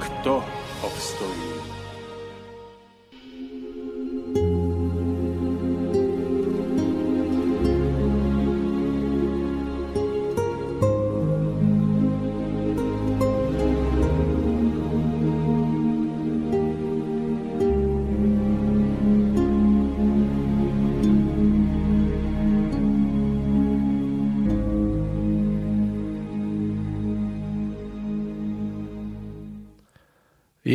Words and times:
kto 0.00 0.44
obstojí. 0.82 1.59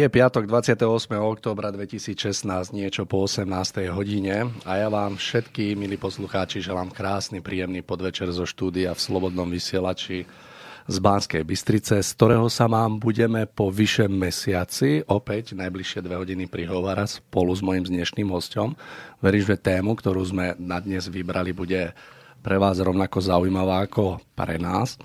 Je 0.06 0.14
piatok 0.14 0.46
28. 0.46 0.86
októbra 1.18 1.74
2016, 1.74 2.46
niečo 2.78 3.10
po 3.10 3.26
18. 3.26 3.90
hodine 3.90 4.54
a 4.62 4.78
ja 4.78 4.86
vám 4.86 5.18
všetky, 5.18 5.74
milí 5.74 5.98
poslucháči, 5.98 6.62
želám 6.62 6.94
krásny, 6.94 7.42
príjemný 7.42 7.82
podvečer 7.82 8.30
zo 8.30 8.46
štúdia 8.46 8.94
v 8.94 9.02
Slobodnom 9.02 9.50
vysielači 9.50 10.30
z 10.86 10.98
Banskej 11.02 11.42
Bystrice, 11.42 12.06
z 12.06 12.10
ktorého 12.22 12.46
sa 12.54 12.70
vám 12.70 13.02
budeme 13.02 13.50
po 13.50 13.74
vyše 13.74 14.06
mesiaci 14.06 15.02
opäť 15.10 15.58
najbližšie 15.58 16.06
dve 16.06 16.22
hodiny 16.22 16.46
prihovárať 16.54 17.26
spolu 17.26 17.58
s 17.58 17.66
mojim 17.66 17.90
dnešným 17.90 18.30
hostom. 18.30 18.78
Verím, 19.26 19.42
že 19.42 19.58
tému, 19.58 19.98
ktorú 19.98 20.22
sme 20.22 20.54
na 20.62 20.78
dnes 20.86 21.10
vybrali, 21.10 21.50
bude 21.50 21.98
pre 22.46 22.62
vás 22.62 22.78
rovnako 22.78 23.26
zaujímavá 23.26 23.90
ako 23.90 24.22
pre 24.38 24.62
nás 24.62 25.02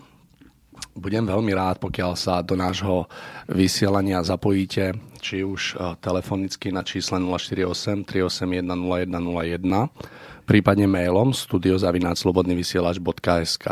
budem 0.95 1.27
veľmi 1.27 1.55
rád, 1.55 1.79
pokiaľ 1.79 2.17
sa 2.19 2.43
do 2.43 2.57
nášho 2.59 3.07
vysielania 3.47 4.23
zapojíte, 4.23 4.93
či 5.21 5.45
už 5.45 5.75
e, 5.75 5.77
telefonicky 6.01 6.73
na 6.73 6.83
čísle 6.83 7.21
048 7.21 8.05
381 8.05 8.65
0101, 8.65 9.89
prípadne 10.49 10.87
mailom 10.91 11.35
studiozavináčslobodnyvysielač.sk. 11.37 13.67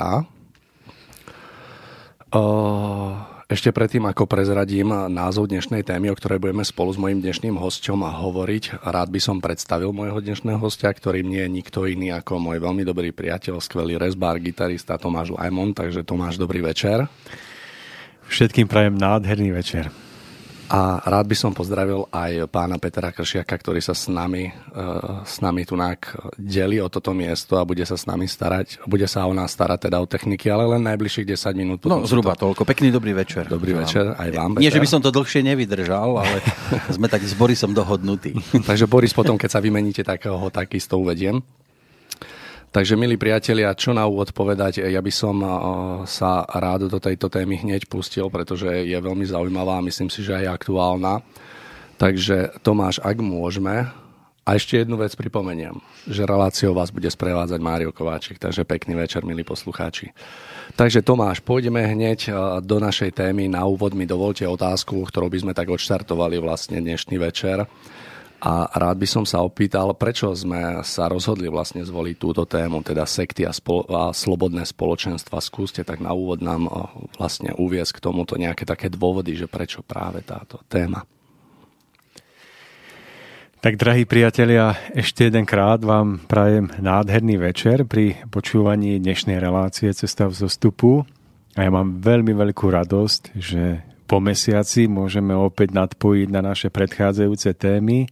Uh, 2.29 3.17
ešte 3.49 3.73
predtým, 3.73 4.05
ako 4.05 4.29
prezradím 4.29 4.93
názov 5.09 5.49
dnešnej 5.49 5.81
témy, 5.81 6.13
o 6.13 6.19
ktorej 6.21 6.37
budeme 6.37 6.61
spolu 6.69 6.93
s 6.93 7.01
mojim 7.01 7.25
dnešným 7.25 7.57
hostom 7.57 8.05
hovoriť, 8.05 8.85
rád 8.85 9.09
by 9.09 9.21
som 9.25 9.41
predstavil 9.41 9.89
môjho 9.89 10.21
dnešného 10.21 10.61
hostia, 10.61 10.93
ktorým 10.93 11.25
nie 11.25 11.41
je 11.41 11.49
nikto 11.49 11.89
iný 11.89 12.13
ako 12.13 12.37
môj 12.37 12.61
veľmi 12.61 12.85
dobrý 12.85 13.09
priateľ, 13.09 13.65
skvelý 13.65 13.97
rezbár, 13.97 14.37
gitarista 14.37 15.01
Tomáš 15.01 15.33
Lajmon. 15.33 15.73
Takže 15.73 16.05
Tomáš, 16.05 16.37
dobrý 16.37 16.61
večer. 16.61 17.09
Všetkým 18.29 18.69
prajem 18.69 19.01
nádherný 19.01 19.57
večer. 19.57 20.08
A 20.69 21.01
rád 21.01 21.25
by 21.25 21.37
som 21.37 21.57
pozdravil 21.57 22.05
aj 22.13 22.45
pána 22.53 22.77
Petra 22.77 23.09
Kršiaka, 23.09 23.57
ktorý 23.57 23.81
sa 23.81 23.97
s 23.97 24.05
nami, 24.13 24.53
e, 24.53 24.85
s 25.25 25.41
nami 25.41 25.65
tu 25.65 25.81
delí 26.37 26.77
o 26.77 26.93
toto 26.93 27.17
miesto 27.17 27.57
a 27.57 27.65
bude 27.65 27.81
sa 27.89 27.97
s 27.97 28.05
nami 28.05 28.29
starať. 28.29 28.85
Bude 28.85 29.09
sa 29.09 29.25
o 29.25 29.33
nás 29.33 29.49
starať 29.57 29.89
teda 29.89 29.97
o 29.97 30.07
techniky, 30.07 30.53
ale 30.53 30.69
len 30.69 30.85
najbližších 30.85 31.25
10 31.25 31.57
minút. 31.57 31.79
No 31.89 32.05
zhruba 32.05 32.37
to... 32.37 32.53
toľko. 32.53 32.69
Pekný 32.69 32.93
dobrý 32.93 33.17
večer. 33.17 33.49
Dobrý 33.49 33.73
vám. 33.73 33.89
večer 33.89 34.13
aj 34.13 34.29
vám. 34.29 34.51
Peter. 34.57 34.63
Nie, 34.63 34.73
že 34.73 34.83
by 34.85 34.89
som 34.93 35.01
to 35.01 35.09
dlhšie 35.09 35.41
nevydržal, 35.41 36.21
ale 36.21 36.37
sme 36.97 37.09
tak 37.09 37.25
s 37.25 37.33
Borisom 37.33 37.73
dohodnutí. 37.73 38.37
Takže 38.69 38.85
Boris 38.85 39.17
potom, 39.17 39.41
keď 39.41 39.57
sa 39.57 39.61
vymeníte, 39.65 40.05
tak 40.05 40.29
ho 40.29 40.53
takisto 40.53 41.01
uvediem. 41.01 41.41
Takže, 42.69 43.01
milí 43.01 43.17
priatelia, 43.17 43.73
čo 43.73 43.97
na 43.97 44.05
úvod 44.05 44.37
povedať? 44.37 44.85
Ja 44.85 45.01
by 45.01 45.13
som 45.13 45.41
sa 46.05 46.45
rád 46.45 46.93
do 46.93 47.01
tejto 47.01 47.33
témy 47.33 47.65
hneď 47.65 47.89
pustil, 47.89 48.29
pretože 48.29 48.69
je 48.69 48.99
veľmi 49.01 49.25
zaujímavá 49.25 49.81
a 49.81 49.87
myslím 49.89 50.13
si, 50.13 50.21
že 50.21 50.37
aj 50.37 50.61
aktuálna. 50.61 51.25
Takže, 51.97 52.61
Tomáš, 52.61 53.01
ak 53.01 53.19
môžeme, 53.25 53.89
a 54.49 54.57
ešte 54.57 54.81
jednu 54.81 54.97
vec 54.97 55.13
pripomeniem, 55.13 55.77
že 56.09 56.25
reláciou 56.25 56.73
vás 56.73 56.89
bude 56.89 57.05
sprevádzať 57.09 57.61
Mário 57.61 57.93
Kováčik, 57.93 58.41
takže 58.41 58.65
pekný 58.65 58.97
večer, 58.97 59.21
milí 59.21 59.45
poslucháči. 59.45 60.09
Takže 60.73 61.05
Tomáš, 61.05 61.45
pôjdeme 61.45 61.85
hneď 61.85 62.33
do 62.65 62.81
našej 62.81 63.13
témy. 63.13 63.53
Na 63.53 63.69
úvod 63.69 63.93
mi 63.93 64.09
dovolte 64.09 64.49
otázku, 64.49 65.05
ktorou 65.05 65.29
by 65.29 65.39
sme 65.45 65.53
tak 65.53 65.69
odštartovali 65.69 66.41
vlastne 66.41 66.81
dnešný 66.81 67.21
večer. 67.21 67.69
A 68.39 68.71
rád 68.71 69.03
by 69.03 69.09
som 69.11 69.25
sa 69.27 69.43
opýtal, 69.43 69.91
prečo 69.99 70.31
sme 70.31 70.87
sa 70.87 71.11
rozhodli 71.11 71.51
vlastne 71.51 71.83
zvoliť 71.83 72.17
túto 72.23 72.47
tému, 72.47 72.87
teda 72.87 73.03
sekty 73.03 73.43
a, 73.43 73.51
spolo- 73.51 73.91
a 73.91 74.15
slobodné 74.15 74.63
spoločenstva. 74.63 75.43
Skúste 75.43 75.83
tak 75.83 75.99
na 75.99 76.15
úvod 76.15 76.39
nám 76.39 76.71
vlastne 77.19 77.51
uviezť 77.59 77.99
k 77.99 78.05
tomuto 78.07 78.39
nejaké 78.39 78.63
také 78.63 78.87
dôvody, 78.87 79.35
že 79.35 79.51
prečo 79.51 79.83
práve 79.83 80.23
táto 80.23 80.63
téma. 80.71 81.03
Tak, 83.59 83.75
drahí 83.75 84.07
priatelia, 84.07 84.79
ešte 84.95 85.27
jedenkrát 85.27 85.83
vám 85.83 86.23
prajem 86.31 86.71
nádherný 86.79 87.43
večer 87.43 87.83
pri 87.91 88.23
počúvaní 88.31 89.03
dnešnej 89.03 89.43
relácie 89.43 89.91
Cesta 89.91 90.31
v 90.31 90.39
zostupu. 90.47 91.03
A 91.59 91.67
ja 91.67 91.71
mám 91.75 91.99
veľmi 91.99 92.39
veľkú 92.39 92.71
radosť, 92.71 93.35
že 93.35 93.83
po 94.09 94.25
mesiaci 94.25 94.89
môžeme 94.89 95.37
opäť 95.37 95.77
nadpojiť 95.77 96.29
na 96.33 96.41
naše 96.41 96.73
predchádzajúce 96.73 97.53
témy 97.61 98.09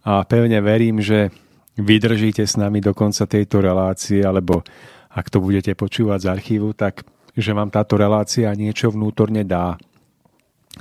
a 0.00 0.24
pevne 0.24 0.56
verím, 0.64 1.04
že 1.04 1.28
vydržíte 1.76 2.48
s 2.48 2.56
nami 2.56 2.80
do 2.80 2.96
konca 2.96 3.28
tejto 3.28 3.60
relácie, 3.60 4.24
alebo 4.24 4.64
ak 5.12 5.28
to 5.28 5.44
budete 5.44 5.76
počúvať 5.76 6.18
z 6.24 6.30
archívu, 6.32 6.72
tak 6.72 7.04
že 7.36 7.52
vám 7.52 7.68
táto 7.68 8.00
relácia 8.00 8.48
niečo 8.56 8.88
vnútorne 8.94 9.44
dá. 9.44 9.76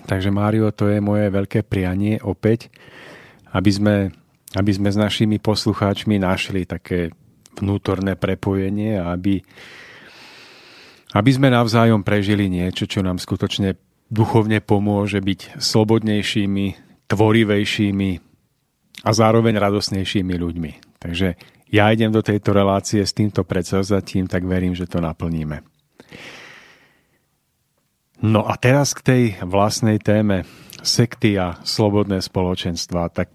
Takže 0.08 0.34
Mário, 0.34 0.72
to 0.74 0.90
je 0.90 1.04
moje 1.04 1.30
veľké 1.30 1.66
prianie 1.66 2.18
opäť, 2.24 2.70
aby 3.54 3.70
sme, 3.70 3.96
aby 4.58 4.72
sme 4.74 4.90
s 4.90 4.98
našimi 4.98 5.38
poslucháčmi 5.38 6.18
našli 6.18 6.66
také 6.66 7.14
vnútorné 7.58 8.18
prepojenie 8.18 8.98
a 8.98 9.14
aby, 9.14 9.42
aby 11.14 11.30
sme 11.30 11.54
navzájom 11.54 12.02
prežili 12.02 12.50
niečo, 12.50 12.90
čo 12.90 13.06
nám 13.06 13.22
skutočne 13.22 13.78
duchovne 14.14 14.62
pomôže 14.62 15.18
byť 15.18 15.58
slobodnejšími, 15.58 16.66
tvorivejšími 17.10 18.12
a 19.04 19.10
zároveň 19.10 19.58
radosnejšími 19.58 20.34
ľuďmi. 20.38 20.72
Takže 21.02 21.36
ja 21.74 21.90
idem 21.90 22.14
do 22.14 22.22
tejto 22.22 22.54
relácie 22.54 23.02
s 23.02 23.18
týmto 23.18 23.42
predsazatím, 23.42 24.30
tak 24.30 24.46
verím, 24.46 24.78
že 24.78 24.86
to 24.86 25.02
naplníme. 25.02 25.66
No 28.24 28.46
a 28.46 28.56
teraz 28.56 28.94
k 28.94 29.02
tej 29.02 29.24
vlastnej 29.42 29.98
téme 30.00 30.48
sekty 30.80 31.36
a 31.36 31.60
slobodné 31.66 32.22
spoločenstva. 32.22 33.12
Tak 33.12 33.28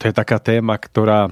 to 0.00 0.10
je 0.10 0.14
taká 0.16 0.42
téma, 0.42 0.74
ktorá, 0.80 1.30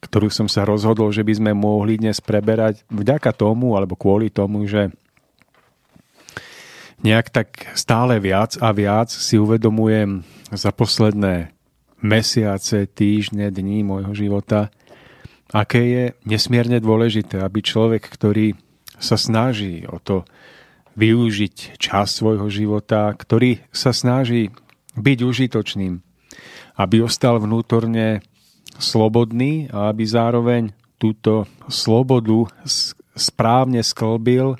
ktorú 0.00 0.32
som 0.32 0.46
sa 0.46 0.64
rozhodol, 0.64 1.12
že 1.12 1.26
by 1.26 1.32
sme 1.36 1.52
mohli 1.52 2.00
dnes 2.00 2.22
preberať 2.24 2.86
vďaka 2.88 3.34
tomu, 3.36 3.76
alebo 3.76 3.98
kvôli 3.98 4.32
tomu, 4.32 4.64
že 4.64 4.94
nejak 7.02 7.30
tak 7.30 7.48
stále 7.78 8.18
viac 8.18 8.58
a 8.58 8.74
viac 8.74 9.10
si 9.10 9.38
uvedomujem 9.38 10.26
za 10.50 10.74
posledné 10.74 11.54
mesiace, 12.02 12.86
týždne, 12.86 13.50
dní 13.50 13.82
môjho 13.82 14.14
života, 14.14 14.70
aké 15.50 15.82
je 15.82 16.04
nesmierne 16.26 16.78
dôležité, 16.78 17.42
aby 17.42 17.64
človek, 17.64 18.06
ktorý 18.06 18.54
sa 18.98 19.14
snaží 19.14 19.86
o 19.86 19.98
to 20.02 20.26
využiť 20.98 21.78
čas 21.78 22.18
svojho 22.18 22.50
života, 22.50 23.14
ktorý 23.14 23.62
sa 23.70 23.94
snaží 23.94 24.50
byť 24.98 25.18
užitočným, 25.22 26.02
aby 26.74 26.96
ostal 27.02 27.38
vnútorne 27.38 28.26
slobodný 28.78 29.70
a 29.70 29.94
aby 29.94 30.02
zároveň 30.02 30.74
túto 30.98 31.46
slobodu 31.70 32.50
správne 33.14 33.82
sklbil 33.86 34.58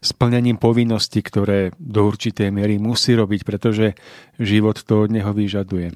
splnením 0.00 0.60
povinností, 0.60 1.20
ktoré 1.24 1.72
do 1.76 2.06
určitej 2.06 2.52
miery 2.52 2.76
musí 2.76 3.16
robiť, 3.16 3.40
pretože 3.42 3.96
život 4.40 4.80
to 4.82 5.06
od 5.06 5.10
neho 5.12 5.32
vyžaduje. 5.32 5.94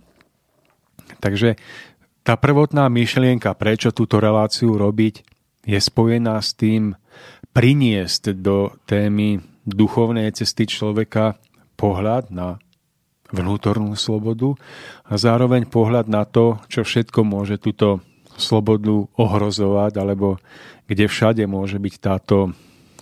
Takže 1.21 1.59
tá 2.23 2.37
prvotná 2.37 2.87
myšlienka, 2.93 3.57
prečo 3.57 3.91
túto 3.91 4.21
reláciu 4.21 4.77
robiť, 4.77 5.25
je 5.65 5.79
spojená 5.81 6.41
s 6.41 6.57
tým 6.57 6.97
priniesť 7.53 8.37
do 8.39 8.73
témy 8.89 9.43
duchovnej 9.67 10.33
cesty 10.33 10.65
človeka 10.65 11.37
pohľad 11.77 12.33
na 12.33 12.61
vnútornú 13.31 13.95
slobodu 13.95 14.59
a 15.07 15.15
zároveň 15.15 15.69
pohľad 15.71 16.11
na 16.11 16.27
to, 16.27 16.59
čo 16.67 16.83
všetko 16.83 17.23
môže 17.23 17.63
túto 17.63 18.03
slobodu 18.35 19.07
ohrozovať, 19.15 19.93
alebo 20.01 20.41
kde 20.91 21.07
všade 21.07 21.45
môže 21.47 21.79
byť 21.79 21.95
táto 22.01 22.57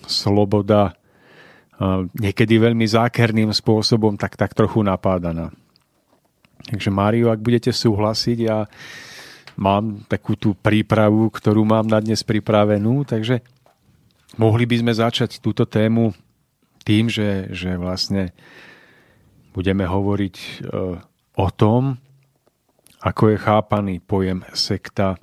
sloboda 0.09 0.99
niekedy 2.19 2.59
veľmi 2.59 2.83
zákerným 2.83 3.55
spôsobom 3.55 4.19
tak, 4.19 4.35
tak 4.35 4.51
trochu 4.51 4.83
napádaná. 4.83 5.55
Takže 6.67 6.91
Mário, 6.91 7.31
ak 7.31 7.39
budete 7.39 7.71
súhlasiť, 7.71 8.39
ja 8.43 8.67
mám 9.55 10.03
takú 10.11 10.35
tú 10.35 10.59
prípravu, 10.59 11.31
ktorú 11.31 11.63
mám 11.63 11.87
na 11.87 12.03
dnes 12.03 12.27
pripravenú, 12.27 13.07
takže 13.07 13.47
mohli 14.35 14.67
by 14.67 14.77
sme 14.83 14.93
začať 14.93 15.39
túto 15.39 15.71
tému 15.71 16.11
tým, 16.83 17.07
že, 17.07 17.47
že 17.55 17.79
vlastne 17.79 18.35
budeme 19.55 19.87
hovoriť 19.87 20.37
e, 20.39 20.47
o 21.39 21.49
tom, 21.55 21.99
ako 22.99 23.23
je 23.35 23.39
chápaný 23.39 23.95
pojem 24.03 24.43
sekta 24.51 25.15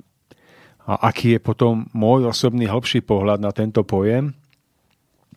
a 0.88 0.92
aký 1.12 1.36
je 1.36 1.40
potom 1.42 1.84
môj 1.92 2.32
osobný 2.32 2.64
hĺbší 2.64 3.04
pohľad 3.04 3.44
na 3.44 3.52
tento 3.52 3.84
pojem 3.84 4.32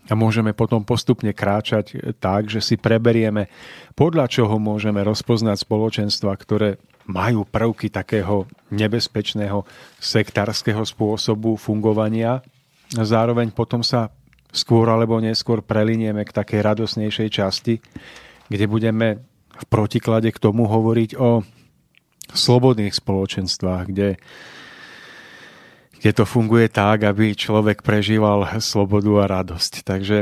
a 0.10 0.14
môžeme 0.18 0.58
potom 0.58 0.82
postupne 0.82 1.30
kráčať 1.30 2.18
tak, 2.18 2.50
že 2.50 2.66
si 2.66 2.76
preberieme, 2.82 3.46
podľa 3.94 4.26
čoho 4.26 4.58
môžeme 4.58 5.06
rozpoznať 5.06 5.62
spoločenstva, 5.62 6.34
ktoré 6.34 6.82
majú 7.06 7.46
prvky 7.46 7.94
takého 7.94 8.50
nebezpečného 8.74 9.66
sektárskeho 10.02 10.82
spôsobu 10.82 11.58
fungovania. 11.58 12.42
Zároveň 12.90 13.54
potom 13.54 13.86
sa 13.86 14.10
skôr 14.50 14.90
alebo 14.90 15.22
neskôr 15.22 15.62
prelinieme 15.62 16.26
k 16.26 16.34
takej 16.34 16.62
radosnejšej 16.66 17.30
časti, 17.30 17.78
kde 18.50 18.66
budeme 18.66 19.08
v 19.60 19.66
protiklade 19.70 20.34
k 20.34 20.42
tomu 20.42 20.66
hovoriť 20.66 21.18
o 21.22 21.46
slobodných 22.34 22.94
spoločenstvách, 22.94 23.84
kde 23.90 24.18
kde 26.00 26.12
to 26.16 26.24
funguje 26.24 26.72
tak, 26.72 27.04
aby 27.04 27.36
človek 27.36 27.84
prežíval 27.84 28.48
slobodu 28.64 29.12
a 29.24 29.26
radosť. 29.44 29.84
Takže 29.84 30.18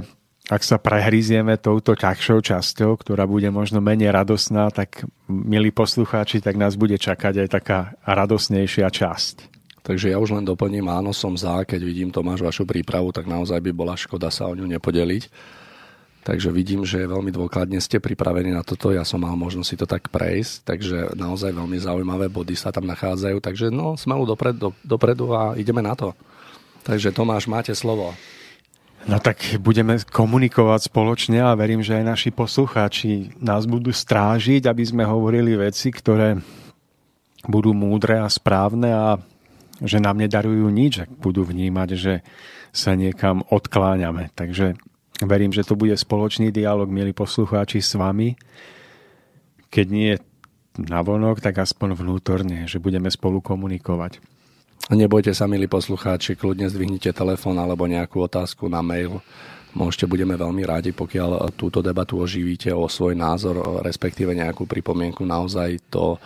ak 0.47 0.63
sa 0.63 0.79
prehrízieme 0.79 1.59
touto 1.59 1.91
ťažšou 1.93 2.39
časťou, 2.39 2.91
ktorá 2.97 3.27
bude 3.27 3.51
možno 3.51 3.83
menej 3.83 4.15
radosná, 4.15 4.71
tak 4.71 5.03
milí 5.27 5.75
poslucháči, 5.75 6.39
tak 6.39 6.55
nás 6.55 6.79
bude 6.79 6.95
čakať 6.95 7.45
aj 7.45 7.49
taká 7.51 7.79
radosnejšia 8.07 8.87
časť. 8.87 9.35
Takže 9.83 10.11
ja 10.11 10.19
už 10.19 10.35
len 10.35 10.43
doplním, 10.43 10.87
áno, 10.91 11.15
som 11.15 11.31
za, 11.35 11.63
keď 11.63 11.79
vidím 11.83 12.09
Tomáš 12.11 12.43
vašu 12.43 12.67
prípravu, 12.67 13.11
tak 13.15 13.23
naozaj 13.23 13.59
by 13.59 13.71
bola 13.71 13.95
škoda 13.95 14.27
sa 14.27 14.47
o 14.47 14.55
ňu 14.55 14.67
nepodeliť. 14.67 15.23
Takže 16.27 16.51
vidím, 16.51 16.83
že 16.83 17.07
veľmi 17.07 17.31
dôkladne 17.31 17.79
ste 17.79 18.03
pripravení 18.03 18.51
na 18.51 18.59
toto. 18.59 18.91
Ja 18.91 19.07
som 19.07 19.23
mal 19.23 19.31
možnosť 19.39 19.67
si 19.71 19.79
to 19.79 19.87
tak 19.87 20.11
prejsť, 20.11 20.67
takže 20.67 20.97
naozaj 21.15 21.55
veľmi 21.55 21.79
zaujímavé 21.79 22.27
body 22.27 22.51
sa 22.51 22.75
tam 22.75 22.83
nachádzajú. 22.83 23.39
Takže 23.39 23.71
no, 23.71 23.95
smelu 23.95 24.27
dopred, 24.27 24.59
do, 24.59 24.75
dopredu 24.83 25.31
a 25.31 25.55
ideme 25.55 25.79
na 25.79 25.95
to. 25.95 26.11
Takže 26.83 27.15
Tomáš, 27.15 27.47
máte 27.47 27.71
slovo. 27.71 28.11
No 29.07 29.23
tak 29.23 29.39
budeme 29.63 29.95
komunikovať 30.03 30.91
spoločne 30.91 31.39
a 31.39 31.55
verím, 31.55 31.79
že 31.79 31.95
aj 31.95 32.03
naši 32.03 32.29
poslucháči 32.35 33.31
nás 33.39 33.63
budú 33.63 33.95
strážiť, 33.95 34.67
aby 34.67 34.83
sme 34.83 35.07
hovorili 35.07 35.55
veci, 35.55 35.95
ktoré 35.95 36.43
budú 37.47 37.71
múdre 37.71 38.19
a 38.19 38.27
správne 38.27 38.91
a 38.91 39.15
že 39.79 40.03
nám 40.03 40.19
nedarujú 40.19 40.67
nič, 40.67 41.07
ak 41.07 41.11
budú 41.23 41.47
vnímať, 41.47 41.89
že 41.95 42.19
sa 42.75 42.99
niekam 42.99 43.47
odkláňame. 43.47 44.27
Takže 44.35 44.75
Verím, 45.17 45.49
že 45.49 45.65
to 45.65 45.73
bude 45.73 45.97
spoločný 45.97 46.53
dialog, 46.53 46.85
milí 46.93 47.09
poslucháči, 47.09 47.81
s 47.81 47.97
vami. 47.97 48.37
Keď 49.73 49.85
nie 49.89 50.13
navonok, 50.77 51.41
tak 51.41 51.57
aspoň 51.57 51.97
vnútorne, 51.97 52.69
že 52.69 52.77
budeme 52.77 53.09
spolu 53.09 53.41
komunikovať. 53.41 54.21
Nebojte 54.93 55.33
sa, 55.33 55.49
milí 55.49 55.65
poslucháči, 55.65 56.37
kľudne 56.37 56.69
zdvihnite 56.69 57.11
telefón 57.11 57.57
alebo 57.57 57.89
nejakú 57.89 58.23
otázku 58.23 58.69
na 58.69 58.85
mail. 58.85 59.19
Môžete, 59.73 60.05
budeme 60.07 60.37
veľmi 60.37 60.63
rádi, 60.63 60.93
pokiaľ 60.93 61.51
túto 61.57 61.81
debatu 61.81 62.21
oživíte 62.21 62.71
o 62.71 62.85
svoj 62.87 63.17
názor, 63.17 63.83
respektíve 63.83 64.31
nejakú 64.31 64.69
pripomienku. 64.69 65.25
Naozaj 65.25 65.91
to 65.91 66.21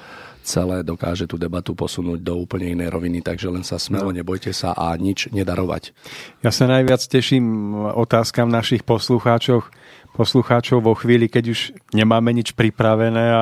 celé 0.51 0.83
dokáže 0.83 1.23
tú 1.23 1.39
debatu 1.39 1.71
posunúť 1.71 2.19
do 2.19 2.35
úplne 2.35 2.75
inej 2.75 2.91
roviny, 2.91 3.23
takže 3.23 3.47
len 3.47 3.63
sa 3.63 3.79
smelo, 3.79 4.11
no. 4.11 4.17
nebojte 4.19 4.51
sa 4.51 4.75
a 4.75 4.91
nič 4.99 5.31
nedarovať. 5.31 5.95
Ja 6.43 6.51
sa 6.51 6.67
najviac 6.67 6.99
teším 7.07 7.71
otázkam 7.95 8.51
našich 8.51 8.83
poslucháčov, 8.83 9.63
poslucháčov 10.11 10.83
vo 10.83 10.91
chvíli, 10.91 11.31
keď 11.31 11.55
už 11.55 11.59
nemáme 11.95 12.35
nič 12.35 12.51
pripravené 12.51 13.23
a 13.31 13.41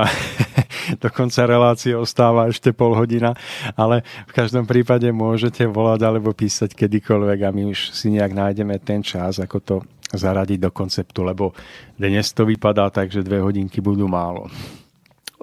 do 1.02 1.10
konca 1.10 1.50
relácie 1.50 1.98
ostáva 1.98 2.46
ešte 2.46 2.70
pol 2.70 2.94
hodina, 2.94 3.34
ale 3.74 4.06
v 4.30 4.34
každom 4.38 4.70
prípade 4.70 5.10
môžete 5.10 5.66
volať 5.66 6.06
alebo 6.06 6.30
písať 6.38 6.78
kedykoľvek 6.78 7.40
a 7.42 7.50
my 7.50 7.74
už 7.74 7.90
si 7.90 8.14
nejak 8.14 8.38
nájdeme 8.38 8.78
ten 8.86 9.02
čas, 9.02 9.42
ako 9.42 9.58
to 9.58 9.76
zaradiť 10.14 10.60
do 10.62 10.72
konceptu, 10.74 11.22
lebo 11.26 11.54
dnes 11.98 12.34
to 12.34 12.46
vypadá 12.46 12.90
tak, 12.90 13.14
že 13.14 13.26
dve 13.26 13.42
hodinky 13.42 13.82
budú 13.82 14.10
málo. 14.10 14.50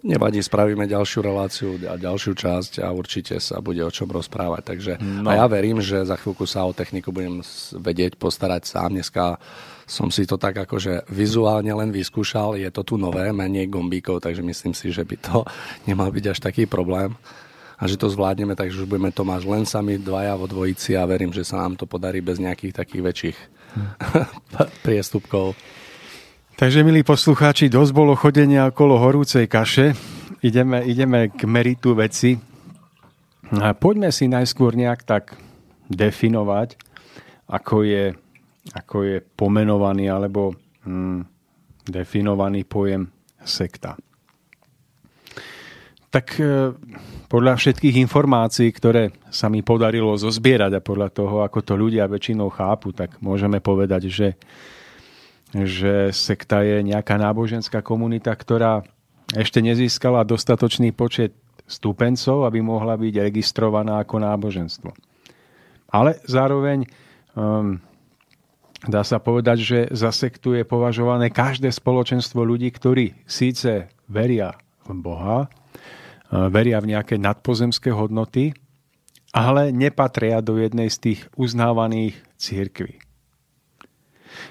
Nevadí, 0.05 0.45
spravíme 0.45 0.85
ďalšiu 0.85 1.25
reláciu 1.25 1.71
a 1.89 1.97
ďalšiu 1.97 2.37
časť 2.37 2.85
a 2.85 2.93
určite 2.93 3.41
sa 3.41 3.65
bude 3.65 3.81
o 3.81 3.89
čom 3.89 4.13
rozprávať. 4.13 4.63
Takže 4.63 4.93
no. 5.01 5.33
a 5.33 5.41
ja 5.41 5.47
verím, 5.49 5.81
že 5.81 6.05
za 6.05 6.21
chvíľku 6.21 6.45
sa 6.45 6.69
o 6.69 6.77
techniku 6.77 7.17
budem 7.17 7.41
vedieť 7.73 8.21
postarať 8.21 8.69
sám. 8.69 8.93
Dneska 8.93 9.41
som 9.89 10.13
si 10.13 10.29
to 10.29 10.37
tak 10.37 10.69
akože 10.69 11.09
vizuálne 11.09 11.73
len 11.73 11.89
vyskúšal. 11.97 12.61
Je 12.61 12.69
to 12.69 12.85
tu 12.85 13.01
nové, 13.01 13.33
menej 13.33 13.73
gombíkov, 13.73 14.21
takže 14.21 14.45
myslím 14.45 14.77
si, 14.77 14.93
že 14.93 15.01
by 15.01 15.17
to 15.17 15.49
nemal 15.89 16.13
byť 16.13 16.25
až 16.29 16.39
taký 16.45 16.69
problém 16.69 17.17
a 17.77 17.85
že 17.85 18.01
to 18.01 18.09
zvládneme, 18.09 18.57
takže 18.57 18.85
už 18.85 18.89
budeme 18.89 19.13
Tomáš 19.13 19.45
len 19.45 19.65
sami 19.69 20.01
dvaja 20.01 20.33
vo 20.37 20.49
dvojici 20.49 20.97
a 20.97 21.05
verím, 21.05 21.33
že 21.33 21.45
sa 21.45 21.61
nám 21.61 21.77
to 21.77 21.85
podarí 21.85 22.25
bez 22.25 22.41
nejakých 22.41 22.73
takých 22.73 23.03
väčších 23.05 23.39
hm. 23.77 23.89
priestupkov. 24.85 25.57
Takže, 26.57 26.81
milí 26.81 27.05
poslucháči, 27.05 27.69
dosť 27.69 27.93
bolo 27.93 28.17
chodenia 28.17 28.73
okolo 28.73 28.97
horúcej 28.97 29.45
kaše. 29.45 29.93
Ideme, 30.41 30.81
ideme 30.89 31.29
k 31.29 31.45
meritu 31.45 31.93
veci. 31.93 32.33
A 33.61 33.77
poďme 33.77 34.09
si 34.09 34.25
najskôr 34.25 34.73
nejak 34.73 35.05
tak 35.05 35.37
definovať, 35.93 36.81
ako 37.53 37.85
je, 37.85 38.17
ako 38.73 38.97
je 39.05 39.17
pomenovaný 39.21 40.09
alebo 40.09 40.57
hm, 40.89 41.29
definovaný 41.85 42.65
pojem 42.65 43.05
sekta. 43.45 44.01
Tak 46.09 46.41
e, 46.41 46.73
podľa 47.29 47.61
všetkých 47.61 48.01
informácií, 48.01 48.73
ktoré 48.73 49.13
sa 49.29 49.53
mi 49.53 49.61
podarilo 49.61 50.17
zozbierať 50.17 50.73
a 50.73 50.81
podľa 50.81 51.09
toho, 51.13 51.37
ako 51.45 51.61
to 51.61 51.77
ľudia 51.77 52.09
väčšinou 52.09 52.49
chápu, 52.49 52.97
tak 52.97 53.21
môžeme 53.21 53.61
povedať, 53.61 54.09
že 54.09 54.41
že 55.65 56.13
sekta 56.13 56.61
je 56.61 56.85
nejaká 56.85 57.17
náboženská 57.17 57.81
komunita, 57.81 58.35
ktorá 58.35 58.85
ešte 59.33 59.65
nezískala 59.65 60.27
dostatočný 60.27 60.93
počet 60.93 61.33
stupencov, 61.67 62.47
aby 62.47 62.63
mohla 62.63 62.95
byť 62.95 63.15
registrovaná 63.27 64.03
ako 64.03 64.23
náboženstvo. 64.23 64.91
Ale 65.91 66.23
zároveň 66.27 66.87
um, 67.35 67.79
dá 68.87 69.03
sa 69.03 69.19
povedať, 69.19 69.59
že 69.63 69.79
za 69.91 70.15
sektu 70.15 70.55
je 70.55 70.63
považované 70.63 71.31
každé 71.31 71.71
spoločenstvo 71.75 72.43
ľudí, 72.47 72.71
ktorí 72.71 73.19
síce 73.27 73.91
veria 74.07 74.55
v 74.87 74.95
Boha, 74.95 75.47
uh, 75.47 76.47
veria 76.47 76.79
v 76.79 76.95
nejaké 76.95 77.19
nadpozemské 77.19 77.91
hodnoty, 77.91 78.55
ale 79.35 79.75
nepatria 79.75 80.39
do 80.39 80.57
jednej 80.57 80.89
z 80.89 80.99
tých 81.03 81.21
uznávaných 81.35 82.15
církví. 82.39 83.06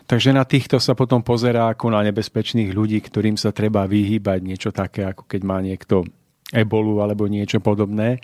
Takže 0.03 0.35
na 0.35 0.43
týchto 0.43 0.83
sa 0.83 0.91
potom 0.93 1.23
pozerá 1.23 1.71
ako 1.71 1.95
na 1.95 2.03
nebezpečných 2.03 2.75
ľudí, 2.75 2.99
ktorým 2.99 3.39
sa 3.39 3.55
treba 3.55 3.87
vyhýbať 3.87 4.39
niečo 4.43 4.69
také, 4.75 5.07
ako 5.07 5.23
keď 5.25 5.41
má 5.47 5.63
niekto 5.63 6.03
ebolu 6.51 7.01
alebo 7.01 7.25
niečo 7.25 7.63
podobné. 7.63 8.21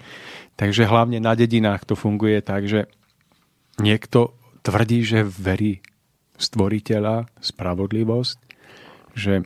Takže 0.60 0.86
hlavne 0.86 1.18
na 1.24 1.34
dedinách 1.34 1.88
to 1.88 1.96
funguje 1.98 2.44
tak, 2.46 2.70
že 2.70 2.86
niekto 3.82 4.38
tvrdí, 4.62 5.02
že 5.02 5.26
verí 5.26 5.82
stvoriteľa, 6.38 7.30
spravodlivosť, 7.42 8.38
že 9.18 9.46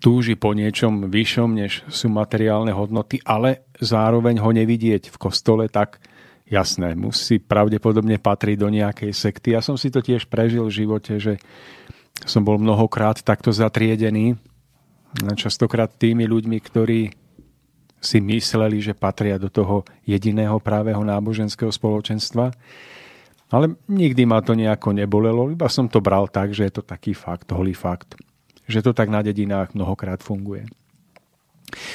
túži 0.00 0.34
po 0.36 0.56
niečom 0.56 1.12
vyššom, 1.12 1.50
než 1.52 1.84
sú 1.92 2.08
materiálne 2.08 2.72
hodnoty, 2.72 3.20
ale 3.24 3.68
zároveň 3.76 4.40
ho 4.40 4.50
nevidieť 4.52 5.12
v 5.12 5.16
kostole, 5.20 5.68
tak 5.68 6.00
jasné, 6.48 6.92
musí 6.94 7.40
pravdepodobne 7.40 8.20
patriť 8.20 8.56
do 8.60 8.68
nejakej 8.68 9.12
sekty. 9.12 9.56
Ja 9.56 9.64
som 9.64 9.80
si 9.80 9.88
to 9.88 10.04
tiež 10.04 10.28
prežil 10.28 10.64
v 10.68 10.76
živote, 10.84 11.16
že 11.16 11.40
som 12.24 12.46
bol 12.46 12.60
mnohokrát 12.60 13.20
takto 13.20 13.50
zatriedený, 13.50 14.38
častokrát 15.34 15.90
tými 15.90 16.26
ľuďmi, 16.26 16.58
ktorí 16.60 17.00
si 18.04 18.18
mysleli, 18.20 18.84
že 18.84 18.92
patria 18.92 19.40
do 19.40 19.48
toho 19.48 19.82
jediného 20.04 20.60
právého 20.60 21.00
náboženského 21.00 21.72
spoločenstva. 21.72 22.52
Ale 23.48 23.76
nikdy 23.88 24.28
ma 24.28 24.44
to 24.44 24.52
nejako 24.52 24.92
nebolelo, 24.92 25.48
iba 25.48 25.70
som 25.70 25.88
to 25.88 26.04
bral 26.04 26.28
tak, 26.28 26.52
že 26.52 26.68
je 26.68 26.72
to 26.80 26.82
taký 26.84 27.16
fakt, 27.16 27.48
holý 27.54 27.72
fakt. 27.72 28.18
Že 28.68 28.90
to 28.90 28.92
tak 28.92 29.08
na 29.08 29.24
dedinách 29.24 29.72
mnohokrát 29.72 30.20
funguje. 30.20 30.68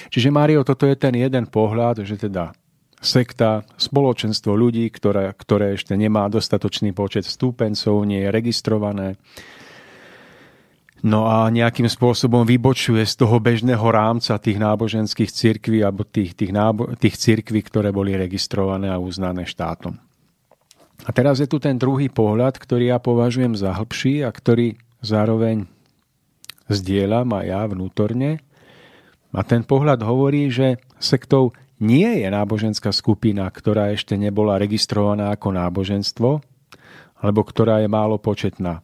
Čiže 0.10 0.34
Mário, 0.34 0.66
toto 0.66 0.90
je 0.90 0.98
ten 0.98 1.14
jeden 1.14 1.46
pohľad, 1.46 2.02
že 2.06 2.18
teda 2.18 2.54
sekta, 3.00 3.64
spoločenstvo 3.80 4.54
ľudí, 4.54 4.92
ktoré, 4.92 5.32
ktoré 5.34 5.80
ešte 5.80 5.96
nemá 5.96 6.28
dostatočný 6.28 6.92
počet 6.92 7.24
stúpencov, 7.24 8.04
nie 8.04 8.24
je 8.24 8.30
registrované, 8.30 9.16
No 11.00 11.32
a 11.32 11.48
nejakým 11.48 11.88
spôsobom 11.88 12.44
vybočuje 12.44 13.08
z 13.08 13.24
toho 13.24 13.40
bežného 13.40 13.84
rámca 13.88 14.36
tých 14.36 14.60
náboženských 14.60 15.32
cirkví 15.32 15.80
alebo 15.80 16.04
tých, 16.04 16.36
tých, 16.36 16.52
nábo- 16.52 16.92
tých 17.00 17.16
cirkví, 17.16 17.64
ktoré 17.64 17.96
boli 17.96 18.20
registrované 18.20 18.92
a 18.92 19.00
uznané 19.00 19.48
štátom. 19.48 19.96
A 21.08 21.10
teraz 21.16 21.40
je 21.40 21.48
tu 21.48 21.64
ten 21.64 21.80
druhý 21.80 22.12
pohľad, 22.12 22.60
ktorý 22.60 22.92
ja 22.92 23.00
považujem 23.00 23.56
za 23.56 23.72
hĺbší 23.72 24.28
a 24.28 24.30
ktorý 24.36 24.76
zároveň 25.00 25.72
zdieľam 26.68 27.32
aj 27.32 27.46
ja 27.48 27.62
vnútorne. 27.64 28.44
A 29.32 29.42
ten 29.48 29.64
pohľad 29.64 30.04
hovorí, 30.04 30.52
že 30.52 30.84
sektou 31.00 31.56
nie 31.80 32.24
je 32.24 32.28
náboženská 32.28 32.92
skupina, 32.92 33.48
ktorá 33.48 33.96
ešte 33.96 34.20
nebola 34.20 34.60
registrovaná 34.60 35.32
ako 35.34 35.56
náboženstvo, 35.56 36.30
alebo 37.20 37.42
ktorá 37.44 37.84
je 37.84 37.90
málo 37.92 38.20
početná 38.20 38.84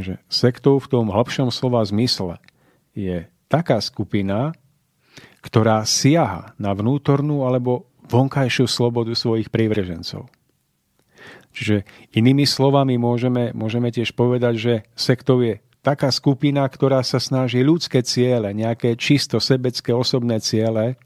že 0.00 0.22
sektou 0.30 0.80
v 0.80 0.86
tom 0.88 1.12
hlbšom 1.12 1.52
slova 1.52 1.84
zmysle 1.84 2.40
je 2.96 3.28
taká 3.52 3.82
skupina, 3.82 4.56
ktorá 5.44 5.84
siaha 5.84 6.56
na 6.56 6.72
vnútornú 6.72 7.44
alebo 7.44 7.90
vonkajšiu 8.08 8.64
slobodu 8.64 9.12
svojich 9.12 9.52
prívržencov. 9.52 10.30
Čiže 11.52 11.84
inými 12.16 12.48
slovami 12.48 12.96
môžeme, 12.96 13.52
môžeme 13.52 13.92
tiež 13.92 14.16
povedať, 14.16 14.54
že 14.56 14.74
sektou 14.96 15.44
je 15.44 15.60
taká 15.84 16.08
skupina, 16.08 16.64
ktorá 16.64 17.04
sa 17.04 17.20
snaží 17.20 17.60
ľudské 17.60 18.00
ciele, 18.00 18.56
nejaké 18.56 18.96
čisto 18.96 19.36
sebecké 19.36 19.92
osobné 19.92 20.40
ciele, 20.40 20.96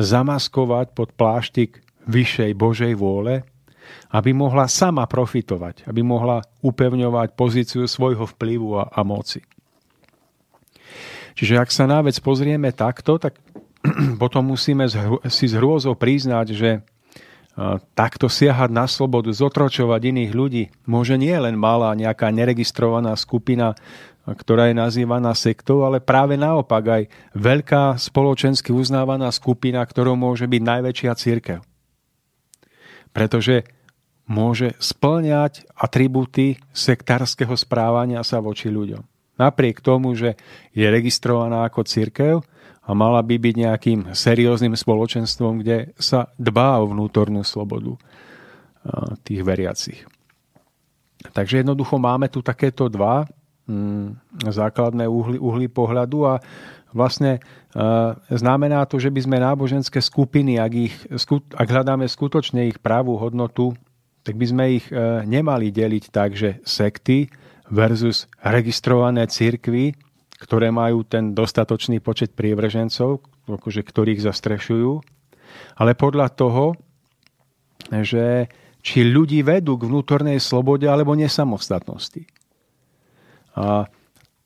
zamaskovať 0.00 0.96
pod 0.96 1.12
pláštik 1.16 1.84
vyššej 2.08 2.52
Božej 2.56 2.92
vôle 2.98 3.44
aby 4.12 4.36
mohla 4.36 4.68
sama 4.68 5.08
profitovať, 5.08 5.88
aby 5.88 6.04
mohla 6.04 6.44
upevňovať 6.60 7.32
pozíciu 7.32 7.88
svojho 7.88 8.28
vplyvu 8.36 8.76
a, 8.78 8.84
a 8.92 9.00
moci. 9.04 9.40
Čiže 11.32 11.56
ak 11.56 11.72
sa 11.72 11.88
na 11.88 12.04
vec 12.04 12.16
pozrieme 12.20 12.76
takto, 12.76 13.16
tak 13.16 13.40
potom 14.22 14.52
musíme 14.52 14.84
si 15.28 15.46
s 15.48 15.54
hrôzou 15.56 15.96
priznať, 15.96 16.46
že 16.52 16.70
takto 17.92 18.32
siahať 18.32 18.72
na 18.72 18.88
slobodu, 18.88 19.28
zotročovať 19.28 20.00
iných 20.08 20.32
ľudí, 20.32 20.64
môže 20.88 21.20
nie 21.20 21.36
len 21.36 21.52
malá 21.52 21.92
nejaká 21.92 22.32
neregistrovaná 22.32 23.12
skupina, 23.12 23.76
ktorá 24.22 24.70
je 24.70 24.78
nazývaná 24.78 25.34
sektou, 25.34 25.82
ale 25.82 25.98
práve 25.98 26.38
naopak 26.38 26.84
aj 26.86 27.02
veľká 27.34 27.98
spoločensky 27.98 28.70
uznávaná 28.70 29.26
skupina, 29.34 29.82
ktorou 29.82 30.14
môže 30.14 30.46
byť 30.46 30.62
najväčšia 30.62 31.12
církev. 31.18 31.58
Pretože 33.10 33.66
môže 34.30 34.78
splňať 34.78 35.66
atribúty 35.74 36.62
sektárskeho 36.70 37.52
správania 37.58 38.22
sa 38.22 38.38
voči 38.38 38.70
ľuďom. 38.70 39.02
Napriek 39.36 39.82
tomu, 39.82 40.14
že 40.14 40.38
je 40.70 40.86
registrovaná 40.86 41.66
ako 41.66 41.82
církev 41.82 42.34
a 42.82 42.90
mala 42.94 43.18
by 43.26 43.36
byť 43.42 43.54
nejakým 43.58 44.00
serióznym 44.14 44.78
spoločenstvom, 44.78 45.66
kde 45.66 45.90
sa 45.98 46.30
dbá 46.38 46.78
o 46.78 46.88
vnútornú 46.90 47.42
slobodu 47.42 47.98
tých 49.26 49.42
veriacich. 49.42 50.00
Takže 51.30 51.62
jednoducho 51.62 51.98
máme 52.02 52.26
tu 52.30 52.42
takéto 52.42 52.90
dva 52.90 53.26
základné 54.42 55.06
uhly, 55.06 55.38
uhly 55.38 55.66
pohľadu 55.70 56.26
a 56.26 56.34
vlastne 56.90 57.38
znamená 58.28 58.84
to, 58.84 59.00
že 59.00 59.08
by 59.08 59.20
sme 59.24 59.36
náboženské 59.40 60.02
skupiny, 60.02 60.60
ak, 60.60 60.72
ich, 60.72 60.94
ak 61.56 61.68
hľadáme 61.68 62.04
skutočne 62.04 62.68
ich 62.68 62.78
právú 62.82 63.16
hodnotu, 63.16 63.72
tak 64.22 64.38
by 64.38 64.46
sme 64.46 64.64
ich 64.78 64.86
e, 64.86 65.26
nemali 65.26 65.74
deliť 65.74 66.04
tak, 66.14 66.38
že 66.38 66.62
sekty 66.62 67.26
versus 67.74 68.30
registrované 68.38 69.26
církvy, 69.26 69.98
ktoré 70.38 70.70
majú 70.70 71.02
ten 71.02 71.34
dostatočný 71.34 71.98
počet 71.98 72.30
prívržencov, 72.38 73.18
akože 73.50 73.82
ktorých 73.82 74.22
zastrešujú, 74.22 75.02
ale 75.74 75.98
podľa 75.98 76.28
toho, 76.38 76.78
že 77.90 78.46
či 78.82 79.06
ľudí 79.06 79.42
vedú 79.42 79.78
k 79.78 79.86
vnútornej 79.90 80.38
slobode 80.38 80.86
alebo 80.86 81.18
nesamostatnosti. 81.18 82.26
A 83.58 83.86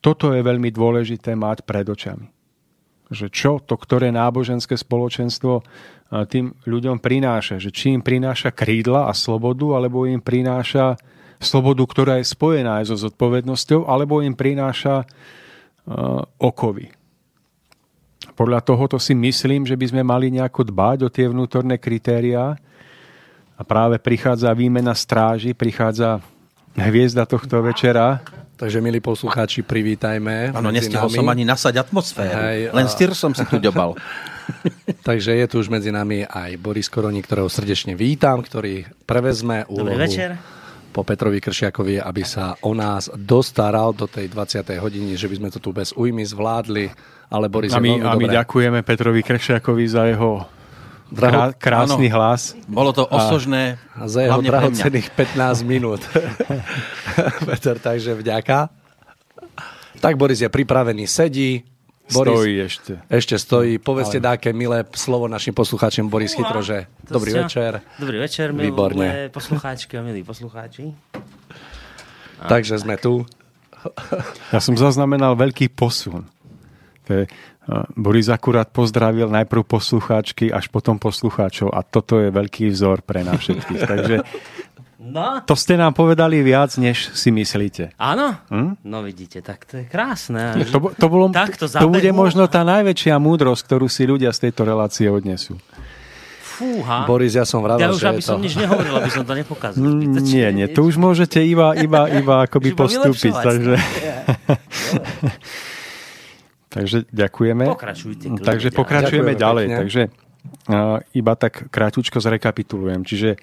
toto 0.03 0.31
je 0.35 0.41
veľmi 0.43 0.69
dôležité 0.71 1.35
mať 1.35 1.63
pred 1.63 1.87
očami 1.87 2.37
že 3.07 3.31
čo 3.31 3.63
to, 3.63 3.79
ktoré 3.79 4.11
náboženské 4.11 4.75
spoločenstvo 4.75 5.63
tým 6.27 6.51
ľuďom 6.67 6.99
prináša. 6.99 7.59
Že 7.59 7.69
či 7.71 7.85
im 7.95 8.03
prináša 8.03 8.51
krídla 8.51 9.07
a 9.07 9.13
slobodu, 9.15 9.79
alebo 9.79 10.07
im 10.07 10.19
prináša 10.19 10.99
slobodu, 11.39 11.83
ktorá 11.87 12.13
je 12.19 12.27
spojená 12.27 12.83
aj 12.83 12.91
so 12.91 12.95
zodpovednosťou, 13.07 13.87
alebo 13.87 14.19
im 14.23 14.35
prináša 14.35 15.07
okovy. 16.39 16.91
Podľa 18.37 18.59
tohoto 18.61 18.99
si 18.99 19.15
myslím, 19.15 19.63
že 19.63 19.79
by 19.79 19.85
sme 19.87 20.03
mali 20.03 20.29
nejako 20.29 20.67
dbať 20.67 20.97
o 21.07 21.09
tie 21.09 21.31
vnútorné 21.31 21.79
kritériá 21.79 22.53
a 23.57 23.61
práve 23.63 23.97
prichádza 23.97 24.53
výmena 24.53 24.93
stráži, 24.93 25.55
prichádza 25.55 26.21
hviezda 26.77 27.25
tohto 27.25 27.63
večera, 27.63 28.21
Takže, 28.57 28.81
milí 28.81 28.97
poslucháči, 28.97 29.61
privítajme. 29.61 30.49
Áno, 30.49 30.73
nestihol 30.73 31.13
som 31.13 31.29
ani 31.29 31.45
nasať 31.45 31.77
atmosféru. 31.77 32.33
Hej, 32.33 32.73
Len 32.73 32.87
styr 32.89 33.13
som 33.13 33.29
si 33.29 33.45
tu 33.45 33.61
ďobal. 33.61 33.93
Takže 35.07 35.37
je 35.37 35.45
tu 35.45 35.61
už 35.61 35.69
medzi 35.69 35.93
nami 35.93 36.25
aj 36.25 36.57
Boris 36.57 36.89
Koroni, 36.89 37.21
ktorého 37.21 37.53
srdečne 37.53 37.93
vítam, 37.93 38.41
ktorý 38.41 38.89
prevezme 39.05 39.61
úlohu 39.69 39.93
Dobrý 39.93 40.09
večer. 40.09 40.29
po 40.89 41.05
Petrovi 41.05 41.37
Kršiakovi, 41.37 42.01
aby 42.01 42.23
sa 42.25 42.57
o 42.65 42.73
nás 42.73 43.13
dostaral 43.13 43.93
do 43.93 44.09
tej 44.09 44.25
20. 44.33 44.65
hodiny, 44.81 45.13
že 45.13 45.29
by 45.29 45.35
sme 45.37 45.49
to 45.53 45.61
tu 45.61 45.69
bez 45.69 45.93
újmy 45.93 46.25
zvládli. 46.25 46.89
Ale 47.29 47.53
Boris 47.53 47.75
a 47.75 47.77
my, 47.77 47.93
je 47.93 48.01
a 48.01 48.17
my 48.17 48.25
dobré. 48.25 48.37
ďakujeme 48.41 48.79
Petrovi 48.81 49.21
Kršiakovi 49.21 49.85
za 49.85 50.09
jeho 50.09 50.56
Draho, 51.07 51.55
krásny 51.55 52.11
áno, 52.11 52.15
hlas. 52.19 52.51
Bolo 52.67 52.91
to 52.91 53.07
osožné. 53.07 53.79
A 53.95 54.11
za 54.11 54.27
jeho 54.27 54.43
drahocených 54.43 55.07
15 55.15 55.63
minút. 55.63 56.03
Peter, 57.47 57.79
takže 57.79 58.11
vďaka. 58.19 58.67
Tak 59.97 60.13
Boris 60.19 60.43
je 60.43 60.51
pripravený, 60.51 61.07
sedí. 61.07 61.63
Boris 62.11 62.39
stojí 62.39 62.55
ešte. 62.59 62.93
Ešte 63.11 63.35
stojí. 63.35 63.79
Povedzte 63.79 64.19
Ale... 64.19 64.35
dáke 64.35 64.51
milé 64.55 64.83
slovo 64.95 65.27
našim 65.27 65.51
poslucháčom. 65.51 66.07
Boris 66.07 66.35
Uha, 66.35 66.39
chytro, 66.43 66.59
že 66.63 66.87
dobrý 67.03 67.31
ste... 67.35 67.39
večer. 67.43 67.71
Dobrý 67.99 68.17
večer, 68.19 68.47
milé 68.55 68.71
Výborne. 68.71 69.07
poslucháčky 69.31 69.99
a 69.99 70.01
milí 70.03 70.23
poslucháči. 70.23 70.91
A... 72.39 72.47
Takže 72.47 72.79
sme 72.79 72.95
tu. 72.95 73.27
Ja 74.51 74.59
som 74.63 74.75
zaznamenal 74.75 75.35
veľký 75.35 75.71
posun. 75.71 76.27
To 77.07 77.11
je 77.13 77.23
Boris 77.99 78.31
akurát 78.31 78.71
pozdravil 78.71 79.27
najprv 79.27 79.67
poslucháčky, 79.67 80.47
až 80.47 80.71
potom 80.71 80.95
poslucháčov 80.95 81.75
a 81.75 81.83
toto 81.83 82.23
je 82.23 82.31
veľký 82.31 82.71
vzor 82.71 83.03
pre 83.03 83.27
nás 83.27 83.43
všetkých. 83.43 83.81
Takže 83.91 84.15
no. 85.03 85.43
to 85.43 85.55
ste 85.59 85.75
nám 85.75 85.91
povedali 85.91 86.39
viac, 86.39 86.71
než 86.79 87.11
si 87.11 87.27
myslíte. 87.27 87.91
Áno? 87.99 88.39
Hm? 88.47 88.79
No 88.87 89.03
vidíte, 89.03 89.43
tak 89.43 89.67
to 89.67 89.83
je 89.83 89.85
krásne. 89.85 90.55
To, 90.71 90.95
to, 90.95 91.05
bolo, 91.11 91.27
tak 91.35 91.59
to, 91.59 91.67
to 91.67 91.91
bude 91.91 92.07
možno 92.15 92.47
tá 92.47 92.63
najväčšia 92.63 93.19
múdrosť, 93.19 93.67
ktorú 93.67 93.91
si 93.91 94.07
ľudia 94.07 94.31
z 94.31 94.47
tejto 94.47 94.63
relácie 94.63 95.11
odnesú. 95.11 95.59
Fúha. 96.57 97.05
Boris, 97.05 97.37
ja 97.37 97.45
som 97.45 97.61
vravel, 97.61 97.85
ja 97.85 97.93
už, 97.93 98.01
že 98.01 98.07
aby 98.09 98.23
som 98.23 98.41
to... 98.41 98.49
nič 98.49 98.57
nehovoril, 98.57 98.97
aby 98.97 99.11
som 99.13 99.21
to 99.21 99.37
nepokázal. 99.37 99.77
Mm, 99.77 100.25
nie, 100.25 100.47
nie, 100.55 100.65
to 100.71 100.87
už 100.87 100.97
môžete 100.97 101.43
iba, 101.43 101.77
iba, 101.77 102.09
iba 102.09 102.41
akoby 102.47 102.73
postúpiť. 102.73 103.35
Takže... 103.43 103.75
Takže 106.77 106.97
ďakujeme. 107.09 107.65
Pokračujte. 107.65 108.25
Takže 108.45 108.69
pokračujeme 108.71 109.33
ďakujeme 109.33 109.41
ďalej. 109.41 109.65
Pekne. 109.65 109.79
Takže 109.81 110.01
uh, 110.05 110.97
iba 111.17 111.33
tak 111.33 111.53
kráťučko 111.73 112.21
zrekapitulujem. 112.21 113.01
Čiže 113.01 113.35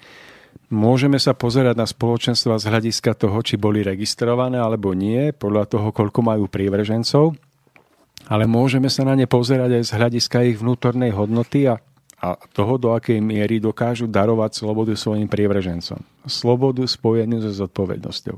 môžeme 0.71 1.19
sa 1.19 1.35
pozerať 1.35 1.75
na 1.75 1.85
spoločenstva 1.85 2.57
z 2.57 2.65
hľadiska 2.71 3.13
toho, 3.19 3.37
či 3.43 3.59
boli 3.59 3.83
registrované 3.83 4.57
alebo 4.57 4.95
nie, 4.95 5.35
podľa 5.35 5.67
toho, 5.67 5.87
koľko 5.91 6.19
majú 6.23 6.47
prívržencov. 6.47 7.35
ale 8.25 8.49
môžeme 8.49 8.89
sa 8.89 9.05
na 9.05 9.13
ne 9.13 9.29
pozerať 9.29 9.81
aj 9.81 9.83
z 9.85 9.91
hľadiska 10.01 10.37
ich 10.49 10.57
vnútornej 10.57 11.13
hodnoty 11.13 11.69
a, 11.69 11.77
a 12.21 12.27
toho, 12.53 12.81
do 12.81 12.89
akej 12.97 13.21
miery 13.21 13.61
dokážu 13.61 14.09
darovať 14.09 14.57
slobodu 14.57 14.93
svojim 14.97 15.29
prievržencom. 15.29 16.01
Slobodu 16.25 16.81
spojenú 16.89 17.37
so 17.43 17.53
zodpovednosťou. 17.53 18.37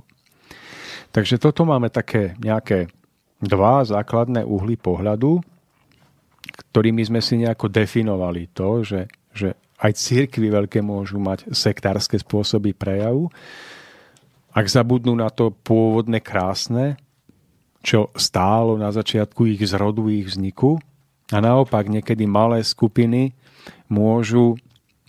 Takže 1.16 1.40
toto 1.40 1.64
máme 1.64 1.88
také 1.88 2.36
nejaké 2.44 2.92
dva 3.42 3.86
základné 3.86 4.42
uhly 4.46 4.78
pohľadu, 4.78 5.42
ktorými 6.74 7.04
sme 7.06 7.22
si 7.22 7.38
nejako 7.42 7.70
definovali 7.70 8.50
to, 8.54 8.82
že, 8.82 9.02
že 9.34 9.50
aj 9.78 9.92
církvy 9.94 10.50
veľké 10.50 10.80
môžu 10.82 11.22
mať 11.22 11.54
sektárske 11.54 12.18
spôsoby 12.18 12.74
prejavu. 12.74 13.30
Ak 14.58 14.66
zabudnú 14.66 15.14
na 15.14 15.30
to 15.30 15.54
pôvodné 15.54 16.18
krásne, 16.18 16.98
čo 17.86 18.10
stálo 18.18 18.74
na 18.74 18.90
začiatku 18.90 19.46
ich 19.46 19.62
zrodu, 19.70 20.10
ich 20.10 20.26
vzniku, 20.26 20.82
a 21.28 21.38
naopak 21.44 21.92
niekedy 21.92 22.24
malé 22.24 22.64
skupiny 22.64 23.36
môžu, 23.92 24.56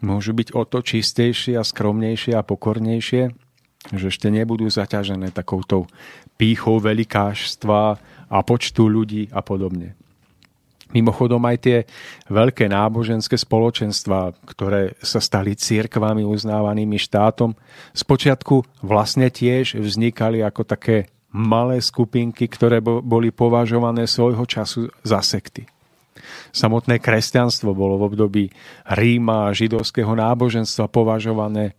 môžu 0.03 0.35
byť 0.35 0.49
o 0.55 0.63
to 0.67 0.83
čistejšie 0.83 1.55
a 1.55 1.63
skromnejšie 1.63 2.35
a 2.35 2.43
pokornejšie, 2.43 3.31
že 3.95 4.05
ešte 4.11 4.29
nebudú 4.29 4.67
zaťažené 4.67 5.31
takouto 5.31 5.87
pýchou 6.35 6.83
velikáštva 6.83 8.03
a 8.29 8.45
počtu 8.45 8.87
ľudí 8.89 9.29
a 9.33 9.41
podobne. 9.41 9.97
Mimochodom 10.89 11.45
aj 11.45 11.57
tie 11.61 11.79
veľké 12.33 12.65
náboženské 12.73 13.37
spoločenstva, 13.37 14.33
ktoré 14.49 14.97
sa 15.05 15.21
stali 15.21 15.53
církvami 15.53 16.25
uznávanými 16.25 16.97
štátom, 16.97 17.53
spočiatku 17.93 18.81
vlastne 18.81 19.29
tiež 19.29 19.77
vznikali 19.77 20.41
ako 20.41 20.65
také 20.65 21.13
malé 21.29 21.85
skupinky, 21.85 22.49
ktoré 22.49 22.81
boli 22.81 23.29
považované 23.29 24.09
svojho 24.09 24.49
času 24.49 24.89
za 25.05 25.21
sekty. 25.21 25.69
Samotné 26.57 27.05
kresťanstvo 27.05 27.77
bolo 27.77 28.01
v 28.01 28.07
období 28.09 28.45
Ríma 28.89 29.53
a 29.53 29.55
židovského 29.55 30.17
náboženstva 30.17 30.89
považované 30.89 31.77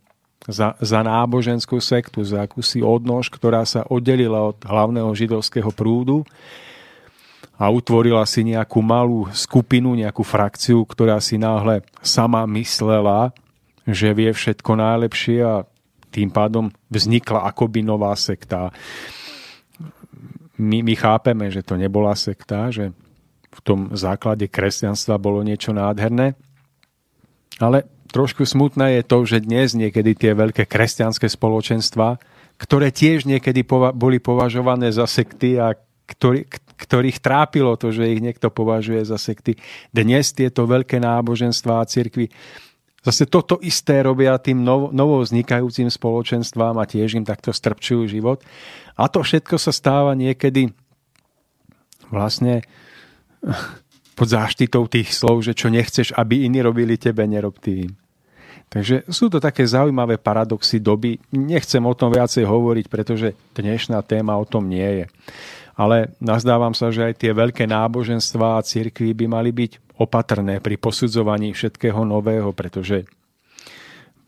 za, 0.48 0.72
za 0.80 1.00
náboženskú 1.04 1.76
sektu, 1.82 2.24
za 2.24 2.48
akúsi 2.48 2.80
odnož, 2.80 3.28
ktorá 3.28 3.66
sa 3.68 3.84
oddelila 3.84 4.54
od 4.54 4.58
hlavného 4.64 5.12
židovského 5.12 5.68
prúdu 5.68 6.24
a 7.60 7.68
utvorila 7.68 8.24
si 8.24 8.40
nejakú 8.48 8.80
malú 8.80 9.28
skupinu, 9.36 9.92
nejakú 9.92 10.24
frakciu, 10.24 10.80
ktorá 10.88 11.20
si 11.20 11.36
náhle 11.36 11.84
sama 12.00 12.48
myslela, 12.48 13.36
že 13.84 14.16
vie 14.16 14.32
všetko 14.32 14.80
najlepšie 14.80 15.38
a 15.44 15.68
tým 16.08 16.32
pádom 16.32 16.72
vznikla 16.88 17.44
akoby 17.52 17.84
nová 17.84 18.16
sekta. 18.16 18.72
My, 20.56 20.80
my 20.80 20.94
chápeme, 20.96 21.52
že 21.52 21.60
to 21.60 21.76
nebola 21.76 22.16
sekta, 22.16 22.72
že 22.72 22.96
v 23.50 23.60
tom 23.60 23.92
základe 23.92 24.48
kresťanstva 24.48 25.20
bolo 25.20 25.44
niečo 25.44 25.76
nádherné, 25.76 26.32
ale 27.60 27.84
trošku 28.10 28.44
smutné 28.44 29.00
je 29.00 29.02
to, 29.06 29.18
že 29.24 29.46
dnes 29.46 29.72
niekedy 29.72 30.14
tie 30.18 30.32
veľké 30.34 30.66
kresťanské 30.66 31.30
spoločenstva, 31.30 32.18
ktoré 32.60 32.92
tiež 32.92 33.24
niekedy 33.24 33.64
pova- 33.64 33.94
boli 33.94 34.20
považované 34.20 34.92
za 34.92 35.08
sekty 35.08 35.56
a 35.56 35.72
ktorý, 36.10 36.44
ktorých 36.76 37.22
trápilo 37.22 37.78
to, 37.78 37.94
že 37.94 38.10
ich 38.10 38.20
niekto 38.20 38.50
považuje 38.50 39.06
za 39.06 39.16
sekty. 39.16 39.56
Dnes 39.94 40.34
tieto 40.34 40.66
veľké 40.66 40.98
náboženstvá 40.98 41.80
a 41.80 41.88
cirkvy 41.88 42.28
zase 43.00 43.24
toto 43.24 43.56
isté 43.64 44.04
robia 44.04 44.36
tým 44.36 44.60
novo, 44.60 44.92
novo 44.92 45.24
vznikajúcim 45.24 45.88
spoločenstvám 45.88 46.76
a 46.76 46.84
tiež 46.84 47.16
im 47.16 47.24
takto 47.24 47.54
strpčujú 47.54 48.04
život. 48.10 48.44
A 48.96 49.08
to 49.08 49.24
všetko 49.24 49.56
sa 49.56 49.72
stáva 49.72 50.12
niekedy 50.12 50.68
vlastne 52.12 52.60
pod 54.20 54.28
záštitou 54.28 54.84
tých 54.84 55.16
slov, 55.16 55.40
že 55.40 55.56
čo 55.56 55.72
nechceš, 55.72 56.12
aby 56.12 56.44
iní 56.44 56.60
robili 56.60 57.00
tebe, 57.00 57.24
nerob 57.24 57.56
ty 57.56 57.88
im. 57.88 57.96
Takže 58.68 59.08
sú 59.08 59.32
to 59.32 59.40
také 59.40 59.64
zaujímavé 59.64 60.20
paradoxy 60.20 60.78
doby. 60.78 61.16
Nechcem 61.32 61.82
o 61.82 61.96
tom 61.96 62.12
viacej 62.12 62.44
hovoriť, 62.44 62.86
pretože 62.86 63.32
dnešná 63.56 63.98
téma 64.04 64.36
o 64.36 64.44
tom 64.44 64.68
nie 64.68 65.02
je 65.02 65.06
ale 65.80 66.12
nazdávam 66.20 66.76
sa, 66.76 66.92
že 66.92 67.08
aj 67.08 67.24
tie 67.24 67.32
veľké 67.32 67.64
náboženstvá 67.64 68.60
a 68.60 68.64
cirkvy 68.64 69.16
by 69.16 69.26
mali 69.32 69.48
byť 69.48 69.96
opatrné 69.96 70.60
pri 70.60 70.76
posudzovaní 70.76 71.56
všetkého 71.56 72.04
nového, 72.04 72.52
pretože, 72.52 73.08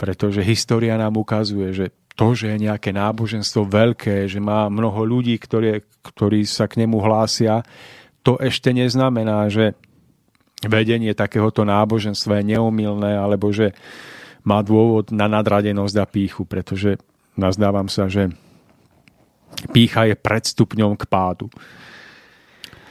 pretože 0.01 0.41
história 0.41 0.97
nám 0.97 1.21
ukazuje, 1.21 1.77
že 1.77 1.87
to, 2.17 2.33
že 2.33 2.57
je 2.57 2.69
nejaké 2.69 2.97
náboženstvo 2.97 3.69
veľké, 3.69 4.33
že 4.33 4.41
má 4.41 4.69
mnoho 4.73 5.05
ľudí, 5.05 5.37
ktorí, 5.37 5.85
ktorí 6.01 6.49
sa 6.49 6.65
k 6.65 6.85
nemu 6.85 6.97
hlásia, 7.01 7.61
to 8.23 8.39
ešte 8.39 8.71
neznamená, 8.71 9.51
že 9.51 9.75
vedenie 10.63 11.11
takéhoto 11.13 11.67
náboženstva 11.67 12.41
je 12.41 12.55
neomilné, 12.55 13.19
alebo 13.19 13.51
že 13.51 13.75
má 14.47 14.63
dôvod 14.63 15.11
na 15.15 15.27
nadradenosť 15.27 15.97
a 15.99 16.07
píchu, 16.07 16.43
pretože 16.47 16.99
nazdávam 17.39 17.87
sa, 17.87 18.07
že 18.07 18.31
pícha 19.71 20.07
je 20.11 20.15
predstupňom 20.19 20.99
k 20.99 21.05
pádu. 21.07 21.47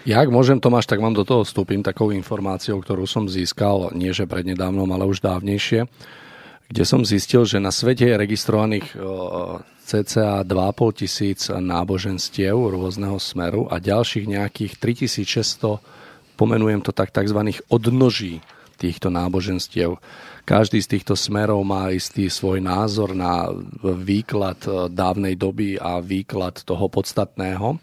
Ja, 0.02 0.26
ak 0.26 0.34
môžem, 0.34 0.58
Tomáš, 0.58 0.89
tak 0.89 0.98
vám 0.98 1.13
do 1.13 1.22
toho 1.22 1.46
vstúpim 1.46 1.86
takou 1.86 2.10
informáciou, 2.10 2.82
ktorú 2.82 3.06
som 3.06 3.30
získal, 3.30 3.94
nie 3.94 4.10
že 4.10 4.26
prednedávnom, 4.26 4.89
ale 4.89 5.06
už 5.06 5.22
dávnejšie, 5.22 5.86
kde 6.71 6.88
som 6.88 7.03
zistil, 7.03 7.43
že 7.43 7.60
na 7.60 7.67
svete 7.67 8.07
je 8.07 8.15
registrovaných 8.15 8.95
cca 9.84 10.47
2,5 10.47 10.99
tisíc 11.03 11.51
náboženstiev 11.51 12.55
rôzneho 12.55 13.19
smeru 13.19 13.67
a 13.67 13.84
ďalších 13.84 14.23
nejakých 14.23 14.79
3600, 14.79 15.84
pomenujem 16.39 16.79
to 16.79 16.95
tak, 16.95 17.12
tzv. 17.12 17.60
odnoží 17.67 18.39
týchto 18.79 19.12
náboženstiev. 19.12 19.99
Každý 20.47 20.81
z 20.81 20.97
týchto 20.97 21.13
smerov 21.13 21.62
má 21.62 21.93
istý 21.93 22.31
svoj 22.31 22.63
názor 22.63 23.13
na 23.13 23.45
výklad 23.84 24.57
e, 24.65 24.89
dávnej 24.89 25.38
doby 25.38 25.77
a 25.77 26.01
výklad 26.01 26.65
toho 26.65 26.89
podstatného. 26.89 27.77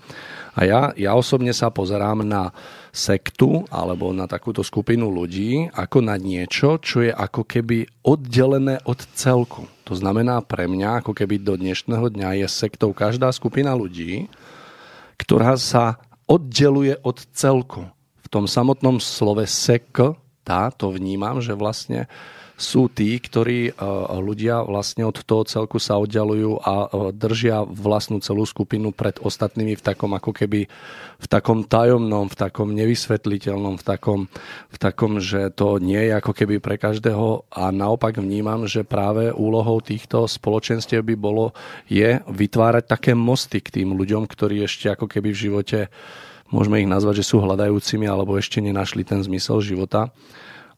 A 0.58 0.60
ja, 0.66 0.90
ja 0.98 1.14
osobne 1.14 1.54
sa 1.54 1.70
pozerám 1.70 2.26
na 2.26 2.50
sektu 2.98 3.62
alebo 3.70 4.10
na 4.10 4.26
takúto 4.26 4.66
skupinu 4.66 5.06
ľudí 5.06 5.70
ako 5.70 6.02
na 6.02 6.18
niečo, 6.18 6.82
čo 6.82 7.06
je 7.06 7.14
ako 7.14 7.46
keby 7.46 7.86
oddelené 8.02 8.82
od 8.82 8.98
celku. 9.14 9.70
To 9.86 9.94
znamená 9.94 10.42
pre 10.42 10.66
mňa, 10.66 11.06
ako 11.06 11.14
keby 11.14 11.38
do 11.38 11.54
dnešného 11.54 12.10
dňa 12.10 12.42
je 12.42 12.46
sektou 12.50 12.90
každá 12.90 13.30
skupina 13.30 13.70
ľudí, 13.78 14.26
ktorá 15.14 15.54
sa 15.54 16.02
oddeluje 16.26 16.98
od 17.06 17.22
celku. 17.30 17.86
V 18.20 18.28
tom 18.28 18.50
samotnom 18.50 18.98
slove 18.98 19.46
sek, 19.46 19.94
tá, 20.42 20.68
to 20.74 20.92
vnímam, 20.92 21.38
že 21.40 21.56
vlastne 21.56 22.10
sú 22.58 22.90
tí, 22.90 23.14
ktorí 23.22 23.70
e, 23.70 23.72
ľudia 24.18 24.66
vlastne 24.66 25.06
od 25.06 25.14
toho 25.22 25.46
celku 25.46 25.78
sa 25.78 25.94
oddalujú 26.02 26.58
a 26.58 26.74
e, 26.74 27.14
držia 27.14 27.62
vlastnú 27.62 28.18
celú 28.18 28.42
skupinu 28.42 28.90
pred 28.90 29.14
ostatnými 29.22 29.78
v 29.78 29.82
takom 29.86 30.10
ako 30.10 30.34
keby 30.34 30.66
v 31.18 31.26
takom 31.30 31.62
tajomnom, 31.62 32.26
v 32.26 32.34
takom 32.34 32.74
nevysvetliteľnom, 32.74 33.78
v 33.78 33.84
takom, 33.86 34.20
v 34.74 34.76
takom, 34.76 35.22
že 35.22 35.54
to 35.54 35.78
nie 35.78 36.10
je 36.10 36.12
ako 36.18 36.34
keby 36.34 36.58
pre 36.58 36.74
každého. 36.82 37.46
A 37.54 37.70
naopak 37.70 38.18
vnímam, 38.18 38.66
že 38.66 38.82
práve 38.82 39.30
úlohou 39.30 39.78
týchto 39.78 40.26
spoločenstiev 40.26 41.06
by 41.06 41.14
bolo 41.14 41.54
je 41.86 42.18
vytvárať 42.26 42.90
také 42.90 43.14
mosty 43.14 43.62
k 43.62 43.82
tým 43.82 43.94
ľuďom, 43.94 44.26
ktorí 44.26 44.66
ešte 44.66 44.90
ako 44.90 45.06
keby 45.06 45.30
v 45.30 45.42
živote 45.46 45.78
môžeme 46.50 46.82
ich 46.82 46.90
nazvať, 46.90 47.22
že 47.22 47.28
sú 47.30 47.38
hľadajúcimi 47.38 48.10
alebo 48.10 48.34
ešte 48.34 48.58
nenašli 48.58 49.06
ten 49.06 49.22
zmysel 49.22 49.62
života 49.62 50.10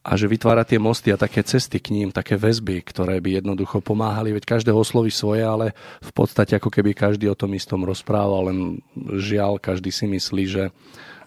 a 0.00 0.16
že 0.16 0.24
vytvára 0.24 0.64
tie 0.64 0.80
mosty 0.80 1.12
a 1.12 1.20
také 1.20 1.44
cesty 1.44 1.76
k 1.76 1.92
ním, 1.92 2.08
také 2.08 2.40
väzby, 2.40 2.80
ktoré 2.80 3.20
by 3.20 3.44
jednoducho 3.44 3.84
pomáhali, 3.84 4.32
veď 4.32 4.56
každého 4.56 4.80
osloví 4.80 5.12
svoje, 5.12 5.44
ale 5.44 5.76
v 6.00 6.12
podstate 6.16 6.56
ako 6.56 6.72
keby 6.72 6.96
každý 6.96 7.28
o 7.28 7.36
tom 7.36 7.52
istom 7.52 7.84
rozprával, 7.84 8.48
len 8.48 8.80
žiaľ, 9.20 9.60
každý 9.60 9.92
si 9.92 10.08
myslí, 10.08 10.44
že 10.48 10.64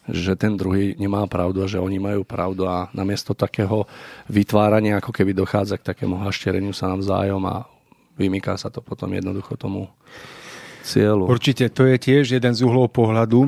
že 0.03 0.35
ten 0.35 0.59
druhý 0.59 0.99
nemá 0.99 1.23
pravdu 1.31 1.63
a 1.63 1.71
že 1.71 1.79
oni 1.79 1.95
majú 1.95 2.27
pravdu 2.27 2.67
a 2.67 2.91
namiesto 2.91 3.31
takého 3.31 3.87
vytvárania 4.27 4.99
ako 4.99 5.15
keby 5.15 5.31
dochádza 5.31 5.79
k 5.79 5.95
takému 5.95 6.19
haštereniu 6.19 6.75
sa 6.75 6.91
navzájom 6.91 7.39
a 7.47 7.63
vymyká 8.19 8.59
sa 8.59 8.67
to 8.67 8.83
potom 8.83 9.07
jednoducho 9.15 9.55
tomu 9.55 9.87
cieľu. 10.83 11.31
Určite, 11.31 11.71
to 11.71 11.87
je 11.87 11.95
tiež 11.95 12.35
jeden 12.35 12.51
z 12.51 12.67
uhlov 12.67 12.91
pohľadu, 12.91 13.47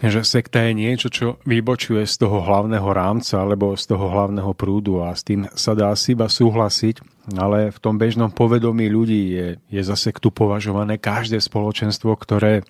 že 0.00 0.24
sekta 0.24 0.64
je 0.64 0.72
niečo, 0.72 1.12
čo 1.12 1.36
vybočuje 1.44 2.08
z 2.08 2.24
toho 2.24 2.40
hlavného 2.40 2.88
rámca 2.88 3.44
alebo 3.44 3.76
z 3.76 3.84
toho 3.84 4.08
hlavného 4.08 4.48
prúdu 4.56 5.04
a 5.04 5.12
s 5.12 5.20
tým 5.20 5.44
sa 5.52 5.76
dá 5.76 5.92
si 5.92 6.16
iba 6.16 6.24
súhlasiť, 6.24 7.04
ale 7.36 7.68
v 7.68 7.78
tom 7.84 8.00
bežnom 8.00 8.32
povedomí 8.32 8.88
ľudí 8.88 9.22
je, 9.36 9.46
je 9.68 9.82
za 9.84 10.00
sektu 10.00 10.32
považované 10.32 10.96
každé 10.96 11.36
spoločenstvo, 11.36 12.16
ktoré, 12.16 12.64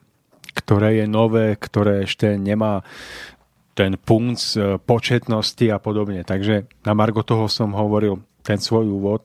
ktoré 0.59 1.05
je 1.05 1.07
nové, 1.07 1.55
ktoré 1.55 2.03
ešte 2.03 2.35
nemá 2.35 2.83
ten 3.79 3.95
punc 3.95 4.37
e, 4.59 4.77
početnosti 4.83 5.66
a 5.71 5.79
podobne. 5.79 6.27
Takže 6.27 6.66
na 6.83 6.93
Margo 6.99 7.23
toho 7.23 7.47
som 7.47 7.71
hovoril 7.79 8.19
ten 8.43 8.59
svoj 8.59 8.90
úvod, 8.90 9.23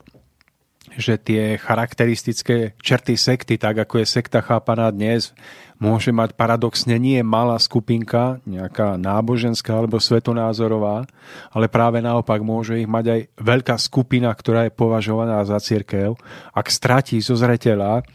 že 0.96 1.18
tie 1.18 1.58
charakteristické 1.58 2.78
črty 2.80 3.18
sekty, 3.18 3.58
tak 3.58 3.84
ako 3.84 4.00
je 4.00 4.08
sekta 4.08 4.39
chápaná 4.39 4.94
dnes, 4.94 5.34
môže 5.79 6.11
mať 6.15 6.39
paradoxne 6.39 6.95
nie 6.95 7.19
malá 7.21 7.59
skupinka, 7.59 8.39
nejaká 8.47 8.95
náboženská 8.95 9.75
alebo 9.75 9.99
svetonázorová, 9.99 11.03
ale 11.51 11.65
práve 11.67 11.99
naopak 11.99 12.39
môže 12.39 12.79
ich 12.79 12.88
mať 12.88 13.05
aj 13.11 13.21
veľká 13.39 13.75
skupina, 13.75 14.31
ktorá 14.31 14.67
je 14.67 14.75
považovaná 14.75 15.43
za 15.43 15.59
církev, 15.59 16.15
ak 16.55 16.67
stratí 16.71 17.19
zo 17.19 17.35
zreteľa 17.35 18.07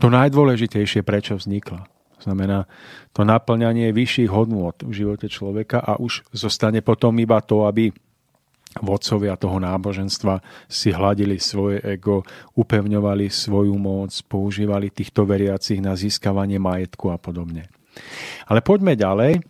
to 0.00 0.08
najdôležitejšie, 0.08 1.04
prečo 1.04 1.36
vznikla. 1.36 1.84
Znamená 2.20 2.68
to 3.16 3.24
naplňanie 3.24 3.96
vyšších 3.96 4.28
hodnôt 4.28 4.76
v 4.84 4.92
živote 4.92 5.28
človeka 5.32 5.80
a 5.80 5.96
už 5.96 6.28
zostane 6.36 6.84
potom 6.84 7.16
iba 7.16 7.40
to, 7.40 7.64
aby 7.64 7.88
vodcovia 8.78 9.34
toho 9.34 9.58
náboženstva 9.58 10.38
si 10.70 10.94
hladili 10.94 11.42
svoje 11.42 11.82
ego, 11.82 12.22
upevňovali 12.54 13.26
svoju 13.26 13.74
moc, 13.74 14.14
používali 14.30 14.94
týchto 14.94 15.26
veriacich 15.26 15.82
na 15.82 15.98
získavanie 15.98 16.62
majetku 16.62 17.10
a 17.10 17.18
podobne. 17.18 17.66
Ale 18.46 18.62
poďme 18.62 18.94
ďalej. 18.94 19.42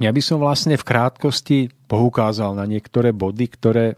Ja 0.00 0.08
by 0.08 0.22
som 0.24 0.40
vlastne 0.40 0.80
v 0.80 0.88
krátkosti 0.88 1.68
poukázal 1.84 2.56
na 2.56 2.64
niektoré 2.64 3.12
body, 3.12 3.46
ktoré, 3.52 3.92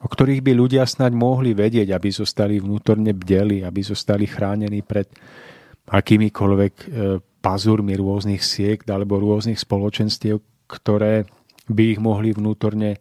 o 0.00 0.08
ktorých 0.08 0.40
by 0.40 0.52
ľudia 0.56 0.88
snať 0.88 1.12
mohli 1.12 1.52
vedieť, 1.52 1.92
aby 1.92 2.08
zostali 2.08 2.56
vnútorne 2.56 3.12
bdeli, 3.12 3.60
aby 3.60 3.80
zostali 3.84 4.24
chránení 4.24 4.80
pred 4.80 5.12
akýmikoľvek 5.84 6.74
e, 6.80 6.86
pazúrmi 7.44 7.92
rôznych 8.00 8.40
siekt 8.40 8.88
alebo 8.88 9.20
rôznych 9.20 9.60
spoločenstiev, 9.60 10.40
ktoré 10.64 11.28
by 11.68 11.82
ich 11.96 12.00
mohli 12.00 12.32
vnútorne 12.32 12.96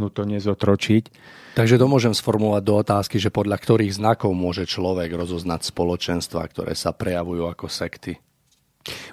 vnútorne 0.00 0.40
zotročiť. 0.40 1.12
Takže 1.60 1.76
to 1.76 1.84
môžem 1.84 2.16
sformulovať 2.16 2.62
do 2.64 2.74
otázky, 2.80 3.20
že 3.20 3.28
podľa 3.28 3.60
ktorých 3.60 4.00
znakov 4.00 4.32
môže 4.32 4.64
človek 4.64 5.12
rozoznať 5.12 5.68
spoločenstva, 5.68 6.48
ktoré 6.48 6.72
sa 6.72 6.96
prejavujú 6.96 7.44
ako 7.44 7.68
sekty? 7.68 8.16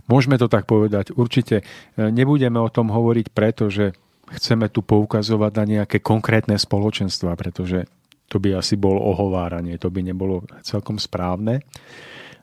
Môžeme 0.08 0.40
to 0.40 0.48
tak 0.48 0.64
povedať. 0.64 1.12
Určite 1.12 1.60
e, 1.60 1.64
nebudeme 2.08 2.56
o 2.64 2.72
tom 2.72 2.88
hovoriť 2.88 3.28
preto, 3.36 3.68
že 3.68 3.92
chceme 4.32 4.72
tu 4.72 4.80
poukazovať 4.80 5.52
na 5.60 5.66
nejaké 5.68 6.00
konkrétne 6.00 6.56
spoločenstva, 6.56 7.36
pretože 7.36 7.88
to 8.28 8.40
by 8.40 8.60
asi 8.60 8.76
bolo 8.80 9.00
ohováranie, 9.00 9.80
to 9.80 9.92
by 9.92 10.04
nebolo 10.04 10.44
celkom 10.64 11.00
správne. 11.00 11.64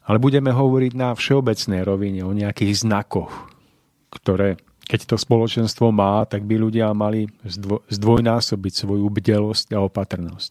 Ale 0.05 0.21
budeme 0.21 0.53
hovoriť 0.53 0.93
na 0.93 1.17
všeobecnej 1.17 1.81
rovine 1.81 2.29
o 2.29 2.37
nejakých 2.37 2.77
znakoch, 2.77 3.33
ktoré 4.13 4.61
keď 4.85 5.01
to 5.09 5.17
spoločenstvo 5.17 5.89
má, 5.89 6.29
tak 6.29 6.45
by 6.45 6.61
ľudia 6.61 6.93
mali 6.93 7.25
zdvojnásobiť 7.89 8.73
svoju 8.85 9.09
bdelosť 9.09 9.73
a 9.73 9.81
opatrnosť. 9.81 10.51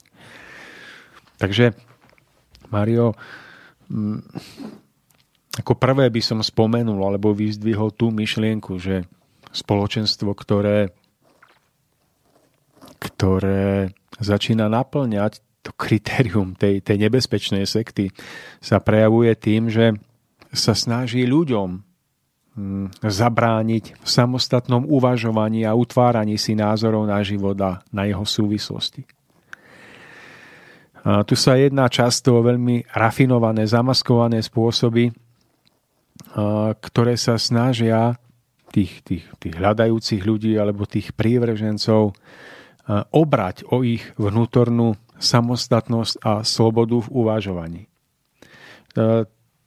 Takže, 1.38 1.78
Mario, 2.74 3.14
mm, 3.94 4.20
ako 5.62 5.74
prvé 5.78 6.10
by 6.10 6.22
som 6.22 6.42
spomenul 6.42 6.98
alebo 6.98 7.38
vyzdvihol 7.38 7.94
tú 7.94 8.10
myšlienku, 8.10 8.82
že 8.82 9.06
spoločenstvo, 9.54 10.34
ktoré, 10.34 10.90
ktoré 12.98 13.94
začína 14.18 14.66
naplňať 14.66 15.46
to 15.62 15.72
kritérium 15.78 16.58
tej, 16.58 16.82
tej 16.82 16.98
nebezpečnej 17.06 17.70
sekty, 17.70 18.10
sa 18.60 18.82
prejavuje 18.82 19.32
tým, 19.38 19.70
že 19.70 19.94
sa 20.50 20.74
snaží 20.74 21.24
ľuďom 21.30 21.93
zabrániť 23.02 23.98
v 23.98 24.08
samostatnom 24.08 24.86
uvažovaní 24.86 25.66
a 25.66 25.74
utváraní 25.74 26.38
si 26.38 26.54
názorov 26.54 27.10
na 27.10 27.18
život 27.26 27.58
a 27.58 27.82
na 27.90 28.06
jeho 28.06 28.22
súvislosti. 28.22 29.10
A 31.04 31.26
tu 31.26 31.34
sa 31.34 31.58
jedná 31.58 31.90
často 31.90 32.38
o 32.38 32.46
veľmi 32.46 32.88
rafinované, 32.94 33.66
zamaskované 33.66 34.40
spôsoby, 34.40 35.12
ktoré 36.80 37.18
sa 37.18 37.42
snažia 37.42 38.16
tých, 38.70 39.02
tých, 39.02 39.26
tých 39.42 39.56
hľadajúcich 39.58 40.22
ľudí 40.22 40.54
alebo 40.56 40.86
tých 40.86 41.12
prívržencov 41.18 42.14
obrať 43.12 43.66
o 43.74 43.82
ich 43.82 44.06
vnútornú 44.16 44.94
samostatnosť 45.18 46.14
a 46.22 46.34
slobodu 46.46 47.02
v 47.02 47.12
uvažovaní 47.12 47.82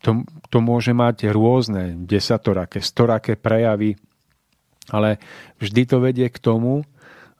to, 0.07 0.23
to 0.55 0.63
môže 0.63 0.95
mať 0.95 1.35
rôzne 1.35 2.07
desatoraké, 2.07 2.79
storaké 2.79 3.35
prejavy, 3.35 3.99
ale 4.87 5.19
vždy 5.59 5.83
to 5.83 5.99
vedie 5.99 6.31
k 6.31 6.39
tomu, 6.39 6.87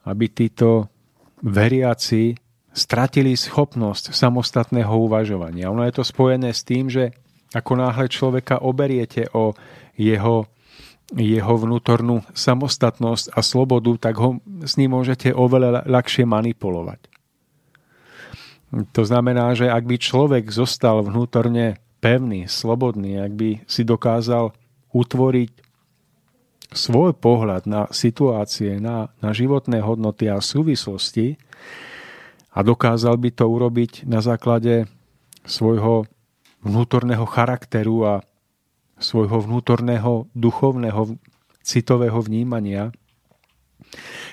aby 0.03 0.27
títo 0.27 0.91
veriaci 1.39 2.35
stratili 2.75 3.39
schopnosť 3.39 4.11
samostatného 4.11 4.91
uvažovania. 4.91 5.71
Ono 5.71 5.87
je 5.87 5.95
to 5.95 6.03
spojené 6.03 6.51
s 6.51 6.67
tým, 6.67 6.91
že 6.91 7.15
ako 7.55 7.79
náhle 7.79 8.11
človeka 8.11 8.59
oberiete 8.59 9.31
o 9.31 9.55
jeho, 9.95 10.51
jeho 11.15 11.55
vnútornú 11.55 12.27
samostatnosť 12.35 13.31
a 13.31 13.39
slobodu, 13.39 14.11
tak 14.11 14.19
ho 14.19 14.43
s 14.67 14.75
ním 14.75 14.99
môžete 14.99 15.31
oveľa 15.31 15.87
ľahšie 15.87 16.27
manipulovať. 16.27 16.99
To 18.91 19.07
znamená, 19.07 19.55
že 19.55 19.71
ak 19.71 19.87
by 19.87 19.95
človek 19.95 20.51
zostal 20.51 20.99
vnútorne 20.99 21.79
pevný, 21.97 22.45
slobodný, 22.45 23.17
ak 23.21 23.31
by 23.33 23.49
si 23.65 23.81
dokázal 23.83 24.53
utvoriť 24.93 25.51
svoj 26.71 27.15
pohľad 27.15 27.63
na 27.65 27.87
situácie, 27.89 28.77
na, 28.77 29.11
na 29.23 29.31
životné 29.31 29.79
hodnoty 29.79 30.27
a 30.27 30.43
súvislosti 30.43 31.39
a 32.51 32.59
dokázal 32.59 33.15
by 33.15 33.29
to 33.31 33.45
urobiť 33.47 34.03
na 34.03 34.19
základe 34.19 34.89
svojho 35.47 36.09
vnútorného 36.59 37.23
charakteru 37.23 37.97
a 38.03 38.15
svojho 38.97 39.39
vnútorného 39.45 40.27
duchovného 40.33 41.15
citového 41.61 42.19
vnímania, 42.19 42.91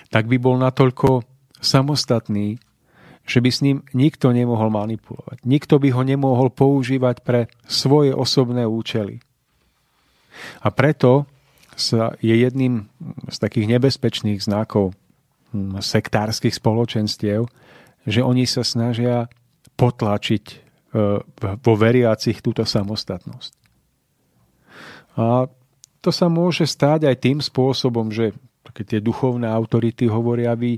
tak 0.09 0.27
by 0.27 0.40
bol 0.40 0.57
natoľko 0.57 1.22
samostatný, 1.61 2.59
že 3.25 3.41
by 3.41 3.51
s 3.51 3.65
ním 3.65 3.81
nikto 3.97 4.37
nemohol 4.37 4.69
manipulovať. 4.69 5.45
Nikto 5.49 5.81
by 5.81 5.89
ho 5.97 6.03
nemohol 6.05 6.53
používať 6.53 7.25
pre 7.25 7.41
svoje 7.65 8.13
osobné 8.13 8.69
účely. 8.69 9.25
A 10.61 10.69
preto 10.69 11.25
sa 11.75 12.15
je 12.21 12.37
jedným 12.37 12.87
z 13.27 13.37
takých 13.41 13.67
nebezpečných 13.67 14.45
znakov 14.45 14.95
hm, 15.51 15.81
sektárskych 15.81 16.55
spoločenstiev, 16.55 17.49
že 18.05 18.21
oni 18.21 18.45
sa 18.45 18.63
snažia 18.63 19.33
potlačiť 19.75 20.45
e, 20.53 20.57
vo 21.65 21.75
veriacich 21.75 22.45
túto 22.45 22.63
samostatnosť. 22.63 23.53
A 25.17 25.49
to 26.05 26.11
sa 26.13 26.29
môže 26.29 26.69
stáť 26.69 27.09
aj 27.09 27.17
tým 27.17 27.39
spôsobom, 27.41 28.13
že 28.13 28.37
také 28.61 28.85
tie 28.85 29.01
duchovné 29.01 29.49
autority 29.49 30.05
hovoria, 30.11 30.53
vy 30.53 30.77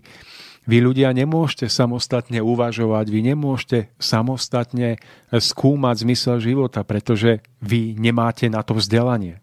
vy 0.67 0.83
ľudia 0.83 1.15
nemôžete 1.15 1.71
samostatne 1.71 2.43
uvažovať, 2.43 3.07
vy 3.07 3.21
nemôžete 3.33 3.79
samostatne 4.03 4.99
skúmať 5.31 5.95
zmysel 6.03 6.43
života, 6.43 6.83
pretože 6.83 7.39
vy 7.63 7.95
nemáte 7.95 8.51
na 8.51 8.67
to 8.67 8.75
vzdelanie. 8.75 9.39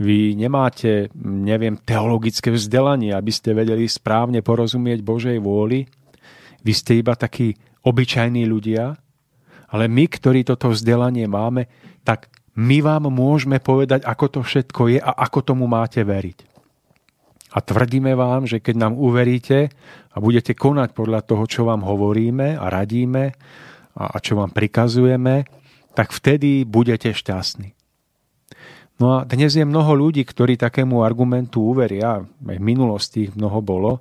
Vy 0.00 0.38
nemáte, 0.38 1.12
neviem, 1.20 1.76
teologické 1.76 2.48
vzdelanie, 2.48 3.12
aby 3.12 3.28
ste 3.34 3.52
vedeli 3.52 3.84
správne 3.90 4.40
porozumieť 4.40 5.04
Božej 5.04 5.36
vôli. 5.42 5.84
Vy 6.64 6.72
ste 6.72 7.02
iba 7.02 7.12
takí 7.18 7.58
obyčajní 7.82 8.46
ľudia, 8.46 8.94
ale 9.68 9.84
my, 9.90 10.04
ktorí 10.06 10.46
toto 10.46 10.70
vzdelanie 10.70 11.26
máme, 11.26 11.66
tak 12.06 12.30
my 12.56 12.78
vám 12.84 13.08
môžeme 13.08 13.58
povedať, 13.58 14.04
ako 14.04 14.26
to 14.28 14.40
všetko 14.44 14.82
je 14.96 14.98
a 15.00 15.12
ako 15.12 15.38
tomu 15.52 15.64
máte 15.66 16.04
veriť. 16.04 16.52
A 17.52 17.60
tvrdíme 17.60 18.16
vám, 18.16 18.48
že 18.48 18.64
keď 18.64 18.88
nám 18.88 18.94
uveríte 18.96 19.68
a 20.12 20.16
budete 20.20 20.52
konať 20.52 20.92
podľa 20.92 21.20
toho, 21.24 21.44
čo 21.48 21.64
vám 21.64 21.84
hovoríme 21.84 22.60
a 22.60 22.68
radíme 22.68 23.24
a, 23.96 24.16
čo 24.20 24.36
vám 24.36 24.52
prikazujeme, 24.52 25.48
tak 25.92 26.12
vtedy 26.12 26.64
budete 26.64 27.12
šťastní. 27.12 27.72
No 29.00 29.18
a 29.18 29.24
dnes 29.24 29.56
je 29.56 29.64
mnoho 29.64 29.96
ľudí, 29.96 30.22
ktorí 30.22 30.60
takému 30.60 31.00
argumentu 31.02 31.64
uveria, 31.64 32.22
aj 32.22 32.56
v 32.60 32.64
minulosti 32.64 33.28
ich 33.28 33.32
mnoho 33.34 33.58
bolo, 33.64 33.98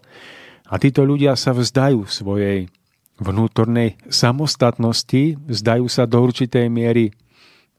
a 0.72 0.80
títo 0.80 1.04
ľudia 1.04 1.36
sa 1.36 1.52
vzdajú 1.52 2.08
svojej 2.08 2.72
vnútornej 3.20 4.00
samostatnosti, 4.08 5.36
vzdajú 5.36 5.86
sa 5.92 6.08
do 6.08 6.24
určitej 6.24 6.72
miery 6.72 7.12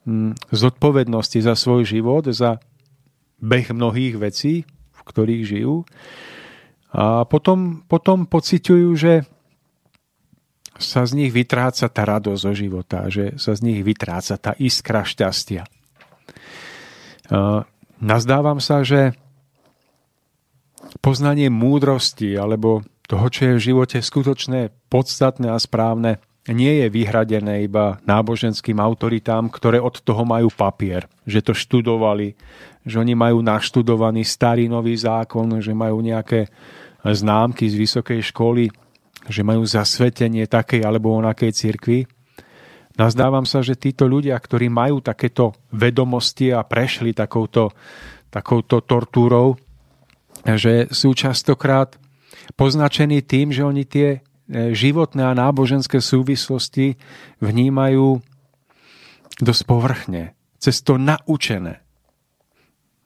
hm, 0.04 0.36
zodpovednosti 0.52 1.40
za 1.40 1.56
svoj 1.56 1.88
život, 1.88 2.28
za 2.28 2.60
beh 3.42 3.72
mnohých 3.72 4.20
vecí, 4.20 4.68
v 4.68 5.00
ktorých 5.02 5.42
žijú. 5.42 5.88
A 6.92 7.24
potom, 7.24 7.80
potom 7.88 8.28
pociťujú, 8.28 8.88
že 8.96 9.24
sa 10.76 11.08
z 11.08 11.24
nich 11.24 11.30
vytráca 11.32 11.88
tá 11.88 12.02
radosť 12.04 12.40
zo 12.42 12.52
života, 12.52 13.08
že 13.08 13.36
sa 13.40 13.56
z 13.56 13.60
nich 13.64 13.80
vytráca 13.80 14.36
tá 14.36 14.52
iskra 14.60 15.04
šťastia. 15.04 15.64
Nazdávam 18.02 18.58
sa, 18.58 18.82
že 18.82 19.14
poznanie 21.00 21.48
múdrosti 21.48 22.34
alebo 22.36 22.82
toho, 23.06 23.26
čo 23.30 23.40
je 23.52 23.54
v 23.56 23.64
živote 23.72 23.98
skutočné, 24.02 24.74
podstatné 24.90 25.48
a 25.52 25.58
správne, 25.60 26.18
nie 26.50 26.82
je 26.82 26.90
vyhradené 26.90 27.62
iba 27.62 28.02
náboženským 28.02 28.82
autoritám, 28.82 29.46
ktoré 29.46 29.78
od 29.78 30.02
toho 30.02 30.26
majú 30.26 30.50
papier, 30.50 31.06
že 31.22 31.38
to 31.38 31.54
študovali, 31.54 32.34
že 32.82 32.98
oni 32.98 33.14
majú 33.14 33.38
naštudovaný 33.38 34.26
starý 34.26 34.66
nový 34.66 34.98
zákon, 34.98 35.62
že 35.62 35.70
majú 35.70 36.02
nejaké 36.02 36.50
známky 37.06 37.66
z 37.66 37.74
vysokej 37.78 38.20
školy, 38.30 38.70
že 39.26 39.42
majú 39.42 39.66
zasvetenie 39.66 40.46
takej 40.46 40.82
alebo 40.86 41.14
onakej 41.18 41.50
cirkvi. 41.54 42.06
Nazdávam 42.94 43.46
sa, 43.46 43.64
že 43.64 43.78
títo 43.78 44.06
ľudia, 44.06 44.36
ktorí 44.38 44.68
majú 44.68 45.02
takéto 45.02 45.56
vedomosti 45.72 46.52
a 46.52 46.62
prešli 46.62 47.16
takouto, 47.16 47.72
takouto 48.28 48.84
tortúrou, 48.84 49.56
že 50.44 50.90
sú 50.92 51.14
častokrát 51.14 51.96
poznačení 52.58 53.22
tým, 53.24 53.54
že 53.54 53.62
oni 53.64 53.84
tie 53.86 54.08
E, 54.52 54.74
životné 54.74 55.22
a 55.22 55.38
náboženské 55.38 56.02
súvislosti 56.02 57.00
vnímajú 57.40 58.20
dosť 59.38 59.62
povrchne, 59.64 60.34
cez 60.58 60.82
to 60.82 60.98
naučené. 60.98 61.81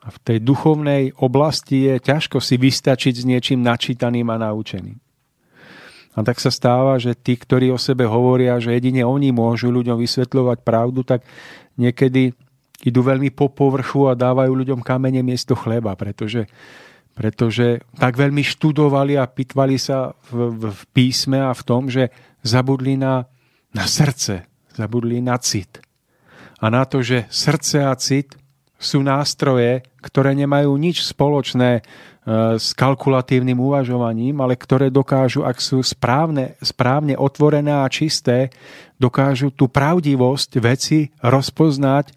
A 0.06 0.08
v 0.14 0.18
tej 0.22 0.38
duchovnej 0.38 1.10
oblasti 1.18 1.90
je 1.90 1.98
ťažko 1.98 2.38
si 2.38 2.54
vystačiť 2.54 3.14
s 3.18 3.24
niečím 3.26 3.60
načítaným 3.66 4.30
a 4.30 4.38
naučeným. 4.38 4.98
A 6.16 6.24
tak 6.24 6.40
sa 6.40 6.48
stáva, 6.48 6.96
že 6.96 7.12
tí, 7.12 7.36
ktorí 7.36 7.68
o 7.68 7.76
sebe 7.76 8.08
hovoria, 8.08 8.56
že 8.56 8.72
jedine 8.72 9.04
oni 9.04 9.34
môžu 9.34 9.68
ľuďom 9.68 10.00
vysvetľovať 10.00 10.64
pravdu, 10.64 11.04
tak 11.04 11.26
niekedy 11.76 12.32
idú 12.86 13.00
veľmi 13.04 13.34
po 13.34 13.52
povrchu 13.52 14.08
a 14.08 14.16
dávajú 14.16 14.48
ľuďom 14.54 14.80
kamene 14.80 15.20
miesto 15.20 15.52
chleba, 15.52 15.92
pretože 15.92 16.48
pretože 17.16 17.80
tak 17.96 18.12
veľmi 18.12 18.44
študovali 18.44 19.16
a 19.16 19.24
pitvali 19.24 19.80
sa 19.80 20.12
v, 20.28 20.52
v, 20.52 20.62
v 20.68 20.82
písme 20.92 21.40
a 21.40 21.56
v 21.56 21.62
tom, 21.64 21.88
že 21.88 22.12
zabudli 22.44 23.00
na, 23.00 23.24
na 23.72 23.88
srdce, 23.88 24.44
zabudli 24.76 25.24
na 25.24 25.40
cit. 25.40 25.80
A 26.60 26.68
na 26.68 26.84
to, 26.84 27.00
že 27.00 27.24
srdce 27.32 27.88
a 27.88 27.96
cit 27.96 28.36
sú 28.76 29.00
nástroje, 29.00 29.80
ktoré 30.06 30.38
nemajú 30.38 30.70
nič 30.78 31.02
spoločné 31.02 31.70
e, 31.78 31.82
s 32.54 32.70
kalkulatívnym 32.78 33.58
uvažovaním, 33.58 34.38
ale 34.38 34.54
ktoré 34.54 34.94
dokážu, 34.94 35.42
ak 35.42 35.58
sú 35.58 35.82
správne, 35.82 36.54
správne 36.62 37.18
otvorené 37.18 37.74
a 37.74 37.90
čisté, 37.90 38.54
dokážu 39.02 39.50
tú 39.50 39.66
pravdivosť 39.66 40.50
veci 40.62 41.10
rozpoznať 41.18 42.14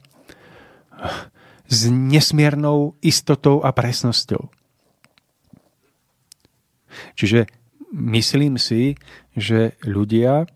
s 1.66 1.80
nesmiernou 1.90 2.94
istotou 3.02 3.66
a 3.66 3.74
presnosťou. 3.74 4.50
Čiže 7.18 7.50
myslím 7.94 8.58
si, 8.58 8.98
že 9.38 9.78
ľudia, 9.86 10.50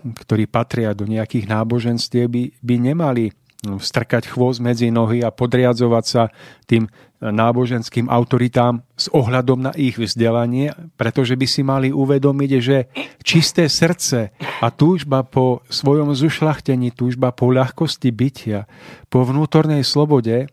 ktorí 0.00 0.46
patria 0.48 0.96
do 0.96 1.04
nejakých 1.04 1.50
náboženstiev, 1.50 2.26
by, 2.30 2.44
by 2.62 2.74
nemali 2.80 3.24
strkať 3.60 4.24
chvost 4.32 4.64
medzi 4.64 4.88
nohy 4.88 5.20
a 5.20 5.28
podriadzovať 5.28 6.04
sa 6.04 6.32
tým 6.64 6.88
náboženským 7.20 8.08
autoritám 8.08 8.80
s 8.96 9.12
ohľadom 9.12 9.68
na 9.68 9.72
ich 9.76 10.00
vzdelanie, 10.00 10.72
pretože 10.96 11.36
by 11.36 11.44
si 11.44 11.60
mali 11.60 11.92
uvedomiť, 11.92 12.50
že 12.64 12.88
čisté 13.20 13.68
srdce 13.68 14.32
a 14.64 14.66
túžba 14.72 15.20
po 15.28 15.60
svojom 15.68 16.16
zušlachtení, 16.16 16.96
túžba 16.96 17.36
po 17.36 17.52
ľahkosti 17.52 18.08
bytia, 18.08 18.64
po 19.12 19.28
vnútornej 19.28 19.84
slobode 19.84 20.48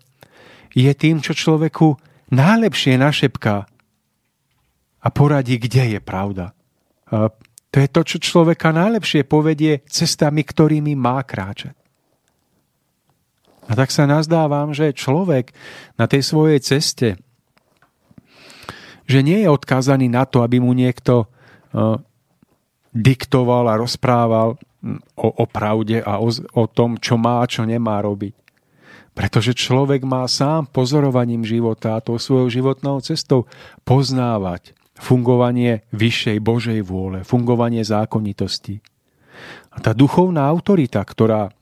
je 0.75 0.91
tým, 0.91 1.23
čo 1.23 1.31
človeku 1.31 1.95
najlepšie 2.35 2.99
našepká 2.99 3.63
a 4.99 5.07
poradí, 5.15 5.55
kde 5.55 5.95
je 5.95 5.99
pravda. 6.03 6.51
A 7.07 7.31
to 7.71 7.77
je 7.79 7.87
to, 7.87 8.01
čo 8.03 8.17
človeka 8.19 8.75
najlepšie 8.75 9.23
povedie 9.23 9.87
cestami, 9.87 10.43
ktorými 10.43 10.99
má 10.99 11.23
kráčať. 11.23 11.86
A 13.67 13.75
tak 13.75 13.91
sa 13.91 14.07
nazdávam, 14.07 14.71
že 14.71 14.95
človek 14.95 15.51
na 15.99 16.07
tej 16.07 16.23
svojej 16.23 16.59
ceste, 16.63 17.19
že 19.07 19.19
nie 19.23 19.43
je 19.43 19.51
odkázaný 19.51 20.07
na 20.11 20.23
to, 20.27 20.43
aby 20.43 20.59
mu 20.59 20.71
niekto 20.71 21.27
diktoval 22.95 23.67
a 23.67 23.79
rozprával 23.79 24.55
o, 25.15 25.27
o 25.27 25.45
pravde 25.45 25.99
a 25.99 26.19
o, 26.19 26.31
o 26.31 26.63
tom, 26.67 26.95
čo 26.97 27.19
má 27.19 27.43
a 27.43 27.49
čo 27.49 27.67
nemá 27.67 27.99
robiť. 27.99 28.35
Pretože 29.17 29.57
človek 29.57 30.05
má 30.05 30.23
sám 30.29 30.69
pozorovaním 30.69 31.41
života 31.41 31.97
a 31.97 32.03
tou 32.03 32.21
svojou 32.21 32.53
životnou 32.53 33.01
cestou 33.01 33.49
poznávať 33.81 34.77
fungovanie 34.97 35.85
vyššej 35.93 36.37
Božej 36.41 36.79
vôle, 36.85 37.25
fungovanie 37.25 37.81
zákonitosti. 37.81 38.81
A 39.73 39.77
tá 39.81 39.93
duchovná 39.93 40.45
autorita, 40.49 41.01
ktorá 41.01 41.53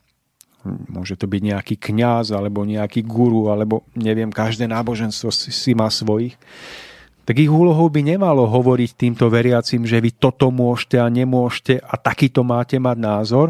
môže 0.65 1.15
to 1.15 1.29
byť 1.29 1.41
nejaký 1.45 1.75
kňaz, 1.77 2.33
alebo 2.33 2.65
nejaký 2.65 3.05
guru, 3.05 3.53
alebo 3.53 3.85
neviem, 3.93 4.33
každé 4.33 4.65
náboženstvo 4.65 5.29
si 5.31 5.71
má 5.77 5.87
svojich, 5.93 6.33
tak 7.25 7.41
ich 7.41 7.49
úlohou 7.49 7.89
by 7.89 8.05
nemalo 8.05 8.45
hovoriť 8.45 8.89
týmto 8.93 9.29
veriacim, 9.33 9.81
že 9.85 9.97
vy 9.97 10.13
toto 10.13 10.53
môžete 10.53 11.01
a 11.01 11.09
nemôžete 11.09 11.81
a 11.81 11.93
takýto 11.97 12.45
máte 12.45 12.77
mať 12.77 12.97
názor, 13.01 13.47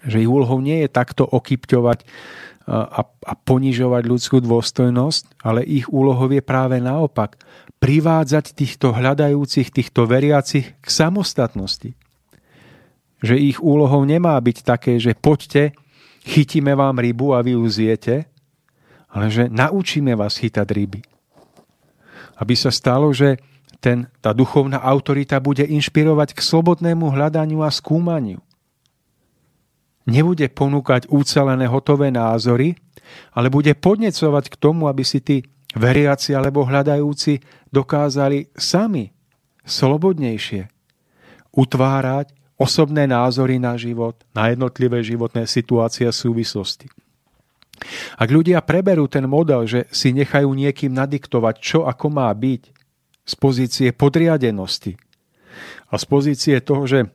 že 0.00 0.24
ich 0.24 0.30
úlohou 0.30 0.64
nie 0.64 0.80
je 0.84 0.88
takto 0.88 1.28
okypťovať 1.28 2.04
a, 2.66 3.02
a 3.04 3.32
ponižovať 3.36 4.02
ľudskú 4.08 4.42
dôstojnosť, 4.42 5.44
ale 5.44 5.62
ich 5.62 5.86
úlohou 5.86 6.26
je 6.32 6.42
práve 6.42 6.82
naopak 6.82 7.38
privádzať 7.78 8.56
týchto 8.56 8.90
hľadajúcich, 8.90 9.70
týchto 9.70 10.08
veriacich 10.08 10.74
k 10.80 10.88
samostatnosti. 10.88 11.94
Že 13.20 13.36
ich 13.38 13.58
úlohou 13.62 14.02
nemá 14.02 14.34
byť 14.40 14.56
také, 14.64 14.98
že 14.98 15.14
poďte, 15.14 15.76
chytíme 16.26 16.74
vám 16.74 16.98
rybu 16.98 17.32
a 17.32 17.40
vy 17.40 17.54
ju 17.54 17.64
zjete, 17.70 18.26
ale 19.06 19.30
že 19.30 19.46
naučíme 19.46 20.12
vás 20.18 20.42
chytať 20.42 20.66
ryby. 20.66 21.00
Aby 22.36 22.54
sa 22.58 22.74
stalo, 22.74 23.14
že 23.14 23.38
ten, 23.80 24.10
tá 24.20 24.34
duchovná 24.34 24.82
autorita 24.82 25.38
bude 25.38 25.62
inšpirovať 25.62 26.34
k 26.34 26.40
slobodnému 26.42 27.14
hľadaniu 27.14 27.62
a 27.62 27.70
skúmaniu 27.70 28.42
nebude 30.06 30.46
ponúkať 30.48 31.10
ucelené 31.10 31.66
hotové 31.66 32.14
názory, 32.14 32.78
ale 33.34 33.50
bude 33.50 33.74
podnecovať 33.74 34.54
k 34.54 34.56
tomu, 34.56 34.86
aby 34.86 35.02
si 35.02 35.18
tí 35.20 35.42
veriaci 35.74 36.32
alebo 36.32 36.64
hľadajúci 36.64 37.42
dokázali 37.74 38.54
sami 38.54 39.10
slobodnejšie 39.66 40.70
utvárať 41.52 42.32
osobné 42.56 43.04
názory 43.04 43.60
na 43.60 43.76
život, 43.76 44.16
na 44.32 44.48
jednotlivé 44.52 45.04
životné 45.04 45.44
situácie 45.44 46.08
a 46.08 46.12
súvislosti. 46.12 46.88
Ak 48.16 48.32
ľudia 48.32 48.64
preberú 48.64 49.04
ten 49.04 49.28
model, 49.28 49.68
že 49.68 49.84
si 49.92 50.08
nechajú 50.16 50.48
niekým 50.56 50.96
nadiktovať, 50.96 51.54
čo 51.60 51.78
ako 51.84 52.08
má 52.08 52.32
byť, 52.32 52.72
z 53.26 53.34
pozície 53.34 53.88
podriadenosti 53.90 54.94
a 55.90 55.98
z 55.98 56.04
pozície 56.06 56.56
toho, 56.62 56.86
že 56.86 57.10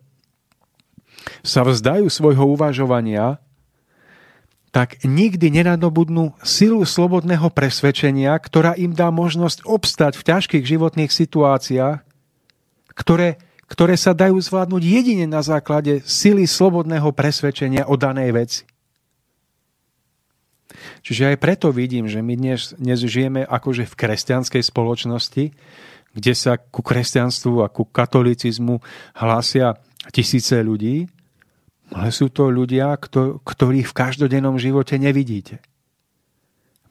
sa 1.40 1.64
vzdajú 1.64 2.12
svojho 2.12 2.52
uvažovania, 2.52 3.40
tak 4.72 5.04
nikdy 5.04 5.52
nenadobudnú 5.52 6.36
silu 6.44 6.84
slobodného 6.88 7.52
presvedčenia, 7.52 8.32
ktorá 8.40 8.76
im 8.80 8.96
dá 8.96 9.12
možnosť 9.12 9.68
obstať 9.68 10.16
v 10.16 10.28
ťažkých 10.32 10.64
životných 10.64 11.12
situáciách, 11.12 12.00
ktoré, 12.96 13.40
ktoré 13.72 13.96
sa 13.96 14.12
dajú 14.12 14.36
zvládnuť 14.36 14.84
jedine 14.84 15.24
na 15.24 15.40
základe 15.40 16.04
sily 16.04 16.44
slobodného 16.44 17.08
presvedčenia 17.16 17.88
o 17.88 17.96
danej 17.96 18.36
veci. 18.36 18.64
Čiže 21.08 21.32
aj 21.32 21.38
preto 21.40 21.72
vidím, 21.72 22.12
že 22.12 22.20
my 22.20 22.36
dnes, 22.36 22.76
dnes 22.76 23.00
žijeme 23.00 23.48
akože 23.48 23.88
v 23.88 23.96
kresťanskej 23.96 24.60
spoločnosti, 24.60 25.56
kde 26.12 26.34
sa 26.36 26.60
ku 26.60 26.84
kresťanstvu 26.84 27.64
a 27.64 27.72
ku 27.72 27.88
katolicizmu 27.88 28.84
hlásia 29.16 29.80
tisíce 30.12 30.60
ľudí, 30.60 31.08
ale 31.96 32.12
sú 32.12 32.28
to 32.28 32.52
ľudia, 32.52 32.92
ktorých 33.44 33.88
v 33.88 33.98
každodennom 33.98 34.60
živote 34.60 35.00
nevidíte. 35.00 35.64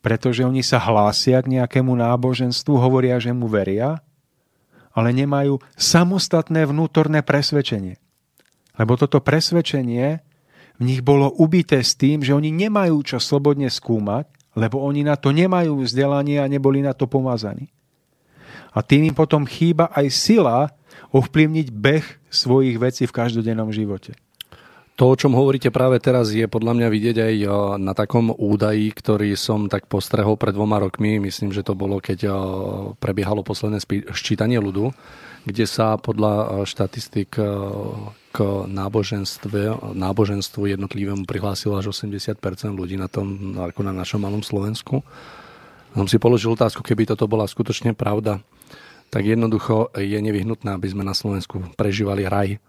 Pretože 0.01 0.49
oni 0.49 0.65
sa 0.65 0.81
hlásia 0.81 1.45
k 1.45 1.61
nejakému 1.61 1.93
náboženstvu, 1.93 2.73
hovoria, 2.73 3.21
že 3.21 3.37
mu 3.37 3.53
veria, 3.53 4.01
ale 4.95 5.15
nemajú 5.15 5.63
samostatné 5.79 6.67
vnútorné 6.67 7.23
presvedčenie. 7.23 7.99
Lebo 8.79 8.97
toto 8.97 9.21
presvedčenie 9.21 10.23
v 10.81 10.83
nich 10.83 11.05
bolo 11.05 11.29
ubité 11.37 11.85
s 11.85 11.95
tým, 11.95 12.25
že 12.25 12.33
oni 12.33 12.49
nemajú 12.49 12.97
čo 13.05 13.19
slobodne 13.21 13.69
skúmať, 13.69 14.57
lebo 14.57 14.81
oni 14.83 15.07
na 15.07 15.15
to 15.15 15.31
nemajú 15.31 15.85
vzdelanie 15.85 16.41
a 16.41 16.51
neboli 16.51 16.83
na 16.83 16.97
to 16.97 17.07
pomazaní. 17.07 17.71
A 18.71 18.81
tým 18.81 19.11
im 19.11 19.15
potom 19.15 19.47
chýba 19.47 19.91
aj 19.93 20.07
sila 20.11 20.59
ovplyvniť 21.11 21.69
beh 21.75 22.07
svojich 22.31 22.79
vecí 22.79 23.05
v 23.07 23.15
každodennom 23.15 23.71
živote. 23.75 24.15
To, 24.99 25.05
o 25.09 25.17
čom 25.17 25.33
hovoríte 25.33 25.73
práve 25.73 25.97
teraz, 25.97 26.29
je 26.29 26.45
podľa 26.45 26.77
mňa 26.77 26.89
vidieť 26.93 27.17
aj 27.25 27.35
na 27.81 27.97
takom 27.97 28.29
údaji, 28.37 28.93
ktorý 28.93 29.33
som 29.33 29.65
tak 29.65 29.89
postrehol 29.89 30.37
pred 30.37 30.53
dvoma 30.53 30.77
rokmi. 30.77 31.17
Myslím, 31.17 31.57
že 31.57 31.65
to 31.65 31.73
bolo, 31.73 32.05
keď 32.05 32.29
prebiehalo 33.01 33.41
posledné 33.41 33.81
ščítanie 34.13 34.61
ľudu, 34.61 34.93
kde 35.49 35.65
sa 35.65 35.97
podľa 35.97 36.69
štatistik 36.69 37.33
k 38.31 38.39
náboženstve, 38.69 39.97
náboženstvu 39.97 40.69
jednotlivému 40.69 41.25
prihlásilo 41.25 41.81
až 41.81 41.97
80% 41.97 42.37
ľudí 42.77 43.01
na 43.01 43.09
tom, 43.09 43.57
ako 43.57 43.81
na 43.81 43.97
našom 43.97 44.21
malom 44.21 44.45
Slovensku. 44.45 45.01
Som 45.97 46.07
si 46.13 46.21
položil 46.21 46.53
otázku, 46.53 46.85
keby 46.85 47.09
toto 47.09 47.25
bola 47.25 47.49
skutočne 47.49 47.97
pravda, 47.97 48.45
tak 49.09 49.25
jednoducho 49.25 49.91
je 49.97 50.21
nevyhnutné, 50.21 50.77
aby 50.77 50.93
sme 50.93 51.09
na 51.09 51.17
Slovensku 51.17 51.73
prežívali 51.75 52.29
raj 52.29 52.61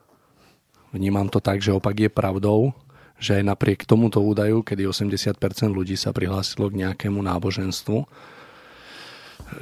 Vnímam 0.91 1.31
to 1.31 1.39
tak, 1.39 1.63
že 1.63 1.71
opak 1.71 1.95
je 1.95 2.11
pravdou, 2.11 2.75
že 3.21 3.39
aj 3.39 3.47
napriek 3.47 3.87
tomuto 3.87 4.19
údaju, 4.19 4.65
kedy 4.65 4.89
80% 4.89 5.37
ľudí 5.71 5.95
sa 5.95 6.11
prihlásilo 6.11 6.67
k 6.67 6.87
nejakému 6.87 7.21
náboženstvu, 7.21 8.03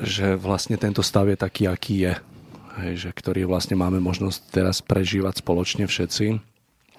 že 0.02 0.38
vlastne 0.40 0.80
tento 0.80 1.04
stav 1.06 1.30
je 1.30 1.38
taký, 1.38 1.70
aký 1.70 1.96
je. 2.10 2.14
Hej, 2.80 2.94
že 2.96 3.10
ktorý 3.12 3.44
vlastne 3.44 3.76
máme 3.76 4.00
možnosť 4.00 4.40
teraz 4.56 4.80
prežívať 4.80 5.44
spoločne 5.44 5.86
všetci 5.86 6.28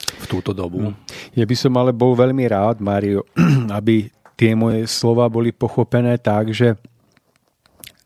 v 0.01 0.25
túto 0.29 0.53
dobu. 0.53 0.93
Hm. 0.93 0.95
Ja 1.33 1.49
by 1.49 1.57
som 1.57 1.73
ale 1.81 1.97
bol 1.97 2.13
veľmi 2.13 2.45
rád, 2.51 2.85
Mário, 2.85 3.25
aby 3.79 4.13
tie 4.37 4.53
moje 4.53 4.85
slova 4.85 5.29
boli 5.33 5.53
pochopené 5.53 6.21
tak, 6.21 6.53
že 6.53 6.77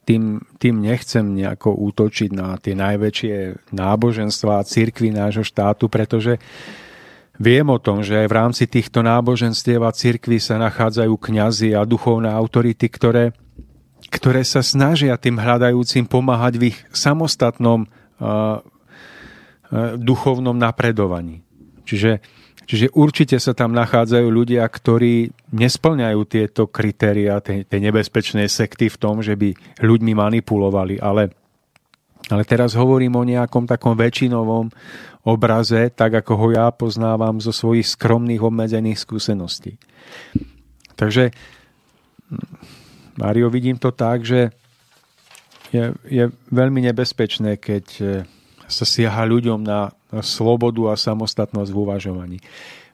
tým, 0.04 0.44
tým 0.60 0.84
nechcem 0.84 1.24
nejako 1.24 1.74
útočiť 1.74 2.30
na 2.36 2.60
tie 2.60 2.76
najväčšie 2.76 3.68
náboženstva 3.72 4.60
a 4.60 4.66
cirkvy 4.68 5.10
nášho 5.10 5.42
štátu, 5.42 5.88
pretože 5.88 6.36
viem 7.40 7.66
o 7.66 7.80
tom, 7.80 8.04
že 8.04 8.24
aj 8.24 8.26
v 8.28 8.36
rámci 8.36 8.64
týchto 8.68 9.00
náboženstiev 9.00 9.80
a 9.82 9.96
cirkví 9.96 10.38
sa 10.38 10.60
nachádzajú 10.60 11.12
kňazi 11.16 11.72
a 11.74 11.88
duchovné 11.88 12.28
autority, 12.30 12.86
ktoré, 12.86 13.32
ktoré 14.12 14.44
sa 14.44 14.60
snažia 14.60 15.16
tým 15.16 15.40
hľadajúcim 15.40 16.04
pomáhať 16.06 16.54
v 16.60 16.62
ich 16.70 16.78
samostatnom 16.92 17.88
uh, 17.88 17.88
uh, 18.20 18.60
duchovnom 19.98 20.54
napredovaní. 20.54 21.42
Čiže 21.88 22.20
Čiže 22.64 22.96
určite 22.96 23.36
sa 23.36 23.52
tam 23.52 23.76
nachádzajú 23.76 24.26
ľudia, 24.28 24.64
ktorí 24.64 25.28
nesplňajú 25.52 26.20
tieto 26.24 26.64
kritéria, 26.68 27.40
tie, 27.44 27.64
tie 27.64 27.80
nebezpečné 27.80 28.48
sekty 28.48 28.88
v 28.88 29.00
tom, 29.00 29.20
že 29.20 29.36
by 29.36 29.52
ľuďmi 29.84 30.12
manipulovali, 30.16 30.96
ale, 30.96 31.28
ale 32.32 32.42
teraz 32.48 32.72
hovorím 32.72 33.20
o 33.20 33.28
nejakom 33.28 33.68
takom 33.68 33.92
väčšinovom 33.92 34.72
obraze, 35.24 35.92
tak 35.92 36.24
ako 36.24 36.32
ho 36.36 36.46
ja 36.56 36.66
poznávam 36.72 37.40
zo 37.40 37.52
svojich 37.52 37.88
skromných 37.96 38.44
obmedzených 38.44 39.00
skúseností. 39.00 39.76
Takže, 40.96 41.32
Mario, 43.20 43.52
vidím 43.52 43.76
to 43.76 43.92
tak, 43.92 44.24
že 44.24 44.52
je, 45.68 45.90
je 46.06 46.24
veľmi 46.54 46.80
nebezpečné, 46.92 47.58
keď 47.58 47.84
sa 48.68 48.84
siaha 48.88 49.24
ľuďom 49.28 49.60
na 49.64 49.92
slobodu 50.22 50.92
a 50.92 51.00
samostatnosť 51.00 51.70
v 51.70 51.80
uvažovaní. 51.80 52.38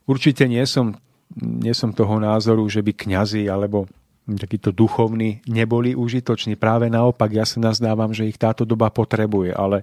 Určite 0.08 0.46
nie 0.50 0.62
som, 0.66 0.96
nie 1.36 1.74
som 1.76 1.94
toho 1.94 2.18
názoru, 2.18 2.66
že 2.66 2.82
by 2.82 2.92
kňazi 2.94 3.46
alebo 3.46 3.86
takíto 4.30 4.70
duchovní 4.70 5.42
neboli 5.50 5.98
užitoční. 5.98 6.54
Práve 6.54 6.86
naopak, 6.86 7.34
ja 7.34 7.42
sa 7.42 7.58
nazdávam, 7.58 8.14
že 8.14 8.30
ich 8.30 8.38
táto 8.38 8.62
doba 8.62 8.86
potrebuje, 8.92 9.50
ale 9.50 9.82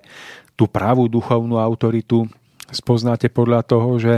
tú 0.55 0.69
pravú 0.71 1.11
duchovnú 1.11 1.59
autoritu 1.59 2.27
spoznáte 2.71 3.27
podľa 3.27 3.61
toho, 3.67 3.99
že 3.99 4.13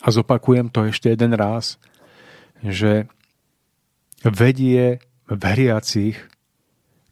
a 0.00 0.08
zopakujem 0.08 0.72
to 0.72 0.88
ešte 0.88 1.12
jeden 1.12 1.36
raz, 1.36 1.76
že 2.64 3.04
vedie 4.24 5.00
veriacich 5.28 6.29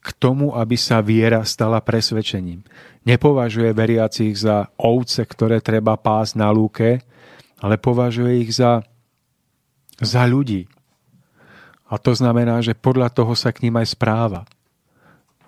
k 0.09 0.16
tomu, 0.16 0.57
aby 0.57 0.81
sa 0.81 1.05
viera 1.05 1.44
stala 1.44 1.85
presvedčením 1.85 2.64
nepovažuje 3.09 3.73
veriacich 3.73 4.37
za 4.37 4.68
ovce, 4.77 5.25
ktoré 5.25 5.64
treba 5.64 5.97
pásť 5.97 6.37
na 6.37 6.53
lúke, 6.53 7.01
ale 7.64 7.81
považuje 7.81 8.44
ich 8.44 8.53
za, 8.53 8.85
za 9.97 10.29
ľudí. 10.29 10.68
A 11.88 11.97
to 11.97 12.12
znamená, 12.12 12.61
že 12.61 12.77
podľa 12.77 13.09
toho 13.09 13.33
sa 13.33 13.49
k 13.49 13.64
ním 13.64 13.81
aj 13.81 13.97
správa. 13.97 14.44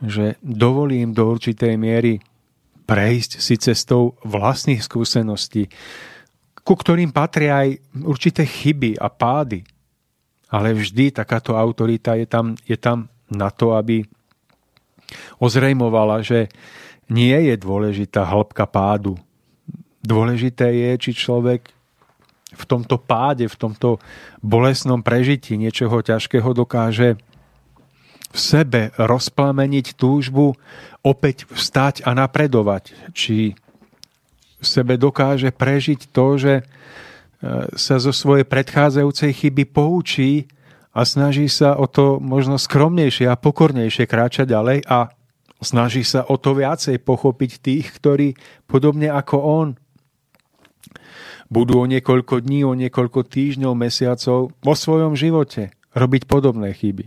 Že 0.01 0.40
dovolí 0.40 1.05
im 1.05 1.12
do 1.12 1.29
určitej 1.29 1.77
miery 1.77 2.25
prejsť 2.88 3.44
si 3.44 3.61
cestou 3.61 4.16
vlastných 4.25 4.81
skúseností, 4.81 5.68
ku 6.64 6.73
ktorým 6.73 7.12
patria 7.12 7.68
aj 7.68 7.77
určité 8.01 8.49
chyby 8.49 8.96
a 8.96 9.12
pády. 9.12 9.61
Ale 10.49 10.73
vždy 10.73 11.12
takáto 11.12 11.55
autorita 11.55 12.16
je 12.16 12.25
tam, 12.25 12.57
je 12.64 12.75
tam 12.81 13.12
na 13.29 13.53
to, 13.53 13.77
aby 13.77 14.03
ozrejmovala, 15.38 16.23
že 16.23 16.51
nie 17.11 17.35
je 17.51 17.55
dôležitá 17.59 18.23
hĺbka 18.23 18.64
pádu. 18.70 19.18
Dôležité 20.01 20.70
je, 20.70 20.90
či 20.96 21.11
človek 21.12 21.75
v 22.51 22.64
tomto 22.66 22.99
páde, 22.99 23.46
v 23.46 23.57
tomto 23.59 23.99
bolesnom 24.42 25.03
prežití 25.03 25.55
niečoho 25.55 26.03
ťažkého 26.03 26.51
dokáže 26.55 27.18
v 28.31 28.38
sebe 28.38 28.94
rozplameniť 28.94 29.99
túžbu 29.99 30.55
opäť 31.03 31.51
vstať 31.51 32.07
a 32.07 32.14
napredovať. 32.14 32.94
Či 33.11 33.59
v 34.61 34.66
sebe 34.66 34.94
dokáže 34.94 35.51
prežiť 35.51 36.14
to, 36.14 36.27
že 36.38 36.55
e, 36.61 36.64
sa 37.75 37.96
zo 37.99 38.14
svojej 38.14 38.46
predchádzajúcej 38.46 39.31
chyby 39.35 39.64
poučí 39.66 40.46
a 40.90 41.00
snaží 41.07 41.46
sa 41.46 41.79
o 41.79 41.87
to 41.87 42.18
možno 42.18 42.59
skromnejšie 42.59 43.31
a 43.31 43.38
pokornejšie 43.38 44.11
kráčať 44.11 44.50
ďalej 44.50 44.83
a 44.90 45.11
Snaží 45.61 46.09
sa 46.09 46.24
o 46.24 46.40
to 46.40 46.57
viacej 46.57 47.05
pochopiť 47.05 47.61
tých, 47.61 47.87
ktorí 47.92 48.33
podobne 48.64 49.12
ako 49.12 49.37
on 49.37 49.68
budú 51.53 51.85
o 51.85 51.87
niekoľko 51.87 52.40
dní, 52.40 52.64
o 52.64 52.72
niekoľko 52.72 53.29
týždňov, 53.29 53.76
mesiacov 53.76 54.57
vo 54.57 54.74
svojom 54.74 55.12
živote 55.12 55.76
robiť 55.92 56.24
podobné 56.24 56.72
chyby. 56.72 57.05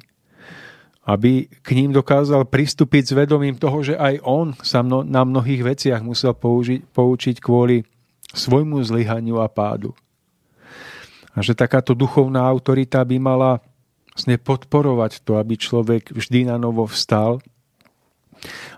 Aby 1.04 1.50
k 1.50 1.70
ním 1.74 1.92
dokázal 1.98 2.46
pristúpiť 2.46 3.04
s 3.10 3.18
vedomím 3.18 3.58
toho, 3.58 3.82
že 3.82 3.98
aj 3.98 4.22
on 4.22 4.54
sa 4.62 4.86
na 4.86 5.26
mnohých 5.26 5.74
veciach 5.74 6.06
musel 6.06 6.38
použiť, 6.38 6.94
poučiť 6.94 7.42
kvôli 7.42 7.82
svojmu 8.38 8.86
zlyhaniu 8.86 9.42
a 9.42 9.50
pádu. 9.50 9.98
A 11.34 11.42
že 11.42 11.58
takáto 11.58 11.98
duchovná 11.98 12.46
autorita 12.46 13.02
by 13.02 13.18
mala 13.18 13.52
vlastne 14.14 14.38
podporovať 14.38 15.26
to, 15.26 15.42
aby 15.42 15.58
človek 15.58 16.14
vždy 16.14 16.48
na 16.48 16.62
novo 16.62 16.86
vstal 16.86 17.42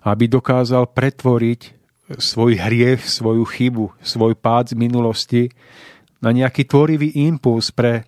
aby 0.06 0.30
dokázal 0.30 0.90
pretvoriť 0.94 1.74
svoj 2.22 2.62
hriech, 2.62 3.02
svoju 3.02 3.44
chybu, 3.50 3.98
svoj 4.06 4.38
pád 4.38 4.74
z 4.74 4.76
minulosti 4.78 5.44
na 6.22 6.30
nejaký 6.30 6.70
tvorivý 6.70 7.18
impuls 7.26 7.74
pre 7.74 8.06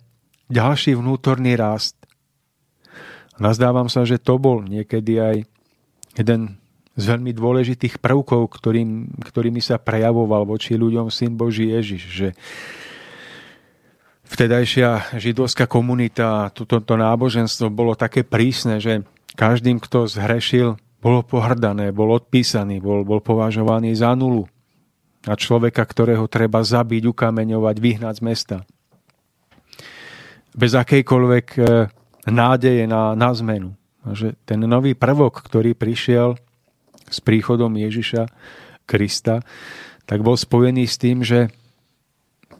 ďalší 0.54 0.94
vnútorný 0.94 1.58
rast. 1.58 1.98
Nazdávam 3.38 3.90
sa, 3.90 4.06
že 4.06 4.22
to 4.22 4.38
bol 4.38 4.66
niekedy 4.66 5.18
aj 5.18 5.38
jeden 6.18 6.58
z 6.98 7.04
veľmi 7.06 7.30
dôležitých 7.34 8.02
prvkov, 8.02 8.50
ktorým, 8.58 9.22
ktorými 9.22 9.62
sa 9.62 9.78
prejavoval 9.78 10.50
voči 10.50 10.74
ľuďom 10.74 11.14
syn 11.14 11.38
Boží 11.38 11.70
Ježiš, 11.70 12.04
že 12.10 12.30
vtedajšia 14.28 15.18
židovská 15.18 15.66
komunita, 15.66 16.52
toto 16.52 16.94
náboženstvo 16.94 17.72
bolo 17.72 17.96
také 17.96 18.28
prísne, 18.28 18.78
že 18.84 19.08
každým, 19.38 19.80
kto 19.80 20.10
zhrešil, 20.10 20.76
bolo 20.98 21.22
pohrdané, 21.22 21.94
bol 21.94 22.10
odpísaný, 22.18 22.82
bol, 22.82 23.06
bol 23.06 23.22
považovaný 23.22 23.94
za 23.94 24.18
nulu 24.18 24.50
a 25.28 25.34
človeka, 25.36 25.84
ktorého 25.84 26.26
treba 26.26 26.64
zabiť, 26.64 27.04
ukameňovať, 27.06 27.76
vyhnať 27.78 28.16
z 28.18 28.24
mesta. 28.24 28.58
Bez 30.58 30.74
akejkoľvek 30.74 31.48
e, 31.54 31.62
nádeje 32.32 32.84
na, 32.90 33.14
na 33.14 33.30
zmenu. 33.36 33.78
Že 34.08 34.40
ten 34.48 34.64
nový 34.64 34.98
prvok, 34.98 35.44
ktorý 35.44 35.78
prišiel 35.78 36.40
s 37.08 37.20
príchodom 37.22 37.76
Ježiša 37.76 38.26
Krista, 38.88 39.44
tak 40.08 40.24
bol 40.24 40.40
spojený 40.40 40.88
s 40.88 40.96
tým, 40.98 41.22
že 41.22 41.52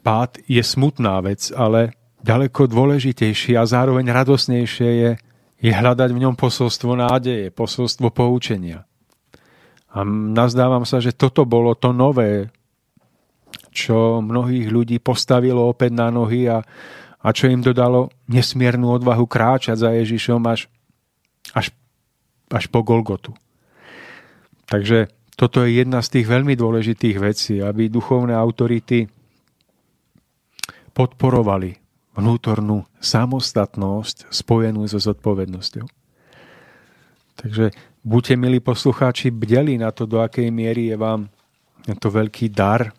pád 0.00 0.42
je 0.46 0.62
smutná 0.62 1.18
vec, 1.20 1.50
ale 1.54 1.94
ďaleko 2.22 2.70
dôležitejšie 2.70 3.58
a 3.58 3.64
zároveň 3.66 4.10
radosnejšie 4.10 4.90
je 4.90 5.10
je 5.58 5.72
hľadať 5.74 6.10
v 6.14 6.22
ňom 6.22 6.34
posolstvo 6.38 6.94
nádeje, 6.94 7.50
posolstvo 7.50 8.14
poučenia. 8.14 8.86
A 9.90 10.06
nazdávam 10.06 10.86
sa, 10.86 11.02
že 11.02 11.16
toto 11.16 11.42
bolo 11.42 11.74
to 11.74 11.90
nové, 11.90 12.54
čo 13.74 14.22
mnohých 14.22 14.70
ľudí 14.70 14.96
postavilo 15.02 15.66
opäť 15.66 15.90
na 15.98 16.14
nohy 16.14 16.46
a, 16.46 16.62
a 17.18 17.28
čo 17.34 17.50
im 17.50 17.58
dodalo 17.58 18.14
nesmiernu 18.30 18.86
odvahu 18.86 19.26
kráčať 19.26 19.76
za 19.82 19.90
Ježišom 19.98 20.46
až, 20.46 20.70
až, 21.50 21.74
až 22.54 22.64
po 22.70 22.86
Golgotu. 22.86 23.34
Takže 24.68 25.10
toto 25.34 25.64
je 25.66 25.82
jedna 25.82 26.04
z 26.04 26.20
tých 26.20 26.26
veľmi 26.30 26.54
dôležitých 26.54 27.16
vecí, 27.18 27.54
aby 27.58 27.90
duchovné 27.90 28.36
autority 28.36 29.10
podporovali 30.98 31.78
vnútornú 32.18 32.82
samostatnosť 32.98 34.34
spojenú 34.34 34.82
so 34.90 34.98
zodpovednosťou. 34.98 35.86
Takže 37.38 37.70
buďte, 38.02 38.34
milí 38.34 38.58
poslucháči, 38.58 39.30
bdeli 39.30 39.78
na 39.78 39.94
to, 39.94 40.10
do 40.10 40.18
akej 40.18 40.50
miery 40.50 40.90
je 40.90 40.98
vám 40.98 41.30
to 42.02 42.10
veľký 42.10 42.50
dar 42.50 42.90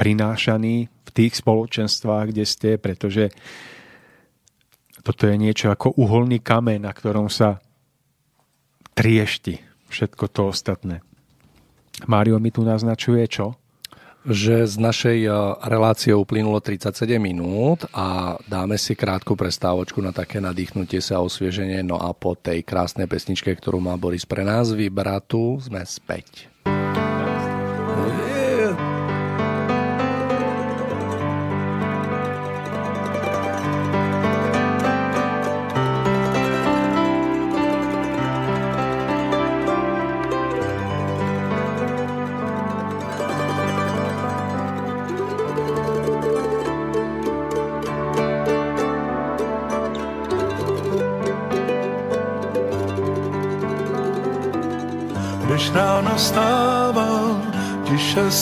prinášaný 0.00 0.88
v 0.88 1.10
tých 1.12 1.36
spoločenstvách, 1.44 2.32
kde 2.32 2.44
ste, 2.48 2.80
pretože 2.80 3.28
toto 5.04 5.28
je 5.28 5.36
niečo 5.36 5.68
ako 5.68 5.92
uholný 6.00 6.40
kameň, 6.40 6.88
na 6.88 6.92
ktorom 6.96 7.28
sa 7.28 7.60
triešti 8.96 9.60
všetko 9.92 10.24
to 10.32 10.48
ostatné. 10.48 11.04
Mário 12.08 12.40
mi 12.40 12.48
tu 12.48 12.64
naznačuje 12.64 13.28
čo? 13.28 13.60
Že 14.28 14.68
z 14.68 14.76
našej 14.76 15.18
eh, 15.24 15.32
relácie 15.64 16.12
uplynulo 16.12 16.60
37 16.60 17.16
minút 17.16 17.88
a 17.96 18.36
dáme 18.44 18.76
si 18.76 18.92
krátku 18.92 19.32
prestávočku 19.34 20.04
na 20.04 20.12
také 20.12 20.38
nadýchnutie 20.38 21.00
sa 21.00 21.18
a 21.18 21.24
osvieženie. 21.24 21.80
No 21.80 21.96
a 21.96 22.12
po 22.12 22.36
tej 22.36 22.60
krásnej 22.62 23.08
pesničke, 23.08 23.50
ktorú 23.56 23.80
má 23.80 23.96
Boris 23.96 24.28
pre 24.28 24.44
nás 24.44 24.70
vybratu, 24.76 25.56
sme 25.64 25.80
späť. 25.88 26.52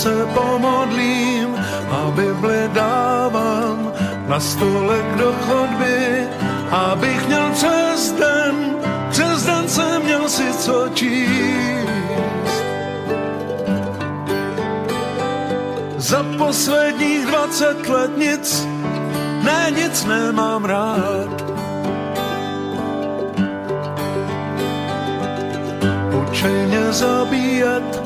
Se 0.06 0.26
pomodlím 0.34 1.50
a 1.90 2.10
Bibli 2.14 2.70
dávám 2.72 3.92
na 4.28 4.40
stolek 4.40 5.06
do 5.18 5.34
chodby, 5.46 6.28
abych 6.70 7.26
měl 7.26 7.50
přes 7.50 8.12
den, 8.12 8.54
přes 9.10 9.42
den 9.46 9.68
jsem 9.68 10.02
měl 10.02 10.28
si 10.28 10.52
co 10.52 10.88
číst. 10.94 11.90
Za 15.96 16.22
posledních 16.38 17.26
dvacet 17.26 17.88
let 17.88 18.10
nic, 18.16 18.68
ne 19.42 19.72
nic 19.74 20.04
nemám 20.04 20.64
rád. 20.64 21.34
Učej 26.30 26.66
mě 26.66 26.92
zabíjet, 26.92 28.05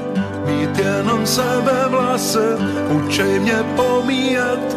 mít 0.51 0.79
jenom 0.79 1.27
sebe 1.27 1.85
vlase, 1.89 2.59
učej 2.91 3.39
mě 3.39 3.59
pomíjet, 3.77 4.77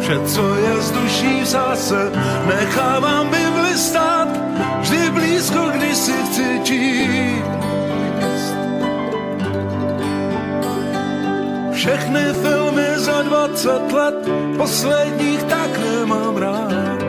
vše, 0.00 0.20
co 0.26 0.54
je 0.56 0.82
z 0.82 0.90
duší 0.90 1.40
v 1.40 1.46
zase, 1.46 2.12
nechávám 2.46 3.28
Bibli 3.28 3.78
stát, 3.78 4.28
vždy 4.80 5.10
blízko, 5.10 5.70
když 5.74 5.96
si 5.96 6.12
chci 6.12 6.60
číst. 6.62 7.52
Všechny 11.72 12.20
filmy 12.42 12.86
za 12.96 13.22
20 13.22 13.92
let, 13.92 14.14
posledních 14.56 15.42
tak 15.42 15.70
nemám 15.78 16.36
rád. 16.36 17.01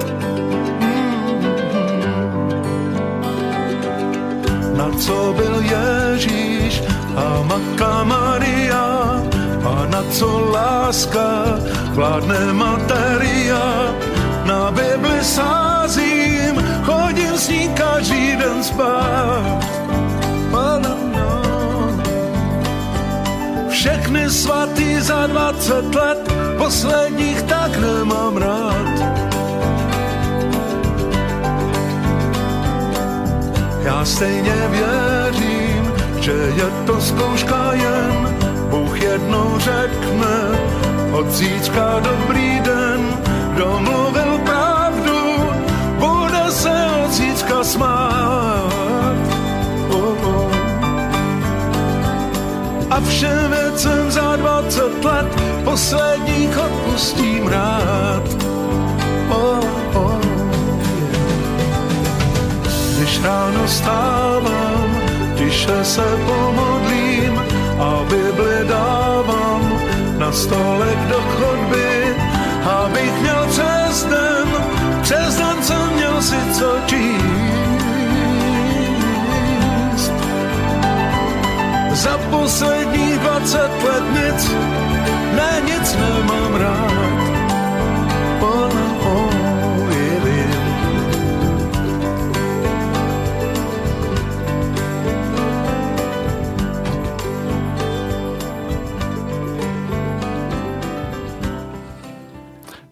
Matka 7.53 8.03
Maria 8.03 9.21
a 9.61 9.85
na 9.85 10.01
co 10.09 10.49
láska 10.49 11.61
vládne 11.93 12.49
materia. 12.49 13.93
Na 14.49 14.73
Bibli 14.73 15.21
sázím, 15.21 16.57
chodím 16.81 17.37
s 17.37 17.49
ní 17.53 17.69
každý 17.77 18.41
den 18.41 18.63
spát. 18.63 19.61
Všechny 23.69 24.29
svatý 24.29 25.01
za 25.01 25.27
20 25.27 25.95
let, 25.95 26.21
posledních 26.57 27.41
tak 27.41 27.77
nemám 27.77 28.37
rád. 28.37 28.95
Já 33.83 34.05
stejně 34.05 34.55
věřím, 34.69 35.12
že 36.23 36.31
je 36.31 36.67
to 36.85 37.01
zkouška 37.01 37.73
jen, 37.73 38.35
Bůh 38.69 39.01
jednou 39.01 39.59
řekne, 39.59 40.35
od 41.11 41.31
zítřka 41.31 41.99
dobrý 41.99 42.59
den, 42.59 42.99
domluvil 43.57 44.39
pravdu, 44.45 45.19
bude 45.99 46.51
se 46.51 46.87
od 47.05 47.11
zítřka 47.11 47.63
smát. 47.63 49.15
Oh, 49.91 50.27
oh. 50.27 50.51
A 52.89 53.01
všem 53.01 53.51
věcem 53.51 54.11
za 54.11 54.35
dvacet 54.35 55.05
let 55.05 55.27
posledních 55.63 56.57
odpustím 56.57 57.47
rád. 57.47 58.23
Oh, 59.29 59.59
oh, 59.93 60.21
Když 62.97 63.21
ráno 63.23 63.67
stávám, 63.67 64.82
tiše 65.53 65.85
se 65.85 66.07
pomodlím 66.25 67.37
a 67.79 68.03
Bibli 68.09 68.65
dávám 68.67 69.79
na 70.17 70.31
stolek 70.31 70.97
do 71.09 71.21
chodby, 71.21 72.15
abych 72.65 73.21
měl 73.21 73.45
přes 73.49 74.03
den, 74.03 74.47
přes 75.01 75.37
den 75.37 75.63
jsem 75.63 75.93
měl 75.95 76.21
si 76.21 76.35
co 76.53 76.75
číst. 76.85 77.23
Za 81.93 82.17
posledních 82.17 83.19
dvacet 83.19 83.71
let 83.83 84.03
nic, 84.13 84.51
ne 85.35 85.61
nic 85.65 85.95
nemám 85.95 86.55
rád. 86.55 86.92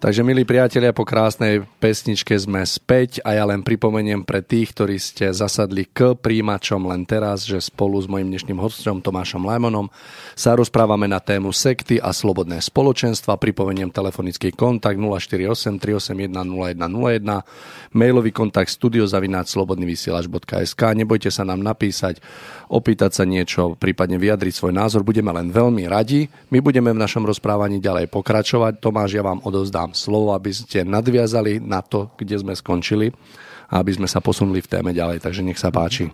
Takže 0.02 0.26
milí 0.26 0.42
priatelia, 0.42 0.90
po 0.90 1.06
krásnej 1.06 1.62
pesničke 1.78 2.34
sme 2.34 2.66
späť 2.66 3.22
a 3.22 3.38
ja 3.38 3.46
len 3.46 3.62
pripomeniem 3.62 4.26
pre 4.26 4.42
tých, 4.42 4.74
ktorí 4.74 4.98
ste 4.98 5.30
zasadli 5.30 5.86
k 5.86 6.18
príjimačom 6.18 6.90
len 6.90 7.06
teraz, 7.06 7.46
že 7.46 7.62
spolu 7.62 8.02
s 8.02 8.10
mojim 8.10 8.26
dnešným 8.26 8.58
hostom 8.58 8.98
Tomášom 8.98 9.46
Lajmonom 9.46 9.94
sa 10.34 10.58
rozprávame 10.58 11.06
na 11.06 11.22
tému 11.22 11.54
sekty 11.54 12.02
a 12.02 12.10
slobodné 12.10 12.58
spoločenstva. 12.58 13.38
Pripomeniem 13.38 13.94
telefonický 13.94 14.50
kontakt 14.50 14.98
048 14.98 15.78
381 15.78 16.34
0101, 16.34 17.94
mailový 17.94 18.34
kontakt 18.34 18.74
studiozavináčslobodnyvysielač.sk. 18.74 20.82
Nebojte 20.98 21.30
sa 21.30 21.46
nám 21.46 21.62
napísať, 21.62 22.18
opýtať 22.72 23.12
sa 23.12 23.24
niečo, 23.28 23.76
prípadne 23.76 24.16
vyjadriť 24.16 24.56
svoj 24.56 24.72
názor. 24.72 25.04
Budeme 25.04 25.28
len 25.28 25.52
veľmi 25.52 25.84
radi. 25.84 26.32
My 26.48 26.64
budeme 26.64 26.88
v 26.96 27.02
našom 27.04 27.28
rozprávaní 27.28 27.84
ďalej 27.84 28.08
pokračovať. 28.08 28.80
Tomáš, 28.80 29.20
ja 29.20 29.22
vám 29.22 29.44
odozdám 29.44 29.92
slovo, 29.92 30.32
aby 30.32 30.48
ste 30.56 30.80
nadviazali 30.80 31.60
na 31.60 31.84
to, 31.84 32.08
kde 32.16 32.40
sme 32.40 32.56
skončili 32.56 33.12
a 33.68 33.84
aby 33.84 33.92
sme 33.92 34.08
sa 34.08 34.24
posunuli 34.24 34.64
v 34.64 34.70
téme 34.72 34.96
ďalej. 34.96 35.20
Takže 35.20 35.44
nech 35.44 35.60
sa 35.60 35.68
páči. 35.68 36.08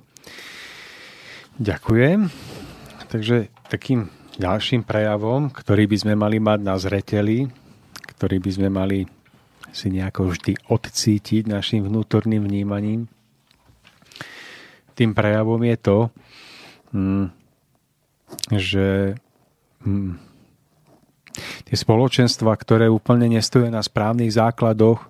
Ďakujem. 1.62 2.26
Takže 3.06 3.54
takým 3.70 4.10
ďalším 4.36 4.82
prejavom, 4.82 5.54
ktorý 5.54 5.86
by 5.86 5.96
sme 5.96 6.14
mali 6.18 6.42
mať 6.42 6.58
na 6.60 6.74
zreteli, 6.74 7.46
ktorý 8.18 8.42
by 8.42 8.50
sme 8.50 8.68
mali 8.68 9.06
si 9.70 9.94
nejako 9.94 10.34
vždy 10.34 10.52
odcítiť 10.74 11.46
našim 11.46 11.86
vnútorným 11.86 12.42
vnímaním, 12.42 13.06
tým 14.98 15.14
prejavom 15.14 15.62
je 15.62 15.76
to, 15.78 15.98
hm, 16.92 17.30
že 18.54 19.16
hm, 19.84 20.28
Tie 21.64 21.76
spoločenstva, 21.76 22.56
ktoré 22.58 22.90
úplne 22.90 23.30
nestojí 23.30 23.70
na 23.70 23.82
správnych 23.84 24.34
základoch, 24.34 25.06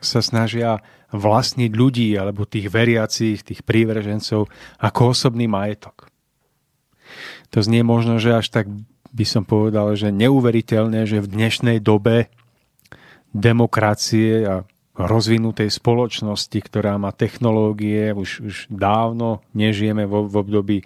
sa 0.00 0.24
snažia 0.24 0.80
vlastniť 1.12 1.70
ľudí 1.74 2.16
alebo 2.16 2.48
tých 2.48 2.72
veriacich, 2.72 3.42
tých 3.44 3.60
prívržencov 3.66 4.48
ako 4.80 5.00
osobný 5.12 5.50
majetok. 5.50 6.08
To 7.50 7.58
znie 7.60 7.82
možno, 7.82 8.22
že 8.22 8.38
až 8.38 8.46
tak 8.48 8.70
by 9.10 9.26
som 9.26 9.42
povedal, 9.42 9.98
že 9.98 10.14
neuveriteľné, 10.14 11.04
že 11.04 11.18
v 11.18 11.32
dnešnej 11.34 11.82
dobe 11.82 12.30
demokracie 13.34 14.46
a 14.46 14.54
rozvinutej 15.06 15.70
spoločnosti, 15.72 16.58
ktorá 16.60 17.00
má 17.00 17.14
technológie, 17.14 18.12
už, 18.12 18.30
už 18.44 18.56
dávno 18.68 19.40
nežijeme 19.56 20.04
v, 20.04 20.28
v 20.28 20.34
období 20.34 20.78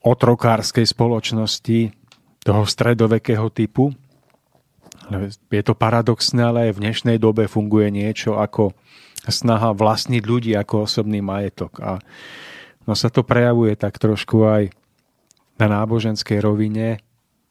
otrokárskej 0.00 0.88
spoločnosti 0.88 1.92
toho 2.40 2.62
stredovekého 2.64 3.52
typu. 3.52 3.92
Je 5.50 5.62
to 5.66 5.74
paradoxné, 5.74 6.40
ale 6.40 6.58
aj 6.70 6.72
v 6.78 6.82
dnešnej 6.86 7.16
dobe 7.20 7.50
funguje 7.50 7.90
niečo 7.92 8.38
ako 8.38 8.72
snaha 9.28 9.76
vlastniť 9.76 10.22
ľudí 10.24 10.52
ako 10.56 10.88
osobný 10.88 11.20
majetok. 11.20 11.82
A 11.84 12.00
no 12.88 12.96
sa 12.96 13.12
to 13.12 13.26
prejavuje 13.26 13.76
tak 13.76 14.00
trošku 14.00 14.46
aj 14.48 14.62
na 15.60 15.66
náboženskej 15.68 16.40
rovine 16.40 17.04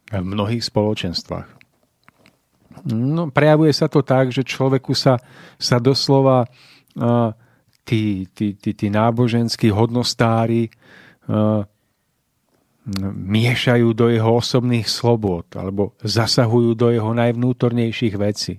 v 0.09 0.25
mnohých 0.25 0.65
spoločenstvách. 0.65 1.58
No, 2.87 3.27
prejavuje 3.33 3.73
sa 3.75 3.91
to 3.91 3.99
tak, 4.05 4.31
že 4.31 4.47
človeku 4.47 4.95
sa, 4.95 5.19
sa 5.59 5.81
doslova 5.81 6.47
uh, 6.47 7.31
tí, 7.83 8.29
tí, 8.31 8.55
tí, 8.55 8.71
tí 8.71 8.87
náboženskí 8.87 9.73
hodnostári 9.73 10.69
uh, 11.27 11.65
miešajú 13.13 13.93
do 13.93 14.09
jeho 14.09 14.39
osobných 14.39 14.87
slobod 14.89 15.45
alebo 15.53 15.93
zasahujú 16.01 16.73
do 16.73 16.87
jeho 16.89 17.11
najvnútornejších 17.13 18.15
vecí. 18.17 18.57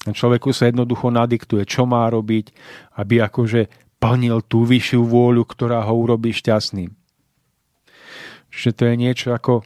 Človeku 0.00 0.50
sa 0.56 0.72
jednoducho 0.72 1.12
nadiktuje, 1.12 1.68
čo 1.68 1.84
má 1.84 2.08
robiť, 2.08 2.56
aby 2.96 3.20
akože 3.20 3.68
plnil 4.00 4.40
tú 4.48 4.64
vyššiu 4.64 5.04
vôľu, 5.04 5.44
ktorá 5.44 5.84
ho 5.84 5.92
urobí 5.92 6.32
šťastným. 6.32 6.88
Že 8.48 8.70
to 8.72 8.82
je 8.88 8.94
niečo 8.96 9.28
ako 9.36 9.60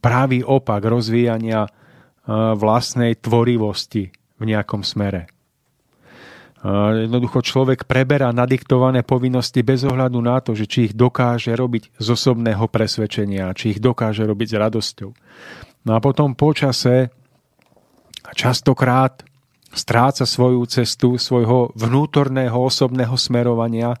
pravý 0.00 0.40
opak 0.40 0.88
rozvíjania 0.88 1.68
vlastnej 2.28 3.16
tvorivosti 3.16 4.12
v 4.36 4.42
nejakom 4.44 4.84
smere. 4.84 5.32
Jednoducho 6.58 7.40
človek 7.40 7.86
preberá 7.86 8.34
nadiktované 8.34 9.06
povinnosti 9.06 9.62
bez 9.62 9.86
ohľadu 9.86 10.18
na 10.18 10.42
to, 10.42 10.58
že 10.58 10.66
či 10.66 10.78
ich 10.90 10.94
dokáže 10.94 11.54
robiť 11.54 11.96
z 11.96 12.06
osobného 12.10 12.66
presvedčenia, 12.66 13.54
či 13.54 13.78
ich 13.78 13.80
dokáže 13.80 14.26
robiť 14.26 14.48
s 14.50 14.58
radosťou. 14.58 15.10
No 15.86 15.90
a 15.94 16.02
potom 16.02 16.34
počase 16.34 17.14
častokrát 18.34 19.22
stráca 19.70 20.26
svoju 20.26 20.66
cestu, 20.66 21.14
svojho 21.14 21.70
vnútorného 21.78 22.58
osobného 22.58 23.14
smerovania, 23.14 23.94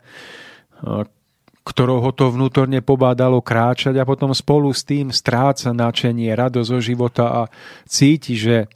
ktorou 1.68 2.00
ho 2.00 2.12
to 2.16 2.32
vnútorne 2.32 2.80
pobádalo 2.80 3.44
kráčať 3.44 4.00
a 4.00 4.08
potom 4.08 4.32
spolu 4.32 4.72
s 4.72 4.80
tým 4.88 5.12
stráca 5.12 5.76
načenie, 5.76 6.32
radosť 6.32 6.68
zo 6.72 6.80
života 6.80 7.24
a 7.28 7.42
cíti, 7.84 8.40
že, 8.40 8.72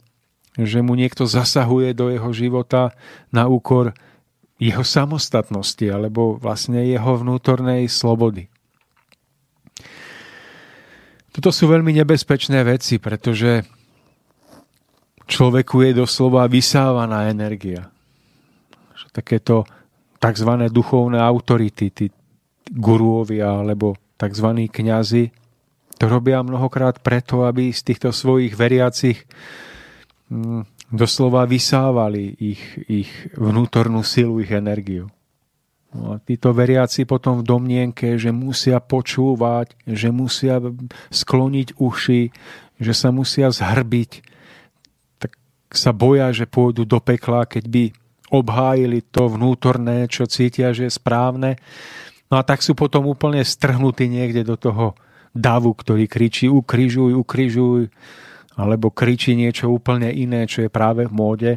že 0.53 0.85
mu 0.85 0.93
niekto 0.93 1.25
zasahuje 1.25 1.97
do 1.97 2.13
jeho 2.13 2.29
života 2.29 2.93
na 3.33 3.49
úkor 3.49 3.97
jeho 4.61 4.85
samostatnosti 4.85 5.83
alebo 5.89 6.37
vlastne 6.37 6.85
jeho 6.85 7.17
vnútornej 7.17 7.89
slobody. 7.89 8.47
Toto 11.33 11.49
sú 11.49 11.65
veľmi 11.65 11.97
nebezpečné 11.97 12.61
veci, 12.61 13.01
pretože 13.01 13.65
človeku 15.25 15.81
je 15.81 15.91
doslova 15.97 16.45
vysávaná 16.45 17.25
energia. 17.33 17.89
Takéto 19.09 19.65
tzv. 20.21 20.51
duchovné 20.69 21.17
autority, 21.17 21.89
tí, 21.89 22.05
guruovia 22.71 23.59
alebo 23.59 23.99
tzv. 24.15 24.47
kňazi 24.71 25.43
to 25.97 26.05
robia 26.09 26.41
mnohokrát 26.41 26.99
preto, 26.99 27.45
aby 27.47 27.71
z 27.71 27.81
týchto 27.93 28.09
svojich 28.11 28.57
veriacich 28.57 29.23
mm, 30.27 30.91
doslova 30.91 31.47
vysávali 31.47 32.33
ich, 32.37 32.61
ich 32.91 33.09
vnútornú 33.39 34.01
silu, 34.03 34.41
ich 34.43 34.51
energiu. 34.51 35.07
No 35.93 36.17
a 36.17 36.19
títo 36.19 36.49
veriaci 36.51 37.05
potom 37.05 37.39
v 37.39 37.47
domnienke, 37.47 38.17
že 38.17 38.33
musia 38.33 38.81
počúvať, 38.81 39.77
že 39.85 40.09
musia 40.09 40.57
skloniť 41.13 41.77
uši, 41.77 42.23
že 42.81 42.93
sa 42.97 43.13
musia 43.13 43.53
zhrbiť, 43.53 44.11
tak 45.21 45.37
sa 45.69 45.93
boja, 45.93 46.33
že 46.33 46.49
pôjdu 46.49 46.89
do 46.89 46.97
pekla, 46.97 47.45
keď 47.45 47.63
by 47.69 47.83
obhájili 48.33 49.05
to 49.05 49.29
vnútorné, 49.29 50.09
čo 50.09 50.25
cítia, 50.25 50.73
že 50.73 50.89
je 50.89 50.97
správne 50.97 51.61
No 52.33 52.41
a 52.41 52.47
tak 52.49 52.65
sú 52.65 52.73
potom 52.73 53.05
úplne 53.05 53.45
strhnutí 53.45 54.09
niekde 54.09 54.41
do 54.41 54.57
toho 54.57 54.97
davu, 55.37 55.69
ktorý 55.77 56.09
kričí 56.09 56.49
ukrižuj, 56.49 57.13
ukrižuj, 57.13 57.93
alebo 58.57 58.89
kričí 58.89 59.37
niečo 59.37 59.69
úplne 59.69 60.09
iné, 60.09 60.49
čo 60.49 60.65
je 60.65 60.73
práve 60.73 61.05
v 61.05 61.13
móde. 61.13 61.51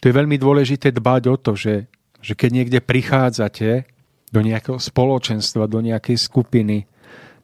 To 0.00 0.08
je 0.08 0.16
veľmi 0.16 0.40
dôležité 0.40 0.88
dbať 0.88 1.22
o 1.28 1.36
to, 1.36 1.52
že, 1.52 1.84
že 2.24 2.32
keď 2.32 2.48
niekde 2.48 2.80
prichádzate 2.80 3.84
do 4.32 4.40
nejakého 4.40 4.80
spoločenstva, 4.80 5.68
do 5.68 5.84
nejakej 5.84 6.16
skupiny, 6.16 6.88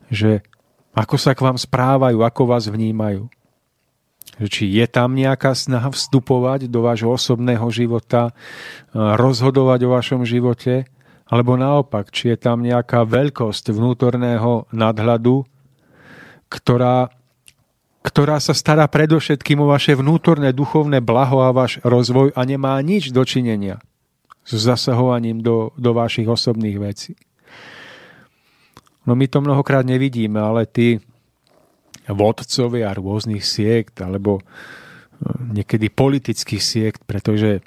že 0.09 0.41
ako 0.97 1.21
sa 1.21 1.37
k 1.37 1.45
vám 1.45 1.61
správajú, 1.61 2.25
ako 2.25 2.43
vás 2.49 2.73
vnímajú. 2.73 3.29
Že 4.41 4.49
či 4.49 4.65
je 4.81 4.87
tam 4.89 5.13
nejaká 5.13 5.53
snaha 5.53 5.93
vstupovať 5.93 6.73
do 6.73 6.81
vášho 6.81 7.13
osobného 7.13 7.69
života, 7.69 8.33
rozhodovať 8.97 9.81
o 9.85 9.93
vašom 9.93 10.25
živote, 10.25 10.89
alebo 11.25 11.57
naopak, 11.57 12.13
či 12.13 12.33
je 12.33 12.39
tam 12.39 12.61
nejaká 12.61 13.09
veľkosť 13.09 13.73
vnútorného 13.73 14.69
nadhľadu, 14.71 15.49
ktorá, 16.53 17.09
ktorá 18.05 18.37
sa 18.39 18.53
stará 18.53 18.85
predovšetkým 18.87 19.65
o 19.65 19.71
vaše 19.73 19.97
vnútorné 19.97 20.53
duchovné 20.53 21.01
blaho 21.01 21.41
a 21.41 21.57
váš 21.57 21.81
rozvoj 21.81 22.37
a 22.37 22.41
nemá 22.45 22.77
nič 22.85 23.09
dočinenia 23.11 23.81
s 24.45 24.53
zasahovaním 24.53 25.41
do, 25.41 25.73
do 25.81 25.97
vašich 25.97 26.29
osobných 26.29 26.77
vecí. 26.77 27.17
No 29.09 29.17
my 29.17 29.25
to 29.29 29.41
mnohokrát 29.41 29.85
nevidíme, 29.85 30.37
ale 30.37 30.69
tí 30.69 31.01
vodcovia 32.09 32.93
rôznych 32.93 33.41
siekt 33.41 34.05
alebo 34.05 34.41
eh, 34.41 34.45
niekedy 35.57 35.89
politických 35.89 36.61
siekt, 36.61 37.01
pretože 37.09 37.65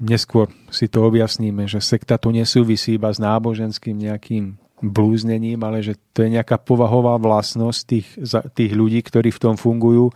neskôr 0.00 0.50
si 0.70 0.90
to 0.90 1.06
objasníme, 1.06 1.66
že 1.70 1.78
sekta 1.78 2.18
tu 2.18 2.34
nesúvisí 2.34 2.98
iba 2.98 3.10
s 3.10 3.22
náboženským 3.22 3.94
nejakým 3.94 4.58
blúznením, 4.82 5.62
ale 5.64 5.80
že 5.80 5.94
to 6.12 6.26
je 6.26 6.34
nejaká 6.34 6.60
povahová 6.60 7.16
vlastnosť 7.16 7.80
tých, 7.86 8.08
tých 8.52 8.72
ľudí, 8.74 9.00
ktorí 9.00 9.30
v 9.32 9.42
tom 9.42 9.54
fungujú, 9.56 10.12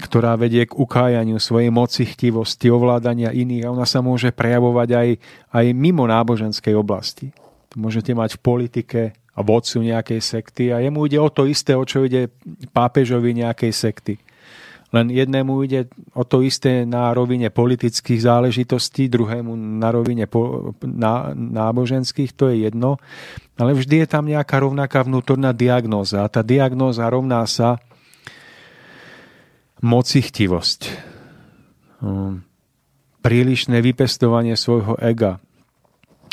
ktorá 0.00 0.36
vedie 0.36 0.64
k 0.68 0.76
ukájaniu 0.76 1.40
svojej 1.40 1.72
moci, 1.72 2.04
chtivosti, 2.04 2.68
ovládania 2.68 3.32
iných 3.32 3.68
a 3.68 3.72
ona 3.72 3.88
sa 3.88 4.04
môže 4.04 4.32
prejavovať 4.32 4.88
aj, 4.92 5.08
aj 5.52 5.66
mimo 5.72 6.04
náboženskej 6.04 6.76
oblasti. 6.76 7.32
Môžete 7.76 8.16
mať 8.16 8.40
v 8.40 8.44
politike 8.44 9.00
a 9.36 9.40
vodcu 9.44 9.84
nejakej 9.84 10.20
sekty 10.24 10.72
a 10.72 10.80
jemu 10.80 11.12
ide 11.12 11.20
o 11.20 11.28
to 11.28 11.44
isté, 11.44 11.76
o 11.76 11.84
čo 11.84 12.08
ide 12.08 12.32
pápežovi 12.72 13.36
nejakej 13.36 13.72
sekty 13.72 14.14
len 14.96 15.12
jednému 15.12 15.60
ide 15.68 15.92
o 16.16 16.24
to 16.24 16.40
isté 16.40 16.88
na 16.88 17.12
rovine 17.12 17.52
politických 17.52 18.24
záležitostí, 18.24 19.12
druhému 19.12 19.52
na 19.52 19.92
rovine 19.92 20.24
po, 20.24 20.72
na, 20.80 21.36
náboženských, 21.36 22.32
to 22.32 22.48
je 22.48 22.64
jedno. 22.64 22.96
Ale 23.60 23.76
vždy 23.76 24.04
je 24.04 24.08
tam 24.08 24.24
nejaká 24.24 24.56
rovnaká 24.56 25.04
vnútorná 25.04 25.52
diagnóza. 25.52 26.24
A 26.24 26.32
tá 26.32 26.40
diagnóza 26.40 27.04
rovná 27.12 27.44
sa 27.44 27.76
mocichtivosť. 29.84 30.80
Um, 32.00 32.40
prílišné 33.20 33.84
vypestovanie 33.84 34.56
svojho 34.56 34.96
ega. 34.96 35.42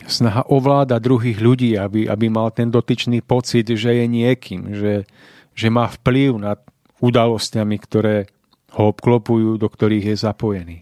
Snaha 0.03 0.47
ovláda 0.47 1.03
druhých 1.03 1.39
ľudí, 1.39 1.75
aby, 1.75 2.07
aby 2.07 2.25
mal 2.31 2.51
ten 2.55 2.71
dotyčný 2.71 3.23
pocit, 3.23 3.67
že 3.67 3.91
je 3.91 4.05
niekým, 4.07 4.75
že, 4.75 5.07
že 5.55 5.67
má 5.67 5.87
vplyv 5.87 6.39
nad 6.39 6.59
udalosťami, 7.03 7.75
ktoré 7.83 8.32
ho 8.73 8.83
obklopujú, 8.89 9.61
do 9.61 9.67
ktorých 9.69 10.13
je 10.13 10.17
zapojený. 10.17 10.77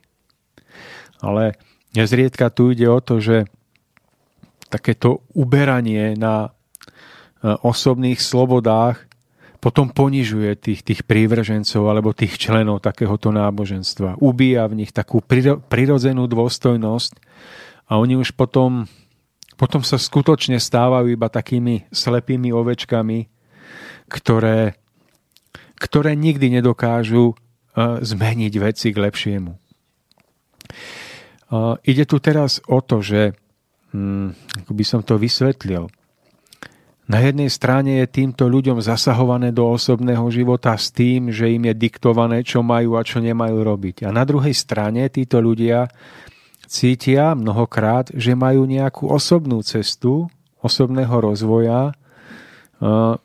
Ale 1.19 1.59
nezriedka 1.93 2.49
tu 2.49 2.71
ide 2.71 2.87
o 2.87 2.99
to, 3.03 3.19
že 3.19 3.45
takéto 4.71 5.27
uberanie 5.35 6.15
na 6.15 6.47
e, 6.47 6.49
osobných 7.51 8.23
slobodách 8.23 9.11
potom 9.61 9.93
ponižuje 9.93 10.57
tých, 10.57 10.81
tých 10.81 11.01
prívržencov 11.05 11.85
alebo 11.85 12.17
tých 12.17 12.39
členov 12.39 12.81
takéhoto 12.81 13.29
náboženstva. 13.29 14.17
Ubíja 14.17 14.65
v 14.65 14.81
nich 14.81 14.89
takú 14.89 15.21
prirodzenú 15.69 16.25
dôstojnosť 16.25 17.13
a 17.85 18.01
oni 18.01 18.17
už 18.17 18.33
potom, 18.33 18.89
potom 19.61 19.85
sa 19.85 20.01
skutočne 20.01 20.57
stávajú 20.57 21.13
iba 21.13 21.29
takými 21.29 21.85
slepými 21.93 22.49
ovečkami, 22.49 23.29
ktoré, 24.09 24.81
ktoré 25.77 26.17
nikdy 26.17 26.57
nedokážu 26.57 27.37
zmeniť 27.77 28.53
veci 28.59 28.91
k 28.91 28.97
lepšiemu. 28.99 29.51
Ide 31.83 32.03
tu 32.07 32.17
teraz 32.23 32.63
o 32.67 32.79
to, 32.79 33.03
že, 33.03 33.35
hm, 33.91 34.31
ako 34.63 34.71
by 34.71 34.83
som 34.87 35.01
to 35.03 35.19
vysvetlil, 35.19 35.91
na 37.11 37.19
jednej 37.19 37.51
strane 37.51 37.99
je 37.99 38.07
týmto 38.07 38.47
ľuďom 38.47 38.79
zasahované 38.79 39.51
do 39.51 39.67
osobného 39.67 40.23
života 40.31 40.71
s 40.79 40.95
tým, 40.95 41.27
že 41.27 41.51
im 41.51 41.67
je 41.67 41.75
diktované, 41.75 42.39
čo 42.39 42.63
majú 42.63 42.95
a 42.95 43.03
čo 43.03 43.19
nemajú 43.19 43.67
robiť. 43.67 44.07
A 44.07 44.15
na 44.15 44.23
druhej 44.23 44.55
strane 44.55 45.11
títo 45.11 45.43
ľudia 45.43 45.91
cítia 46.71 47.35
mnohokrát, 47.35 48.07
že 48.15 48.31
majú 48.31 48.63
nejakú 48.63 49.11
osobnú 49.11 49.59
cestu 49.59 50.31
osobného 50.63 51.11
rozvoja 51.11 51.91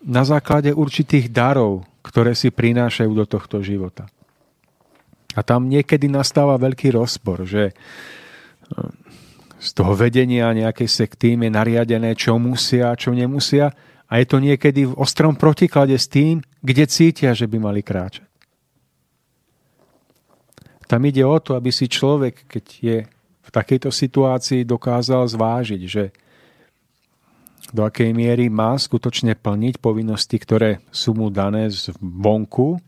na 0.03 0.23
základe 0.27 0.75
určitých 0.75 1.31
darov, 1.31 1.87
ktoré 2.03 2.35
si 2.35 2.51
prinášajú 2.51 3.13
do 3.15 3.23
tohto 3.23 3.63
života. 3.63 4.11
A 5.37 5.41
tam 5.45 5.69
niekedy 5.69 6.09
nastáva 6.09 6.57
veľký 6.57 6.97
rozpor, 6.97 7.45
že 7.45 7.77
z 9.57 9.69
toho 9.77 9.93
vedenia 9.93 10.51
nejakej 10.57 10.89
sekty 10.89 11.37
je 11.37 11.49
nariadené, 11.53 12.17
čo 12.17 12.41
musia 12.41 12.93
a 12.93 12.99
čo 12.99 13.13
nemusia 13.13 13.71
a 14.07 14.23
je 14.23 14.27
to 14.27 14.39
niekedy 14.39 14.87
v 14.87 14.97
ostrom 14.97 15.35
protiklade 15.35 15.99
s 15.99 16.07
tým, 16.07 16.39
kde 16.63 16.85
cítia, 16.87 17.35
že 17.35 17.51
by 17.51 17.59
mali 17.59 17.83
kráčať. 17.83 18.27
Tam 20.87 21.03
ide 21.03 21.27
o 21.27 21.35
to, 21.43 21.59
aby 21.59 21.75
si 21.75 21.91
človek, 21.91 22.47
keď 22.47 22.65
je 22.79 22.97
v 23.43 23.51
takejto 23.51 23.91
situácii, 23.91 24.63
dokázal 24.63 25.27
zvážiť, 25.27 25.83
že 25.83 26.15
do 27.75 27.83
akej 27.83 28.15
miery 28.15 28.47
má 28.47 28.79
skutočne 28.79 29.35
plniť 29.35 29.83
povinnosti, 29.83 30.39
ktoré 30.39 30.79
sú 30.95 31.19
mu 31.19 31.27
dané 31.35 31.67
z 31.75 31.91
vonku, 31.99 32.79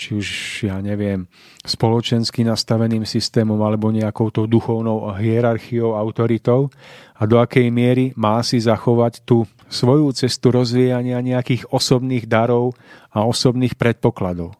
či 0.00 0.16
už, 0.16 0.28
ja 0.64 0.80
neviem, 0.80 1.28
spoločensky 1.60 2.40
nastaveným 2.40 3.04
systémom 3.04 3.60
alebo 3.60 3.92
nejakou 3.92 4.32
tou 4.32 4.48
duchovnou 4.48 5.12
hierarchiou, 5.12 5.92
autoritou 5.92 6.72
a 7.20 7.28
do 7.28 7.36
akej 7.36 7.68
miery 7.68 8.16
má 8.16 8.40
si 8.40 8.56
zachovať 8.56 9.20
tú 9.28 9.44
svoju 9.68 10.16
cestu 10.16 10.56
rozvíjania 10.56 11.20
nejakých 11.20 11.68
osobných 11.68 12.24
darov 12.24 12.72
a 13.12 13.28
osobných 13.28 13.76
predpokladov. 13.76 14.56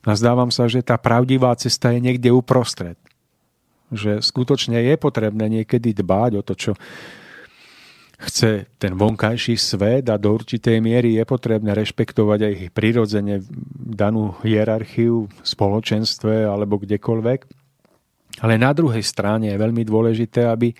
Nazdávam 0.00 0.48
sa, 0.48 0.64
že 0.64 0.80
tá 0.80 0.96
pravdivá 0.96 1.52
cesta 1.60 1.92
je 1.92 2.00
niekde 2.00 2.32
uprostred. 2.32 2.96
Že 3.92 4.24
skutočne 4.24 4.80
je 4.80 4.96
potrebné 4.96 5.60
niekedy 5.60 5.92
dbáť 5.92 6.40
o 6.40 6.42
to, 6.42 6.56
čo 6.56 6.72
chce 8.20 8.68
ten 8.76 8.92
vonkajší 8.92 9.56
svet 9.56 10.12
a 10.12 10.20
do 10.20 10.36
určitej 10.36 10.84
miery 10.84 11.16
je 11.16 11.24
potrebné 11.24 11.72
rešpektovať 11.72 12.40
aj 12.44 12.54
prirodzene 12.76 13.40
danú 13.72 14.36
hierarchiu 14.44 15.24
v 15.24 15.40
spoločenstve 15.40 16.44
alebo 16.44 16.76
kdekoľvek. 16.76 17.40
Ale 18.44 18.54
na 18.60 18.76
druhej 18.76 19.00
strane 19.00 19.48
je 19.48 19.56
veľmi 19.56 19.82
dôležité, 19.88 20.44
aby, 20.44 20.72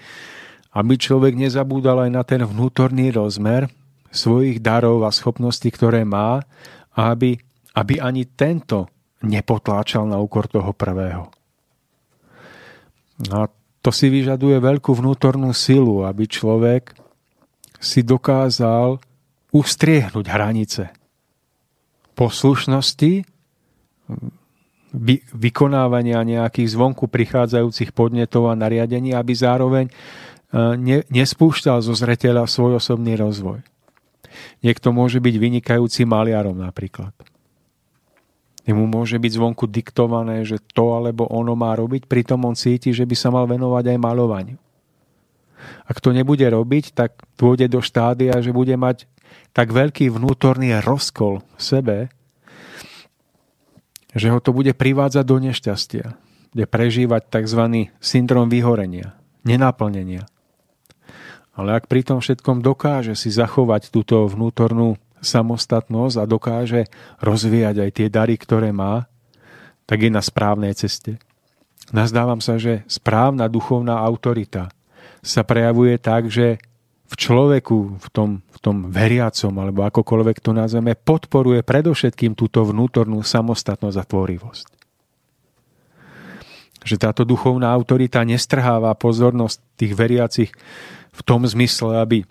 aby 0.77 0.95
človek 1.01 1.33
nezabúdal 1.33 2.05
aj 2.09 2.11
na 2.13 2.23
ten 2.29 2.45
vnútorný 2.45 3.09
rozmer 3.13 3.73
svojich 4.13 4.61
darov 4.61 5.09
a 5.09 5.11
schopností, 5.11 5.73
ktoré 5.73 6.05
má 6.05 6.45
a 6.93 7.01
aby, 7.17 7.41
aby 7.73 8.05
ani 8.05 8.29
tento 8.29 8.93
nepotláčal 9.25 10.05
na 10.05 10.21
úkor 10.21 10.45
toho 10.45 10.77
prvého. 10.77 11.33
A 13.33 13.49
to 13.81 13.91
si 13.93 14.13
vyžaduje 14.13 14.61
veľkú 14.61 14.93
vnútornú 14.93 15.57
silu, 15.57 16.05
aby 16.05 16.29
človek 16.29 16.97
si 17.81 18.05
dokázal 18.05 19.01
ustriehnúť 19.51 20.27
hranice 20.31 20.93
poslušnosti, 22.15 23.25
vy, 24.93 25.17
vykonávania 25.33 26.21
nejakých 26.21 26.69
zvonku 26.77 27.09
prichádzajúcich 27.09 27.97
podnetov 27.97 28.53
a 28.53 28.59
nariadení, 28.59 29.17
aby 29.17 29.33
zároveň 29.33 29.87
e, 29.89 29.93
ne, 30.77 30.99
nespúšťal 31.09 31.81
zo 31.81 31.97
zreteľa 31.97 32.45
svoj 32.45 32.77
osobný 32.77 33.17
rozvoj. 33.17 33.65
Niekto 34.61 34.93
môže 34.93 35.19
byť 35.23 35.35
vynikajúci 35.41 36.05
maliarom 36.05 36.61
napríklad. 36.61 37.17
Jemu 38.69 38.85
môže 38.85 39.17
byť 39.17 39.33
zvonku 39.41 39.65
diktované, 39.65 40.45
že 40.45 40.61
to 40.77 40.93
alebo 40.93 41.25
ono 41.33 41.57
má 41.57 41.73
robiť, 41.73 42.05
pritom 42.05 42.45
on 42.45 42.55
cíti, 42.55 42.93
že 42.93 43.09
by 43.09 43.17
sa 43.17 43.33
mal 43.33 43.49
venovať 43.49 43.97
aj 43.97 43.99
malovaniu. 43.99 44.59
Ak 45.85 45.99
to 45.99 46.15
nebude 46.15 46.45
robiť, 46.45 46.95
tak 46.95 47.19
pôjde 47.41 47.71
do 47.71 47.81
štádia, 47.81 48.39
že 48.41 48.55
bude 48.55 48.75
mať 48.75 49.07
tak 49.51 49.75
veľký 49.75 50.11
vnútorný 50.11 50.79
rozkol 50.83 51.43
v 51.57 51.61
sebe, 51.61 51.99
že 54.15 54.31
ho 54.31 54.39
to 54.43 54.51
bude 54.51 54.75
privádzať 54.75 55.25
do 55.27 55.37
nešťastia. 55.39 56.07
Bude 56.51 56.67
prežívať 56.67 57.31
tzv. 57.31 57.91
syndrom 58.03 58.51
vyhorenia, 58.51 59.15
nenaplnenia. 59.47 60.27
Ale 61.55 61.79
ak 61.79 61.87
pri 61.87 62.03
tom 62.03 62.19
všetkom 62.19 62.63
dokáže 62.63 63.15
si 63.15 63.31
zachovať 63.31 63.95
túto 63.95 64.27
vnútornú 64.27 64.99
samostatnosť 65.21 66.17
a 66.17 66.25
dokáže 66.25 66.81
rozvíjať 67.21 67.77
aj 67.87 67.91
tie 67.93 68.09
dary, 68.09 68.35
ktoré 68.41 68.73
má, 68.73 69.07
tak 69.85 70.07
je 70.07 70.11
na 70.11 70.23
správnej 70.25 70.75
ceste. 70.75 71.21
Nazdávam 71.91 72.39
sa, 72.39 72.57
že 72.57 72.87
správna 72.87 73.51
duchovná 73.51 73.99
autorita 74.01 74.71
sa 75.21 75.45
prejavuje 75.45 76.01
tak, 76.01 76.33
že 76.33 76.61
v 77.11 77.15
človeku, 77.19 77.99
v 77.99 78.09
tom, 78.15 78.31
v 78.41 78.59
tom 78.63 78.77
veriacom, 78.87 79.51
alebo 79.59 79.83
akokoľvek 79.83 80.39
to 80.39 80.55
nazveme, 80.55 80.95
podporuje 80.95 81.67
predovšetkým 81.67 82.39
túto 82.39 82.63
vnútornú 82.63 83.21
samostatnosť 83.27 83.97
a 83.99 84.05
tvorivosť. 84.07 84.67
Že 86.81 86.97
táto 86.97 87.23
duchovná 87.27 87.69
autorita 87.75 88.23
nestrháva 88.23 88.95
pozornosť 88.95 89.59
tých 89.77 89.93
veriacich 89.93 90.51
v 91.11 91.21
tom 91.27 91.45
zmysle, 91.45 91.99
aby 91.99 92.25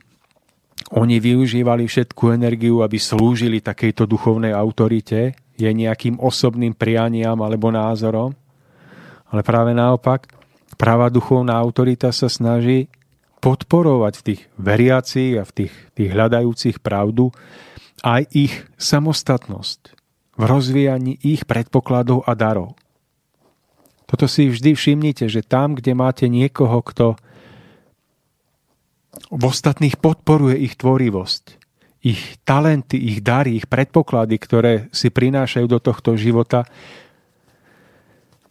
oni 0.95 1.21
využívali 1.21 1.85
všetku 1.85 2.33
energiu, 2.33 2.81
aby 2.81 2.97
slúžili 2.97 3.59
takejto 3.59 4.07
duchovnej 4.07 4.55
autorite, 4.55 5.35
je 5.59 5.67
nejakým 5.67 6.17
osobným 6.23 6.71
prianiam 6.71 7.35
alebo 7.43 7.67
názorom, 7.67 8.31
ale 9.27 9.43
práve 9.43 9.75
naopak, 9.75 10.38
Práva 10.79 11.11
duchovná 11.11 11.59
autorita 11.59 12.15
sa 12.15 12.31
snaží 12.31 12.87
podporovať 13.43 14.13
v 14.15 14.23
tých 14.23 14.41
veriacich 14.55 15.35
a 15.35 15.43
v 15.43 15.51
tých, 15.51 15.73
tých 15.91 16.09
hľadajúcich 16.15 16.79
pravdu 16.79 17.35
aj 17.99 18.31
ich 18.31 18.63
samostatnosť 18.79 19.99
v 20.39 20.43
rozvíjaní 20.47 21.19
ich 21.19 21.43
predpokladov 21.43 22.23
a 22.23 22.31
darov. 22.31 22.79
Toto 24.07 24.25
si 24.31 24.47
vždy 24.47 24.71
všimnite, 24.71 25.27
že 25.27 25.43
tam, 25.43 25.75
kde 25.75 25.91
máte 25.99 26.31
niekoho, 26.31 26.79
kto 26.79 27.19
v 29.29 29.43
ostatných 29.43 29.99
podporuje 29.99 30.63
ich 30.63 30.79
tvorivosť, 30.79 31.43
ich 32.07 32.39
talenty, 32.47 32.95
ich 32.95 33.19
dary, 33.19 33.59
ich 33.59 33.67
predpoklady, 33.67 34.35
ktoré 34.39 34.73
si 34.95 35.11
prinášajú 35.11 35.67
do 35.67 35.79
tohto 35.83 36.15
života, 36.15 36.63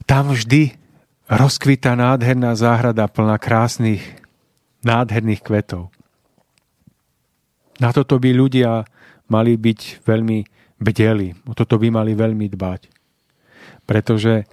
tam 0.05 0.37
vždy 0.37 0.77
rozkvita 1.29 1.93
nádherná 1.93 2.57
záhrada 2.57 3.05
plná 3.05 3.37
krásnych, 3.37 4.01
nádherných 4.81 5.45
kvetov. 5.45 5.93
Na 7.79 7.93
toto 7.93 8.19
by 8.19 8.33
ľudia 8.33 8.89
mali 9.29 9.55
byť 9.55 10.03
veľmi 10.03 10.39
bdeli, 10.81 11.37
o 11.47 11.53
toto 11.53 11.77
by 11.77 11.93
mali 11.93 12.17
veľmi 12.17 12.49
dbať. 12.49 12.81
Pretože 13.85 14.49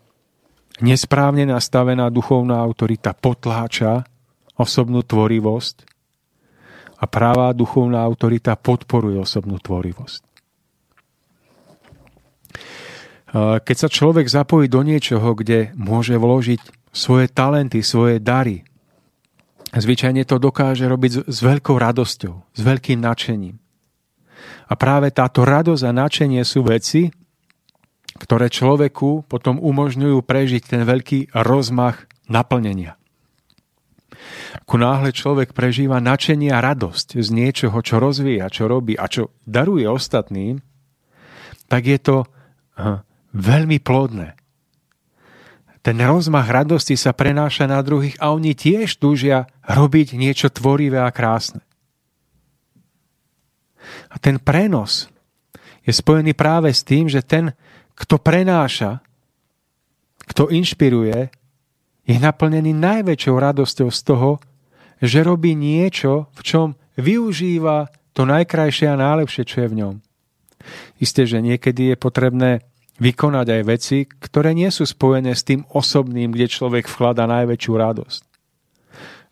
nesprávne 0.84 1.48
nastavená 1.48 2.12
duchovná 2.12 2.60
autorita 2.60 3.16
potláča 3.16 4.04
osobnú 4.60 5.02
tvorivosť 5.02 5.76
a 7.00 7.04
práva 7.08 7.56
duchovná 7.56 8.04
autorita 8.04 8.56
podporuje 8.60 9.20
osobnú 9.20 9.60
tvorivosť. 9.60 10.22
Keď 13.36 13.76
sa 13.76 13.92
človek 13.92 14.32
zapojí 14.32 14.72
do 14.72 14.80
niečoho, 14.80 15.36
kde 15.36 15.76
môže 15.76 16.16
vložiť 16.16 16.64
svoje 16.96 17.28
talenty, 17.28 17.84
svoje 17.84 18.24
dary, 18.24 18.64
zvyčajne 19.76 20.24
to 20.24 20.40
dokáže 20.40 20.88
robiť 20.88 21.28
s 21.28 21.38
veľkou 21.44 21.76
radosťou, 21.76 22.34
s 22.56 22.60
veľkým 22.64 23.04
nadšením. 23.04 23.60
A 24.72 24.74
práve 24.80 25.12
táto 25.12 25.44
radosť 25.44 25.84
a 25.84 25.92
nadšenie 25.92 26.40
sú 26.48 26.64
veci, 26.64 27.12
ktoré 28.16 28.48
človeku 28.48 29.28
potom 29.28 29.60
umožňujú 29.60 30.24
prežiť 30.24 30.64
ten 30.64 30.82
veľký 30.88 31.36
rozmach 31.36 32.08
naplnenia. 32.32 32.96
Ako 34.64 34.80
náhle 34.80 35.12
človek 35.12 35.52
prežíva 35.52 36.00
nadšenie 36.00 36.56
a 36.56 36.64
radosť 36.64 37.20
z 37.20 37.30
niečoho, 37.36 37.76
čo 37.84 38.00
rozvíja, 38.00 38.48
čo 38.48 38.72
robí 38.72 38.96
a 38.96 39.12
čo 39.12 39.36
daruje 39.44 39.84
ostatným, 39.92 40.64
tak 41.68 41.84
je 41.84 42.00
to 42.00 42.18
veľmi 43.36 43.84
plodné. 43.84 44.40
Ten 45.86 46.02
rozmach 46.02 46.50
radosti 46.50 46.98
sa 46.98 47.14
prenáša 47.14 47.70
na 47.70 47.78
druhých 47.86 48.18
a 48.18 48.34
oni 48.34 48.58
tiež 48.58 48.98
túžia 48.98 49.46
robiť 49.70 50.18
niečo 50.18 50.50
tvorivé 50.50 50.98
a 50.98 51.14
krásne. 51.14 51.62
A 54.10 54.18
ten 54.18 54.42
prenos 54.42 55.06
je 55.86 55.94
spojený 55.94 56.34
práve 56.34 56.74
s 56.74 56.82
tým, 56.82 57.06
že 57.06 57.22
ten, 57.22 57.54
kto 57.94 58.18
prenáša, 58.18 59.06
kto 60.26 60.50
inšpiruje, 60.50 61.30
je 62.06 62.18
naplnený 62.18 62.74
najväčšou 62.74 63.36
radosťou 63.38 63.90
z 63.94 64.02
toho, 64.02 64.42
že 64.98 65.22
robí 65.22 65.54
niečo, 65.54 66.34
v 66.34 66.42
čom 66.42 66.68
využíva 66.98 67.94
to 68.18 68.26
najkrajšie 68.26 68.90
a 68.90 68.98
najlepšie, 68.98 69.44
čo 69.46 69.66
je 69.66 69.70
v 69.70 69.78
ňom. 69.86 69.96
Isté, 70.98 71.30
že 71.30 71.46
niekedy 71.46 71.94
je 71.94 71.98
potrebné 72.00 72.66
vykonať 72.96 73.48
aj 73.52 73.62
veci, 73.68 73.98
ktoré 74.08 74.56
nie 74.56 74.72
sú 74.72 74.88
spojené 74.88 75.36
s 75.36 75.44
tým 75.44 75.68
osobným, 75.68 76.32
kde 76.32 76.48
človek 76.48 76.88
vklada 76.88 77.28
najväčšiu 77.28 77.74
radosť. 77.76 78.22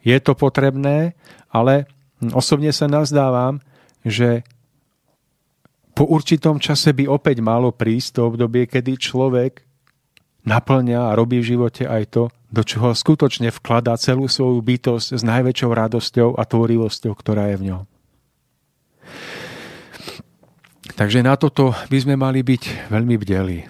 Je 0.03 0.17
to 0.19 0.35
potrebné, 0.35 1.15
ale 1.47 1.87
osobne 2.35 2.75
sa 2.75 2.91
nazdávam, 2.91 3.63
že 4.03 4.43
po 5.95 6.09
určitom 6.09 6.59
čase 6.59 6.91
by 6.91 7.07
opäť 7.07 7.39
malo 7.39 7.71
prísť 7.71 8.19
to 8.19 8.21
obdobie, 8.33 8.67
kedy 8.67 8.99
človek 8.99 9.63
naplňa 10.43 11.13
a 11.13 11.15
robí 11.15 11.39
v 11.39 11.55
živote 11.55 11.87
aj 11.87 12.03
to, 12.11 12.23
do 12.51 12.61
čoho 12.67 12.91
skutočne 12.91 13.49
vkladá 13.53 13.95
celú 13.95 14.27
svoju 14.27 14.59
bytosť 14.59 15.07
s 15.15 15.23
najväčšou 15.23 15.71
radosťou 15.71 16.29
a 16.35 16.43
tvorivosťou, 16.43 17.13
ktorá 17.15 17.53
je 17.53 17.57
v 17.57 17.65
ňom. 17.71 17.83
Takže 21.03 21.19
na 21.19 21.35
toto 21.35 21.75
by 21.91 21.99
sme 21.99 22.15
mali 22.15 22.47
byť 22.47 22.87
veľmi 22.87 23.19
bdelí. 23.19 23.67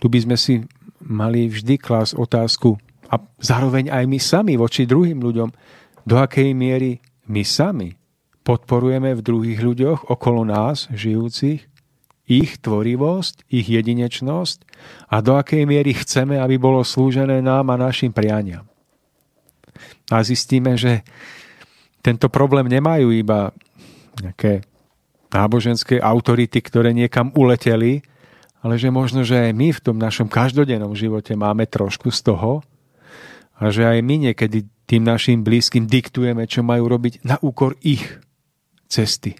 Tu 0.00 0.08
by 0.08 0.18
sme 0.24 0.36
si 0.40 0.64
mali 1.04 1.44
vždy 1.44 1.76
klásť 1.76 2.16
otázku 2.16 2.80
a 3.12 3.20
zároveň 3.36 3.92
aj 3.92 4.08
my 4.08 4.16
sami 4.16 4.56
voči 4.56 4.88
druhým 4.88 5.20
ľuďom, 5.20 5.52
do 6.08 6.16
akej 6.16 6.56
miery 6.56 7.04
my 7.28 7.44
sami 7.44 8.00
podporujeme 8.48 9.12
v 9.12 9.20
druhých 9.20 9.60
ľuďoch 9.60 10.08
okolo 10.08 10.48
nás 10.48 10.88
žijúcich 10.88 11.68
ich 12.24 12.50
tvorivosť, 12.64 13.52
ich 13.52 13.68
jedinečnosť 13.68 14.64
a 15.12 15.20
do 15.20 15.36
akej 15.36 15.68
miery 15.68 15.92
chceme, 15.92 16.40
aby 16.40 16.56
bolo 16.56 16.80
slúžené 16.80 17.44
nám 17.44 17.68
a 17.68 17.76
našim 17.76 18.08
prianiam. 18.08 18.64
A 20.08 20.24
zistíme, 20.24 20.80
že 20.80 21.04
tento 22.00 22.32
problém 22.32 22.72
nemajú 22.72 23.12
iba 23.12 23.52
nejaké 24.16 24.64
náboženské 25.30 26.02
autority, 26.02 26.58
ktoré 26.58 26.90
niekam 26.90 27.30
uleteli, 27.38 28.02
ale 28.60 28.76
že 28.76 28.92
možno, 28.92 29.24
že 29.24 29.50
aj 29.50 29.52
my 29.56 29.68
v 29.72 29.80
tom 29.80 29.96
našom 29.96 30.28
každodennom 30.28 30.92
živote 30.92 31.32
máme 31.32 31.64
trošku 31.64 32.12
z 32.12 32.20
toho 32.28 32.60
a 33.56 33.72
že 33.72 33.86
aj 33.88 33.98
my 34.04 34.30
niekedy 34.30 34.68
tým 34.84 35.06
našim 35.06 35.40
blízkym 35.46 35.86
diktujeme, 35.86 36.44
čo 36.44 36.66
majú 36.66 36.90
robiť 36.90 37.24
na 37.24 37.38
úkor 37.40 37.78
ich 37.80 38.04
cesty. 38.90 39.38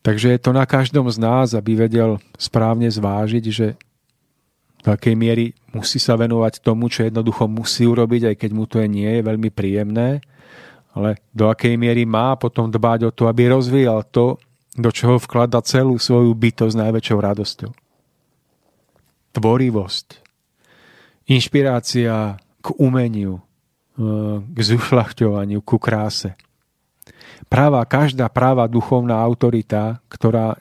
Takže 0.00 0.32
je 0.32 0.40
to 0.40 0.56
na 0.56 0.64
každom 0.64 1.08
z 1.12 1.20
nás, 1.20 1.52
aby 1.52 1.76
vedel 1.76 2.16
správne 2.40 2.88
zvážiť, 2.88 3.44
že 3.52 3.76
v 4.80 4.86
akej 4.88 5.12
miery 5.12 5.52
musí 5.76 6.00
sa 6.00 6.16
venovať 6.16 6.64
tomu, 6.64 6.88
čo 6.88 7.04
jednoducho 7.04 7.44
musí 7.44 7.84
urobiť, 7.84 8.32
aj 8.32 8.36
keď 8.40 8.50
mu 8.56 8.64
to 8.64 8.80
nie 8.88 9.20
je 9.20 9.22
veľmi 9.24 9.52
príjemné, 9.52 10.24
ale 10.94 11.22
do 11.30 11.46
akej 11.46 11.78
miery 11.78 12.02
má 12.02 12.34
potom 12.34 12.66
dbať 12.66 13.00
o 13.06 13.14
to, 13.14 13.30
aby 13.30 13.54
rozvíjal 13.54 14.02
to, 14.10 14.38
do 14.74 14.90
čoho 14.90 15.18
vklada 15.18 15.62
celú 15.62 15.98
svoju 15.98 16.30
bytosť 16.34 16.72
s 16.74 16.80
najväčšou 16.80 17.18
radosťou. 17.18 17.72
Tvorivosť, 19.30 20.06
inšpirácia 21.30 22.38
k 22.58 22.66
umeniu, 22.78 23.38
e, 23.38 23.42
k 24.42 24.58
zušľachťovaniu, 24.58 25.58
ku 25.62 25.78
kráse. 25.78 26.34
Práva, 27.46 27.82
každá 27.86 28.30
práva 28.30 28.66
duchovná 28.70 29.18
autorita, 29.22 30.02
ktorá 30.10 30.58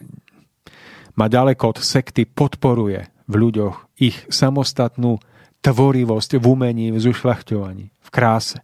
má 1.18 1.26
ďaleko 1.26 1.78
od 1.78 1.78
sekty, 1.82 2.26
podporuje 2.26 3.10
v 3.30 3.34
ľuďoch 3.34 4.00
ich 4.02 4.18
samostatnú 4.30 5.22
tvorivosť 5.62 6.40
v 6.40 6.46
umení, 6.46 6.88
v 6.94 6.98
zušľachťovaní, 7.02 7.86
v 7.90 8.10
kráse 8.10 8.58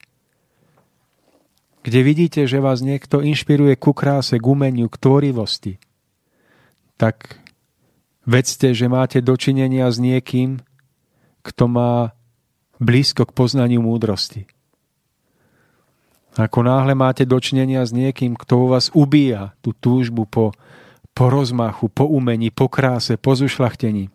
kde 1.86 2.02
vidíte, 2.02 2.50
že 2.50 2.58
vás 2.58 2.82
niekto 2.82 3.22
inšpiruje 3.22 3.78
ku 3.78 3.94
kráse, 3.94 4.42
k 4.42 4.46
umeniu, 4.50 4.90
k 4.90 4.98
tvorivosti, 4.98 5.78
tak 6.98 7.38
vedzte, 8.26 8.74
že 8.74 8.90
máte 8.90 9.22
dočinenia 9.22 9.86
s 9.94 10.02
niekým, 10.02 10.66
kto 11.46 11.64
má 11.70 12.18
blízko 12.82 13.30
k 13.30 13.36
poznaniu 13.38 13.86
múdrosti. 13.86 14.50
Ako 16.36 16.66
náhle 16.66 16.98
máte 16.98 17.24
dočinenia 17.24 17.86
s 17.86 17.94
niekým, 17.94 18.34
kto 18.34 18.66
u 18.66 18.68
vás 18.74 18.90
ubíja 18.92 19.54
tú 19.62 19.72
túžbu 19.78 20.26
po, 20.26 20.58
po 21.14 21.26
rozmachu, 21.30 21.86
po 21.94 22.10
umení, 22.10 22.50
po 22.50 22.66
kráse, 22.66 23.16
po 23.16 23.38
zušlachtení, 23.38 24.10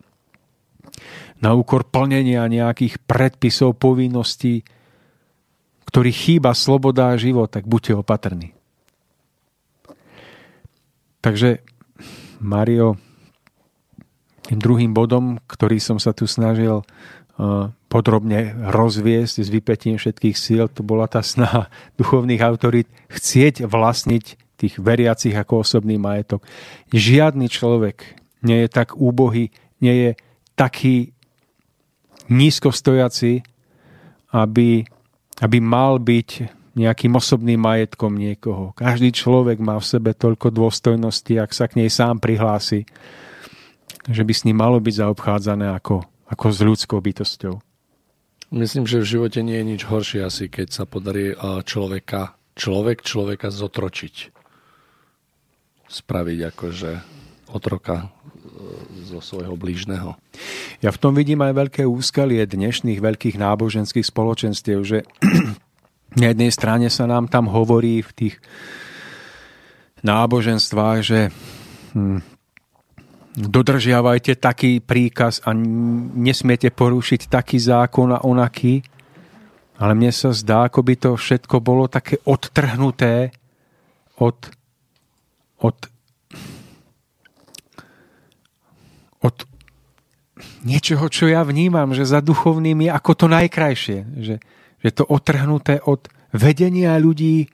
na 1.39 1.55
úkor 1.55 1.87
plnenia 1.87 2.45
nejakých 2.51 2.99
predpisov, 3.07 3.79
povinností, 3.79 4.61
ktorý 5.87 6.11
chýba 6.13 6.51
sloboda 6.53 7.11
a 7.11 7.19
život, 7.19 7.51
tak 7.51 7.67
buďte 7.67 7.99
opatrní. 7.99 8.53
Takže, 11.21 11.61
Mario, 12.41 12.97
tým 14.49 14.57
druhým 14.57 14.91
bodom, 14.91 15.37
ktorý 15.45 15.77
som 15.77 16.01
sa 16.01 16.11
tu 16.17 16.25
snažil 16.25 16.81
uh, 16.81 17.69
podrobne 17.87 18.57
rozviesť 18.73 19.45
s 19.45 19.47
vypetím 19.47 19.95
všetkých 20.01 20.35
síl, 20.35 20.65
to 20.67 20.81
bola 20.81 21.05
tá 21.05 21.21
snaha 21.21 21.69
duchovných 22.01 22.41
autorít 22.41 22.89
chcieť 23.13 23.69
vlastniť 23.69 24.25
tých 24.57 24.75
veriacich 24.77 25.33
ako 25.33 25.65
osobný 25.65 25.95
majetok. 25.97 26.45
Žiadny 26.93 27.47
človek 27.49 28.17
nie 28.41 28.65
je 28.65 28.69
tak 28.69 28.97
úbohý, 28.97 29.53
nie 29.79 29.95
je 29.97 30.11
taký 30.57 31.13
nízko 32.29 32.75
stojaci, 32.75 33.41
aby 34.35 34.85
aby 35.41 35.57
mal 35.57 35.97
byť 35.97 36.29
nejakým 36.77 37.17
osobným 37.17 37.59
majetkom 37.59 38.15
niekoho. 38.15 38.71
Každý 38.77 39.11
človek 39.11 39.59
má 39.59 39.75
v 39.75 39.89
sebe 39.89 40.15
toľko 40.15 40.53
dôstojnosti, 40.55 41.33
ak 41.35 41.51
sa 41.51 41.67
k 41.67 41.83
nej 41.83 41.91
sám 41.91 42.23
prihlási, 42.23 42.87
že 44.07 44.23
by 44.23 44.31
s 44.31 44.45
ním 44.47 44.61
malo 44.61 44.79
byť 44.79 45.03
zaobchádzané 45.03 45.75
ako, 45.75 46.07
ako 46.31 46.45
s 46.47 46.59
ľudskou 46.63 46.99
bytosťou. 47.03 47.59
Myslím, 48.55 48.87
že 48.87 49.03
v 49.03 49.09
živote 49.17 49.43
nie 49.43 49.59
je 49.59 49.69
nič 49.75 49.81
horšie 49.83 50.21
asi, 50.23 50.47
keď 50.47 50.67
sa 50.71 50.83
podarí 50.87 51.35
človeka, 51.67 52.39
človek 52.55 53.03
človeka 53.03 53.51
zotročiť. 53.51 54.15
Spraviť 55.91 56.39
akože 56.55 56.91
otroka 57.51 58.15
zo 59.07 59.19
svojho 59.19 59.55
blížneho. 59.55 60.15
Ja 60.81 60.89
v 60.89 61.01
tom 61.01 61.13
vidím 61.13 61.41
aj 61.45 61.53
veľké 61.53 61.83
úskalie 61.85 62.43
dnešných 62.45 63.01
veľkých 63.01 63.37
náboženských 63.37 64.05
spoločenstiev, 64.05 64.79
že 64.81 65.03
na 66.21 66.25
jednej 66.31 66.51
strane 66.51 66.87
sa 66.89 67.05
nám 67.05 67.27
tam 67.27 67.49
hovorí 67.51 68.01
v 68.01 68.11
tých 68.11 68.35
náboženstvách, 70.01 70.99
že 71.05 71.19
hm, 71.93 72.19
dodržiavajte 73.37 74.35
taký 74.35 74.83
príkaz 74.83 75.39
a 75.47 75.55
nesmiete 75.55 76.73
porušiť 76.73 77.31
taký 77.31 77.57
zákon 77.61 78.11
a 78.11 78.23
onaký, 78.25 78.83
ale 79.81 79.97
mne 79.97 80.11
sa 80.13 80.35
zdá, 80.35 80.67
ako 80.67 80.79
by 80.85 80.93
to 80.99 81.09
všetko 81.17 81.57
bolo 81.63 81.89
také 81.89 82.19
odtrhnuté 82.27 83.33
od, 84.21 84.37
od, 85.57 85.77
od 85.89 85.90
niečoho, 90.65 91.05
čo 91.09 91.29
ja 91.29 91.41
vnímam, 91.45 91.93
že 91.93 92.05
za 92.05 92.21
duchovným 92.21 92.87
je 92.87 92.89
ako 92.93 93.11
to 93.17 93.25
najkrajšie. 93.29 93.99
Že, 94.17 94.35
že 94.81 94.89
to 94.93 95.03
otrhnuté 95.05 95.81
od 95.83 96.09
vedenia 96.33 96.95
ľudí 96.97 97.51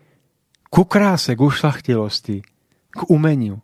ku 0.68 0.84
kráse, 0.84 1.34
k 1.34 1.42
ušlachtilosti, 1.42 2.44
k 2.92 3.00
umeniu. 3.08 3.64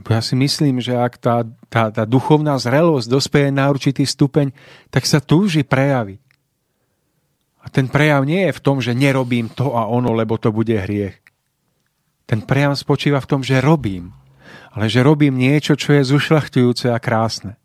Ja 0.00 0.24
si 0.24 0.32
myslím, 0.32 0.80
že 0.80 0.96
ak 0.96 1.20
tá, 1.20 1.44
tá, 1.68 1.92
tá 1.92 2.08
duchovná 2.08 2.56
zrelosť 2.56 3.04
dospeje 3.04 3.52
na 3.52 3.68
určitý 3.68 4.08
stupeň, 4.08 4.56
tak 4.88 5.04
sa 5.04 5.20
túži 5.20 5.60
prejaviť. 5.60 6.20
A 7.60 7.68
ten 7.68 7.84
prejav 7.84 8.24
nie 8.24 8.48
je 8.48 8.56
v 8.56 8.64
tom, 8.64 8.80
že 8.80 8.96
nerobím 8.96 9.52
to 9.52 9.76
a 9.76 9.84
ono, 9.84 10.16
lebo 10.16 10.40
to 10.40 10.48
bude 10.48 10.72
hriech. 10.72 11.20
Ten 12.24 12.40
prejav 12.40 12.72
spočíva 12.80 13.20
v 13.20 13.28
tom, 13.28 13.44
že 13.44 13.60
robím. 13.60 14.16
Ale 14.72 14.88
že 14.88 15.04
robím 15.04 15.36
niečo, 15.36 15.76
čo 15.76 15.92
je 15.92 16.08
zušľachtujúce 16.08 16.88
a 16.88 16.96
krásne. 16.96 17.59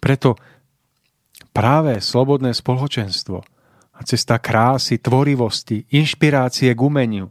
Preto 0.00 0.34
práve 1.52 2.00
slobodné 2.00 2.56
spoločenstvo 2.56 3.38
a 3.94 4.00
cesta 4.02 4.40
krásy, 4.40 4.96
tvorivosti, 4.96 5.84
inšpirácie 5.92 6.72
k 6.72 6.80
umeniu, 6.80 7.28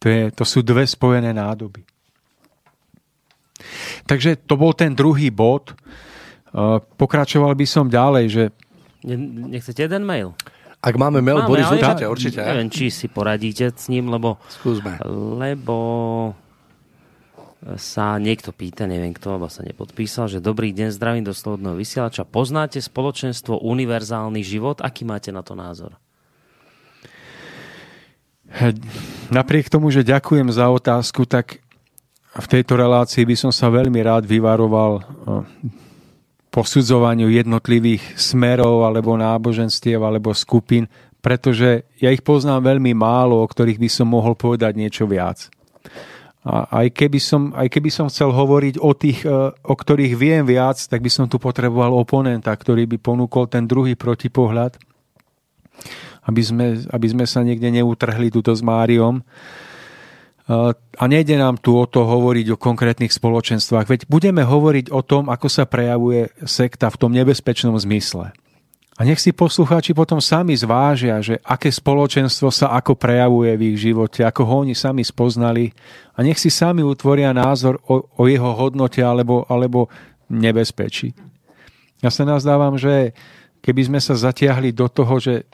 to, 0.00 0.08
je, 0.08 0.32
to 0.32 0.44
sú 0.44 0.64
dve 0.64 0.88
spojené 0.88 1.36
nádoby. 1.36 1.84
Takže 4.04 4.44
to 4.44 4.56
bol 4.60 4.76
ten 4.76 4.92
druhý 4.92 5.32
bod. 5.32 5.72
Pokračoval 6.96 7.52
by 7.56 7.66
som 7.68 7.88
ďalej, 7.88 8.24
že... 8.28 8.44
Nechcete 9.04 9.84
jeden 9.88 10.04
mail? 10.04 10.36
Ak 10.84 10.94
máme 11.00 11.24
mail, 11.24 11.40
máme, 11.42 11.48
Boris, 11.48 11.66
určite, 11.66 12.04
určite. 12.06 12.40
Neviem, 12.44 12.68
či 12.70 12.92
si 12.92 13.08
poradíte 13.08 13.72
s 13.72 13.88
ním, 13.88 14.12
lebo... 14.12 14.38
Skúsme. 14.46 15.00
Lebo 15.40 15.76
sa 17.74 18.14
niekto 18.22 18.54
pýta, 18.54 18.86
neviem 18.86 19.10
kto, 19.10 19.42
lebo 19.42 19.50
sa 19.50 19.66
nepodpísal, 19.66 20.30
že 20.30 20.38
dobrý 20.38 20.70
deň, 20.70 20.94
zdravím 20.94 21.26
do 21.26 21.34
Slobodného 21.34 21.74
vysielača. 21.74 22.22
Poznáte 22.22 22.78
spoločenstvo 22.78 23.58
Univerzálny 23.58 24.46
život? 24.46 24.78
Aký 24.78 25.02
máte 25.02 25.34
na 25.34 25.42
to 25.42 25.58
názor? 25.58 25.98
Napriek 29.34 29.66
tomu, 29.66 29.90
že 29.90 30.06
ďakujem 30.06 30.46
za 30.54 30.70
otázku, 30.70 31.26
tak 31.26 31.58
v 32.30 32.46
tejto 32.46 32.78
relácii 32.78 33.26
by 33.26 33.34
som 33.34 33.50
sa 33.50 33.66
veľmi 33.66 33.98
rád 33.98 34.22
vyvaroval 34.22 35.02
posudzovaniu 36.54 37.26
jednotlivých 37.26 38.14
smerov 38.14 38.86
alebo 38.86 39.18
náboženstiev 39.18 39.98
alebo 39.98 40.30
skupín, 40.30 40.86
pretože 41.18 41.82
ja 41.98 42.14
ich 42.14 42.22
poznám 42.22 42.70
veľmi 42.70 42.94
málo, 42.94 43.42
o 43.42 43.46
ktorých 43.50 43.82
by 43.82 43.90
som 43.90 44.06
mohol 44.06 44.38
povedať 44.38 44.78
niečo 44.78 45.10
viac. 45.10 45.50
A 46.46 46.86
aj 46.86 46.94
keby 46.94 47.18
som, 47.18 47.50
aj 47.58 47.66
keby 47.66 47.90
som 47.90 48.06
chcel 48.06 48.30
hovoriť 48.30 48.78
o 48.78 48.94
tých, 48.94 49.26
e, 49.26 49.50
o 49.50 49.74
ktorých 49.74 50.14
viem 50.14 50.46
viac, 50.46 50.78
tak 50.78 51.02
by 51.02 51.10
som 51.10 51.26
tu 51.26 51.42
potreboval 51.42 51.90
oponenta, 51.90 52.54
ktorý 52.54 52.86
by 52.86 53.02
ponúkol 53.02 53.50
ten 53.50 53.66
druhý 53.66 53.98
protipohľad, 53.98 54.78
aby 56.30 56.42
sme, 56.46 56.86
aby 56.86 57.06
sme 57.10 57.26
sa 57.26 57.42
niekde 57.42 57.74
neutrhli 57.74 58.30
túto 58.30 58.54
s 58.54 58.62
Máriom. 58.62 59.26
A 60.46 61.04
nejde 61.10 61.34
nám 61.34 61.58
tu 61.58 61.74
o 61.74 61.90
to 61.90 62.06
hovoriť 62.06 62.54
o 62.54 62.60
konkrétnych 62.62 63.10
spoločenstvách, 63.10 63.90
veď 63.90 64.00
budeme 64.06 64.46
hovoriť 64.46 64.94
o 64.94 65.02
tom, 65.02 65.26
ako 65.26 65.50
sa 65.50 65.66
prejavuje 65.66 66.30
sekta 66.46 66.86
v 66.86 66.98
tom 67.02 67.10
nebezpečnom 67.10 67.74
zmysle. 67.74 68.30
A 68.96 69.04
nech 69.04 69.20
si 69.20 69.36
poslucháči 69.36 69.92
potom 69.92 70.24
sami 70.24 70.56
zvážia, 70.56 71.20
že 71.20 71.36
aké 71.44 71.68
spoločenstvo 71.68 72.48
sa 72.48 72.72
ako 72.80 72.96
prejavuje 72.96 73.52
v 73.52 73.62
ich 73.76 73.84
živote, 73.84 74.24
ako 74.24 74.42
ho 74.48 74.54
oni 74.64 74.72
sami 74.72 75.04
spoznali 75.04 75.68
a 76.16 76.24
nech 76.24 76.40
si 76.40 76.48
sami 76.48 76.80
utvoria 76.80 77.36
názor 77.36 77.76
o, 77.84 78.08
o 78.08 78.22
jeho 78.24 78.56
hodnote 78.56 79.04
alebo, 79.04 79.44
alebo 79.52 79.92
nebezpečí. 80.32 81.12
Ja 82.00 82.08
sa 82.08 82.24
nazdávam, 82.24 82.80
že 82.80 83.12
keby 83.60 83.92
sme 83.92 84.00
sa 84.00 84.16
zatiahli 84.16 84.72
do 84.72 84.88
toho, 84.88 85.20
že 85.20 85.44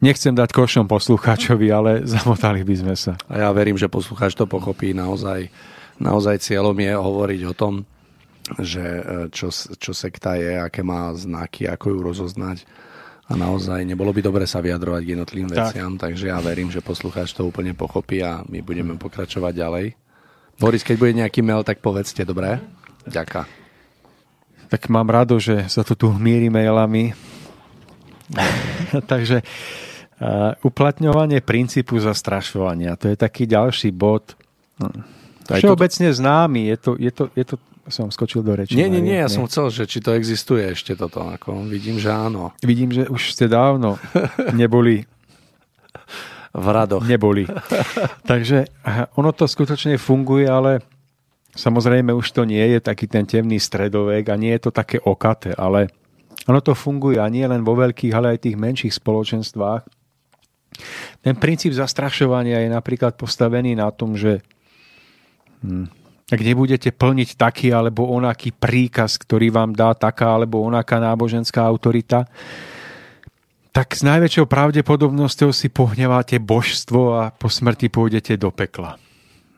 Nechcem 0.00 0.32
dať 0.32 0.56
košom 0.56 0.88
poslucháčovi, 0.88 1.68
ale 1.68 2.00
zamotali 2.16 2.64
by 2.64 2.74
sme 2.74 2.94
sa. 2.96 3.20
A 3.28 3.44
ja 3.44 3.48
verím, 3.52 3.76
že 3.76 3.92
poslucháč 3.92 4.32
to 4.32 4.48
pochopí. 4.48 4.96
Naozaj, 4.96 5.52
naozaj 6.00 6.40
cieľom 6.40 6.72
je 6.72 6.92
hovoriť 6.96 7.40
o 7.44 7.52
tom, 7.52 7.84
že 8.58 8.82
e, 8.82 9.02
čo, 9.30 9.54
čo 9.54 9.92
sekta 9.94 10.34
je, 10.34 10.58
aké 10.58 10.82
má 10.82 11.14
znaky, 11.14 11.70
ako 11.70 11.86
ju 11.94 11.98
rozoznať. 12.02 12.66
A 13.30 13.38
naozaj 13.38 13.86
nebolo 13.86 14.10
by 14.10 14.26
dobre 14.26 14.42
sa 14.42 14.58
vyjadrovať 14.58 15.02
k 15.06 15.12
jednotlivým 15.14 15.50
tak. 15.54 15.70
veciam, 15.70 15.94
takže 15.94 16.34
ja 16.34 16.42
verím, 16.42 16.66
že 16.74 16.82
poslucháč 16.82 17.30
to 17.30 17.46
úplne 17.46 17.78
pochopí 17.78 18.18
a 18.26 18.42
my 18.42 18.58
budeme 18.58 18.98
pokračovať 18.98 19.52
ďalej. 19.54 19.86
Boris, 20.58 20.82
keď 20.82 20.96
bude 20.98 21.14
nejaký 21.14 21.40
mail, 21.46 21.62
tak 21.62 21.78
povedzte, 21.78 22.26
dobré? 22.26 22.58
Ďaká. 23.06 23.46
Tak 24.66 24.90
mám 24.90 25.06
rado, 25.06 25.38
že 25.38 25.70
sa 25.70 25.86
to 25.86 25.94
tu 25.94 26.10
hmíri 26.10 26.50
mailami. 26.50 27.14
takže 29.10 29.46
Uh, 30.20 30.52
uplatňovanie 30.68 31.40
princípu 31.40 31.96
zastrašovania, 31.96 32.92
to 33.00 33.08
je 33.08 33.16
taký 33.16 33.48
ďalší 33.48 33.88
bod. 33.88 34.36
Všeobecne 35.48 36.12
známy, 36.12 36.68
je 36.68 36.76
to, 36.76 36.90
je 37.00 37.08
to, 37.08 37.24
je 37.32 37.44
to 37.48 37.56
som 37.90 38.08
skočil 38.10 38.42
do 38.42 38.56
reči. 38.56 38.74
Nie, 38.74 38.88
nie, 38.88 39.02
nie, 39.02 39.18
ja 39.18 39.28
nie. 39.28 39.34
som 39.34 39.46
chcel, 39.46 39.70
že 39.70 39.84
či 39.86 39.98
to 40.02 40.14
existuje 40.14 40.62
ešte 40.72 40.96
toto. 40.96 41.22
Ako, 41.22 41.66
vidím, 41.66 41.98
že 41.98 42.10
áno. 42.10 42.54
Vidím, 42.64 42.90
že 42.90 43.06
už 43.06 43.34
ste 43.34 43.46
dávno 43.46 44.00
neboli 44.58 45.04
v 46.50 46.66
radoch. 46.66 47.04
Neboli. 47.06 47.46
Takže 48.30 48.66
ono 49.14 49.30
to 49.30 49.46
skutočne 49.46 49.98
funguje, 49.98 50.50
ale 50.50 50.82
samozrejme 51.54 52.10
už 52.10 52.26
to 52.34 52.42
nie 52.42 52.62
je 52.74 52.78
taký 52.82 53.06
ten 53.06 53.26
temný 53.26 53.58
stredovek 53.62 54.26
a 54.30 54.38
nie 54.38 54.54
je 54.58 54.66
to 54.66 54.70
také 54.74 54.98
okaté, 54.98 55.54
ale 55.54 55.90
ono 56.48 56.58
to 56.58 56.74
funguje 56.74 57.20
a 57.20 57.30
nie 57.30 57.46
len 57.46 57.62
vo 57.62 57.78
veľkých, 57.78 58.14
ale 58.14 58.34
aj 58.34 58.48
tých 58.48 58.56
menších 58.58 58.94
spoločenstvách 58.96 60.00
ten 61.20 61.34
princíp 61.36 61.76
zastrašovania 61.76 62.64
je 62.64 62.70
napríklad 62.72 63.18
postavený 63.18 63.76
na 63.76 63.90
tom, 63.92 64.16
že 64.16 64.40
hm, 65.60 65.99
ak 66.30 66.40
nebudete 66.40 66.94
plniť 66.94 67.34
taký 67.34 67.74
alebo 67.74 68.06
onaký 68.06 68.54
príkaz, 68.54 69.18
ktorý 69.18 69.50
vám 69.50 69.74
dá 69.74 69.92
taká 69.98 70.38
alebo 70.38 70.62
onaká 70.62 71.02
náboženská 71.02 71.58
autorita, 71.58 72.30
tak 73.70 73.94
s 73.94 74.02
najväčšou 74.02 74.46
pravdepodobnosťou 74.50 75.50
si 75.50 75.70
pohneváte 75.70 76.38
božstvo 76.38 77.18
a 77.18 77.22
po 77.34 77.46
smrti 77.50 77.90
pôjdete 77.90 78.34
do 78.38 78.50
pekla. 78.50 78.98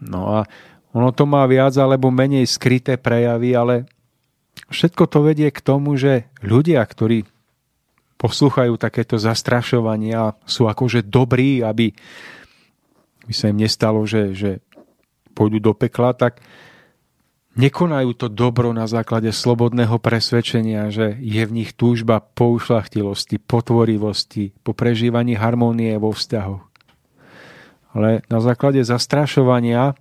No 0.00 0.40
a 0.40 0.48
ono 0.92 1.12
to 1.12 1.24
má 1.24 1.44
viac 1.48 1.72
alebo 1.80 2.12
menej 2.12 2.44
skryté 2.44 3.00
prejavy, 3.00 3.56
ale 3.56 3.74
všetko 4.68 5.08
to 5.08 5.18
vedie 5.24 5.48
k 5.48 5.60
tomu, 5.64 5.96
že 5.96 6.28
ľudia, 6.44 6.84
ktorí 6.84 7.24
poslúchajú 8.20 8.76
takéto 8.76 9.16
zastrašovania, 9.16 10.36
sú 10.44 10.68
akože 10.68 11.08
dobrí, 11.08 11.64
aby, 11.64 11.96
by 13.24 13.34
sa 13.34 13.48
im 13.48 13.58
nestalo, 13.58 14.04
že, 14.04 14.36
že 14.36 14.50
pôjdu 15.42 15.58
do 15.58 15.74
pekla, 15.74 16.14
tak 16.14 16.38
nekonajú 17.58 18.14
to 18.14 18.30
dobro 18.30 18.70
na 18.70 18.86
základe 18.86 19.34
slobodného 19.34 19.98
presvedčenia, 19.98 20.94
že 20.94 21.18
je 21.18 21.42
v 21.42 21.50
nich 21.50 21.74
túžba 21.74 22.22
po 22.22 22.54
ušlachtilosti, 22.54 23.42
po 23.42 23.58
tvorivosti, 23.58 24.54
po 24.62 24.70
prežívaní 24.70 25.34
harmónie 25.34 25.98
vo 25.98 26.14
vzťahoch. 26.14 26.62
Ale 27.92 28.22
na 28.30 28.38
základe 28.38 28.80
zastrašovania 28.86 29.98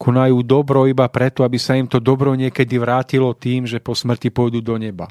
konajú 0.00 0.42
dobro 0.42 0.88
iba 0.88 1.06
preto, 1.12 1.44
aby 1.44 1.60
sa 1.60 1.76
im 1.78 1.86
to 1.86 2.02
dobro 2.02 2.32
niekedy 2.34 2.80
vrátilo 2.80 3.36
tým, 3.36 3.68
že 3.68 3.78
po 3.78 3.92
smrti 3.92 4.32
pôjdu 4.32 4.64
do 4.64 4.80
neba. 4.80 5.06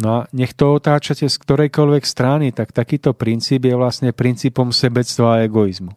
No 0.00 0.24
a 0.24 0.30
nech 0.32 0.56
to 0.56 0.78
otáčate 0.78 1.28
z 1.28 1.36
ktorejkoľvek 1.36 2.04
strany, 2.06 2.54
tak 2.54 2.72
takýto 2.72 3.12
princíp 3.12 3.68
je 3.68 3.74
vlastne 3.76 4.16
princípom 4.16 4.72
sebectva 4.72 5.36
a 5.36 5.42
egoizmu. 5.44 5.92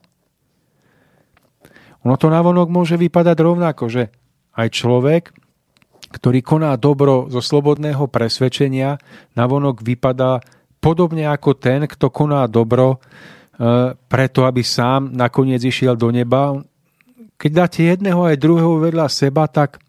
Ono 2.04 2.16
to 2.20 2.28
navonok 2.28 2.68
môže 2.68 3.00
vypadať 3.00 3.38
rovnako, 3.40 3.88
že 3.88 4.12
aj 4.54 4.68
človek, 4.76 5.24
ktorý 6.14 6.40
koná 6.46 6.76
dobro 6.76 7.32
zo 7.32 7.40
slobodného 7.40 8.06
presvedčenia, 8.12 9.00
navonok 9.34 9.82
vypadá 9.82 10.44
podobne 10.84 11.26
ako 11.32 11.56
ten, 11.56 11.88
kto 11.88 12.12
koná 12.12 12.44
dobro 12.52 12.96
e, 12.96 12.98
preto, 13.96 14.44
aby 14.44 14.62
sám 14.62 15.16
nakoniec 15.16 15.64
išiel 15.64 15.96
do 15.96 16.12
neba. 16.12 16.60
Keď 17.40 17.52
dáte 17.56 17.82
jedného 17.88 18.20
aj 18.28 18.36
druhého 18.36 18.84
vedľa 18.84 19.08
seba, 19.08 19.48
tak, 19.48 19.80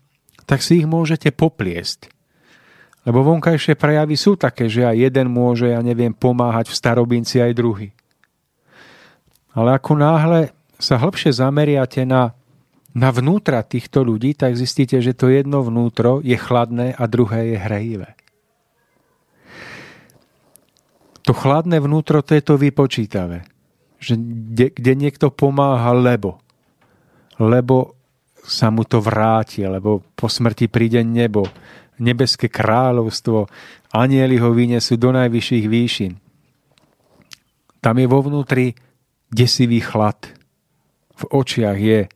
tak 0.47 0.63
si 0.63 0.81
ich 0.81 0.89
môžete 0.89 1.35
popliesť. 1.35 2.15
Lebo 3.05 3.21
vonkajšie 3.21 3.77
prejavy 3.77 4.17
sú 4.17 4.39
také, 4.41 4.71
že 4.71 4.89
aj 4.89 4.97
jeden 4.97 5.29
môže, 5.29 5.69
ja 5.69 5.83
neviem, 5.85 6.15
pomáhať 6.17 6.73
v 6.73 6.79
starobinci 6.79 7.37
aj 7.43 7.53
druhý. 7.53 7.93
Ale 9.53 9.77
ako 9.77 9.93
náhle 10.01 10.57
sa 10.85 11.01
hlbšie 11.01 11.33
zameriate 11.33 12.05
na, 12.05 12.37
na 12.93 13.09
vnútra 13.09 13.65
týchto 13.65 14.05
ľudí, 14.05 14.37
tak 14.37 14.61
zistíte, 14.61 15.01
že 15.01 15.17
to 15.17 15.33
jedno 15.33 15.65
vnútro 15.65 16.21
je 16.21 16.37
chladné 16.37 16.93
a 16.93 17.09
druhé 17.09 17.57
je 17.57 17.59
hrejivé. 17.59 18.11
To 21.25 21.33
chladné 21.33 21.81
vnútro, 21.81 22.21
to 22.21 22.37
je 22.37 22.45
to 22.45 22.61
vypočítavé. 22.61 23.49
Že 23.97 24.15
kde, 24.21 24.67
kde 24.77 24.93
niekto 24.93 25.33
pomáha, 25.33 25.97
lebo. 25.97 26.37
Lebo 27.41 27.97
sa 28.45 28.69
mu 28.69 28.85
to 28.85 29.01
vráti, 29.01 29.65
lebo 29.65 30.05
po 30.13 30.29
smrti 30.29 30.69
príde 30.69 31.01
nebo 31.01 31.49
nebeské 31.97 32.53
kráľovstvo, 32.53 33.49
anieli 33.97 34.37
ho 34.37 34.53
vyniesú 34.53 35.01
do 35.01 35.17
najvyšších 35.17 35.65
výšin. 35.65 36.13
Tam 37.81 37.97
je 37.97 38.05
vo 38.05 38.21
vnútri 38.21 38.77
desivý 39.33 39.81
chlad. 39.81 40.44
V 41.15 41.23
očiach 41.31 41.79
je, 41.79 42.11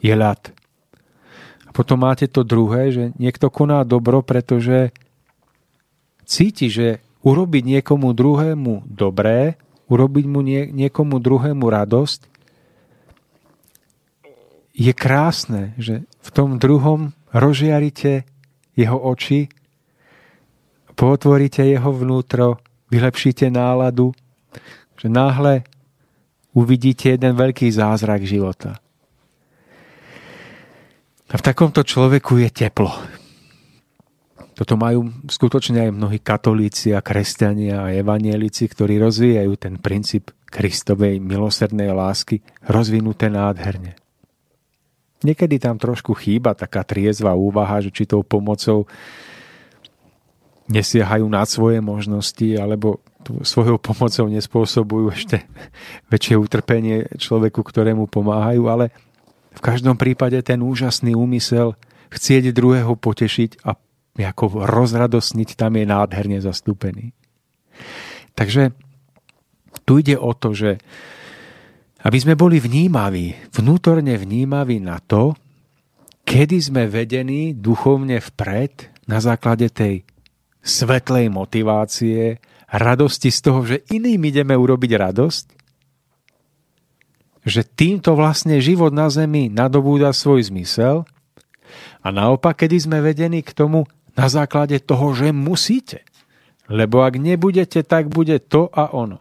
je 0.00 0.14
ľad. 0.16 0.52
A 1.68 1.70
potom 1.70 2.02
máte 2.02 2.26
to 2.26 2.42
druhé, 2.42 2.90
že 2.90 3.04
niekto 3.20 3.46
koná 3.52 3.86
dobro, 3.86 4.24
pretože 4.26 4.90
cíti, 6.26 6.66
že 6.72 7.04
urobiť 7.20 7.78
niekomu 7.78 8.10
druhému 8.16 8.88
dobré, 8.88 9.60
urobiť 9.90 10.24
mu 10.26 10.40
nie, 10.40 10.66
niekomu 10.70 11.20
druhému 11.20 11.62
radosť, 11.62 12.30
je 14.70 14.92
krásne, 14.96 15.76
že 15.76 16.06
v 16.24 16.28
tom 16.32 16.56
druhom 16.56 17.12
rozžiarite 17.34 18.24
jeho 18.72 18.96
oči, 18.96 19.52
potvoríte 20.96 21.60
jeho 21.60 21.92
vnútro, 21.92 22.62
vylepšíte 22.88 23.52
náladu, 23.52 24.16
že 24.96 25.12
náhle 25.12 25.68
uvidíte 26.54 27.14
jeden 27.14 27.36
veľký 27.38 27.70
zázrak 27.70 28.26
života. 28.26 28.78
A 31.30 31.34
v 31.38 31.46
takomto 31.46 31.86
človeku 31.86 32.42
je 32.42 32.50
teplo. 32.50 32.90
Toto 34.58 34.76
majú 34.76 35.08
skutočne 35.30 35.88
aj 35.88 35.96
mnohí 35.96 36.18
katolíci 36.20 36.92
a 36.92 37.00
kresťania 37.00 37.86
a 37.86 37.94
evanielici, 37.96 38.68
ktorí 38.68 39.00
rozvíjajú 39.00 39.52
ten 39.56 39.80
princíp 39.80 40.34
Kristovej 40.50 41.22
milosrdnej 41.22 41.94
lásky 41.94 42.44
rozvinuté 42.68 43.30
nádherne. 43.32 43.96
Niekedy 45.24 45.62
tam 45.62 45.80
trošku 45.80 46.12
chýba 46.18 46.52
taká 46.52 46.84
triezva 46.84 47.32
úvaha, 47.32 47.80
že 47.80 47.88
či 47.94 48.04
tou 48.04 48.20
pomocou 48.20 48.84
nesiehajú 50.68 51.24
nad 51.30 51.48
svoje 51.48 51.78
možnosti, 51.80 52.48
alebo 52.56 53.00
svojou 53.44 53.76
pomocou 53.76 54.26
nespôsobujú 54.26 55.12
ešte 55.12 55.44
väčšie 56.08 56.34
utrpenie 56.40 56.96
človeku, 57.20 57.60
ktorému 57.60 58.08
pomáhajú, 58.08 58.62
ale 58.66 58.90
v 59.54 59.60
každom 59.60 59.98
prípade 59.98 60.40
ten 60.40 60.62
úžasný 60.62 61.14
úmysel 61.14 61.76
chcieť 62.10 62.54
druhého 62.54 62.96
potešiť 62.96 63.62
a 63.66 63.76
ako 64.20 64.66
rozradosniť 64.66 65.56
tam 65.56 65.78
je 65.78 65.84
nádherne 65.86 66.38
zastúpený. 66.42 67.14
Takže 68.34 68.74
tu 69.86 70.02
ide 70.02 70.18
o 70.18 70.34
to, 70.34 70.52
že 70.52 70.82
aby 72.00 72.16
sme 72.16 72.34
boli 72.36 72.56
vnímaví, 72.56 73.36
vnútorne 73.52 74.16
vnímaví 74.16 74.80
na 74.80 74.96
to, 75.04 75.36
kedy 76.24 76.56
sme 76.62 76.82
vedení 76.88 77.52
duchovne 77.52 78.22
vpred 78.22 79.04
na 79.04 79.20
základe 79.20 79.68
tej 79.68 80.06
svetlej 80.64 81.28
motivácie, 81.28 82.40
radosti 82.70 83.34
z 83.34 83.40
toho, 83.42 83.60
že 83.66 83.82
iným 83.90 84.30
ideme 84.30 84.54
urobiť 84.54 84.92
radosť, 84.94 85.44
že 87.44 87.62
týmto 87.64 88.14
vlastne 88.14 88.60
život 88.60 88.92
na 88.92 89.08
zemi 89.08 89.48
nadobúda 89.48 90.12
svoj 90.12 90.52
zmysel 90.52 91.08
a 92.04 92.08
naopak, 92.12 92.64
kedy 92.64 92.76
sme 92.90 92.98
vedení 93.00 93.40
k 93.40 93.56
tomu 93.56 93.88
na 94.14 94.28
základe 94.28 94.78
toho, 94.82 95.16
že 95.16 95.32
musíte. 95.32 96.04
Lebo 96.70 97.02
ak 97.02 97.18
nebudete, 97.18 97.82
tak 97.82 98.12
bude 98.12 98.38
to 98.38 98.70
a 98.70 98.94
ono. 98.94 99.18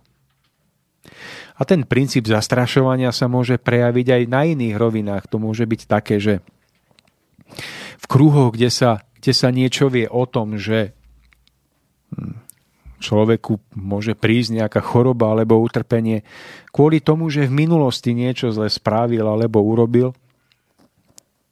A 1.59 1.67
ten 1.67 1.83
princíp 1.83 2.29
zastrašovania 2.29 3.11
sa 3.11 3.27
môže 3.27 3.59
prejaviť 3.59 4.07
aj 4.15 4.23
na 4.31 4.41
iných 4.47 4.75
rovinách. 4.79 5.27
To 5.27 5.41
môže 5.41 5.67
byť 5.67 5.81
také, 5.89 6.21
že 6.21 6.39
v 7.99 8.05
kruhoch, 8.07 8.55
kde 8.55 8.69
sa, 8.71 9.03
kde 9.19 9.33
sa 9.35 9.49
niečo 9.51 9.91
vie 9.91 10.07
o 10.07 10.23
tom, 10.23 10.55
že 10.55 10.95
hm, 12.15 12.48
človeku 12.99 13.57
môže 13.73 14.13
prísť 14.13 14.63
nejaká 14.63 14.83
choroba 14.83 15.31
alebo 15.31 15.59
utrpenie 15.59 16.27
kvôli 16.69 16.99
tomu, 16.99 17.31
že 17.31 17.47
v 17.47 17.65
minulosti 17.65 18.11
niečo 18.11 18.51
zle 18.51 18.67
správil 18.67 19.23
alebo 19.23 19.63
urobil, 19.63 20.13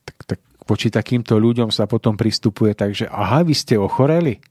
tak, 0.03 0.17
tak 0.35 0.39
voči 0.67 0.91
takýmto 0.91 1.39
ľuďom 1.39 1.71
sa 1.71 1.87
potom 1.87 2.19
pristupuje 2.19 2.75
tak, 2.75 2.91
že 2.93 3.07
aha, 3.07 3.41
vy 3.47 3.55
ste 3.55 3.79
ochoreli? 3.79 4.43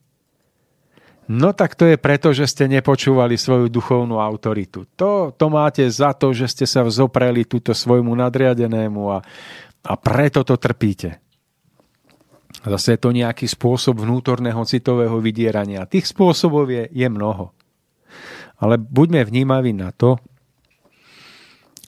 No 1.26 1.50
tak 1.50 1.74
to 1.74 1.90
je 1.90 1.98
preto, 1.98 2.30
že 2.30 2.46
ste 2.46 2.70
nepočúvali 2.70 3.34
svoju 3.34 3.66
duchovnú 3.66 4.22
autoritu. 4.22 4.86
To, 4.94 5.34
to 5.34 5.46
máte 5.50 5.82
za 5.90 6.14
to, 6.14 6.30
že 6.30 6.46
ste 6.46 6.66
sa 6.70 6.86
vzopreli 6.86 7.42
túto 7.42 7.74
svojmu 7.74 8.14
nadriadenému 8.14 9.02
a, 9.10 9.18
a 9.82 9.94
preto 9.98 10.46
to 10.46 10.54
trpíte. 10.54 11.25
Zase 12.66 12.98
je 12.98 13.00
to 13.00 13.14
nejaký 13.14 13.46
spôsob 13.46 14.02
vnútorného 14.02 14.58
citového 14.66 15.22
vydierania. 15.22 15.86
Tých 15.86 16.10
spôsobov 16.10 16.66
je, 16.66 16.90
je 16.90 17.06
mnoho. 17.06 17.54
Ale 18.58 18.74
buďme 18.74 19.22
vnímaví 19.22 19.70
na 19.70 19.94
to, 19.94 20.18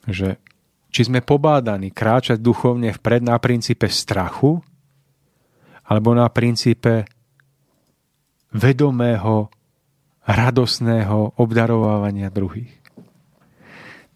že 0.07 0.39
či 0.89 1.05
sme 1.05 1.19
pobádaní 1.19 1.91
kráčať 1.91 2.39
duchovne 2.39 2.95
vpred 2.95 3.21
na 3.27 3.35
princípe 3.37 3.91
strachu, 3.91 4.63
alebo 5.89 6.15
na 6.15 6.31
princípe 6.31 7.05
vedomého, 8.55 9.51
radosného 10.29 11.41
obdarovávania 11.41 12.29
druhých. 12.29 12.69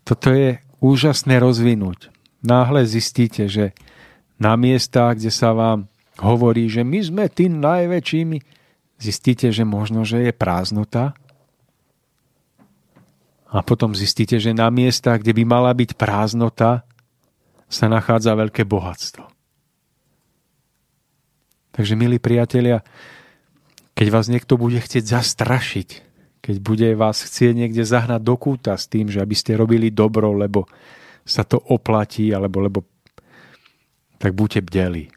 Toto 0.06 0.30
je 0.30 0.62
úžasné 0.78 1.42
rozvinúť. 1.42 2.14
Náhle 2.46 2.86
zistíte, 2.86 3.50
že 3.50 3.74
na 4.38 4.54
miestach, 4.54 5.18
kde 5.18 5.34
sa 5.34 5.56
vám 5.58 5.90
hovorí, 6.22 6.70
že 6.70 6.86
my 6.86 7.00
sme 7.02 7.26
tým 7.30 7.58
najväčšími, 7.62 8.38
zistíte, 9.02 9.50
že 9.50 9.66
možno, 9.66 10.06
že 10.06 10.30
je 10.30 10.34
prázdnota 10.34 11.18
a 13.54 13.62
potom 13.62 13.94
zistíte, 13.94 14.42
že 14.42 14.54
na 14.58 14.70
miestach, 14.74 15.22
kde 15.22 15.38
by 15.38 15.44
mala 15.46 15.72
byť 15.78 15.94
prázdnota, 15.94 16.86
sa 17.70 17.86
nachádza 17.90 18.38
veľké 18.38 18.66
bohatstvo. 18.66 19.26
Takže, 21.74 21.98
milí 21.98 22.22
priatelia, 22.22 22.86
keď 23.98 24.08
vás 24.14 24.30
niekto 24.30 24.62
bude 24.62 24.78
chcieť 24.78 25.06
zastrašiť, 25.10 25.90
keď 26.42 26.56
bude 26.62 26.90
vás 26.94 27.26
chcieť 27.26 27.54
niekde 27.54 27.82
zahnať 27.82 28.22
do 28.22 28.36
kúta 28.38 28.78
s 28.78 28.86
tým, 28.86 29.10
že 29.10 29.22
aby 29.22 29.34
ste 29.34 29.58
robili 29.58 29.90
dobro, 29.90 30.34
lebo 30.38 30.70
sa 31.26 31.42
to 31.42 31.58
oplatí, 31.58 32.30
alebo 32.30 32.62
lebo 32.62 32.80
tak 34.22 34.38
buďte 34.38 34.62
bdeli. 34.70 35.10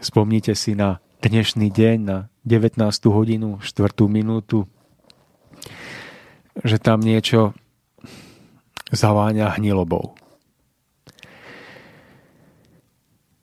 Spomnite 0.00 0.56
si 0.56 0.72
na 0.72 1.04
dnešný 1.20 1.68
deň, 1.68 1.96
na 2.00 2.32
19. 2.48 2.80
hodinu, 3.12 3.60
4. 3.60 3.92
minútu, 4.08 4.64
že 6.64 6.80
tam 6.80 7.04
niečo 7.04 7.52
zaváňa 8.88 9.60
hnilobou. 9.60 10.16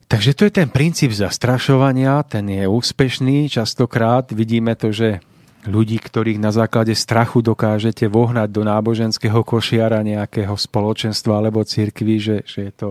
Takže 0.10 0.34
to 0.34 0.50
je 0.50 0.54
ten 0.58 0.70
princíp 0.74 1.14
zastrašovania, 1.14 2.26
ten 2.26 2.50
je 2.50 2.66
úspešný. 2.66 3.46
Častokrát 3.46 4.26
vidíme 4.34 4.74
to, 4.74 4.90
že 4.90 5.22
ľudí, 5.70 6.02
ktorých 6.02 6.42
na 6.42 6.50
základe 6.50 6.98
strachu 6.98 7.46
dokážete 7.46 8.10
vohnať 8.10 8.50
do 8.50 8.66
náboženského 8.66 9.46
košiara 9.46 10.02
nejakého 10.02 10.58
spoločenstva 10.58 11.46
alebo 11.46 11.62
cirkvi, 11.62 12.18
že, 12.18 12.38
že 12.42 12.60
je 12.68 12.74
to 12.74 12.90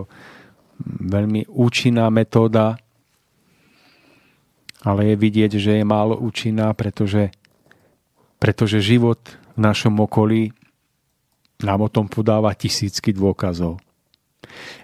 veľmi 0.87 1.51
účinná 1.51 2.07
metóda 2.07 2.79
ale 4.83 5.11
je 5.11 5.15
vidieť, 5.15 5.51
že 5.59 5.71
je 5.79 5.85
málo 5.85 6.15
účinná, 6.15 6.71
pretože, 6.71 7.31
pretože 8.39 8.79
život 8.79 9.19
v 9.55 9.59
našom 9.59 9.99
okolí 9.99 10.55
nám 11.59 11.83
o 11.83 11.89
tom 11.91 12.07
podáva 12.07 12.55
tisícky 12.55 13.11
dôkazov. 13.11 13.83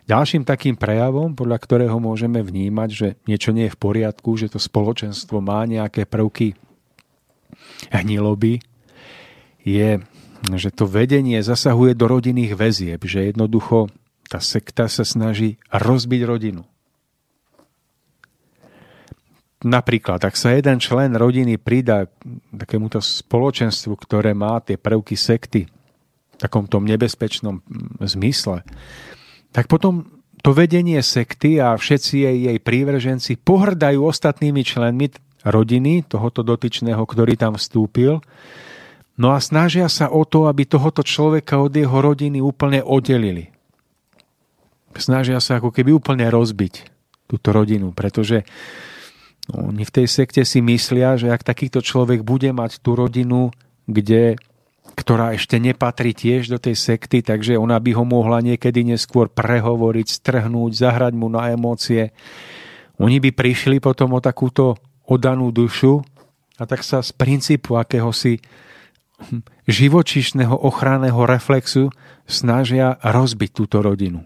Ďalším 0.06 0.43
takým 0.46 0.76
prejavom, 0.76 1.34
podľa 1.34 1.58
ktorého 1.58 1.98
môžeme 1.98 2.43
vnímať, 2.43 2.89
že 2.91 3.08
niečo 3.26 3.56
nie 3.56 3.72
je 3.72 3.74
v 3.74 3.82
poriadku, 3.82 4.36
že 4.38 4.52
to 4.52 4.60
spoločenstvo 4.60 5.41
má 5.41 5.64
nejaké 5.66 6.06
prvky 6.06 6.54
hniloby, 7.89 8.62
je, 9.66 9.98
že 10.54 10.70
to 10.70 10.86
vedenie 10.86 11.41
zasahuje 11.41 11.98
do 11.98 12.06
rodinných 12.06 12.54
väzieb, 12.54 13.02
že 13.08 13.34
jednoducho 13.34 13.89
tá 14.30 14.38
sekta 14.38 14.86
sa 14.86 15.02
snaží 15.02 15.58
rozbiť 15.74 16.22
rodinu. 16.28 16.62
Napríklad, 19.66 20.22
ak 20.22 20.38
sa 20.38 20.53
jeden 20.53 20.78
člen 20.78 21.18
rodiny 21.18 21.57
pridá 21.57 22.05
takémuto 22.53 23.01
spoločenstvu, 23.01 23.97
ktoré 23.97 24.38
má 24.38 24.61
tie 24.61 24.78
prvky 24.78 25.18
sekty 25.18 25.66
v 25.66 26.38
takomto 26.38 26.78
nebezpečnom 26.78 27.66
mm, 27.66 28.05
zmysle, 28.05 28.61
tak 29.49 29.66
potom 29.66 30.22
to 30.45 30.53
vedenie 30.53 31.01
sekty 31.01 31.57
a 31.57 31.74
všetci 31.74 32.13
jej, 32.22 32.38
jej 32.53 32.59
prívrženci 32.61 33.41
pohrdajú 33.41 34.05
ostatnými 34.05 34.61
členmi 34.61 35.09
rodiny 35.41 36.05
tohoto 36.05 36.45
dotyčného, 36.45 37.01
ktorý 37.01 37.34
tam 37.34 37.57
vstúpil, 37.57 38.22
no 39.18 39.34
a 39.34 39.41
snažia 39.41 39.89
sa 39.89 40.13
o 40.13 40.30
to, 40.30 40.45
aby 40.45 40.70
tohoto 40.70 41.01
človeka 41.01 41.57
od 41.57 41.74
jeho 41.74 41.97
rodiny 42.05 42.38
úplne 42.38 42.86
oddelili. 42.86 43.49
Snažia 44.93 45.41
sa 45.41 45.57
ako 45.57 45.74
keby 45.74 45.89
úplne 45.89 46.30
rozbiť 46.30 46.93
túto 47.26 47.49
rodinu, 47.49 47.89
pretože 47.97 48.45
oni 49.54 49.86
v 49.86 49.93
tej 49.93 50.08
sekte 50.10 50.41
si 50.41 50.64
myslia, 50.66 51.22
že 51.22 51.30
ak 51.30 51.46
takýto 51.46 51.84
človek 51.86 52.26
bude 52.26 52.50
mať 52.50 52.82
tú 52.82 52.98
rodinu, 52.98 53.54
kde, 53.86 54.41
ktorá 54.98 55.38
ešte 55.38 55.62
nepatrí 55.62 56.18
tiež 56.18 56.50
do 56.50 56.58
tej 56.58 56.74
sekty, 56.74 57.22
takže 57.22 57.54
ona 57.54 57.78
by 57.78 57.91
ho 57.93 58.06
mohla 58.08 58.41
niekedy 58.41 58.82
neskôr 58.82 59.30
prehovoriť, 59.30 60.08
strhnúť, 60.10 60.72
zahrať 60.74 61.14
mu 61.14 61.30
na 61.30 61.54
emócie. 61.54 62.10
Oni 62.98 63.22
by 63.22 63.36
prišli 63.38 63.78
potom 63.78 64.18
o 64.18 64.24
takúto 64.24 64.82
odanú 65.06 65.54
dušu 65.54 66.02
a 66.58 66.64
tak 66.66 66.82
sa 66.82 67.06
z 67.06 67.14
princípu 67.14 67.78
akéhosi 67.78 68.41
živočišného 69.70 70.56
ochranného 70.66 71.24
reflexu 71.24 71.93
snažia 72.26 72.98
rozbiť 73.00 73.50
túto 73.54 73.80
rodinu. 73.80 74.26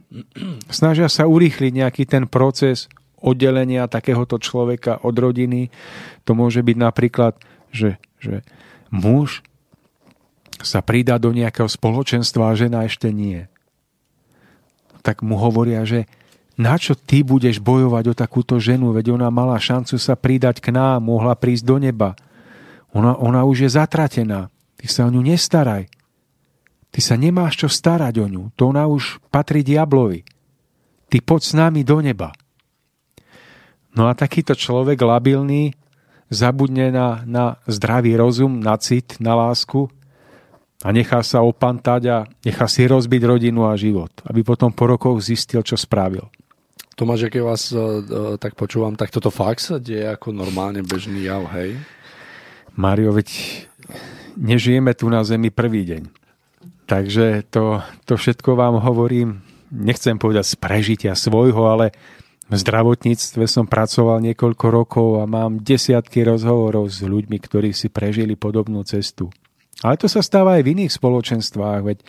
Snažia 0.71 1.11
sa 1.11 1.27
urýchliť 1.27 1.71
nejaký 1.83 2.03
ten 2.07 2.25
proces 2.25 2.87
oddelenia 3.21 3.91
takéhoto 3.91 4.39
človeka 4.39 5.03
od 5.03 5.15
rodiny. 5.15 5.71
To 6.25 6.35
môže 6.35 6.63
byť 6.63 6.77
napríklad, 6.79 7.37
že, 7.71 7.99
že 8.19 8.41
muž 8.89 9.43
sa 10.59 10.83
pridá 10.83 11.15
do 11.15 11.31
nejakého 11.31 11.67
spoločenstva 11.67 12.51
a 12.51 12.57
žena 12.57 12.83
ešte 12.83 13.11
nie. 13.13 13.47
Tak 14.99 15.23
mu 15.23 15.39
hovoria, 15.39 15.87
že 15.87 16.03
na 16.59 16.75
čo 16.75 16.91
ty 16.91 17.23
budeš 17.23 17.63
bojovať 17.63 18.11
o 18.11 18.17
takúto 18.17 18.59
ženu, 18.59 18.91
veď 18.91 19.15
ona 19.15 19.31
mala 19.31 19.55
šancu 19.55 19.95
sa 19.95 20.19
pridať 20.19 20.59
k 20.59 20.75
nám, 20.75 20.99
mohla 20.99 21.31
prísť 21.31 21.63
do 21.63 21.79
neba. 21.79 22.19
Ona, 22.91 23.15
ona 23.15 23.47
už 23.47 23.63
je 23.63 23.69
zatratená. 23.79 24.51
Ty 24.75 24.85
sa 24.91 25.07
o 25.07 25.13
ňu 25.13 25.23
nestaraj. 25.23 25.87
Ty 26.91 26.99
sa 26.99 27.15
nemáš 27.15 27.63
čo 27.63 27.67
starať 27.71 28.19
o 28.19 28.27
ňu. 28.27 28.43
To 28.59 28.75
ona 28.75 28.91
už 28.91 29.23
patrí 29.31 29.63
diablovi. 29.63 30.27
Ty 31.07 31.17
poď 31.23 31.41
s 31.47 31.53
nami 31.55 31.81
do 31.87 32.03
neba. 32.03 32.35
No 33.97 34.05
a 34.09 34.13
takýto 34.13 34.53
človek 34.53 35.01
labilný 35.01 35.73
zabudne 36.29 36.93
na, 36.93 37.25
na 37.25 37.57
zdravý 37.65 38.13
rozum, 38.13 38.61
na 38.61 38.77
cit, 38.77 39.17
na 39.17 39.33
lásku 39.33 39.89
a 40.85 40.93
nechá 40.93 41.19
sa 41.25 41.41
opantať 41.41 42.01
a 42.07 42.17
nechá 42.45 42.69
si 42.69 42.85
rozbiť 42.85 43.21
rodinu 43.25 43.67
a 43.67 43.75
život, 43.75 44.13
aby 44.29 44.45
potom 44.45 44.69
po 44.71 44.87
rokoch 44.87 45.19
zistil, 45.19 45.65
čo 45.65 45.75
spravil. 45.75 46.29
Tomáš, 46.95 47.31
keď 47.31 47.41
vás 47.43 47.71
uh, 47.71 48.35
tak 48.37 48.59
počúvam, 48.59 48.93
tak 48.93 49.09
toto 49.09 49.31
fakt 49.31 49.63
sa 49.63 49.79
deje 49.79 50.05
ako 50.07 50.35
normálne 50.35 50.83
bežný 50.83 51.25
jav, 51.25 51.47
hej? 51.55 51.79
Mario, 52.75 53.11
veď 53.15 53.27
nežijeme 54.35 54.91
tu 54.95 55.07
na 55.11 55.23
Zemi 55.23 55.51
prvý 55.51 55.83
deň. 55.87 56.03
Takže 56.87 57.47
to, 57.51 57.83
to 58.03 58.19
všetko 58.19 58.55
vám 58.55 58.79
hovorím, 58.83 59.43
nechcem 59.71 60.19
povedať 60.19 60.45
z 60.47 60.55
prežitia 60.59 61.13
svojho, 61.15 61.59
ale 61.67 61.95
v 62.49 62.55
zdravotníctve 62.57 63.45
som 63.45 63.69
pracoval 63.69 64.25
niekoľko 64.25 64.65
rokov 64.73 65.09
a 65.21 65.29
mám 65.29 65.61
desiatky 65.61 66.25
rozhovorov 66.25 66.89
s 66.89 67.05
ľuďmi, 67.05 67.37
ktorí 67.37 67.77
si 67.77 67.93
prežili 67.93 68.33
podobnú 68.33 68.81
cestu. 68.81 69.29
Ale 69.85 69.95
to 70.01 70.09
sa 70.09 70.25
stáva 70.25 70.57
aj 70.57 70.65
v 70.65 70.71
iných 70.75 70.91
spoločenstvách, 70.97 71.81
veď 71.85 71.99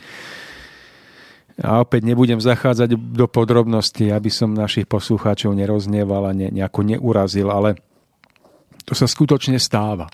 a 1.60 1.84
opäť 1.84 2.08
nebudem 2.08 2.40
zachádzať 2.40 2.96
do 2.96 3.28
podrobností, 3.28 4.08
aby 4.08 4.32
som 4.32 4.56
našich 4.56 4.88
poslucháčov 4.88 5.52
nerozneval 5.52 6.24
a 6.24 6.32
ne, 6.32 6.48
nejako 6.48 6.80
neurazil, 6.88 7.52
ale 7.52 7.76
to 8.88 8.96
sa 8.96 9.04
skutočne 9.04 9.60
stáva. 9.60 10.08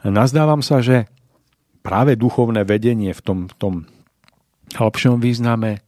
Nazdávam 0.00 0.64
sa, 0.64 0.80
že 0.80 1.04
práve 1.84 2.16
duchovné 2.16 2.64
vedenie 2.64 3.12
v 3.12 3.20
tom, 3.20 3.38
tom 3.60 3.84
hlbšom 4.80 5.20
význame 5.20 5.84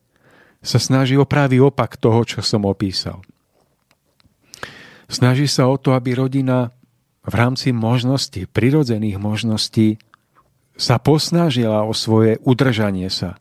sa 0.61 0.77
snaží 0.77 1.17
o 1.17 1.25
pravý 1.25 1.65
opak 1.65 1.97
toho, 1.97 2.21
čo 2.29 2.45
som 2.45 2.69
opísal. 2.69 3.25
Snaží 5.11 5.51
sa 5.51 5.67
o 5.67 5.75
to, 5.75 5.91
aby 5.99 6.15
rodina 6.15 6.71
v 7.27 7.35
rámci 7.35 7.75
možností, 7.75 8.47
prirodzených 8.47 9.19
možností, 9.19 9.99
sa 10.79 10.97
posnažila 11.03 11.85
o 11.85 11.93
svoje 11.93 12.39
udržanie 12.47 13.11
sa, 13.11 13.37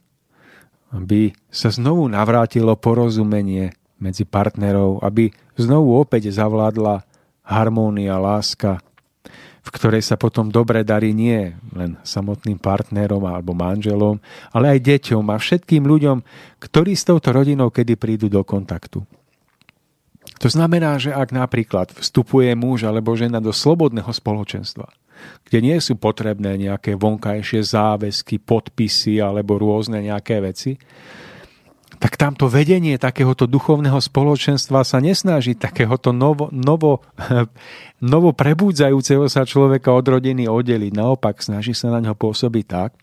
aby 0.92 1.32
sa 1.54 1.70
znovu 1.70 2.10
navrátilo 2.10 2.74
porozumenie 2.74 3.72
medzi 4.02 4.26
partnerov, 4.26 5.00
aby 5.06 5.30
znovu 5.56 5.96
opäť 6.02 6.34
zavládla 6.34 7.06
harmónia, 7.46 8.18
láska, 8.18 8.82
v 9.62 9.70
ktorej 9.70 10.02
sa 10.02 10.18
potom 10.18 10.50
dobre 10.50 10.82
darí 10.82 11.14
nie 11.14 11.54
len 11.78 12.02
samotným 12.02 12.58
partnerom 12.58 13.22
alebo 13.30 13.54
manželom, 13.54 14.18
ale 14.50 14.74
aj 14.74 14.80
deťom 14.90 15.26
a 15.30 15.38
všetkým 15.38 15.86
ľuďom, 15.86 16.26
ktorí 16.58 16.98
s 16.98 17.06
touto 17.06 17.30
rodinou 17.30 17.70
kedy 17.70 17.94
prídu 17.94 18.26
do 18.26 18.42
kontaktu. 18.42 19.06
To 20.40 20.48
znamená, 20.48 20.96
že 20.96 21.12
ak 21.12 21.36
napríklad 21.36 21.92
vstupuje 22.00 22.56
muž 22.56 22.88
alebo 22.88 23.12
žena 23.16 23.44
do 23.44 23.52
slobodného 23.52 24.08
spoločenstva, 24.08 24.88
kde 25.48 25.60
nie 25.60 25.78
sú 25.84 26.00
potrebné 26.00 26.56
nejaké 26.56 26.96
vonkajšie 26.96 27.60
záväzky, 27.60 28.40
podpisy 28.40 29.20
alebo 29.20 29.60
rôzne 29.60 30.00
nejaké 30.00 30.40
veci, 30.40 30.80
tak 32.00 32.16
tamto 32.16 32.48
vedenie 32.48 32.96
takéhoto 32.96 33.44
duchovného 33.44 34.00
spoločenstva 34.00 34.88
sa 34.88 35.04
nesnaží 35.04 35.60
takéhoto 35.60 36.16
novo, 36.16 36.48
novo, 36.56 37.04
novo 38.00 38.32
prebúdzajúceho 38.32 39.28
sa 39.28 39.44
človeka 39.44 39.92
od 39.92 40.08
rodiny 40.08 40.48
oddeliť. 40.48 40.96
Naopak 40.96 41.44
snaží 41.44 41.76
sa 41.76 41.92
na 41.92 42.00
ňo 42.00 42.16
pôsobiť 42.16 42.66
tak, 42.66 42.96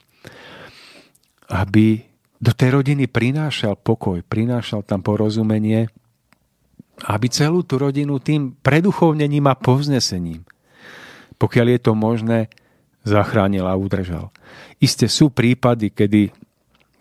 aby 1.52 2.00
do 2.40 2.52
tej 2.56 2.80
rodiny 2.80 3.04
prinášal 3.04 3.76
pokoj, 3.76 4.24
prinášal 4.24 4.80
tam 4.88 5.04
porozumenie, 5.04 5.92
aby 7.04 7.26
celú 7.28 7.60
tú 7.60 7.76
rodinu 7.76 8.16
tým 8.16 8.56
preduchovnením 8.64 9.44
a 9.50 9.58
povznesením 9.58 10.46
pokiaľ 11.36 11.66
je 11.76 11.80
to 11.80 11.92
možné, 11.92 12.38
zachránil 13.06 13.68
a 13.68 13.78
udržal. 13.78 14.34
Isté 14.82 15.06
sú 15.06 15.30
prípady, 15.30 15.94
kedy 15.94 16.34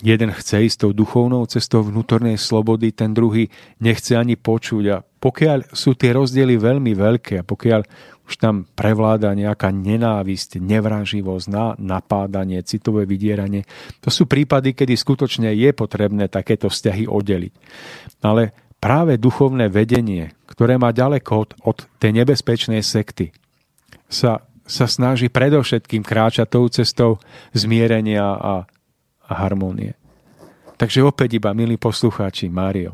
jeden 0.05 0.29
chce 0.35 0.69
ísť 0.69 0.85
tou 0.85 0.91
duchovnou 0.93 1.47
cestou 1.49 1.81
vnútornej 1.81 2.37
slobody, 2.37 2.93
ten 2.93 3.15
druhý 3.15 3.49
nechce 3.81 4.13
ani 4.13 4.37
počuť 4.37 4.83
a 4.91 5.01
pokiaľ 5.01 5.73
sú 5.73 5.97
tie 5.97 6.13
rozdiely 6.13 6.61
veľmi 6.61 6.93
veľké 6.93 7.41
a 7.41 7.47
pokiaľ 7.47 7.81
už 8.25 8.33
tam 8.41 8.65
prevláda 8.65 9.33
nejaká 9.33 9.69
nenávisť, 9.69 10.57
nevraživosť, 10.61 11.77
napádanie, 11.77 12.61
citové 12.65 13.05
vydieranie. 13.05 13.65
To 14.01 14.09
sú 14.09 14.25
prípady, 14.29 14.73
kedy 14.73 14.93
skutočne 14.97 15.53
je 15.53 15.69
potrebné 15.73 16.29
takéto 16.29 16.69
vzťahy 16.69 17.05
oddeliť. 17.05 17.53
Ale 18.25 18.64
práve 18.85 19.17
duchovné 19.17 19.65
vedenie, 19.73 20.29
ktoré 20.45 20.77
má 20.77 20.93
ďaleko 20.93 21.31
od, 21.33 21.49
od 21.65 21.77
tej 21.97 22.21
nebezpečnej 22.21 22.85
sekty, 22.85 23.33
sa, 24.05 24.45
sa 24.69 24.85
snaží 24.85 25.25
predovšetkým 25.33 26.05
kráčať 26.05 26.45
tou 26.53 26.69
cestou 26.69 27.17
zmierenia 27.49 28.21
a, 28.21 28.69
a 29.25 29.31
harmónie. 29.41 29.97
Takže 30.77 31.01
opäť 31.01 31.41
iba, 31.41 31.57
milí 31.57 31.81
poslucháči, 31.81 32.45
Mário, 32.53 32.93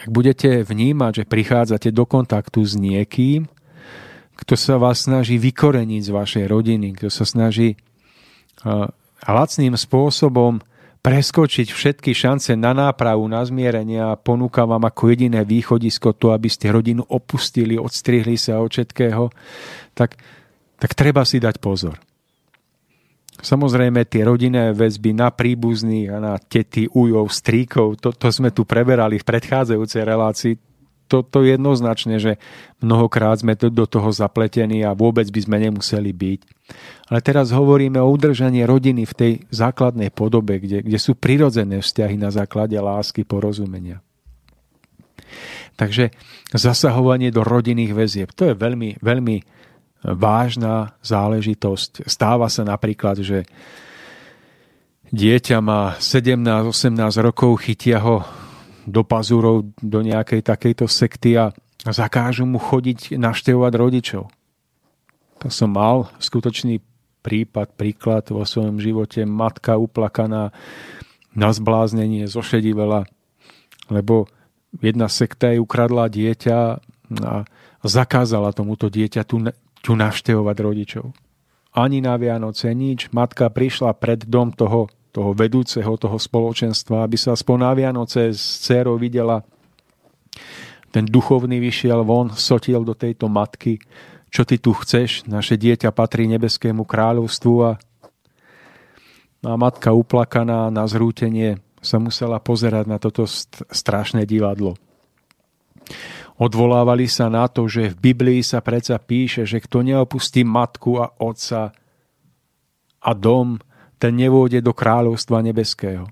ak 0.00 0.08
budete 0.08 0.64
vnímať, 0.64 1.20
že 1.20 1.24
prichádzate 1.28 1.92
do 1.92 2.08
kontaktu 2.08 2.64
s 2.64 2.72
niekým, 2.72 3.44
kto 4.40 4.54
sa 4.56 4.80
vás 4.80 5.04
snaží 5.04 5.36
vykoreniť 5.36 6.00
z 6.00 6.10
vašej 6.16 6.44
rodiny, 6.48 6.96
kto 6.96 7.12
sa 7.12 7.28
snaží 7.28 7.76
uh, 8.64 8.88
lacným 9.26 9.76
spôsobom 9.76 10.64
preskočiť 10.98 11.70
všetky 11.70 12.10
šance 12.10 12.52
na 12.58 12.74
nápravu, 12.74 13.24
na 13.30 13.40
zmierenie 13.46 14.02
a 14.02 14.18
ponúka 14.18 14.66
vám 14.66 14.82
ako 14.84 15.14
jediné 15.14 15.46
východisko 15.46 16.12
to, 16.18 16.34
aby 16.34 16.50
ste 16.50 16.74
rodinu 16.74 17.06
opustili, 17.06 17.78
odstrihli 17.78 18.34
sa 18.34 18.58
od 18.58 18.74
všetkého, 18.74 19.30
tak, 19.94 20.18
tak 20.76 20.90
treba 20.98 21.22
si 21.22 21.38
dať 21.38 21.62
pozor. 21.62 21.96
Samozrejme, 23.38 24.02
tie 24.10 24.26
rodinné 24.26 24.74
väzby 24.74 25.14
na 25.14 25.30
príbuzných 25.30 26.10
a 26.10 26.18
na 26.18 26.34
tety, 26.42 26.90
ujov, 26.90 27.30
stríkov, 27.30 28.02
to, 28.02 28.10
to 28.10 28.34
sme 28.34 28.50
tu 28.50 28.66
preberali 28.66 29.22
v 29.22 29.28
predchádzajúcej 29.30 30.02
relácii, 30.02 30.54
to, 31.08 31.24
to 31.24 31.46
jednoznačne, 31.46 32.20
že 32.20 32.36
mnohokrát 32.84 33.40
sme 33.40 33.56
do 33.56 33.86
toho 33.88 34.10
zapletení 34.12 34.84
a 34.84 34.92
vôbec 34.92 35.24
by 35.30 35.40
sme 35.40 35.56
nemuseli 35.56 36.10
byť. 36.12 36.40
Ale 37.08 37.24
teraz 37.24 37.56
hovoríme 37.56 37.96
o 38.04 38.12
udržaní 38.12 38.68
rodiny 38.68 39.08
v 39.08 39.14
tej 39.16 39.32
základnej 39.48 40.12
podobe, 40.12 40.60
kde, 40.60 40.84
kde 40.84 40.98
sú 41.00 41.16
prirodzené 41.16 41.80
vzťahy 41.80 42.20
na 42.20 42.28
základe 42.28 42.76
lásky, 42.76 43.24
porozumenia. 43.24 44.04
Takže 45.80 46.12
zasahovanie 46.52 47.32
do 47.32 47.40
rodinných 47.46 47.96
väzieb, 47.96 48.28
to 48.36 48.52
je 48.52 48.54
veľmi, 48.56 49.00
veľmi 49.00 49.36
vážna 50.04 50.98
záležitosť. 51.00 52.04
Stáva 52.04 52.52
sa 52.52 52.62
napríklad, 52.66 53.24
že 53.24 53.48
dieťa 55.08 55.58
má 55.64 55.96
17-18 55.96 57.24
rokov, 57.24 57.64
chytia 57.64 58.04
ho 58.04 58.26
do 58.88 59.04
pazúrov 59.04 59.68
do 59.80 60.00
nejakej 60.00 60.44
takejto 60.44 60.88
sekty 60.88 61.36
a 61.36 61.52
zakážu 61.88 62.44
mu 62.48 62.60
chodiť 62.60 63.16
naštevovať 63.16 63.72
rodičov. 63.76 64.24
To 65.38 65.48
som 65.52 65.70
mal 65.70 66.10
skutočný 66.18 66.82
prípad, 67.22 67.74
príklad 67.74 68.24
vo 68.30 68.46
svojom 68.46 68.78
živote. 68.78 69.26
Matka 69.26 69.76
uplakaná 69.78 70.54
na 71.34 71.48
zbláznenie, 71.52 72.26
zošedivela, 72.26 73.06
lebo 73.92 74.26
jedna 74.82 75.06
sekta 75.06 75.54
jej 75.54 75.60
ukradla 75.62 76.10
dieťa 76.10 76.58
a 77.24 77.34
zakázala 77.84 78.52
tomuto 78.52 78.90
dieťaťu 78.90 79.36
tu 79.80 79.92
navštevovať 79.94 80.56
rodičov. 80.58 81.06
Ani 81.78 82.02
na 82.02 82.18
Vianoce 82.18 82.74
nič. 82.74 83.12
Matka 83.14 83.46
prišla 83.52 83.94
pred 83.94 84.26
dom 84.26 84.50
toho, 84.50 84.90
toho 85.14 85.30
vedúceho, 85.30 85.94
toho 85.94 86.18
spoločenstva, 86.18 87.06
aby 87.06 87.14
sa 87.14 87.38
aspoň 87.38 87.56
na 87.62 87.72
Vianoce 87.76 88.34
s 88.34 88.66
dcerou 88.66 88.98
videla. 88.98 89.46
Ten 90.90 91.04
duchovný 91.06 91.60
vyšiel 91.60 92.02
von, 92.02 92.34
sotil 92.34 92.82
do 92.82 92.96
tejto 92.96 93.28
matky. 93.30 93.78
Čo 94.28 94.44
ty 94.44 94.60
tu 94.60 94.76
chceš? 94.76 95.24
Naše 95.24 95.56
dieťa 95.56 95.92
patrí 95.92 96.28
nebeskému 96.28 96.84
kráľovstvu 96.84 97.54
a 97.64 97.70
a 99.46 99.54
matka 99.54 99.94
uplakaná 99.94 100.66
na 100.66 100.82
zrútenie 100.90 101.62
sa 101.78 102.02
musela 102.02 102.42
pozerať 102.42 102.84
na 102.90 102.98
toto 102.98 103.22
strašné 103.70 104.26
divadlo. 104.26 104.74
Odvolávali 106.38 107.06
sa 107.06 107.30
na 107.30 107.46
to, 107.46 107.70
že 107.70 107.94
v 107.94 108.14
Biblii 108.14 108.42
sa 108.42 108.62
predsa 108.62 108.98
píše, 108.98 109.46
že 109.46 109.62
kto 109.62 109.82
neopustí 109.82 110.42
matku 110.42 110.98
a 110.98 111.10
otca 111.18 111.70
a 112.98 113.10
dom, 113.14 113.62
ten 113.98 114.14
nevôjde 114.14 114.62
do 114.62 114.74
kráľovstva 114.74 115.42
nebeského. 115.42 116.06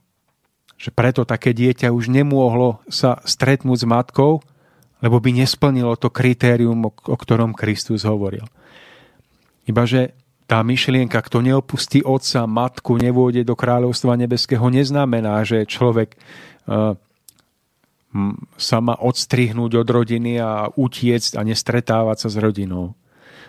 Že 0.78 0.90
preto 0.94 1.22
také 1.26 1.54
dieťa 1.54 1.94
už 1.94 2.10
nemôhlo 2.10 2.82
sa 2.90 3.22
stretnúť 3.22 3.78
s 3.82 3.86
matkou, 3.86 4.42
lebo 5.00 5.20
by 5.20 5.30
nesplnilo 5.44 5.96
to 6.00 6.08
kritérium, 6.08 6.88
o 6.88 7.16
ktorom 7.16 7.52
Kristus 7.52 8.04
hovoril. 8.08 8.44
Ibaže 9.66 10.16
tá 10.46 10.62
myšlienka, 10.62 11.18
kto 11.18 11.42
neopustí 11.42 12.06
otca, 12.06 12.46
matku, 12.46 12.96
nevôjde 13.02 13.42
do 13.42 13.58
kráľovstva 13.58 14.14
nebeského, 14.14 14.62
neznamená, 14.70 15.42
že 15.42 15.66
človek 15.66 16.14
uh, 16.14 16.94
sa 18.56 18.78
má 18.80 18.94
odstrihnúť 18.96 19.72
od 19.82 19.88
rodiny 19.90 20.38
a 20.38 20.70
utiecť 20.70 21.36
a 21.36 21.42
nestretávať 21.42 22.16
sa 22.26 22.28
s 22.30 22.36
rodinou. 22.38 22.94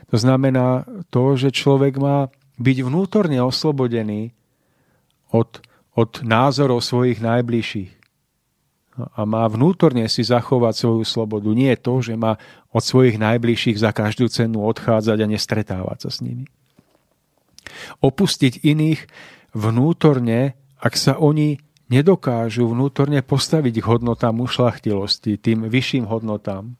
To 0.09 0.17
znamená 0.17 0.89
to, 1.13 1.37
že 1.37 1.53
človek 1.53 2.01
má 2.01 2.33
byť 2.57 2.77
vnútorne 2.81 3.37
oslobodený 3.43 4.33
od, 5.29 5.61
od 5.93 6.11
názorov 6.25 6.81
svojich 6.81 7.21
najbližších. 7.21 7.96
A 8.97 9.21
má 9.29 9.45
vnútorne 9.45 10.09
si 10.09 10.25
zachovať 10.25 10.73
svoju 10.73 11.03
slobodu. 11.05 11.53
Nie 11.53 11.77
to, 11.77 12.01
že 12.01 12.17
má 12.17 12.41
od 12.73 12.81
svojich 12.81 13.21
najbližších 13.21 13.77
za 13.77 13.93
každú 13.93 14.25
cenu 14.25 14.65
odchádzať 14.65 15.17
a 15.21 15.27
nestretávať 15.29 15.97
sa 16.05 16.09
s 16.09 16.25
nimi. 16.25 16.49
Opustiť 18.01 18.65
iných 18.65 19.05
vnútorne, 19.53 20.57
ak 20.81 20.93
sa 20.97 21.13
oni 21.21 21.61
nedokážu 21.93 22.67
vnútorne 22.67 23.21
postaviť 23.21 23.75
k 23.79 23.85
hodnotám 23.85 24.41
ušlachtilosti, 24.41 25.37
tým 25.37 25.69
vyšším 25.69 26.09
hodnotám, 26.09 26.75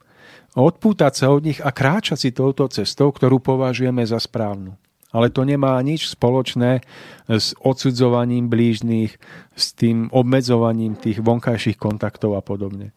odpútať 0.58 1.14
sa 1.14 1.30
od 1.30 1.46
nich 1.46 1.60
a 1.62 1.70
kráčať 1.70 2.18
si 2.18 2.30
touto 2.34 2.66
cestou, 2.68 3.14
ktorú 3.14 3.38
považujeme 3.40 4.02
za 4.04 4.18
správnu. 4.18 4.74
Ale 5.16 5.32
to 5.32 5.48
nemá 5.48 5.80
nič 5.80 6.12
spoločné 6.12 6.84
s 7.32 7.56
odsudzovaním 7.64 8.52
blížnych, 8.52 9.16
s 9.56 9.66
tým 9.72 10.12
obmedzovaním 10.12 11.00
tých 11.00 11.24
vonkajších 11.24 11.80
kontaktov 11.80 12.36
a 12.36 12.44
podobne. 12.44 12.92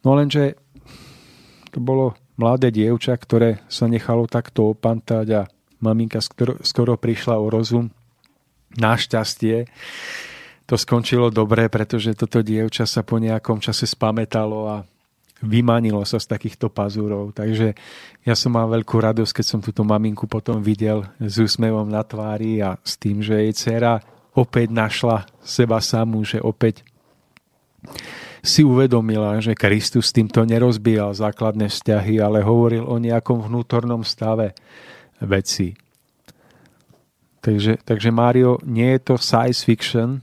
No 0.00 0.16
lenže 0.16 0.56
to 1.68 1.78
bolo 1.84 2.16
mladé 2.40 2.72
dievča, 2.72 3.18
ktoré 3.18 3.60
sa 3.68 3.84
nechalo 3.84 4.24
takto 4.30 4.72
opantať 4.72 5.26
a 5.34 5.42
maminka 5.84 6.22
skoro, 6.64 6.94
prišla 6.96 7.36
o 7.36 7.52
rozum. 7.52 7.92
Našťastie 8.78 9.68
to 10.68 10.74
skončilo 10.76 11.32
dobre, 11.32 11.72
pretože 11.72 12.12
toto 12.12 12.44
dievča 12.44 12.84
sa 12.84 13.00
po 13.00 13.16
nejakom 13.16 13.60
čase 13.60 13.88
spametalo 13.88 14.68
a 14.68 14.76
vymanilo 15.42 16.02
sa 16.02 16.18
z 16.18 16.26
takýchto 16.26 16.70
pazúrov. 16.70 17.30
Takže 17.30 17.74
ja 18.26 18.34
som 18.34 18.54
mal 18.54 18.66
veľkú 18.66 18.98
radosť, 18.98 19.32
keď 19.40 19.46
som 19.46 19.60
túto 19.62 19.86
maminku 19.86 20.26
potom 20.26 20.58
videl 20.58 21.06
s 21.22 21.38
úsmevom 21.38 21.86
na 21.86 22.02
tvári 22.02 22.58
a 22.58 22.76
s 22.82 22.98
tým, 22.98 23.22
že 23.22 23.38
jej 23.38 23.52
dcera 23.54 24.02
opäť 24.34 24.70
našla 24.70 25.26
seba 25.42 25.78
samú, 25.78 26.22
že 26.26 26.42
opäť 26.42 26.82
si 28.42 28.62
uvedomila, 28.62 29.38
že 29.42 29.58
Kristus 29.58 30.14
týmto 30.14 30.46
nerozbíjal 30.46 31.14
základné 31.14 31.70
vzťahy, 31.70 32.22
ale 32.22 32.46
hovoril 32.46 32.86
o 32.86 32.96
nejakom 32.98 33.42
vnútornom 33.42 34.06
stave 34.06 34.54
veci. 35.18 35.74
Takže, 37.42 37.82
takže 37.82 38.10
Mário, 38.10 38.58
nie 38.66 38.98
je 38.98 39.00
to 39.02 39.14
science 39.18 39.62
fiction, 39.62 40.22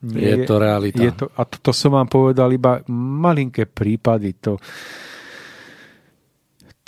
nie, 0.00 0.32
je 0.32 0.48
to 0.48 0.56
realita. 0.56 1.00
Je 1.00 1.12
to, 1.12 1.28
a 1.36 1.44
to, 1.44 1.60
to 1.60 1.72
som 1.76 1.92
vám 1.92 2.08
povedal 2.08 2.48
iba 2.48 2.80
malinké 2.88 3.68
prípady. 3.68 4.32
To, 4.40 4.56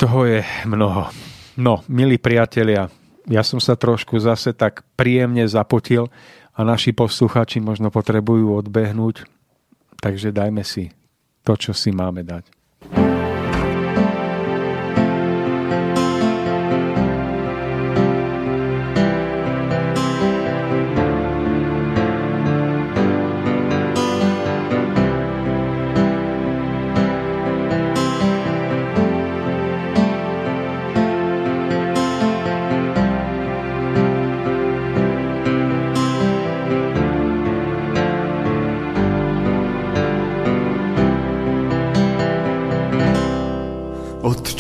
toho 0.01 0.25
je 0.25 0.41
mnoho. 0.65 1.13
No, 1.61 1.85
milí 1.93 2.17
priatelia, 2.17 2.89
ja 3.29 3.43
som 3.45 3.61
sa 3.61 3.77
trošku 3.77 4.17
zase 4.17 4.57
tak 4.57 4.81
príjemne 4.97 5.45
zapotil 5.45 6.09
a 6.57 6.65
naši 6.65 6.97
posluchači 6.97 7.61
možno 7.61 7.93
potrebujú 7.93 8.57
odbehnúť, 8.65 9.29
takže 10.01 10.33
dajme 10.33 10.65
si 10.65 10.89
to, 11.45 11.53
čo 11.53 11.77
si 11.77 11.93
máme 11.93 12.25
dať. 12.25 12.62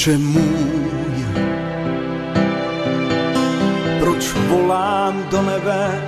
Otče 0.02 0.18
můj, 0.18 1.26
proč 4.00 4.32
volám 4.48 5.24
do 5.30 5.42
nebe, 5.42 6.02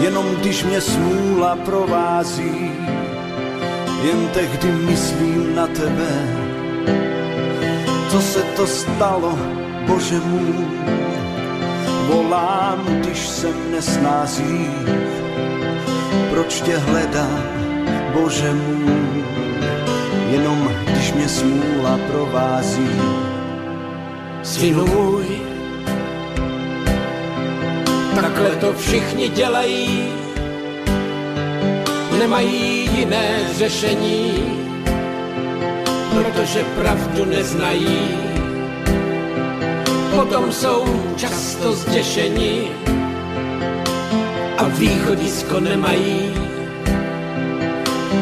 jenom 0.00 0.26
když 0.34 0.64
mě 0.64 0.80
smůla 0.80 1.56
provází, 1.56 2.70
jen 4.02 4.28
tehdy 4.34 4.72
myslím 4.72 5.54
na 5.54 5.66
tebe. 5.66 6.12
Co 8.10 8.20
se 8.20 8.42
to 8.42 8.66
stalo, 8.66 9.38
Bože 9.86 10.20
můj, 10.20 10.64
volám, 12.06 12.84
když 12.86 13.28
jsem 13.28 13.72
nesnází, 13.72 14.70
proč 16.30 16.60
tě 16.60 16.76
hledám, 16.76 17.42
Bože 18.12 18.52
můj, 18.52 19.24
jenom 20.30 20.93
když 21.04 21.14
mě 21.14 21.28
smůla 21.28 21.98
provází. 22.10 22.90
Synu 24.42 24.86
můj, 24.86 25.26
takhle 28.14 28.50
to 28.50 28.72
všichni 28.72 29.28
dělají, 29.28 30.08
nemají 32.18 32.88
jiné 32.96 33.40
řešení, 33.56 34.32
protože 36.14 36.64
pravdu 36.78 37.24
neznají. 37.24 38.08
Potom 40.10 40.52
jsou 40.52 40.84
často 41.16 41.72
zděšení 41.72 42.70
a 44.58 44.64
východisko 44.68 45.60
nemají 45.60 46.34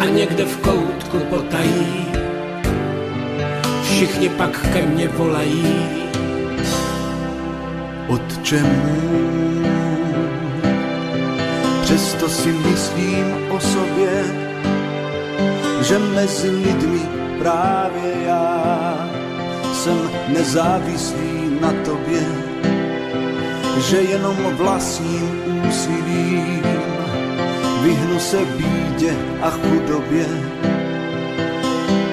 a 0.01 0.05
někde 0.05 0.45
v 0.45 0.57
koutku 0.57 1.19
potají. 1.19 2.12
Všichni 4.03 4.29
pak 4.29 4.73
ke 4.73 4.87
mně 4.87 5.09
volají. 5.09 5.87
Můj, 8.09 8.63
přesto 11.83 12.29
si 12.29 12.53
myslím 12.53 13.35
o 13.51 13.61
sobě, 13.61 14.25
že 15.83 15.99
mezi 15.99 16.51
lidmi 16.51 17.01
právě 17.39 18.13
já 18.27 19.11
jsem 19.73 20.11
nezávislý 20.29 21.59
na 21.61 21.73
tobě, 21.85 22.27
že 23.89 23.97
jenom 23.97 24.37
vlastním 24.57 25.43
úsilím 25.69 26.63
vyhnu 27.83 28.19
se 28.19 28.45
bídě 28.45 29.17
a 29.43 29.51
chudobě 29.51 30.27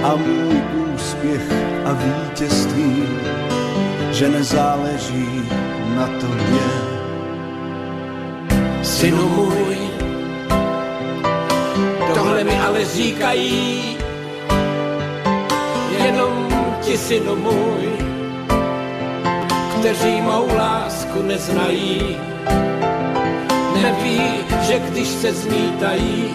a 0.03 0.15
můj 0.15 0.61
úspěch 0.95 1.68
a 1.89 1.93
vítězství, 1.93 3.03
že 4.11 4.29
nezáleží 4.29 5.49
na 5.95 6.07
tobě. 6.07 6.67
Synu 8.83 9.29
můj, 9.29 9.77
tohle 12.13 12.43
mi 12.43 12.59
ale 12.59 12.85
říkají, 12.85 13.97
jenom 16.05 16.47
ti 16.81 16.97
synu 16.97 17.35
můj, 17.35 17.83
kteří 19.79 20.21
mou 20.21 20.47
lásku 20.57 21.21
neznají 21.21 22.17
neví, 23.81 24.21
že 24.61 24.79
když 24.79 25.07
se 25.07 25.33
zmítají 25.33 26.31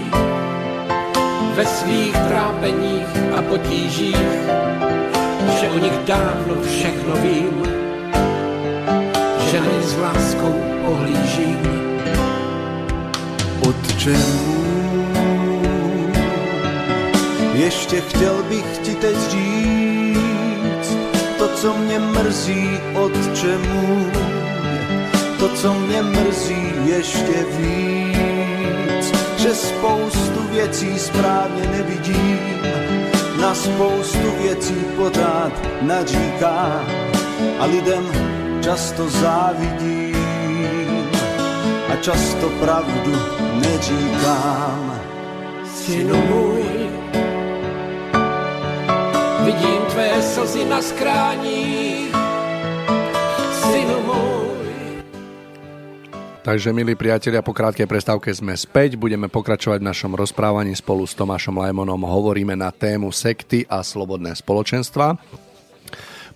ve 1.55 1.66
svých 1.66 2.12
trápeních 2.12 3.09
a 3.39 3.43
potížích, 3.43 4.44
o 5.74 5.78
nich 5.78 5.98
dávno 6.06 6.55
všechno 6.62 7.16
vím, 7.16 7.59
že 9.51 9.60
na 9.60 9.82
s 9.82 9.96
láskou 9.96 10.55
pohlížím. 10.84 11.59
Otče 13.68 14.16
ještě 17.55 18.01
chtěl 18.01 18.42
bych 18.48 18.78
ti 18.78 18.94
teď 18.94 19.16
říct 19.30 20.96
to, 21.38 21.48
co 21.48 21.76
mě 21.78 21.98
mrzí, 21.98 22.70
můj 23.59 24.12
to, 25.38 25.48
co 25.48 25.74
mě 25.74 26.02
mrzí 26.02 26.72
ještě 26.84 27.44
víc, 27.59 29.12
že 29.36 29.55
spoustu 29.55 30.40
věcí 30.51 30.98
správně 30.98 31.66
nevidím, 31.66 32.73
na 33.44 33.54
spoustu 33.54 34.30
věcí 34.42 34.74
pořád 34.96 35.52
naříká 35.82 36.84
a 37.58 37.64
lidem 37.64 38.04
často 38.64 39.08
závidím 39.08 40.16
a 41.92 41.96
často 41.96 42.48
pravdu 42.48 43.12
neříkám. 43.54 45.00
Synu 45.74 46.16
můj, 46.16 46.62
vidím 49.44 49.82
tvé 49.90 50.22
slzy 50.22 50.64
na 50.64 50.82
skráních, 50.82 51.84
Takže, 56.44 56.76
milí 56.76 56.92
priatelia, 56.92 57.40
po 57.40 57.56
krátkej 57.56 57.88
prestávke 57.88 58.28
sme 58.28 58.52
späť. 58.52 59.00
Budeme 59.00 59.32
pokračovať 59.32 59.80
v 59.80 59.88
našom 59.88 60.12
rozprávaní 60.12 60.76
spolu 60.76 61.08
s 61.08 61.16
Tomášom 61.16 61.56
Lajmonom. 61.56 62.04
Hovoríme 62.04 62.52
na 62.52 62.68
tému 62.68 63.08
sekty 63.16 63.64
a 63.64 63.80
slobodné 63.80 64.36
spoločenstva. 64.36 65.16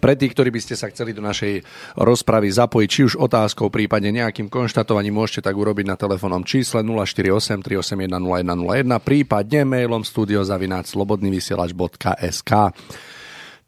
Pre 0.01 0.13
tých, 0.17 0.33
ktorí 0.33 0.49
by 0.49 0.65
ste 0.65 0.81
sa 0.81 0.89
chceli 0.89 1.13
do 1.13 1.21
našej 1.21 1.61
rozpravy 2.01 2.49
zapojiť, 2.49 2.89
či 2.89 3.05
už 3.05 3.21
otázkou, 3.21 3.69
prípadne 3.69 4.17
nejakým 4.17 4.49
konštatovaním, 4.49 5.13
môžete 5.13 5.45
tak 5.45 5.53
urobiť 5.53 5.85
na 5.85 6.01
telefónnom 6.01 6.41
čísle 6.41 6.81
048 6.81 7.61
381 7.61 8.09
0101, 8.09 8.89
prípadne 9.05 9.69
mailom 9.69 10.09
studiozavináč.slobodnyvysielač.sk. 10.09 12.53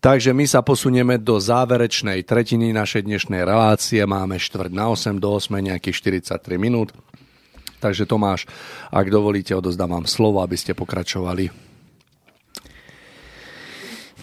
Takže 0.01 0.33
my 0.33 0.49
sa 0.49 0.65
posunieme 0.65 1.21
do 1.21 1.37
záverečnej 1.37 2.25
tretiny 2.25 2.73
našej 2.73 3.05
dnešnej 3.05 3.45
relácie. 3.45 4.01
Máme 4.09 4.41
štvrť 4.41 4.73
na 4.73 4.89
8 4.89 5.21
do 5.21 5.37
8, 5.37 5.53
nejakých 5.61 6.17
43 6.25 6.57
minút. 6.57 6.97
Takže 7.85 8.09
Tomáš, 8.09 8.49
ak 8.89 9.13
dovolíte, 9.13 9.53
odozdávam 9.53 10.09
slovo, 10.09 10.41
aby 10.41 10.57
ste 10.57 10.73
pokračovali. 10.73 11.53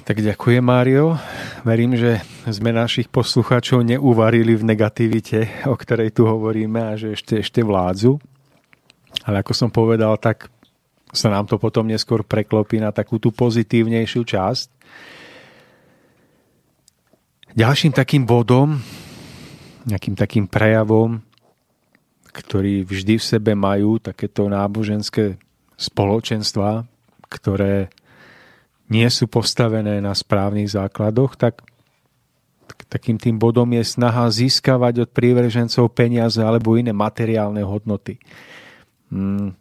Tak 0.02 0.18
ďakujem, 0.18 0.66
Mário. 0.66 1.14
Verím, 1.62 1.94
že 1.94 2.26
sme 2.50 2.74
našich 2.74 3.06
poslucháčov 3.14 3.86
neuvarili 3.86 4.58
v 4.58 4.66
negativite, 4.66 5.46
o 5.70 5.78
ktorej 5.78 6.10
tu 6.10 6.26
hovoríme 6.26 6.90
a 6.90 6.98
že 6.98 7.14
ešte, 7.14 7.38
ešte 7.38 7.62
vládzu. 7.62 8.18
Ale 9.30 9.46
ako 9.46 9.54
som 9.54 9.70
povedal, 9.70 10.18
tak 10.18 10.50
sa 11.14 11.30
nám 11.30 11.46
to 11.46 11.62
potom 11.62 11.86
neskôr 11.86 12.26
preklopí 12.26 12.82
na 12.82 12.90
takú 12.90 13.22
tú 13.22 13.30
pozitívnejšiu 13.30 14.26
časť. 14.26 14.77
Ďalším 17.58 17.90
takým 17.90 18.22
bodom, 18.22 18.78
nejakým 19.90 20.14
takým 20.14 20.46
prejavom, 20.46 21.26
ktorý 22.30 22.86
vždy 22.86 23.18
v 23.18 23.26
sebe 23.26 23.58
majú 23.58 23.98
takéto 23.98 24.46
náboženské 24.46 25.42
spoločenstva, 25.74 26.86
ktoré 27.26 27.90
nie 28.94 29.10
sú 29.10 29.26
postavené 29.26 29.98
na 30.06 30.14
správnych 30.14 30.70
základoch, 30.70 31.34
tak 31.34 31.66
takým 32.94 33.18
tým 33.18 33.42
bodom 33.42 33.74
je 33.74 33.82
snaha 33.82 34.30
získavať 34.30 35.04
od 35.04 35.10
prívržencov 35.10 35.98
peniaze 35.98 36.38
alebo 36.38 36.78
iné 36.78 36.94
materiálne 36.94 37.66
hodnoty. 37.66 38.22
Hmm. 39.10 39.58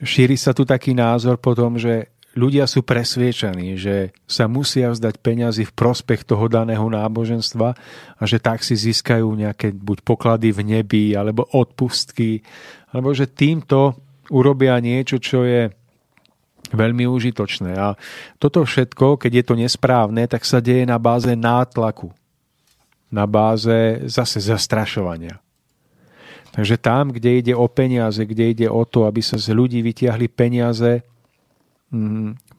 Šíri 0.00 0.40
sa 0.40 0.56
tu 0.56 0.64
taký 0.64 0.96
názor 0.96 1.36
potom, 1.36 1.76
že 1.76 2.08
ľudia 2.38 2.66
sú 2.70 2.86
presviečaní, 2.86 3.74
že 3.74 4.14
sa 4.26 4.46
musia 4.46 4.94
vzdať 4.94 5.14
peňazí 5.18 5.64
v 5.66 5.76
prospech 5.76 6.22
toho 6.22 6.46
daného 6.46 6.86
náboženstva 6.86 7.68
a 8.18 8.22
že 8.22 8.38
tak 8.38 8.62
si 8.62 8.78
získajú 8.78 9.26
nejaké 9.26 9.74
buď 9.74 9.98
poklady 10.06 10.54
v 10.54 10.60
nebi, 10.78 11.04
alebo 11.18 11.46
odpustky, 11.50 12.42
alebo 12.94 13.10
že 13.10 13.30
týmto 13.30 13.98
urobia 14.30 14.78
niečo, 14.78 15.18
čo 15.18 15.42
je 15.42 15.70
veľmi 16.70 17.02
užitočné. 17.10 17.74
A 17.74 17.98
toto 18.38 18.62
všetko, 18.62 19.18
keď 19.18 19.42
je 19.42 19.44
to 19.44 19.54
nesprávne, 19.58 20.22
tak 20.30 20.46
sa 20.46 20.62
deje 20.62 20.86
na 20.86 21.02
báze 21.02 21.34
nátlaku. 21.34 22.14
Na 23.10 23.26
báze 23.26 24.06
zase 24.06 24.38
zastrašovania. 24.38 25.42
Takže 26.50 26.78
tam, 26.78 27.10
kde 27.10 27.42
ide 27.42 27.54
o 27.54 27.66
peniaze, 27.66 28.22
kde 28.22 28.54
ide 28.54 28.68
o 28.70 28.82
to, 28.86 29.06
aby 29.06 29.22
sa 29.22 29.38
z 29.38 29.50
ľudí 29.54 29.82
vytiahli 29.82 30.30
peniaze, 30.30 31.02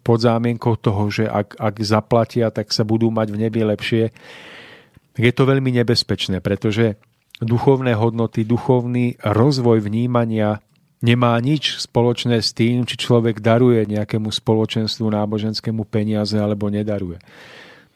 pod 0.02 0.18
zámienkou 0.20 0.76
toho, 0.76 1.08
že 1.08 1.24
ak, 1.28 1.56
ak 1.56 1.76
zaplatia, 1.82 2.52
tak 2.52 2.76
sa 2.76 2.84
budú 2.84 3.08
mať 3.08 3.28
v 3.32 3.42
nebi 3.48 3.62
lepšie, 3.64 4.12
je 5.16 5.32
to 5.32 5.44
veľmi 5.44 5.72
nebezpečné, 5.72 6.40
pretože 6.40 7.00
duchovné 7.44 7.96
hodnoty, 7.96 8.44
duchovný 8.44 9.20
rozvoj 9.24 9.84
vnímania 9.84 10.64
nemá 11.02 11.36
nič 11.42 11.82
spoločné 11.82 12.40
s 12.40 12.54
tým, 12.54 12.86
či 12.86 12.96
človek 12.96 13.42
daruje 13.42 13.84
nejakému 13.90 14.30
spoločenstvu 14.30 15.10
náboženskému 15.10 15.84
peniaze 15.90 16.38
alebo 16.38 16.70
nedaruje. 16.70 17.20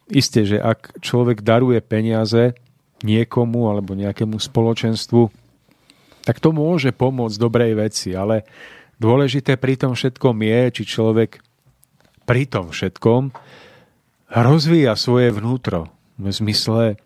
Isté, 0.09 0.45
že 0.45 0.57
ak 0.61 1.01
človek 1.01 1.41
daruje 1.41 1.81
peniaze 1.81 2.57
niekomu 3.05 3.69
alebo 3.69 3.93
nejakému 3.93 4.37
spoločenstvu, 4.37 5.29
tak 6.25 6.41
to 6.41 6.49
môže 6.49 6.89
pomôcť 6.89 7.37
dobrej 7.37 7.73
veci, 7.77 8.17
ale 8.17 8.49
Dôležité 8.95 9.59
pri 9.59 9.75
tom 9.75 9.93
všetkom 9.93 10.35
je, 10.39 10.59
či 10.71 10.83
človek 10.87 11.43
pri 12.23 12.43
tom 12.47 12.71
všetkom 12.71 13.35
rozvíja 14.31 14.95
svoje 14.97 15.29
vnútro 15.35 15.91
v 16.15 16.31
zmysle 16.31 16.97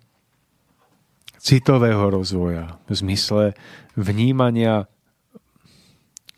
citového 1.39 2.13
rozvoja, 2.13 2.77
v 2.85 2.93
zmysle 2.93 3.43
vnímania 3.97 4.85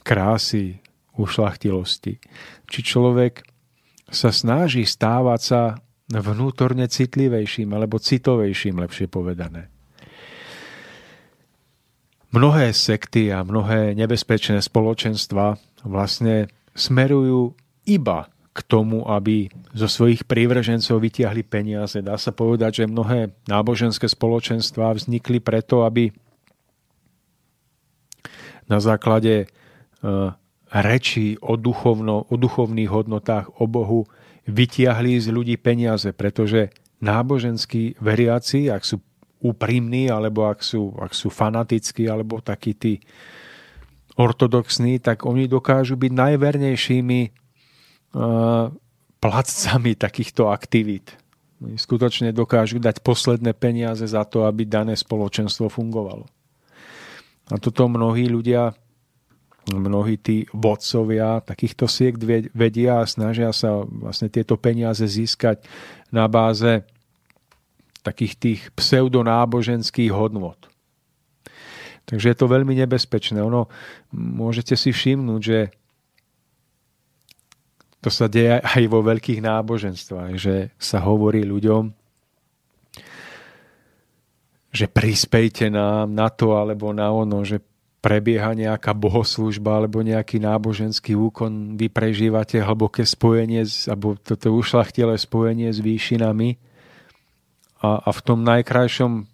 krásy, 0.02 0.80
ušlachtilosti. 1.18 2.22
Či 2.72 2.80
človek 2.82 3.44
sa 4.07 4.32
snaží 4.32 4.88
stávať 4.88 5.41
sa 5.41 5.61
vnútorne 6.11 6.88
citlivejším 6.88 7.72
alebo 7.72 7.99
citovejším, 7.99 8.84
lepšie 8.84 9.07
povedané. 9.07 9.72
Mnohé 12.32 12.72
sekty 12.72 13.28
a 13.28 13.44
mnohé 13.44 13.91
nebezpečné 13.91 14.64
spoločenstva 14.64 15.60
vlastne 15.84 16.48
smerujú 16.72 17.52
iba 17.84 18.32
k 18.56 18.60
tomu, 18.64 19.03
aby 19.03 19.52
zo 19.76 19.91
svojich 19.91 20.24
prívržencov 20.24 20.95
vytiahli 20.95 21.44
peniaze. 21.44 21.99
Dá 21.99 22.16
sa 22.16 22.32
povedať, 22.32 22.84
že 22.84 22.91
mnohé 22.91 23.36
náboženské 23.52 24.08
spoločenstva 24.08 24.95
vznikli 24.95 25.44
preto, 25.44 25.84
aby 25.84 26.16
na 28.72 28.80
základe 28.80 29.48
uh, 29.48 30.32
rečí 30.72 31.36
o, 31.44 31.60
duchovno, 31.60 32.32
o 32.32 32.36
duchovných 32.40 32.88
hodnotách, 32.88 33.60
o 33.60 33.68
Bohu, 33.68 34.08
vytiahli 34.48 35.20
z 35.20 35.28
ľudí 35.36 35.60
peniaze, 35.60 36.16
pretože 36.16 36.72
náboženskí 37.03 37.99
veriaci, 37.99 38.72
ak 38.72 38.88
sú 38.88 39.03
úprimní, 39.41 40.07
alebo 40.07 40.45
ak 40.45 40.61
sú, 40.61 40.93
ak 41.01 41.18
sú 41.18 41.34
fanatickí, 41.34 42.05
alebo 42.05 42.39
takí 42.39 42.77
tí 42.77 43.01
ortodoxní, 44.15 45.01
tak 45.01 45.26
oni 45.26 45.49
dokážu 45.49 45.97
byť 45.97 46.11
najvernejšími 46.13 47.22
uh, 47.26 48.69
placami 49.18 49.91
takýchto 49.97 50.53
aktivít. 50.53 51.18
Skutočne 51.61 52.34
dokážu 52.34 52.81
dať 52.81 53.05
posledné 53.05 53.53
peniaze 53.53 54.05
za 54.05 54.26
to, 54.26 54.49
aby 54.49 54.65
dané 54.65 54.97
spoločenstvo 54.97 55.69
fungovalo. 55.69 56.26
A 57.53 57.61
toto 57.61 57.85
mnohí 57.85 58.26
ľudia, 58.26 58.73
mnohí 59.69 60.18
tí 60.18 60.49
vodcovia 60.57 61.38
takýchto 61.45 61.85
siekt 61.85 62.26
vedia 62.53 63.05
a 63.05 63.09
snažia 63.09 63.53
sa 63.53 63.85
vlastne 63.85 64.34
tieto 64.34 64.57
peniaze 64.57 65.05
získať 65.05 65.61
na 66.09 66.26
báze 66.26 66.81
takých 68.02 68.34
tých 68.38 68.61
pseudonáboženských 68.73 70.11
hodnot. 70.14 70.69
Takže 72.10 72.34
je 72.34 72.38
to 72.38 72.49
veľmi 72.49 72.73
nebezpečné. 72.76 73.40
Ono, 73.40 73.69
môžete 74.11 74.73
si 74.73 74.90
všimnúť, 74.91 75.41
že 75.41 75.60
to 78.02 78.10
sa 78.10 78.26
deje 78.26 78.57
aj 78.57 78.84
vo 78.90 79.06
veľkých 79.06 79.45
náboženstvách, 79.45 80.34
že 80.36 80.73
sa 80.82 81.06
hovorí 81.06 81.45
ľuďom, 81.45 81.94
že 84.73 84.90
prispejte 84.90 85.69
nám 85.69 86.10
na 86.10 86.34
to 86.34 86.57
alebo 86.57 86.90
na 86.90 87.14
ono, 87.14 87.45
že 87.45 87.61
prebieha 88.02 88.57
nejaká 88.57 88.98
bohoslužba 88.98 89.78
alebo 89.78 90.02
nejaký 90.02 90.41
náboženský 90.41 91.14
úkon, 91.14 91.78
vy 91.78 91.94
prežívate 91.94 92.57
hlboké 92.57 93.06
spojenie, 93.06 93.61
alebo 93.86 94.18
toto 94.18 94.49
ušlachtilé 94.57 95.14
spojenie 95.22 95.69
s 95.69 95.78
výšinami 95.78 96.57
a, 97.82 97.90
a 98.06 98.10
v 98.14 98.22
tom 98.22 98.45
najkrajšom 98.45 99.26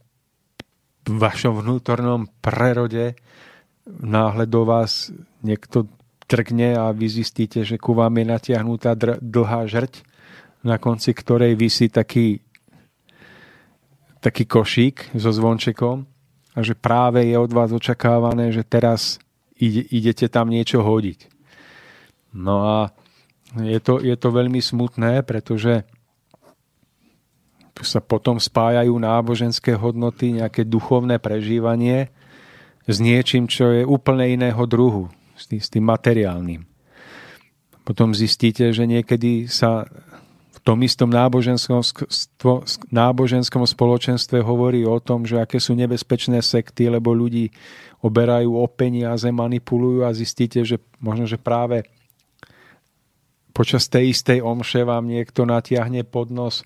vašom 1.07 1.63
vnútornom 1.63 2.27
prerode 2.43 3.15
náhle 3.87 4.43
do 4.47 4.67
vás 4.67 5.11
niekto 5.39 5.87
trkne 6.27 6.75
a 6.75 6.91
vy 6.91 7.07
zistíte, 7.07 7.63
že 7.63 7.79
ku 7.79 7.95
vám 7.95 8.19
je 8.19 8.25
natiahnutá 8.27 8.91
dr- 8.99 9.19
dlhá 9.23 9.63
žrť, 9.71 10.03
na 10.67 10.75
konci 10.75 11.15
ktorej 11.15 11.55
vysí 11.55 11.87
taký, 11.87 12.43
taký 14.19 14.43
košík 14.43 15.15
so 15.15 15.31
zvončekom 15.31 16.03
a 16.51 16.59
že 16.59 16.75
práve 16.75 17.23
je 17.23 17.39
od 17.39 17.51
vás 17.55 17.71
očakávané, 17.71 18.51
že 18.51 18.67
teraz 18.67 19.23
ide, 19.55 19.87
idete 19.87 20.27
tam 20.27 20.51
niečo 20.51 20.83
hodiť. 20.83 21.31
No 22.35 22.55
a 22.67 22.77
je 23.63 23.79
to, 23.79 24.03
je 24.03 24.15
to 24.19 24.29
veľmi 24.35 24.59
smutné, 24.59 25.23
pretože 25.23 25.87
sa 27.83 28.01
potom 28.01 28.41
spájajú 28.41 28.93
náboženské 28.93 29.77
hodnoty, 29.77 30.39
nejaké 30.39 30.65
duchovné 30.65 31.21
prežívanie 31.21 32.09
s 32.87 32.97
niečím, 33.03 33.51
čo 33.51 33.69
je 33.75 33.83
úplne 33.83 34.25
iného 34.31 34.63
druhu, 34.63 35.11
s 35.35 35.69
tým, 35.69 35.83
materiálnym. 35.83 36.63
Potom 37.83 38.15
zistíte, 38.15 38.71
že 38.71 38.87
niekedy 38.87 39.51
sa 39.51 39.85
v 40.55 40.57
tom 40.63 40.79
istom 40.83 41.07
náboženskom, 41.11 41.83
náboženskom 42.91 43.63
spoločenstve 43.63 44.43
hovorí 44.43 44.83
o 44.83 44.99
tom, 44.99 45.23
že 45.23 45.39
aké 45.39 45.59
sú 45.59 45.75
nebezpečné 45.75 46.39
sekty, 46.43 46.91
lebo 46.91 47.15
ľudí 47.15 47.51
oberajú 48.03 48.59
o 48.59 48.65
peniaze, 48.67 49.27
manipulujú 49.31 50.03
a 50.03 50.11
zistíte, 50.11 50.63
že 50.63 50.79
možno, 50.99 51.27
že 51.27 51.39
práve 51.39 51.87
počas 53.55 53.89
tej 53.89 54.13
istej 54.13 54.45
omše 54.45 54.85
vám 54.85 55.09
niekto 55.09 55.47
natiahne 55.47 56.05
pod 56.05 56.29
nos 56.29 56.61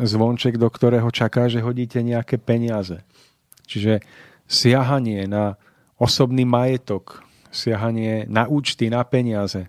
zvonček, 0.00 0.56
do 0.56 0.68
ktorého 0.72 1.12
čaká, 1.12 1.46
že 1.46 1.60
hodíte 1.60 2.00
nejaké 2.00 2.40
peniaze. 2.40 3.04
Čiže 3.68 4.00
siahanie 4.48 5.28
na 5.28 5.60
osobný 6.00 6.48
majetok, 6.48 7.20
siahanie 7.52 8.24
na 8.26 8.48
účty, 8.48 8.88
na 8.88 9.04
peniaze 9.04 9.68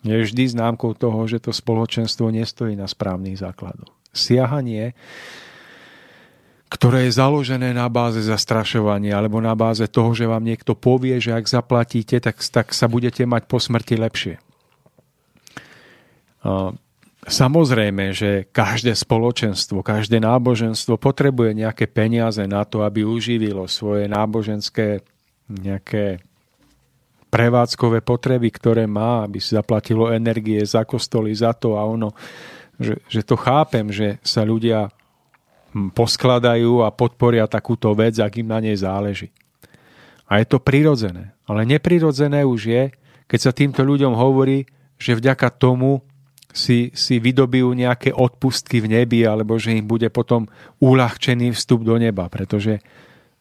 je 0.00 0.16
vždy 0.16 0.56
známkou 0.56 0.96
toho, 0.96 1.20
že 1.28 1.44
to 1.44 1.52
spoločenstvo 1.52 2.32
nestojí 2.32 2.72
na 2.72 2.88
správnych 2.88 3.36
základoch. 3.36 3.92
Siahanie 4.16 4.96
ktoré 6.70 7.10
je 7.10 7.18
založené 7.18 7.74
na 7.74 7.90
báze 7.90 8.22
zastrašovania 8.22 9.18
alebo 9.18 9.42
na 9.42 9.58
báze 9.58 9.82
toho, 9.90 10.14
že 10.14 10.30
vám 10.30 10.46
niekto 10.46 10.78
povie, 10.78 11.18
že 11.18 11.34
ak 11.34 11.50
zaplatíte, 11.50 12.22
tak, 12.22 12.38
tak 12.38 12.70
sa 12.70 12.86
budete 12.86 13.26
mať 13.26 13.50
po 13.50 13.58
smrti 13.58 13.98
lepšie. 13.98 14.38
Samozrejme, 17.30 18.10
že 18.10 18.50
každé 18.50 18.90
spoločenstvo, 18.98 19.86
každé 19.86 20.18
náboženstvo 20.18 20.98
potrebuje 20.98 21.62
nejaké 21.62 21.86
peniaze 21.86 22.42
na 22.42 22.66
to, 22.66 22.82
aby 22.82 23.06
uživilo 23.06 23.70
svoje 23.70 24.10
náboženské 24.10 24.98
nejaké 25.46 26.18
prevádzkové 27.30 28.02
potreby, 28.02 28.50
ktoré 28.50 28.90
má, 28.90 29.22
aby 29.22 29.38
si 29.38 29.54
zaplatilo 29.54 30.10
energie 30.10 30.58
za 30.66 30.82
kostoly, 30.82 31.30
za 31.30 31.54
to 31.54 31.78
a 31.78 31.86
ono. 31.86 32.10
Že, 32.82 32.98
že 33.06 33.20
to 33.22 33.38
chápem, 33.38 33.86
že 33.94 34.18
sa 34.26 34.42
ľudia 34.42 34.90
poskladajú 35.70 36.82
a 36.82 36.90
podporia 36.90 37.46
takúto 37.46 37.94
vec, 37.94 38.18
ak 38.18 38.42
im 38.42 38.50
na 38.50 38.58
nej 38.58 38.74
záleží. 38.74 39.30
A 40.26 40.42
je 40.42 40.50
to 40.50 40.58
prirodzené. 40.58 41.30
Ale 41.46 41.62
neprirodzené 41.62 42.42
už 42.42 42.60
je, 42.66 42.82
keď 43.30 43.38
sa 43.38 43.52
týmto 43.54 43.86
ľuďom 43.86 44.18
hovorí, 44.18 44.66
že 44.98 45.14
vďaka 45.14 45.46
tomu 45.54 46.02
si, 46.50 46.90
si 46.94 47.22
vydobijú 47.22 47.72
nejaké 47.74 48.10
odpustky 48.14 48.82
v 48.82 49.00
nebi, 49.00 49.22
alebo 49.22 49.56
že 49.56 49.74
im 49.74 49.86
bude 49.86 50.10
potom 50.10 50.50
uľahčený 50.82 51.54
vstup 51.54 51.86
do 51.86 51.96
neba, 51.96 52.26
pretože, 52.26 52.82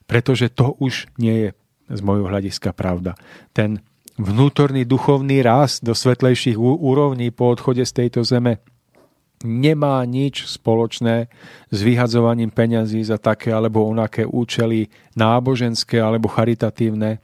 pretože 0.06 0.50
to 0.54 0.78
už 0.78 1.10
nie 1.18 1.48
je 1.48 1.50
z 1.90 2.00
môjho 2.06 2.30
hľadiska 2.30 2.74
pravda. 2.74 3.18
Ten 3.52 3.82
vnútorný 4.20 4.86
duchovný 4.86 5.42
rast 5.42 5.82
do 5.82 5.98
svetlejších 5.98 6.60
úrovní 6.60 7.34
po 7.34 7.50
odchode 7.50 7.82
z 7.82 7.92
tejto 8.06 8.22
zeme 8.22 8.62
nemá 9.40 10.04
nič 10.04 10.44
spoločné 10.52 11.32
s 11.72 11.80
vyhadzovaním 11.80 12.52
peňazí 12.52 13.00
za 13.08 13.16
také 13.16 13.56
alebo 13.56 13.88
onaké 13.88 14.28
účely 14.28 14.92
náboženské 15.16 15.96
alebo 16.04 16.28
charitatívne 16.28 17.24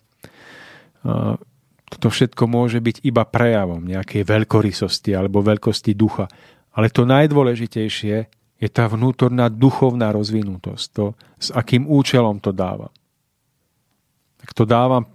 toto 1.96 2.12
všetko 2.12 2.44
môže 2.52 2.84
byť 2.84 3.08
iba 3.08 3.24
prejavom 3.24 3.80
nejakej 3.80 4.28
veľkorysosti 4.28 5.16
alebo 5.16 5.40
veľkosti 5.40 5.96
ducha. 5.96 6.28
Ale 6.76 6.92
to 6.92 7.08
najdôležitejšie 7.08 8.16
je 8.60 8.70
tá 8.72 8.92
vnútorná 8.92 9.48
duchovná 9.48 10.12
rozvinutosť, 10.12 10.86
to, 10.92 11.16
s 11.40 11.56
akým 11.56 11.88
účelom 11.88 12.44
to 12.44 12.52
dávam. 12.52 12.92
Tak 14.44 14.52
to 14.52 14.68
dávam 14.68 15.08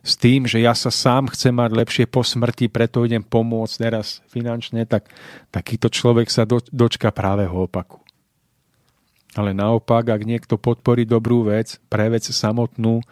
s 0.00 0.14
tým, 0.14 0.46
že 0.46 0.62
ja 0.62 0.72
sa 0.78 0.94
sám 0.94 1.28
chcem 1.34 1.52
mať 1.52 1.70
lepšie 1.74 2.04
po 2.06 2.22
smrti, 2.22 2.70
preto 2.70 3.02
idem 3.02 3.20
pomôcť 3.20 3.74
teraz 3.76 4.22
finančne, 4.30 4.86
tak 4.86 5.10
takýto 5.50 5.90
človek 5.90 6.30
sa 6.30 6.46
do, 6.46 6.62
dočka 6.70 7.10
práve 7.10 7.50
opaku. 7.50 7.98
Ale 9.36 9.52
naopak, 9.52 10.08
ak 10.08 10.22
niekto 10.24 10.56
podporí 10.56 11.04
dobrú 11.04 11.44
vec, 11.44 11.76
pre 11.92 12.08
vec 12.08 12.24
samotnú, 12.24 13.04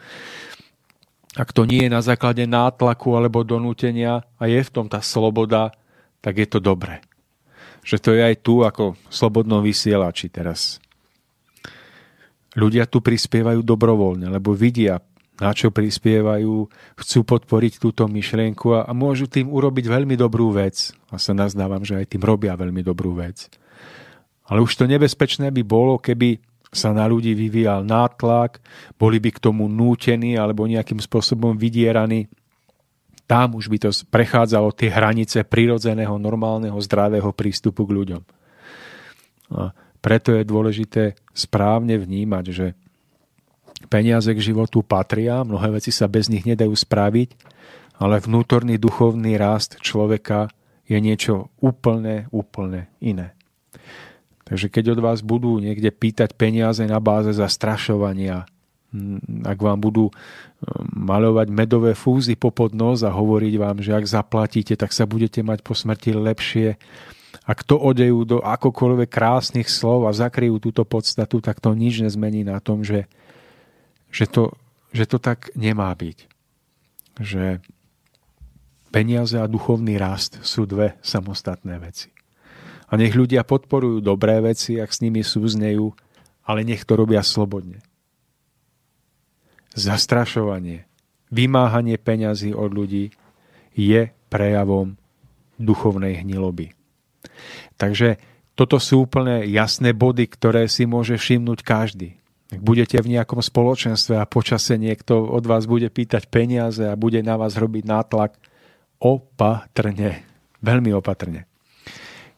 ak 1.35 1.51
to 1.51 1.67
nie 1.67 1.85
je 1.85 1.91
na 1.91 1.99
základe 1.99 2.47
nátlaku 2.47 3.19
alebo 3.19 3.43
donútenia 3.43 4.23
a 4.39 4.43
je 4.47 4.63
v 4.63 4.71
tom 4.71 4.87
tá 4.87 5.03
sloboda, 5.03 5.75
tak 6.23 6.39
je 6.39 6.47
to 6.47 6.63
dobré. 6.63 7.03
Že 7.83 7.97
to 8.01 8.09
je 8.15 8.21
aj 8.23 8.35
tu 8.41 8.63
ako 8.63 8.95
v 8.95 9.13
slobodnom 9.13 9.61
vysielači 9.61 10.31
teraz. 10.31 10.79
Ľudia 12.55 12.87
tu 12.87 13.03
prispievajú 13.03 13.59
dobrovoľne, 13.67 14.31
lebo 14.31 14.55
vidia, 14.55 15.03
na 15.35 15.51
čo 15.51 15.75
prispievajú, 15.75 16.71
chcú 16.95 17.19
podporiť 17.27 17.83
túto 17.83 18.07
myšlienku 18.07 18.71
a, 18.71 18.87
a 18.87 18.91
môžu 18.95 19.27
tým 19.27 19.51
urobiť 19.51 19.91
veľmi 19.91 20.15
dobrú 20.15 20.55
vec. 20.55 20.95
A 21.11 21.19
sa 21.19 21.35
nazdávam, 21.35 21.83
že 21.83 21.99
aj 21.99 22.15
tým 22.15 22.23
robia 22.23 22.55
veľmi 22.55 22.79
dobrú 22.79 23.11
vec. 23.11 23.51
Ale 24.47 24.63
už 24.63 24.71
to 24.79 24.87
nebezpečné 24.87 25.51
by 25.51 25.61
bolo, 25.67 25.99
keby 25.99 26.39
sa 26.71 26.91
na 26.91 27.07
ľudí 27.07 27.31
vyvíjal 27.37 27.85
nátlak, 27.87 28.59
boli 28.99 29.21
by 29.21 29.29
k 29.35 29.43
tomu 29.43 29.69
nútení 29.69 30.35
alebo 30.35 30.67
nejakým 30.67 30.99
spôsobom 30.99 31.55
vydieraní. 31.55 32.27
Tam 33.25 33.57
už 33.57 33.73
by 33.73 33.77
to 33.81 33.89
prechádzalo 34.11 34.69
tie 34.75 34.93
hranice 34.93 35.41
prirodzeného, 35.47 36.21
normálneho, 36.21 36.77
zdravého 36.77 37.33
prístupu 37.33 37.89
k 37.89 37.95
ľuďom. 37.95 38.21
A 39.55 39.73
preto 40.01 40.37
je 40.37 40.45
dôležité 40.45 41.17
správne 41.33 41.97
vnímať, 41.97 42.45
že 42.53 42.67
peniaze 43.89 44.29
k 44.29 44.45
životu 44.45 44.85
patria, 44.85 45.41
mnohé 45.41 45.81
veci 45.81 45.89
sa 45.89 46.05
bez 46.05 46.29
nich 46.29 46.45
nedajú 46.45 46.73
spraviť, 46.73 47.29
ale 47.97 48.21
vnútorný 48.21 48.77
duchovný 48.77 49.33
rast 49.39 49.81
človeka 49.81 50.51
je 50.85 51.01
niečo 51.01 51.49
úplne, 51.57 52.29
úplne 52.29 52.93
iné. 53.01 53.33
Takže 54.45 54.69
keď 54.69 54.93
od 54.93 54.99
vás 55.01 55.19
budú 55.25 55.57
niekde 55.57 55.89
pýtať 55.89 56.37
peniaze 56.37 56.85
na 56.85 57.01
báze 57.01 57.33
zastrašovania, 57.33 58.45
ak 59.43 59.59
vám 59.59 59.81
budú 59.81 60.13
maľovať 60.95 61.47
medové 61.51 61.91
fúzy 61.97 62.37
po 62.37 62.53
podnos 62.53 63.03
a 63.03 63.11
hovoriť 63.11 63.53
vám, 63.57 63.77
že 63.81 63.91
ak 63.91 64.05
zaplatíte, 64.05 64.77
tak 64.77 64.93
sa 64.93 65.03
budete 65.09 65.41
mať 65.43 65.65
po 65.65 65.75
smrti 65.75 66.15
lepšie, 66.15 66.79
ak 67.45 67.61
to 67.61 67.75
odejú 67.77 68.23
do 68.23 68.37
akokoľvek 68.41 69.09
krásnych 69.11 69.67
slov 69.67 70.07
a 70.07 70.15
zakryjú 70.15 70.57
túto 70.57 70.87
podstatu, 70.87 71.43
tak 71.43 71.59
to 71.59 71.75
nič 71.75 72.01
nezmení 72.01 72.47
na 72.47 72.63
tom, 72.63 72.81
že, 72.81 73.05
že, 74.09 74.25
to, 74.25 74.55
že 74.95 75.05
to 75.05 75.19
tak 75.19 75.51
nemá 75.53 75.91
byť. 75.91 76.17
Že 77.19 77.43
peniaze 78.89 79.35
a 79.35 79.45
duchovný 79.45 79.99
rast 79.99 80.39
sú 80.41 80.63
dve 80.63 80.95
samostatné 81.03 81.75
veci. 81.83 82.14
A 82.85 82.93
nech 82.97 83.17
ľudia 83.17 83.41
podporujú 83.41 84.01
dobré 84.01 84.37
veci, 84.41 84.77
ak 84.77 84.93
s 84.93 85.01
nimi 85.01 85.25
súznejú, 85.25 85.89
ale 86.45 86.61
nech 86.61 86.85
to 86.85 86.93
robia 86.93 87.25
slobodne. 87.25 87.81
Zastrašovanie, 89.73 90.85
vymáhanie 91.33 91.97
peňazí 91.97 92.53
od 92.53 92.71
ľudí 92.71 93.11
je 93.75 94.13
prejavom 94.29 94.95
duchovnej 95.59 96.23
hniloby. 96.23 96.71
Takže 97.75 98.21
toto 98.55 98.79
sú 98.79 99.03
úplne 99.03 99.43
jasné 99.51 99.91
body, 99.91 100.31
ktoré 100.31 100.71
si 100.71 100.87
môže 100.87 101.19
všimnúť 101.19 101.59
každý. 101.59 102.15
Ak 102.53 102.61
budete 102.63 103.01
v 103.03 103.17
nejakom 103.17 103.43
spoločenstve 103.43 104.15
a 104.15 104.29
počase 104.29 104.79
niekto 104.79 105.27
od 105.27 105.43
vás 105.43 105.67
bude 105.67 105.91
pýtať 105.91 106.31
peniaze 106.31 106.85
a 106.87 106.95
bude 106.95 107.19
na 107.19 107.35
vás 107.35 107.57
robiť 107.59 107.83
nátlak, 107.83 108.37
opatrne, 109.01 110.23
veľmi 110.63 110.95
opatrne. 110.95 111.49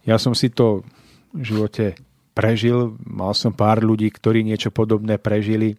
Ja 0.07 0.15
som 0.15 0.31
si 0.31 0.47
to 0.47 0.87
v 1.35 1.43
živote 1.43 1.99
prežil, 2.31 2.95
mal 3.03 3.35
som 3.35 3.51
pár 3.51 3.83
ľudí, 3.83 4.07
ktorí 4.07 4.41
niečo 4.41 4.71
podobné 4.71 5.19
prežili. 5.19 5.75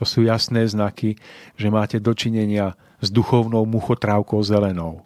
To 0.00 0.08
sú 0.08 0.24
jasné 0.24 0.64
znaky, 0.64 1.20
že 1.54 1.68
máte 1.68 2.00
dočinenia 2.00 2.74
s 3.04 3.12
duchovnou 3.12 3.68
muchotrávkou 3.68 4.40
zelenou. 4.40 5.04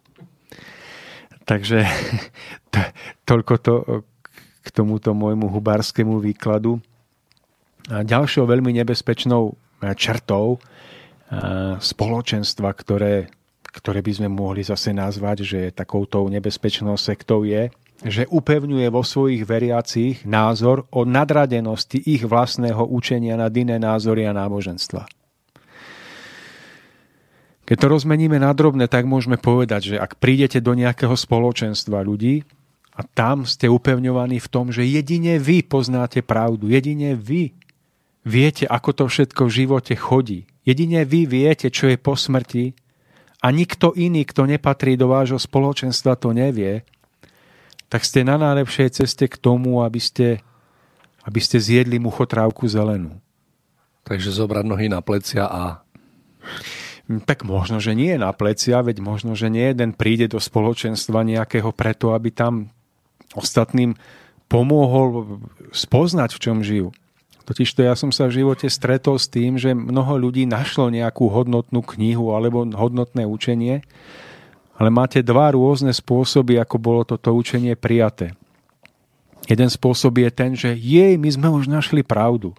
Takže 1.43 1.83
to, 2.73 2.81
toľko 3.27 3.55
to 3.59 3.75
k 4.62 4.69
tomuto 4.70 5.11
môjmu 5.16 5.51
hubárskému 5.51 6.23
výkladu. 6.23 6.79
A 7.89 8.05
ďalšou 8.05 8.45
veľmi 8.45 8.77
nebezpečnou 8.79 9.57
črtou 9.97 10.61
spoločenstva, 11.81 12.69
ktoré, 12.77 13.33
ktoré 13.65 14.01
by 14.05 14.12
sme 14.12 14.29
mohli 14.29 14.61
zase 14.61 14.93
nazvať, 14.93 15.45
že 15.45 15.61
takouto 15.73 16.25
nebezpečnou 16.29 16.97
sektou 17.01 17.49
je, 17.49 17.73
že 18.07 18.31
upevňuje 18.31 18.87
vo 18.95 19.03
svojich 19.03 19.43
veriacich 19.43 20.23
názor 20.23 20.87
o 20.95 21.03
nadradenosti 21.03 21.99
ich 21.99 22.23
vlastného 22.23 22.87
učenia 22.87 23.35
na 23.35 23.51
iné 23.51 23.83
názory 23.83 24.23
a 24.23 24.37
náboženstva. 24.37 25.11
Keď 27.69 27.77
to 27.77 27.87
rozmeníme 27.91 28.41
na 28.41 28.55
drobné, 28.57 28.89
tak 28.89 29.05
môžeme 29.05 29.37
povedať, 29.37 29.93
že 29.93 29.97
ak 30.01 30.16
prídete 30.16 30.62
do 30.62 30.73
nejakého 30.73 31.12
spoločenstva 31.12 32.01
ľudí 32.01 32.47
a 32.97 33.05
tam 33.05 33.45
ste 33.45 33.69
upevňovaní 33.69 34.41
v 34.41 34.49
tom, 34.49 34.73
že 34.73 34.89
jedine 34.89 35.37
vy 35.37 35.66
poznáte 35.66 36.25
pravdu, 36.25 36.73
jedine 36.73 37.12
vy 37.12 37.53
viete, 38.25 38.65
ako 38.65 38.91
to 38.95 39.05
všetko 39.11 39.43
v 39.45 39.55
živote 39.55 39.95
chodí, 40.01 40.49
jedine 40.65 41.05
vy 41.05 41.29
viete, 41.29 41.69
čo 41.69 41.93
je 41.93 42.01
po 42.01 42.16
smrti 42.16 42.73
a 43.45 43.53
nikto 43.53 43.93
iný, 43.93 44.25
kto 44.25 44.49
nepatrí 44.49 44.97
do 44.97 45.12
vášho 45.12 45.37
spoločenstva, 45.37 46.16
to 46.16 46.33
nevie, 46.33 46.89
tak 47.89 48.05
ste 48.05 48.24
na 48.24 48.36
najlepšej 48.36 49.02
ceste 49.02 49.24
k 49.28 49.36
tomu, 49.40 49.81
aby 49.81 50.01
ste, 50.01 50.44
aby 51.24 51.40
ste 51.40 51.56
zjedli 51.56 51.97
muchotrávku 51.97 52.69
zelenú. 52.69 53.16
Takže 54.05 54.32
zobrať 54.32 54.65
nohy 54.65 54.86
na 54.89 55.01
plecia 55.05 55.48
a... 55.48 55.85
Tak 57.09 57.48
možno, 57.48 57.81
že 57.81 57.97
nie 57.97 58.20
na 58.20 58.36
plecia, 58.36 58.85
veď 58.85 59.01
možno, 59.01 59.32
že 59.32 59.48
nie 59.48 59.73
jeden 59.73 59.97
príde 59.97 60.28
do 60.28 60.36
spoločenstva 60.36 61.24
nejakého 61.24 61.73
preto, 61.73 62.12
aby 62.12 62.28
tam 62.28 62.69
ostatným 63.32 63.97
pomohol 64.48 65.40
spoznať, 65.73 66.36
v 66.36 66.40
čom 66.40 66.56
žijú. 66.60 66.89
Totižto 67.48 67.81
ja 67.81 67.97
som 67.97 68.12
sa 68.12 68.28
v 68.28 68.44
živote 68.44 68.69
stretol 68.69 69.16
s 69.16 69.32
tým, 69.32 69.56
že 69.56 69.73
mnoho 69.73 70.20
ľudí 70.20 70.44
našlo 70.44 70.93
nejakú 70.93 71.32
hodnotnú 71.32 71.81
knihu 71.97 72.36
alebo 72.36 72.69
hodnotné 72.69 73.24
učenie, 73.24 73.81
ale 74.79 74.89
máte 74.95 75.27
dva 75.27 75.51
rôzne 75.51 75.91
spôsoby, 75.91 76.57
ako 76.63 76.77
bolo 76.79 77.03
toto 77.03 77.35
učenie 77.35 77.75
prijaté. 77.75 78.39
Jeden 79.51 79.67
spôsob 79.67 80.23
je 80.23 80.31
ten, 80.31 80.55
že 80.55 80.79
jej, 80.79 81.19
my 81.19 81.29
sme 81.29 81.49
už 81.51 81.67
našli 81.67 82.07
pravdu. 82.07 82.55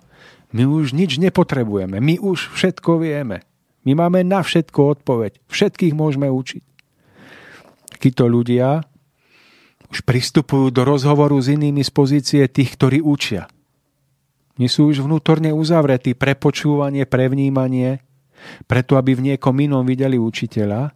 My 0.51 0.67
už 0.67 0.91
nič 0.91 1.15
nepotrebujeme, 1.21 2.01
my 2.01 2.19
už 2.19 2.51
všetko 2.51 2.99
vieme. 2.99 3.45
My 3.87 3.95
máme 3.95 4.27
na 4.27 4.43
všetko 4.43 4.99
odpoveď, 4.99 5.39
všetkých 5.47 5.93
môžeme 5.95 6.27
učiť. 6.27 6.63
Takíto 7.95 8.27
ľudia 8.27 8.83
už 9.87 10.03
pristupujú 10.03 10.69
do 10.69 10.83
rozhovoru 10.83 11.39
s 11.39 11.49
inými 11.49 11.81
z 11.81 11.91
pozície 11.93 12.43
tých, 12.51 12.75
ktorí 12.75 12.99
učia– 12.99 13.47
nie 14.59 14.67
sú 14.67 14.91
už 14.91 15.07
vnútorne 15.07 15.55
uzavretí 15.55 16.19
pre 16.19 16.35
počúvanie, 16.35 17.07
pre 17.07 17.31
vnímanie, 17.31 18.03
preto 18.67 18.99
aby 18.99 19.15
v 19.15 19.25
niekom 19.33 19.55
inom 19.55 19.87
videli 19.87 20.19
učiteľa. 20.19 20.91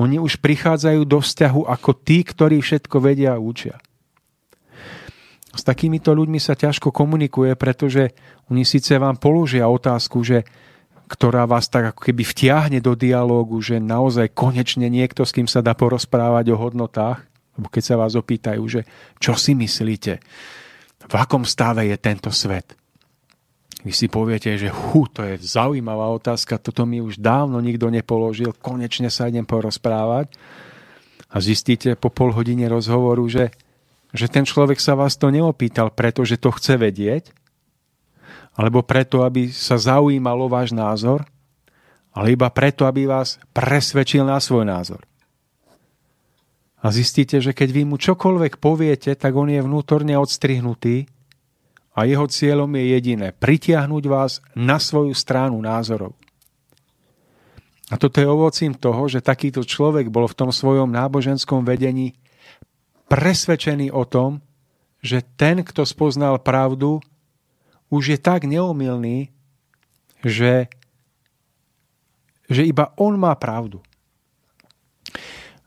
Oni 0.00 0.16
už 0.16 0.40
prichádzajú 0.40 1.04
do 1.04 1.20
vzťahu 1.20 1.68
ako 1.68 1.90
tí, 1.92 2.24
ktorí 2.24 2.64
všetko 2.64 2.96
vedia 3.04 3.36
a 3.36 3.42
učia. 3.42 3.76
S 5.52 5.60
takýmito 5.60 6.16
ľuďmi 6.16 6.40
sa 6.40 6.56
ťažko 6.56 6.88
komunikuje, 6.88 7.52
pretože 7.52 8.16
oni 8.48 8.64
síce 8.64 8.96
vám 8.96 9.20
položia 9.20 9.68
otázku, 9.68 10.24
že 10.24 10.48
ktorá 11.10 11.44
vás 11.44 11.66
tak 11.68 11.92
ako 11.92 12.00
keby 12.06 12.22
vtiahne 12.22 12.78
do 12.80 12.94
dialógu, 12.96 13.60
že 13.60 13.82
naozaj 13.82 14.32
konečne 14.32 14.86
niekto, 14.86 15.26
s 15.26 15.34
kým 15.34 15.50
sa 15.50 15.60
dá 15.60 15.76
porozprávať 15.76 16.54
o 16.54 16.56
hodnotách, 16.56 17.26
lebo 17.58 17.66
keď 17.68 17.82
sa 17.82 17.98
vás 18.00 18.14
opýtajú, 18.16 18.62
že 18.70 18.80
čo 19.20 19.34
si 19.36 19.52
myslíte, 19.58 20.22
v 21.10 21.14
akom 21.18 21.42
stave 21.42 21.90
je 21.90 21.98
tento 21.98 22.30
svet. 22.30 22.79
Vy 23.80 23.92
si 23.96 24.12
poviete, 24.12 24.52
že 24.60 24.68
hu, 24.68 25.08
to 25.08 25.24
je 25.24 25.40
zaujímavá 25.40 26.12
otázka, 26.12 26.60
toto 26.60 26.84
mi 26.84 27.00
už 27.00 27.16
dávno 27.16 27.56
nikto 27.64 27.88
nepoložil, 27.88 28.52
konečne 28.60 29.08
sa 29.08 29.32
idem 29.32 29.48
porozprávať. 29.48 30.36
A 31.30 31.40
zistíte 31.40 31.96
po 31.96 32.12
pol 32.12 32.34
hodine 32.36 32.68
rozhovoru, 32.68 33.24
že, 33.30 33.54
že 34.12 34.26
ten 34.28 34.44
človek 34.44 34.76
sa 34.76 34.98
vás 34.98 35.16
to 35.16 35.32
neopýtal, 35.32 35.88
pretože 35.88 36.36
to 36.36 36.52
chce 36.52 36.76
vedieť, 36.76 37.32
alebo 38.58 38.84
preto, 38.84 39.24
aby 39.24 39.48
sa 39.48 39.80
zaujímalo 39.80 40.50
váš 40.50 40.76
názor, 40.76 41.24
ale 42.10 42.34
iba 42.34 42.50
preto, 42.50 42.84
aby 42.84 43.06
vás 43.06 43.38
presvedčil 43.54 44.26
na 44.26 44.42
svoj 44.42 44.66
názor. 44.66 45.00
A 46.80 46.90
zistíte, 46.92 47.38
že 47.38 47.52
keď 47.52 47.68
vy 47.70 47.82
mu 47.84 47.96
čokoľvek 47.96 48.58
poviete, 48.58 49.12
tak 49.14 49.36
on 49.36 49.48
je 49.52 49.60
vnútorne 49.60 50.16
odstrihnutý 50.16 51.08
a 52.00 52.08
jeho 52.08 52.24
cieľom 52.24 52.72
je 52.80 52.84
jediné 52.96 53.28
pritiahnuť 53.36 54.04
vás 54.08 54.40
na 54.56 54.80
svoju 54.80 55.12
stranu 55.12 55.60
názorov. 55.60 56.16
A 57.92 58.00
toto 58.00 58.22
je 58.22 58.26
ovocím 58.30 58.72
toho, 58.72 59.04
že 59.10 59.20
takýto 59.20 59.60
človek 59.60 60.08
bol 60.08 60.24
v 60.24 60.38
tom 60.38 60.48
svojom 60.48 60.88
náboženskom 60.88 61.66
vedení 61.66 62.16
presvedčený 63.12 63.92
o 63.92 64.08
tom, 64.08 64.40
že 65.04 65.20
ten, 65.36 65.60
kto 65.60 65.84
spoznal 65.84 66.40
pravdu, 66.40 67.04
už 67.92 68.16
je 68.16 68.18
tak 68.22 68.46
neomilný, 68.46 69.28
že, 70.22 70.70
že 72.46 72.62
iba 72.64 72.94
on 72.96 73.18
má 73.18 73.34
pravdu. 73.34 73.82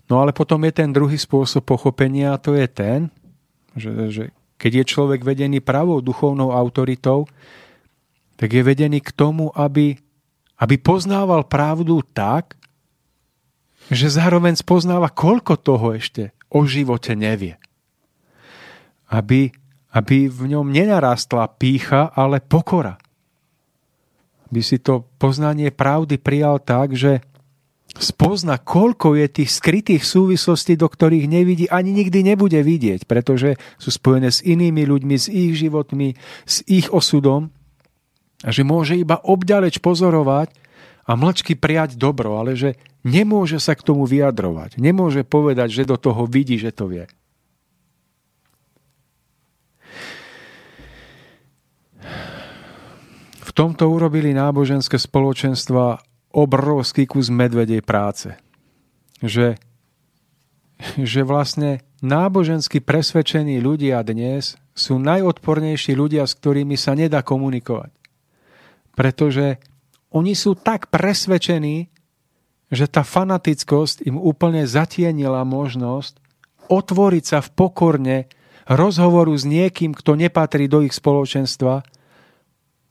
No 0.08 0.24
ale 0.24 0.32
potom 0.32 0.64
je 0.64 0.74
ten 0.74 0.90
druhý 0.90 1.20
spôsob 1.20 1.68
pochopenia 1.68 2.34
a 2.34 2.42
to 2.42 2.56
je 2.56 2.68
ten, 2.72 3.12
že, 3.76 3.92
že 4.10 4.24
keď 4.64 4.80
je 4.80 4.92
človek 4.96 5.28
vedený 5.28 5.60
pravou 5.60 6.00
duchovnou 6.00 6.56
autoritou, 6.56 7.28
tak 8.40 8.56
je 8.56 8.64
vedený 8.64 9.04
k 9.04 9.12
tomu, 9.12 9.52
aby, 9.52 10.00
aby 10.56 10.76
poznával 10.80 11.44
pravdu 11.44 12.00
tak, 12.16 12.56
že 13.92 14.08
zároveň 14.08 14.56
spoznáva, 14.56 15.12
koľko 15.12 15.60
toho 15.60 16.00
ešte 16.00 16.32
o 16.48 16.64
živote 16.64 17.12
nevie. 17.12 17.60
Aby, 19.12 19.52
aby 19.92 20.32
v 20.32 20.56
ňom 20.56 20.72
nenarastla 20.72 21.44
pícha, 21.60 22.08
ale 22.16 22.40
pokora. 22.40 22.96
Aby 24.48 24.64
si 24.64 24.80
to 24.80 25.04
poznanie 25.20 25.76
pravdy 25.76 26.16
prijal 26.16 26.64
tak, 26.64 26.96
že 26.96 27.20
spozna, 27.98 28.58
koľko 28.58 29.14
je 29.14 29.28
tých 29.30 29.50
skrytých 29.54 30.02
súvislostí, 30.02 30.74
do 30.74 30.90
ktorých 30.90 31.30
nevidí 31.30 31.66
ani 31.70 31.94
nikdy 31.94 32.26
nebude 32.26 32.58
vidieť, 32.58 33.06
pretože 33.06 33.62
sú 33.78 33.90
spojené 33.94 34.34
s 34.34 34.42
inými 34.42 34.86
ľuďmi, 34.90 35.16
s 35.18 35.30
ich 35.30 35.54
životmi, 35.62 36.18
s 36.46 36.66
ich 36.66 36.90
osudom 36.90 37.54
a 38.42 38.50
že 38.50 38.66
môže 38.66 38.98
iba 38.98 39.22
obďaleč 39.22 39.78
pozorovať 39.78 40.50
a 41.06 41.12
mlčky 41.14 41.54
prijať 41.54 42.00
dobro, 42.00 42.40
ale 42.40 42.58
že 42.58 42.80
nemôže 43.06 43.60
sa 43.60 43.76
k 43.78 43.86
tomu 43.86 44.08
vyjadrovať. 44.08 44.80
Nemôže 44.80 45.22
povedať, 45.28 45.84
že 45.84 45.90
do 45.90 46.00
toho 46.00 46.26
vidí, 46.26 46.58
že 46.58 46.74
to 46.74 46.90
vie. 46.90 47.06
V 53.44 53.52
tomto 53.54 53.86
urobili 53.86 54.34
náboženské 54.34 54.98
spoločenstva 54.98 56.02
obrovský 56.34 57.06
kus 57.06 57.30
medvedej 57.30 57.86
práce. 57.86 58.34
Že, 59.22 59.56
že 60.98 61.22
vlastne 61.22 61.86
nábožensky 62.02 62.82
presvedčení 62.82 63.62
ľudia 63.62 64.02
dnes 64.02 64.58
sú 64.74 64.98
najodpornejší 64.98 65.94
ľudia, 65.94 66.26
s 66.26 66.34
ktorými 66.36 66.74
sa 66.76 66.98
nedá 66.98 67.22
komunikovať. 67.22 67.94
Pretože 68.98 69.62
oni 70.14 70.34
sú 70.34 70.58
tak 70.58 70.90
presvedčení, 70.90 71.90
že 72.74 72.90
tá 72.90 73.06
fanatickosť 73.06 74.10
im 74.10 74.18
úplne 74.18 74.66
zatienila 74.66 75.46
možnosť 75.46 76.18
otvoriť 76.74 77.24
sa 77.24 77.40
v 77.46 77.50
pokorne 77.54 78.18
rozhovoru 78.66 79.34
s 79.36 79.46
niekým, 79.46 79.94
kto 79.94 80.18
nepatrí 80.18 80.66
do 80.66 80.82
ich 80.82 80.96
spoločenstva 80.96 81.86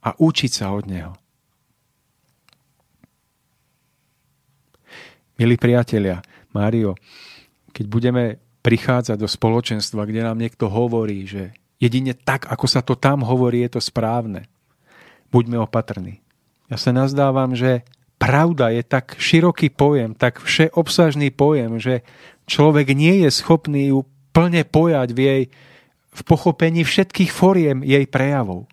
a 0.03 0.09
učiť 0.15 0.51
sa 0.51 0.71
od 0.71 0.85
neho. 0.87 1.13
Milí 5.33 5.57
priatelia, 5.57 6.21
Mário, 6.53 6.93
keď 7.73 7.85
budeme 7.89 8.23
prichádzať 8.61 9.17
do 9.17 9.25
spoločenstva, 9.25 10.05
kde 10.05 10.21
nám 10.21 10.37
niekto 10.37 10.69
hovorí, 10.69 11.25
že 11.25 11.57
jedine 11.81 12.13
tak, 12.13 12.45
ako 12.45 12.65
sa 12.69 12.85
to 12.85 12.93
tam 12.93 13.25
hovorí, 13.25 13.65
je 13.65 13.75
to 13.75 13.81
správne, 13.81 14.45
buďme 15.33 15.57
opatrní. 15.65 16.21
Ja 16.69 16.77
sa 16.77 16.93
nazdávam, 16.93 17.57
že 17.57 17.81
pravda 18.21 18.69
je 18.77 18.85
tak 18.85 19.17
široký 19.17 19.73
pojem, 19.73 20.13
tak 20.13 20.37
všeobsažný 20.37 21.33
pojem, 21.33 21.81
že 21.81 22.05
človek 22.45 22.93
nie 22.93 23.25
je 23.25 23.29
schopný 23.33 23.89
ju 23.89 24.05
plne 24.37 24.61
pojať 24.61 25.09
v 25.17 25.19
jej 25.19 25.43
v 26.13 26.21
pochopení 26.29 26.85
všetkých 26.85 27.33
foriem 27.33 27.81
jej 27.81 28.05
prejavov. 28.05 28.69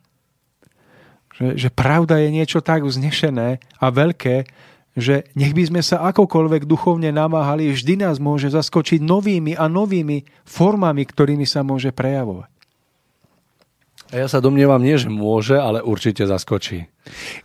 Že, 1.41 1.57
že 1.57 1.69
pravda 1.73 2.21
je 2.21 2.29
niečo 2.29 2.61
tak 2.61 2.85
vznešené 2.85 3.65
a 3.81 3.87
veľké, 3.89 4.45
že 5.01 5.27
nech 5.35 5.57
by 5.57 5.73
sme 5.73 5.83
sa 5.83 6.05
akokoľvek 6.13 6.69
duchovne 6.69 7.11
namáhali, 7.11 7.73
vždy 7.73 8.05
nás 8.05 8.21
môže 8.23 8.53
zaskočiť 8.53 9.01
novými 9.01 9.57
a 9.57 9.67
novými 9.67 10.23
formami, 10.45 11.03
ktorými 11.03 11.49
sa 11.49 11.65
môže 11.65 11.91
prejavovať. 11.91 12.53
A 14.11 14.15
ja 14.19 14.27
sa 14.27 14.43
domnievam 14.43 14.83
nie, 14.83 14.99
že 14.99 15.07
môže, 15.07 15.55
ale 15.55 15.81
určite 15.87 16.27
zaskočí. 16.27 16.91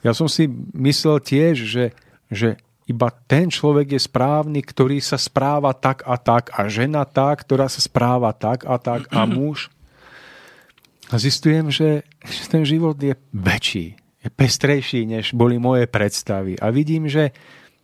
Ja 0.02 0.18
som 0.18 0.26
si 0.26 0.50
myslel 0.74 1.22
tiež, 1.22 1.56
že, 1.62 1.86
že 2.28 2.58
iba 2.90 3.10
ten 3.30 3.54
človek 3.54 3.98
je 3.98 4.02
správny, 4.02 4.66
ktorý 4.66 4.98
sa 4.98 5.18
správa 5.18 5.74
tak 5.78 6.06
a 6.06 6.18
tak 6.18 6.54
a 6.54 6.66
žena 6.66 7.06
tá, 7.06 7.34
ktorá 7.34 7.70
sa 7.70 7.82
správa 7.82 8.34
tak 8.34 8.66
a 8.66 8.82
tak 8.82 9.06
a 9.14 9.26
muž. 9.30 9.70
A 11.14 11.22
zistujem, 11.22 11.70
že, 11.70 12.02
že 12.26 12.44
ten 12.50 12.66
život 12.66 12.98
je 12.98 13.14
väčší 13.30 14.05
pestrejší, 14.34 15.06
než 15.06 15.34
boli 15.34 15.62
moje 15.62 15.86
predstavy. 15.86 16.58
A 16.58 16.70
vidím, 16.70 17.06
že 17.06 17.36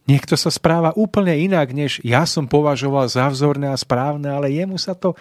niekto 0.10 0.34
sa 0.34 0.50
správa 0.50 0.96
úplne 0.98 1.36
inak, 1.38 1.74
než 1.74 2.02
ja 2.02 2.26
som 2.26 2.50
považoval 2.50 3.08
za 3.10 3.30
vzorné 3.30 3.70
a 3.70 3.78
správne, 3.78 4.30
ale 4.32 4.54
jemu 4.54 4.78
sa 4.78 4.98
to 4.98 5.14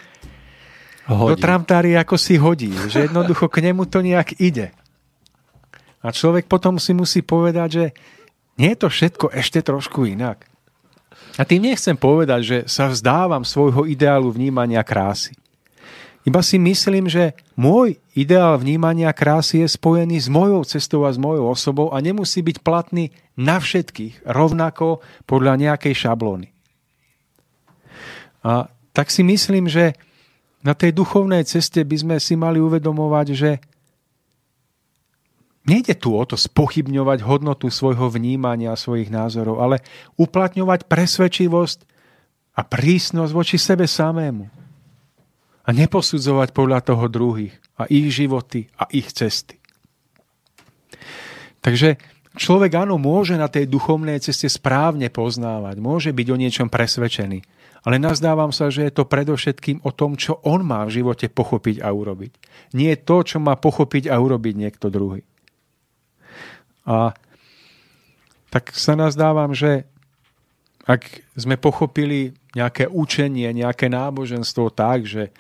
hodí. 1.07 1.31
do 1.33 1.37
tramtári 1.37 1.97
ako 1.97 2.17
si 2.17 2.41
hodí. 2.41 2.71
Že 2.71 3.11
jednoducho 3.11 3.51
k 3.51 3.65
nemu 3.65 3.85
to 3.89 4.01
nejak 4.05 4.37
ide. 4.41 4.73
A 6.01 6.09
človek 6.13 6.49
potom 6.49 6.81
si 6.81 6.97
musí 6.97 7.21
povedať, 7.21 7.69
že 7.69 7.85
nie 8.57 8.73
je 8.73 8.81
to 8.81 8.89
všetko 8.89 9.27
ešte 9.37 9.61
trošku 9.61 10.09
inak. 10.09 10.49
A 11.37 11.49
tým 11.49 11.65
nechcem 11.65 11.97
povedať, 11.97 12.41
že 12.45 12.59
sa 12.69 12.89
vzdávam 12.89 13.45
svojho 13.45 13.89
ideálu 13.89 14.33
vnímania 14.33 14.85
krásy. 14.85 15.37
Iba 16.29 16.45
si 16.45 16.61
myslím, 16.61 17.09
že 17.09 17.33
môj 17.57 17.97
ideál 18.13 18.61
vnímania 18.61 19.09
krásy 19.17 19.65
je 19.65 19.69
spojený 19.73 20.21
s 20.21 20.29
mojou 20.29 20.61
cestou 20.69 21.09
a 21.09 21.11
s 21.13 21.17
mojou 21.17 21.49
osobou 21.49 21.89
a 21.97 21.97
nemusí 22.05 22.45
byť 22.45 22.61
platný 22.61 23.09
na 23.41 23.57
všetkých, 23.57 24.29
rovnako 24.29 25.01
podľa 25.25 25.57
nejakej 25.57 25.95
šablóny. 25.97 26.53
A 28.45 28.69
tak 28.93 29.09
si 29.09 29.25
myslím, 29.25 29.65
že 29.65 29.97
na 30.61 30.77
tej 30.77 30.93
duchovnej 30.93 31.41
ceste 31.49 31.81
by 31.81 31.97
sme 31.97 32.17
si 32.21 32.37
mali 32.37 32.61
uvedomovať, 32.61 33.27
že 33.33 33.51
nejde 35.65 35.97
tu 35.97 36.13
o 36.13 36.25
to 36.29 36.37
spochybňovať 36.37 37.25
hodnotu 37.25 37.73
svojho 37.73 38.13
vnímania, 38.13 38.77
svojich 38.77 39.09
názorov, 39.09 39.65
ale 39.65 39.81
uplatňovať 40.21 40.85
presvedčivosť 40.85 41.79
a 42.53 42.61
prísnosť 42.61 43.33
voči 43.33 43.57
sebe 43.57 43.89
samému 43.89 44.60
a 45.71 45.77
neposudzovať 45.87 46.51
podľa 46.51 46.83
toho 46.83 47.07
druhých 47.07 47.55
a 47.79 47.87
ich 47.87 48.11
životy 48.11 48.67
a 48.75 48.91
ich 48.91 49.15
cesty. 49.15 49.55
Takže 51.63 51.95
človek 52.35 52.75
áno, 52.75 52.99
môže 52.99 53.39
na 53.39 53.47
tej 53.47 53.71
duchovnej 53.71 54.19
ceste 54.19 54.51
správne 54.51 55.15
poznávať, 55.15 55.79
môže 55.79 56.11
byť 56.11 56.27
o 56.27 56.41
niečom 56.43 56.67
presvedčený, 56.67 57.47
ale 57.87 58.03
nazdávam 58.03 58.51
sa, 58.51 58.67
že 58.67 58.91
je 58.91 58.93
to 58.99 59.07
predovšetkým 59.07 59.87
o 59.87 59.95
tom, 59.95 60.19
čo 60.19 60.43
on 60.43 60.67
má 60.67 60.83
v 60.91 61.01
živote 61.01 61.31
pochopiť 61.31 61.87
a 61.87 61.95
urobiť. 61.95 62.33
Nie 62.75 62.99
to, 62.99 63.23
čo 63.23 63.39
má 63.39 63.55
pochopiť 63.55 64.11
a 64.11 64.19
urobiť 64.19 64.55
niekto 64.59 64.91
druhý. 64.91 65.23
A 66.83 67.15
tak 68.51 68.75
sa 68.75 68.99
nazdávam, 68.99 69.55
že 69.55 69.87
ak 70.83 71.23
sme 71.39 71.55
pochopili 71.55 72.35
nejaké 72.59 72.91
učenie, 72.91 73.55
nejaké 73.55 73.87
náboženstvo 73.87 74.75
tak, 74.75 75.07
že 75.07 75.31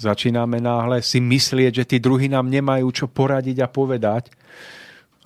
Začíname 0.00 0.64
náhle 0.64 1.04
si 1.04 1.20
myslieť, 1.20 1.84
že 1.84 1.84
tí 1.84 1.96
druhí 2.00 2.24
nám 2.24 2.48
nemajú 2.48 2.88
čo 2.88 3.04
poradiť 3.04 3.60
a 3.60 3.68
povedať. 3.68 4.32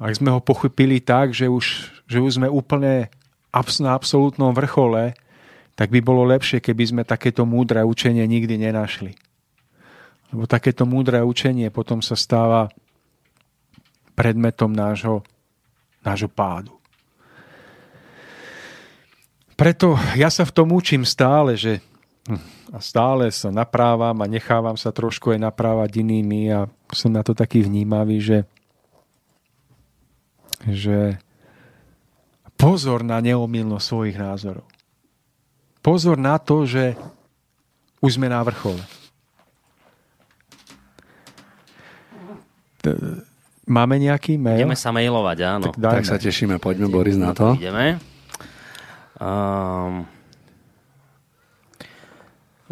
Ak 0.03 0.19
sme 0.19 0.35
ho 0.35 0.43
pochopili 0.43 0.99
tak, 0.99 1.31
že 1.31 1.47
už, 1.47 1.95
že 2.11 2.19
už 2.19 2.43
sme 2.43 2.51
úplne 2.51 3.07
na 3.55 3.91
absolútnom 3.95 4.51
vrchole, 4.51 5.15
tak 5.79 5.95
by 5.95 6.03
bolo 6.03 6.27
lepšie, 6.27 6.59
keby 6.59 6.91
sme 6.91 7.03
takéto 7.07 7.47
múdre 7.47 7.87
učenie 7.87 8.27
nikdy 8.27 8.59
nenašli. 8.59 9.15
Lebo 10.35 10.51
takéto 10.51 10.83
múdre 10.91 11.23
učenie 11.23 11.71
potom 11.71 12.03
sa 12.03 12.19
stáva 12.19 12.67
predmetom 14.19 14.75
nášho, 14.75 15.23
nášho 16.03 16.27
pádu. 16.27 16.75
Preto 19.55 19.95
ja 20.19 20.35
sa 20.35 20.43
v 20.43 20.55
tom 20.55 20.75
učím 20.75 21.07
stále, 21.07 21.55
že 21.55 21.79
a 22.73 22.79
stále 22.81 23.29
sa 23.29 23.53
naprávam 23.53 24.17
a 24.25 24.27
nechávam 24.27 24.81
sa 24.81 24.89
trošku 24.89 25.37
aj 25.37 25.45
naprávať 25.45 26.01
inými 26.01 26.49
a 26.49 26.73
som 26.89 27.13
na 27.13 27.21
to 27.21 27.37
taký 27.37 27.61
vnímavý, 27.61 28.17
že, 28.17 28.39
že 30.65 31.21
pozor 32.57 33.05
na 33.05 33.21
neomilnosť 33.21 33.85
svojich 33.85 34.17
názorov. 34.17 34.65
Pozor 35.85 36.17
na 36.17 36.41
to, 36.41 36.65
že 36.65 36.97
už 38.01 38.17
sme 38.17 38.33
na 38.33 38.41
vrchole. 38.41 38.81
Máme 43.69 44.01
nejaký 44.01 44.41
mail? 44.41 44.65
Ideme 44.65 44.77
sa 44.77 44.93
mailovať, 44.93 45.39
áno. 45.45 45.65
Tak, 45.73 45.77
tak 45.81 46.05
sa 46.09 46.17
tešíme, 46.17 46.57
poďme 46.57 46.89
Boris 46.89 47.21
na 47.21 47.37
to. 47.37 47.57
Ideme. 47.57 48.01
Um, 49.21 50.09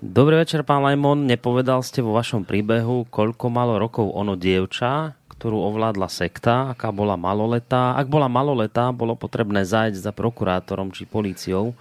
Dobrý 0.02 0.34
večer, 0.34 0.66
pán 0.66 0.82
Lajmon. 0.82 1.30
Nepovedal 1.30 1.78
ste 1.86 2.02
vo 2.02 2.18
vašom 2.18 2.42
príbehu, 2.42 3.06
koľko 3.06 3.46
malo 3.46 3.78
rokov 3.78 4.10
ono 4.10 4.34
dievča, 4.34 5.14
ktorú 5.30 5.62
ovládla 5.62 6.10
sekta, 6.10 6.74
aká 6.74 6.90
bola 6.90 7.14
maloletá. 7.14 7.94
Ak 7.94 8.10
bola 8.10 8.26
maloletá, 8.26 8.90
bolo 8.90 9.14
potrebné 9.14 9.62
zájsť 9.62 10.02
za 10.02 10.10
prokurátorom 10.10 10.90
či 10.90 11.06
políciou. 11.06 11.78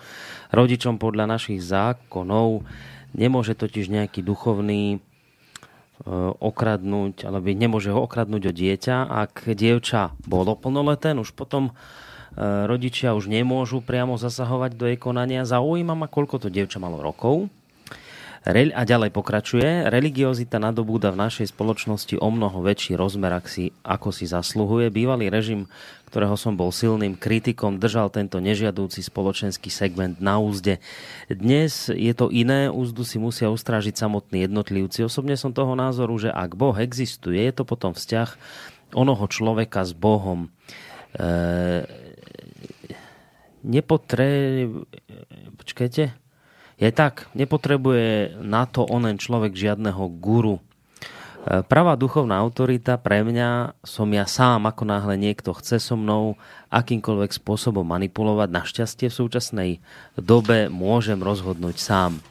Rodičom 0.53 1.01
podľa 1.01 1.33
našich 1.33 1.65
zákonov 1.65 2.61
nemôže 3.17 3.57
totiž 3.57 3.89
nejaký 3.89 4.21
duchovný 4.21 4.83
e, 4.93 4.97
okradnúť, 6.37 7.25
alebo 7.25 7.49
nemôže 7.49 7.89
ho 7.89 8.05
okradnúť 8.05 8.43
o 8.45 8.53
dieťa. 8.53 9.09
Ak 9.09 9.49
dievča 9.49 10.13
bolo 10.29 10.53
plnoleté, 10.53 11.17
už 11.17 11.33
potom 11.33 11.73
e, 12.37 12.69
rodičia 12.69 13.17
už 13.17 13.33
nemôžu 13.33 13.81
priamo 13.81 14.13
zasahovať 14.21 14.77
do 14.77 14.85
jej 14.85 15.01
konania. 15.01 15.41
Zaujíma 15.41 15.97
ma, 15.97 16.05
koľko 16.05 16.45
to 16.45 16.53
dievča 16.53 16.77
malo 16.77 17.01
rokov 17.01 17.49
a 18.41 18.81
ďalej 18.81 19.13
pokračuje. 19.13 19.85
Religiozita 19.85 20.57
nadobúda 20.57 21.13
v 21.13 21.29
našej 21.29 21.53
spoločnosti 21.53 22.17
o 22.17 22.29
mnoho 22.33 22.65
väčší 22.65 22.97
rozmer, 22.97 23.29
ak 23.37 23.45
si, 23.45 23.69
ako 23.85 24.09
si 24.09 24.25
zasluhuje. 24.25 24.89
Bývalý 24.89 25.29
režim, 25.29 25.69
ktorého 26.09 26.33
som 26.33 26.57
bol 26.57 26.73
silným 26.73 27.13
kritikom, 27.13 27.77
držal 27.77 28.09
tento 28.09 28.41
nežiadúci 28.41 29.05
spoločenský 29.05 29.69
segment 29.69 30.17
na 30.17 30.41
úzde. 30.41 30.81
Dnes 31.29 31.93
je 31.93 32.13
to 32.17 32.33
iné, 32.33 32.73
úzdu 32.73 33.05
si 33.05 33.21
musia 33.21 33.53
ustrážiť 33.53 33.93
samotní 33.93 34.49
jednotlivci. 34.49 35.05
Osobne 35.05 35.37
som 35.37 35.53
toho 35.53 35.77
názoru, 35.77 36.17
že 36.17 36.33
ak 36.33 36.57
Boh 36.57 36.73
existuje, 36.81 37.45
je 37.45 37.53
to 37.53 37.61
potom 37.61 37.93
vzťah 37.93 38.41
onoho 38.97 39.29
človeka 39.29 39.85
s 39.85 39.93
Bohom. 39.93 40.49
E, 41.13 41.29
nepotre... 43.61 44.65
Počkajte 45.61 46.20
je 46.81 46.89
tak, 46.89 47.29
nepotrebuje 47.37 48.41
na 48.41 48.65
to 48.65 48.81
onen 48.89 49.21
človek 49.21 49.53
žiadneho 49.53 50.01
guru. 50.17 50.57
E, 50.57 51.61
pravá 51.61 51.93
duchovná 51.93 52.41
autorita 52.41 52.97
pre 52.97 53.21
mňa 53.21 53.77
som 53.85 54.09
ja 54.09 54.25
sám, 54.25 54.65
ako 54.65 54.89
náhle 54.89 55.13
niekto 55.13 55.53
chce 55.53 55.77
so 55.77 55.93
mnou 55.93 56.41
akýmkoľvek 56.73 57.37
spôsobom 57.37 57.85
manipulovať. 57.85 58.49
Našťastie 58.49 59.13
v 59.13 59.17
súčasnej 59.21 59.71
dobe 60.17 60.73
môžem 60.73 61.21
rozhodnúť 61.21 61.77
sám. 61.77 62.17
E, 62.17 62.21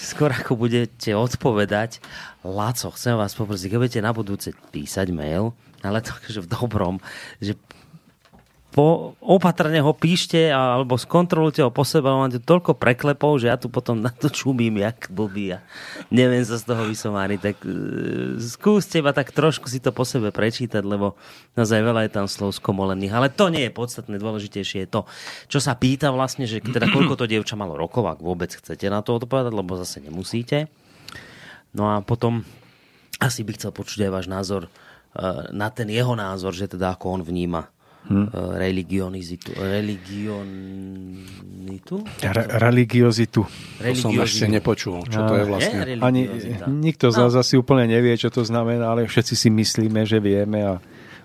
skôr 0.00 0.32
ako 0.32 0.56
budete 0.56 1.12
odpovedať, 1.12 2.00
Laco, 2.48 2.96
chcem 2.96 3.12
vás 3.12 3.36
poprosiť, 3.36 3.68
keď 3.68 3.78
budete 3.80 4.00
na 4.00 4.16
budúce 4.16 4.56
písať 4.72 5.12
mail, 5.12 5.52
ale 5.84 6.00
to 6.00 6.16
že 6.32 6.40
v 6.40 6.48
dobrom, 6.48 6.96
že 7.44 7.60
po, 8.74 9.14
opatrne 9.22 9.78
ho 9.78 9.94
píšte 9.94 10.50
alebo 10.50 10.98
skontrolujte 10.98 11.62
ho 11.62 11.70
po 11.70 11.86
sebe, 11.86 12.10
máte 12.10 12.42
toľko 12.42 12.74
preklepov, 12.74 13.38
že 13.38 13.46
ja 13.46 13.54
tu 13.54 13.70
potom 13.70 14.02
na 14.02 14.10
to 14.10 14.26
čumím 14.26 14.82
jak 14.82 15.06
blbý 15.14 15.54
a 15.54 15.58
neviem 16.10 16.42
sa 16.42 16.58
z 16.58 16.66
toho 16.66 16.82
vysomáriť. 16.82 17.38
Tak 17.38 17.56
uh, 17.62 18.34
skúste 18.42 18.98
iba 18.98 19.14
tak 19.14 19.30
trošku 19.30 19.70
si 19.70 19.78
to 19.78 19.94
po 19.94 20.02
sebe 20.02 20.34
prečítať, 20.34 20.82
lebo 20.82 21.14
naozaj 21.54 21.86
veľa 21.86 22.10
je 22.10 22.18
tam 22.18 22.26
slov 22.26 22.58
skomolených. 22.58 23.14
Ale 23.14 23.30
to 23.30 23.46
nie 23.46 23.70
je 23.70 23.72
podstatné, 23.78 24.18
dôležitejšie 24.18 24.78
je 24.84 24.88
to, 24.90 25.06
čo 25.46 25.62
sa 25.62 25.78
pýta 25.78 26.10
vlastne, 26.10 26.42
že 26.50 26.58
teda 26.58 26.90
koľko 26.90 27.14
to 27.14 27.30
dievča 27.30 27.54
malo 27.54 27.78
rokov, 27.78 28.10
ak 28.10 28.18
vôbec 28.18 28.50
chcete 28.50 28.90
na 28.90 29.06
to 29.06 29.22
odpovedať, 29.22 29.54
lebo 29.54 29.78
zase 29.78 30.02
nemusíte. 30.02 30.66
No 31.70 31.94
a 31.94 32.02
potom 32.02 32.42
asi 33.22 33.46
by 33.46 33.54
chcel 33.54 33.70
počuť 33.70 34.10
aj 34.10 34.10
váš 34.10 34.26
názor 34.26 34.66
uh, 34.66 35.46
na 35.54 35.70
ten 35.70 35.86
jeho 35.86 36.18
názor, 36.18 36.50
že 36.50 36.66
teda 36.66 36.98
ako 36.98 37.22
on 37.22 37.22
vníma 37.22 37.70
hmm. 38.08 38.28
religionizitu. 38.56 39.52
Religionitu? 39.56 41.14
Re- 42.20 42.48
religiozitu. 42.60 43.44
To 43.44 43.94
som 43.96 44.12
ešte 44.20 44.48
nepočul, 44.48 45.04
čo 45.08 45.24
to 45.24 45.34
je 45.40 45.44
vlastne. 45.48 45.78
Je 45.84 46.00
Ani 46.00 46.28
nikto 46.68 47.08
z 47.10 47.16
nás 47.20 47.32
no. 47.32 47.40
asi 47.40 47.56
úplne 47.56 47.88
nevie, 47.88 48.16
čo 48.20 48.28
to 48.28 48.44
znamená, 48.44 48.92
ale 48.92 49.08
všetci 49.08 49.34
si 49.36 49.48
myslíme, 49.50 50.04
že 50.04 50.20
vieme 50.20 50.60
a 50.64 50.80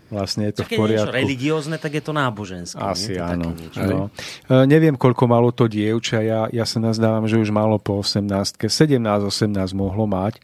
vlastne 0.09 0.49
je 0.49 0.53
to 0.59 0.63
Čak 0.65 0.71
v 0.73 0.77
poriadku. 0.81 1.13
Keď 1.13 1.15
je 1.15 1.19
religiózne, 1.21 1.77
tak 1.77 1.93
je 1.93 2.03
to 2.03 2.11
náboženské. 2.11 2.81
Asi 2.81 3.13
nie? 3.15 3.21
áno. 3.21 3.53
no. 3.77 4.09
E, 4.49 4.65
neviem, 4.65 4.97
koľko 4.97 5.29
malo 5.29 5.53
to 5.53 5.69
dievča. 5.69 6.25
Ja, 6.25 6.49
ja 6.49 6.65
sa 6.65 6.81
nazdávam, 6.81 7.29
že 7.29 7.37
už 7.37 7.53
malo 7.53 7.77
po 7.77 8.01
18. 8.01 8.57
17-18 8.57 9.53
mohlo 9.77 10.09
mať. 10.09 10.41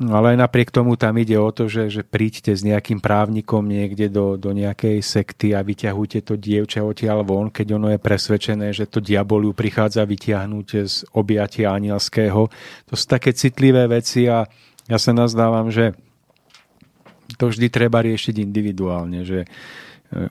No, 0.00 0.16
ale 0.16 0.32
aj 0.32 0.48
napriek 0.48 0.72
tomu 0.72 0.96
tam 0.96 1.20
ide 1.20 1.36
o 1.36 1.52
to, 1.52 1.68
že, 1.68 1.92
že 1.92 2.02
príďte 2.02 2.56
s 2.56 2.64
nejakým 2.64 3.04
právnikom 3.04 3.60
niekde 3.60 4.08
do, 4.08 4.40
do 4.40 4.56
nejakej 4.56 5.04
sekty 5.04 5.52
a 5.52 5.60
vyťahujte 5.60 6.24
to 6.24 6.40
dievča 6.40 6.80
odtiaľ 6.80 7.20
von, 7.28 7.52
keď 7.52 7.76
ono 7.76 7.92
je 7.92 8.00
presvedčené, 8.00 8.72
že 8.72 8.88
to 8.88 9.04
diaboliu 9.04 9.52
prichádza 9.52 10.08
vyťahnuť 10.08 10.66
z 10.88 10.94
objatia 11.12 11.76
anielského. 11.76 12.48
To 12.88 12.94
sú 12.96 13.04
také 13.04 13.36
citlivé 13.36 13.84
veci 13.84 14.24
a 14.32 14.48
ja 14.88 14.96
sa 14.96 15.12
nazdávam, 15.12 15.68
že 15.68 15.92
to 17.36 17.52
vždy 17.52 17.68
treba 17.68 18.00
riešiť 18.00 18.40
individuálne, 18.40 19.28
že 19.28 19.44
e, 19.44 19.48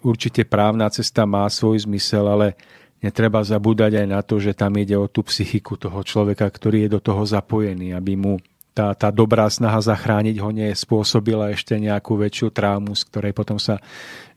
určite 0.02 0.42
právna 0.42 0.90
cesta 0.90 1.30
má 1.30 1.46
svoj 1.46 1.86
zmysel, 1.86 2.26
ale 2.26 2.58
netreba 3.02 3.46
zabúdať 3.46 4.06
aj 4.06 4.08
na 4.10 4.22
to, 4.26 4.42
že 4.42 4.58
tam 4.58 4.74
ide 4.78 4.98
o 4.98 5.06
tú 5.06 5.22
psychiku 5.26 5.78
toho 5.78 6.02
človeka, 6.02 6.50
ktorý 6.50 6.86
je 6.86 6.90
do 6.98 7.00
toho 7.02 7.22
zapojený, 7.26 7.94
aby 7.94 8.14
mu 8.18 8.42
tá, 8.72 8.96
tá 8.96 9.12
dobrá 9.12 9.48
snaha 9.52 9.84
zachrániť 9.84 10.40
ho 10.40 10.50
nie 10.52 10.72
spôsobila 10.72 11.52
ešte 11.52 11.76
nejakú 11.76 12.16
väčšiu 12.16 12.48
traumu, 12.56 12.96
z 12.96 13.04
ktorej 13.08 13.34
potom 13.36 13.60
sa 13.60 13.84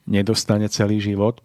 nedostane 0.04 0.66
celý 0.68 1.00
život. 1.00 1.40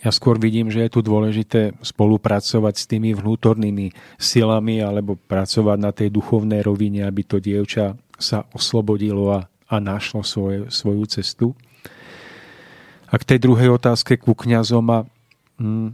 ja 0.00 0.10
skôr 0.14 0.38
vidím, 0.40 0.70
že 0.70 0.86
je 0.86 0.90
tu 0.94 1.00
dôležité 1.04 1.76
spolupracovať 1.82 2.74
s 2.78 2.84
tými 2.88 3.12
vnútornými 3.12 3.92
silami 4.16 4.80
alebo 4.80 5.18
pracovať 5.18 5.78
na 5.80 5.90
tej 5.90 6.08
duchovnej 6.14 6.62
rovine, 6.62 7.04
aby 7.04 7.22
to 7.26 7.42
dievča 7.42 7.98
sa 8.16 8.46
oslobodilo 8.54 9.34
a, 9.34 9.50
a 9.68 9.76
našlo 9.82 10.22
svoje, 10.22 10.70
svoju 10.70 11.04
cestu. 11.10 11.46
A 13.10 13.18
k 13.18 13.34
tej 13.34 13.38
druhej 13.42 13.74
otázke 13.74 14.16
ku 14.16 14.32
kňazom 14.32 14.86
a 14.94 14.98
mm, 15.58 15.88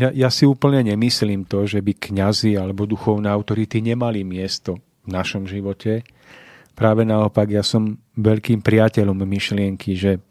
ja, 0.00 0.08
ja 0.14 0.28
si 0.32 0.48
úplne 0.48 0.80
nemyslím 0.86 1.44
to, 1.44 1.68
že 1.68 1.84
by 1.84 1.92
kňazi 1.92 2.56
alebo 2.56 2.88
duchovné 2.88 3.28
autority 3.28 3.84
nemali 3.84 4.24
miesto 4.24 4.80
našom 5.10 5.44
živote. 5.44 6.06
Práve 6.78 7.04
naopak, 7.04 7.50
ja 7.50 7.60
som 7.60 7.98
veľkým 8.16 8.64
priateľom 8.64 9.20
myšlienky, 9.26 9.98
že 9.98 10.22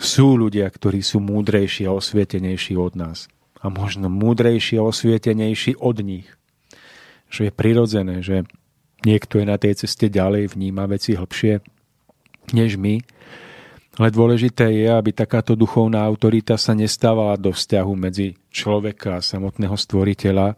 sú 0.00 0.34
ľudia, 0.34 0.66
ktorí 0.66 1.04
sú 1.04 1.20
múdrejší 1.22 1.86
a 1.86 1.94
osvietenejší 1.94 2.74
od 2.74 2.98
nás. 2.98 3.30
A 3.62 3.70
možno 3.70 4.10
múdrejší 4.10 4.82
a 4.82 4.88
osvietenejší 4.88 5.78
od 5.78 6.02
nich. 6.02 6.26
Že 7.30 7.48
je 7.48 7.52
prirodzené, 7.54 8.16
že 8.24 8.42
niekto 9.06 9.38
je 9.38 9.46
na 9.46 9.60
tej 9.60 9.86
ceste 9.86 10.10
ďalej, 10.10 10.58
vníma 10.58 10.90
veci 10.90 11.14
hlbšie 11.14 11.62
než 12.50 12.74
my. 12.74 12.98
Ale 14.00 14.08
dôležité 14.08 14.72
je, 14.72 14.88
aby 14.88 15.12
takáto 15.12 15.52
duchovná 15.52 16.02
autorita 16.02 16.56
sa 16.56 16.72
nestávala 16.72 17.36
do 17.36 17.52
vzťahu 17.52 17.92
medzi 17.94 18.40
človeka 18.48 19.20
a 19.20 19.24
samotného 19.24 19.76
stvoriteľa 19.76 20.56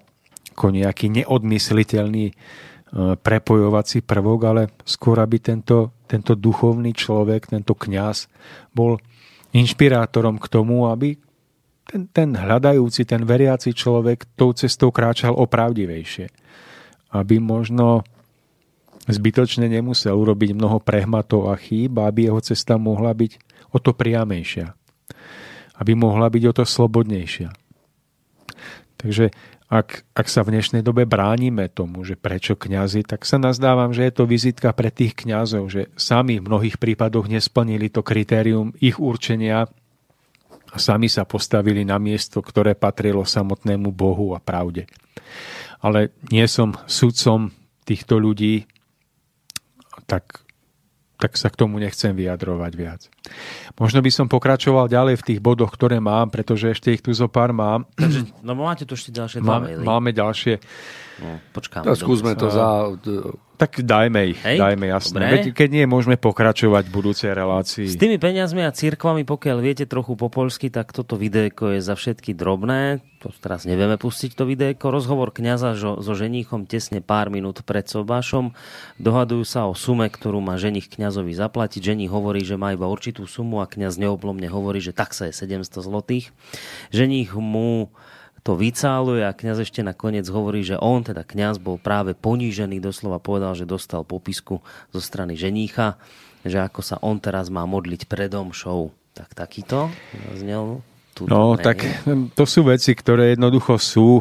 ako 0.54 0.70
nejaký 0.70 1.10
neodmysliteľný 1.10 2.30
prepojovací 2.94 4.06
prvok, 4.06 4.40
ale 4.46 4.62
skôr, 4.86 5.18
aby 5.18 5.42
tento, 5.42 5.98
tento 6.06 6.38
duchovný 6.38 6.94
človek, 6.94 7.50
tento 7.50 7.74
kňaz 7.74 8.30
bol 8.70 9.02
inšpirátorom 9.50 10.38
k 10.38 10.46
tomu, 10.46 10.86
aby 10.86 11.18
ten, 11.84 12.06
ten 12.08 12.30
hľadajúci, 12.32 13.02
ten 13.04 13.26
veriaci 13.26 13.74
človek 13.74 14.38
tou 14.38 14.54
cestou 14.54 14.94
kráčal 14.94 15.34
opravdivejšie. 15.34 16.30
Aby 17.14 17.42
možno 17.42 18.06
zbytočne 19.10 19.68
nemusel 19.68 20.16
urobiť 20.16 20.56
mnoho 20.56 20.80
prehmatov 20.80 21.52
a 21.52 21.54
chýb, 21.58 21.98
aby 22.00 22.30
jeho 22.30 22.40
cesta 22.40 22.80
mohla 22.80 23.12
byť 23.12 23.36
o 23.74 23.78
to 23.82 23.92
priamejšia. 23.92 24.72
Aby 25.76 25.98
mohla 25.98 26.30
byť 26.30 26.42
o 26.46 26.52
to 26.56 26.64
slobodnejšia. 26.64 27.50
Takže 28.96 29.34
ak, 29.74 30.06
ak 30.14 30.30
sa 30.30 30.46
v 30.46 30.54
dnešnej 30.54 30.86
dobe 30.86 31.02
bránime 31.02 31.66
tomu, 31.66 32.06
že 32.06 32.14
prečo 32.14 32.54
kňazi, 32.54 33.02
tak 33.02 33.26
sa 33.26 33.42
nazdávam, 33.42 33.90
že 33.90 34.06
je 34.06 34.12
to 34.14 34.24
vizitka 34.30 34.70
pre 34.70 34.94
tých 34.94 35.18
kňazov, 35.18 35.66
že 35.66 35.90
sami 35.98 36.38
v 36.38 36.46
mnohých 36.46 36.78
prípadoch 36.78 37.26
nesplnili 37.26 37.90
to 37.90 38.06
kritérium 38.06 38.70
ich 38.78 39.02
určenia 39.02 39.66
a 40.70 40.76
sami 40.78 41.10
sa 41.10 41.26
postavili 41.26 41.82
na 41.82 41.98
miesto, 41.98 42.38
ktoré 42.38 42.78
patrilo 42.78 43.26
samotnému 43.26 43.90
Bohu 43.90 44.38
a 44.38 44.38
pravde. 44.38 44.86
Ale 45.82 46.14
nie 46.30 46.46
som 46.46 46.78
sudcom 46.86 47.50
týchto 47.82 48.22
ľudí, 48.22 48.70
tak 50.06 50.43
tak 51.24 51.40
sa 51.40 51.48
k 51.48 51.56
tomu 51.56 51.80
nechcem 51.80 52.12
vyjadrovať 52.12 52.72
viac. 52.76 53.08
Možno 53.80 54.04
by 54.04 54.10
som 54.12 54.28
pokračoval 54.28 54.92
ďalej 54.92 55.24
v 55.24 55.26
tých 55.32 55.40
bodoch, 55.40 55.72
ktoré 55.72 55.96
mám, 55.96 56.28
pretože 56.28 56.76
ešte 56.76 56.92
ich 56.92 57.00
tu 57.00 57.16
zo 57.16 57.32
pár 57.32 57.56
mám. 57.56 57.88
Takže, 57.96 58.28
no 58.44 58.52
máte 58.52 58.84
tu 58.84 58.92
ešte 58.92 59.08
ďalšie 59.08 59.40
dva 59.40 59.64
máme, 59.64 59.80
máme 59.80 60.10
ďalšie. 60.12 60.60
No, 61.24 61.40
počkáme. 61.56 61.88
Tak 61.88 61.96
skúsme 61.96 62.36
to 62.36 62.52
za 62.52 62.92
tak 63.54 63.86
dajme 63.86 64.34
ich, 64.34 64.40
Hej? 64.42 64.58
dajme, 64.58 64.86
jasne. 64.90 65.22
Veď, 65.22 65.54
keď 65.54 65.68
nie, 65.70 65.84
môžeme 65.86 66.18
pokračovať 66.18 66.90
v 66.90 66.92
budúcej 66.92 67.30
relácii. 67.30 67.86
S 67.86 67.94
tými 67.94 68.18
peniazmi 68.18 68.66
a 68.66 68.74
církvami, 68.74 69.22
pokiaľ 69.22 69.58
viete 69.62 69.84
trochu 69.86 70.18
po 70.18 70.26
polsky, 70.26 70.74
tak 70.74 70.90
toto 70.90 71.14
videjko 71.14 71.78
je 71.78 71.80
za 71.80 71.94
všetky 71.94 72.34
drobné. 72.34 72.98
To 73.22 73.32
teraz 73.32 73.64
nevieme 73.64 73.96
pustiť 73.96 74.36
to 74.36 74.44
videjko. 74.44 74.92
Rozhovor 74.92 75.32
kňaza 75.32 75.78
so, 75.78 76.02
so 76.02 76.12
ženíchom 76.12 76.68
tesne 76.68 77.00
pár 77.00 77.32
minút 77.32 77.64
pred 77.64 77.86
sobášom. 77.88 78.52
Dohadujú 79.00 79.48
sa 79.48 79.64
o 79.64 79.72
sume, 79.72 80.10
ktorú 80.10 80.44
má 80.44 80.60
ženich 80.60 80.92
kňazovi 80.92 81.32
zaplatiť. 81.32 81.80
Ženích 81.80 82.12
hovorí, 82.12 82.44
že 82.44 82.60
má 82.60 82.76
iba 82.76 82.84
určitú 82.84 83.24
sumu 83.24 83.64
a 83.64 83.70
kňaz 83.70 83.96
neoblomne 83.96 84.50
hovorí, 84.52 84.84
že 84.84 84.92
taxa 84.92 85.32
je 85.32 85.34
700 85.40 85.72
zlotých. 85.80 86.36
Ženích 86.92 87.32
mu 87.32 87.88
to 88.44 88.52
vycáluje 88.60 89.24
a 89.24 89.32
kňaz 89.32 89.64
ešte 89.64 89.80
nakoniec 89.80 90.28
hovorí, 90.28 90.60
že 90.60 90.76
on, 90.76 91.00
teda 91.00 91.24
kňaz, 91.24 91.56
bol 91.56 91.80
práve 91.80 92.12
ponížený, 92.12 92.76
doslova 92.76 93.16
povedal, 93.16 93.56
že 93.56 93.64
dostal 93.64 94.04
popisku 94.04 94.60
zo 94.92 95.00
strany 95.00 95.32
ženícha, 95.32 95.96
že 96.44 96.60
ako 96.60 96.84
sa 96.84 97.00
on 97.00 97.16
teraz 97.16 97.48
má 97.48 97.64
modliť 97.64 98.04
predom 98.04 98.52
show. 98.52 98.92
Tak 99.16 99.32
takýto 99.32 99.88
znel 100.36 100.84
No, 101.22 101.54
tak 101.54 101.86
to 102.34 102.42
sú 102.42 102.66
veci, 102.66 102.90
ktoré 102.90 103.38
jednoducho 103.38 103.78
sú. 103.78 104.18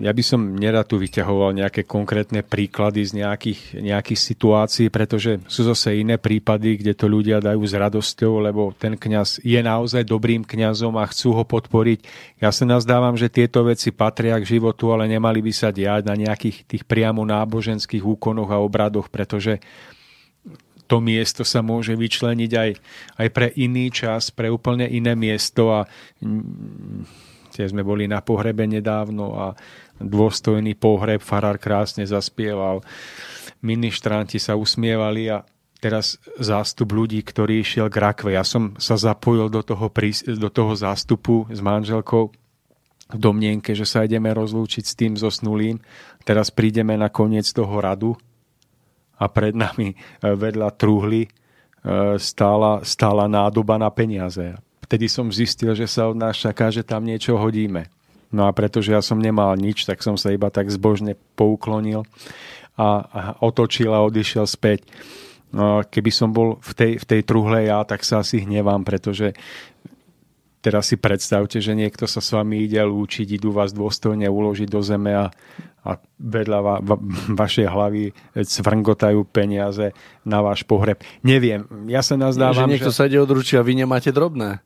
Ja 0.00 0.16
by 0.16 0.22
som 0.24 0.56
nerad 0.56 0.88
tu 0.88 0.96
vyťahoval 0.96 1.52
nejaké 1.52 1.84
konkrétne 1.84 2.40
príklady 2.40 3.04
z 3.04 3.20
nejakých, 3.20 3.84
nejakých 3.84 4.20
situácií, 4.20 4.86
pretože 4.88 5.44
sú 5.44 5.68
zase 5.68 6.00
iné 6.00 6.16
prípady, 6.16 6.80
kde 6.80 6.96
to 6.96 7.04
ľudia 7.04 7.44
dajú 7.44 7.60
s 7.60 7.76
radosťou, 7.76 8.48
lebo 8.48 8.72
ten 8.72 8.96
kňaz 8.96 9.44
je 9.44 9.60
naozaj 9.60 10.08
dobrým 10.08 10.48
kňazom 10.48 10.96
a 10.96 11.04
chcú 11.12 11.36
ho 11.36 11.44
podporiť. 11.44 12.00
Ja 12.40 12.48
sa 12.48 12.64
nazdávam, 12.64 13.20
že 13.20 13.28
tieto 13.28 13.60
veci 13.66 13.92
patria 13.92 14.40
k 14.40 14.48
životu, 14.48 14.88
ale 14.96 15.04
nemali 15.04 15.44
by 15.44 15.52
sa 15.52 15.68
diať 15.68 16.08
na 16.08 16.16
nejakých 16.16 16.64
tých 16.64 16.82
priamo 16.88 17.20
náboženských 17.28 18.00
úkonoch 18.00 18.48
a 18.48 18.62
obradoch, 18.62 19.12
pretože 19.12 19.60
to 20.86 21.00
miesto 21.00 21.42
sa 21.42 21.64
môže 21.64 21.96
vyčleniť 21.96 22.52
aj, 22.52 22.70
aj 23.20 23.28
pre 23.32 23.48
iný 23.56 23.88
čas, 23.88 24.28
pre 24.30 24.52
úplne 24.52 24.84
iné 24.88 25.16
miesto 25.16 25.72
a 25.72 25.88
mm, 26.20 27.04
tie 27.54 27.64
sme 27.70 27.86
boli 27.86 28.10
na 28.10 28.20
pohrebe 28.20 28.66
nedávno 28.66 29.38
a 29.38 29.46
dôstojný 30.02 30.74
pohreb, 30.74 31.22
farár 31.22 31.56
krásne 31.56 32.02
zaspieval, 32.04 32.82
ministranti 33.62 34.42
sa 34.42 34.58
usmievali 34.58 35.30
a 35.30 35.46
teraz 35.78 36.16
zástup 36.40 36.96
ľudí, 36.96 37.20
ktorý 37.20 37.60
išiel 37.60 37.92
k 37.92 38.00
rakve. 38.00 38.32
Ja 38.32 38.42
som 38.42 38.72
sa 38.80 38.96
zapojil 38.96 39.52
do 39.52 39.60
toho, 39.60 39.92
do 40.40 40.48
toho 40.48 40.72
zástupu 40.72 41.44
s 41.52 41.60
manželkou 41.60 42.32
v 43.12 43.18
domnienke, 43.20 43.76
že 43.76 43.84
sa 43.84 44.00
ideme 44.02 44.32
rozlúčiť 44.32 44.84
s 44.84 44.96
tým 44.96 45.12
zosnulým. 45.20 45.76
Teraz 46.24 46.48
prídeme 46.48 46.96
na 46.96 47.12
koniec 47.12 47.44
toho 47.52 47.76
radu 47.84 48.16
a 49.18 49.24
pred 49.30 49.54
nami 49.54 49.94
e, 49.94 49.96
vedľa 50.22 50.68
truhly 50.74 51.26
e, 51.26 51.30
stála, 52.18 52.82
stála 52.82 53.30
nádoba 53.30 53.78
na 53.78 53.90
peniaze. 53.90 54.54
Vtedy 54.84 55.08
som 55.08 55.32
zistil, 55.32 55.72
že 55.72 55.88
sa 55.88 56.10
od 56.10 56.18
nás 56.18 56.36
čaká, 56.36 56.68
že 56.68 56.84
tam 56.84 57.06
niečo 57.06 57.40
hodíme. 57.40 57.88
No 58.34 58.50
a 58.50 58.50
pretože 58.50 58.90
ja 58.90 58.98
som 58.98 59.22
nemal 59.22 59.54
nič, 59.54 59.86
tak 59.86 60.02
som 60.02 60.18
sa 60.18 60.34
iba 60.34 60.50
tak 60.50 60.66
zbožne 60.66 61.14
pouklonil 61.38 62.02
a, 62.74 62.88
a 63.06 63.20
otočil 63.38 63.94
a 63.94 64.02
odišiel 64.02 64.44
späť. 64.50 64.82
No, 65.54 65.86
keby 65.86 66.10
som 66.10 66.34
bol 66.34 66.58
v 66.58 66.72
tej, 66.74 66.92
v 66.98 67.04
tej 67.06 67.20
truhle 67.22 67.70
ja, 67.70 67.86
tak 67.86 68.02
sa 68.02 68.26
asi 68.26 68.42
hnevám, 68.42 68.82
pretože 68.82 69.38
teraz 70.58 70.90
si 70.90 70.98
predstavte, 70.98 71.62
že 71.62 71.78
niekto 71.78 72.10
sa 72.10 72.18
s 72.18 72.34
vami 72.34 72.66
ide 72.66 72.82
lúčiť, 72.82 73.38
idú 73.38 73.54
vás 73.54 73.70
dôstojne 73.70 74.26
uložiť 74.26 74.66
do 74.66 74.82
zeme 74.82 75.14
a, 75.14 75.30
a 75.84 76.00
vedľa 76.16 76.58
va, 76.64 76.74
va, 76.80 76.96
vašej 77.36 77.68
hlavy 77.68 78.02
cvrngotajú 78.32 79.20
peniaze 79.28 79.92
na 80.24 80.40
váš 80.40 80.64
pohreb. 80.64 81.04
Neviem, 81.20 81.68
ja 81.92 82.00
sa 82.00 82.16
nazdávam, 82.16 82.66
že... 82.66 82.72
niekto 82.72 82.92
že... 82.92 82.96
sa 82.96 83.04
ide 83.04 83.20
odručí 83.20 83.60
a 83.60 83.62
vy 83.62 83.76
nemáte 83.76 84.08
drobné. 84.08 84.64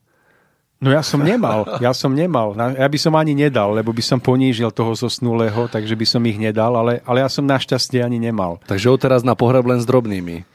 No 0.79 0.95
ja 0.95 1.03
som 1.03 1.19
nemal, 1.19 1.67
ja 1.83 1.91
som 1.91 2.15
nemal. 2.15 2.55
Ja 2.55 2.87
by 2.87 2.95
som 2.95 3.11
ani 3.19 3.35
nedal, 3.35 3.75
lebo 3.75 3.91
by 3.91 3.99
som 3.99 4.15
ponížil 4.23 4.71
toho 4.71 4.95
zosnulého, 4.95 5.67
takže 5.67 5.91
by 5.91 6.07
som 6.07 6.23
ich 6.23 6.39
nedal, 6.39 6.71
ale, 6.71 7.03
ale 7.03 7.19
ja 7.19 7.27
som 7.27 7.43
našťastie 7.43 7.99
ani 7.99 8.15
nemal. 8.15 8.63
Takže 8.63 8.87
teraz 8.95 9.27
na 9.27 9.35
pohreb 9.35 9.67
len 9.67 9.83
s 9.83 9.85
drobnými. 9.85 10.47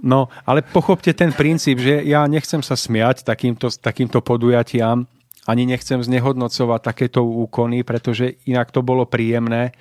No, 0.00 0.32
ale 0.48 0.64
pochopte 0.64 1.12
ten 1.12 1.28
princíp, 1.28 1.76
že 1.76 2.00
ja 2.08 2.24
nechcem 2.24 2.64
sa 2.64 2.72
smiať 2.72 3.20
takýmto, 3.20 3.68
takýmto 3.68 4.24
podujatiam, 4.24 5.04
ani 5.48 5.64
nechcem 5.64 6.00
znehodnocovať 6.00 6.80
takéto 6.84 7.24
úkony, 7.24 7.80
pretože 7.84 8.40
inak 8.44 8.72
to 8.72 8.84
bolo 8.84 9.08
príjemné, 9.08 9.72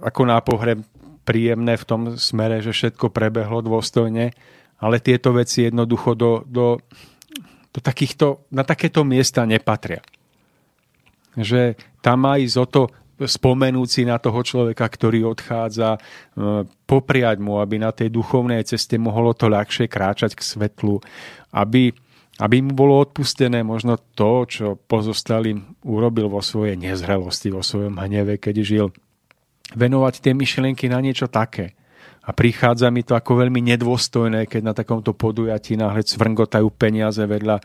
ako 0.00 0.22
na 0.24 0.40
pohreb 0.40 0.84
príjemné 1.22 1.78
v 1.78 1.86
tom 1.86 2.00
smere, 2.18 2.58
že 2.60 2.74
všetko 2.74 3.14
prebehlo 3.14 3.62
dôstojne, 3.62 4.34
ale 4.82 4.96
tieto 4.98 5.30
veci 5.30 5.70
jednoducho 5.70 6.18
do, 6.18 6.42
do, 6.42 6.82
do 7.70 7.78
takýchto, 7.78 8.50
na 8.50 8.66
takéto 8.66 9.06
miesta 9.06 9.46
nepatria. 9.46 10.02
Že 11.38 11.78
tam 12.02 12.26
má 12.26 12.36
ísť 12.36 12.56
o 12.58 12.66
to 12.66 12.82
spomenúci 13.22 14.02
na 14.02 14.18
toho 14.18 14.42
človeka, 14.42 14.82
ktorý 14.82 15.30
odchádza, 15.30 15.94
e, 15.94 16.00
popriať 16.66 17.38
mu, 17.38 17.62
aby 17.62 17.78
na 17.78 17.94
tej 17.94 18.10
duchovnej 18.10 18.66
ceste 18.66 18.98
mohlo 18.98 19.30
to 19.30 19.46
ľahšie 19.46 19.86
kráčať 19.86 20.34
k 20.34 20.42
svetlu, 20.42 20.98
aby 21.54 21.94
aby 22.40 22.64
mu 22.64 22.72
bolo 22.72 22.96
odpustené 23.02 23.60
možno 23.60 24.00
to, 24.16 24.48
čo 24.48 24.66
pozostalým 24.88 25.76
urobil 25.84 26.32
vo 26.32 26.40
svojej 26.40 26.80
nezrelosti, 26.80 27.52
vo 27.52 27.60
svojom 27.60 28.00
hneve, 28.00 28.40
keď 28.40 28.56
žil. 28.64 28.86
Venovať 29.76 30.24
tie 30.24 30.32
myšlienky 30.32 30.88
na 30.88 31.04
niečo 31.04 31.28
také. 31.28 31.76
A 32.22 32.30
prichádza 32.30 32.86
mi 32.94 33.02
to 33.02 33.18
ako 33.18 33.42
veľmi 33.42 33.58
nedôstojné, 33.74 34.46
keď 34.46 34.62
na 34.62 34.74
takomto 34.74 35.10
podujatí 35.10 35.74
náhle 35.74 36.06
cvrngotajú 36.06 36.70
peniaze 36.70 37.22
vedľa 37.26 37.58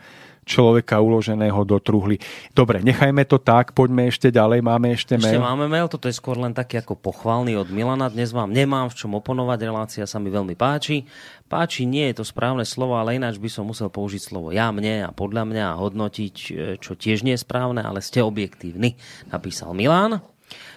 človeka 0.48 0.96
uloženého 0.96 1.60
do 1.68 1.76
truhly. 1.76 2.16
Dobre, 2.56 2.80
nechajme 2.80 3.20
to 3.28 3.36
tak, 3.36 3.76
poďme 3.76 4.08
ešte 4.08 4.32
ďalej, 4.32 4.64
máme 4.64 4.96
ešte 4.96 5.20
mail. 5.20 5.36
Ešte 5.36 5.44
máme 5.44 5.68
mail, 5.68 5.92
toto 5.92 6.08
je 6.08 6.16
skôr 6.16 6.40
len 6.40 6.56
taký 6.56 6.80
ako 6.80 6.96
pochvalný 6.96 7.60
od 7.60 7.68
Milana. 7.68 8.08
Dnes 8.08 8.32
vám 8.32 8.48
nemám 8.48 8.88
v 8.88 8.96
čom 8.96 9.12
oponovať, 9.20 9.68
relácia 9.68 10.04
sa 10.08 10.16
mi 10.16 10.32
veľmi 10.32 10.56
páči. 10.56 11.04
Páči 11.52 11.84
nie 11.84 12.08
je 12.10 12.24
to 12.24 12.24
správne 12.24 12.64
slovo, 12.64 12.96
ale 12.96 13.20
ináč 13.20 13.36
by 13.36 13.52
som 13.52 13.68
musel 13.68 13.92
použiť 13.92 14.32
slovo 14.32 14.48
ja, 14.50 14.72
mne 14.72 15.04
a 15.04 15.10
podľa 15.12 15.44
mňa 15.44 15.64
a 15.68 15.78
hodnotiť, 15.78 16.34
e, 16.48 16.52
čo 16.80 16.96
tiež 16.96 17.28
nie 17.28 17.36
je 17.36 17.44
správne, 17.44 17.84
ale 17.84 18.00
ste 18.00 18.24
objektívni, 18.24 18.96
napísal 19.28 19.76
Milan. 19.76 20.24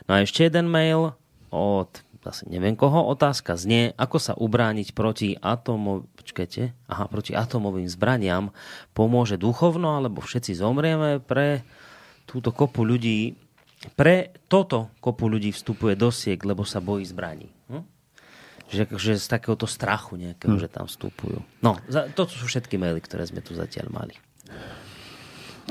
No 0.06 0.12
a 0.12 0.20
ešte 0.20 0.44
jeden 0.44 0.68
mail 0.68 1.16
od 1.48 2.04
zase 2.22 2.46
neviem 2.48 2.78
koho. 2.78 3.10
Otázka 3.10 3.58
znie, 3.58 3.98
ako 3.98 4.18
sa 4.22 4.34
ubrániť 4.38 4.94
proti 4.94 5.34
atomo, 5.38 6.06
počkajte, 6.18 6.74
aha, 6.88 7.06
proti 7.10 7.34
atomovým 7.34 7.90
zbraniam. 7.90 8.54
Pomôže 8.94 9.42
duchovno, 9.42 9.98
alebo 9.98 10.22
všetci 10.22 10.54
zomrieme 10.54 11.18
pre 11.18 11.66
túto 12.30 12.54
kopu 12.54 12.86
ľudí. 12.86 13.34
Pre 13.98 14.30
toto 14.46 14.94
kopu 15.02 15.26
ľudí 15.26 15.50
vstupuje 15.50 15.98
dosiek, 15.98 16.38
lebo 16.38 16.62
sa 16.62 16.78
bojí 16.78 17.02
zbraní. 17.10 17.50
Hm? 17.74 17.84
Že, 18.72 18.84
že 18.96 19.12
z 19.18 19.28
takéhoto 19.28 19.66
strachu 19.66 20.22
nejakého, 20.22 20.56
hm. 20.56 20.62
že 20.62 20.70
tam 20.70 20.86
vstupujú. 20.86 21.42
No, 21.66 21.82
to 21.90 22.30
sú 22.30 22.46
všetky 22.46 22.78
maily, 22.78 23.02
ktoré 23.02 23.26
sme 23.26 23.42
tu 23.42 23.58
zatiaľ 23.58 23.90
mali. 23.90 24.16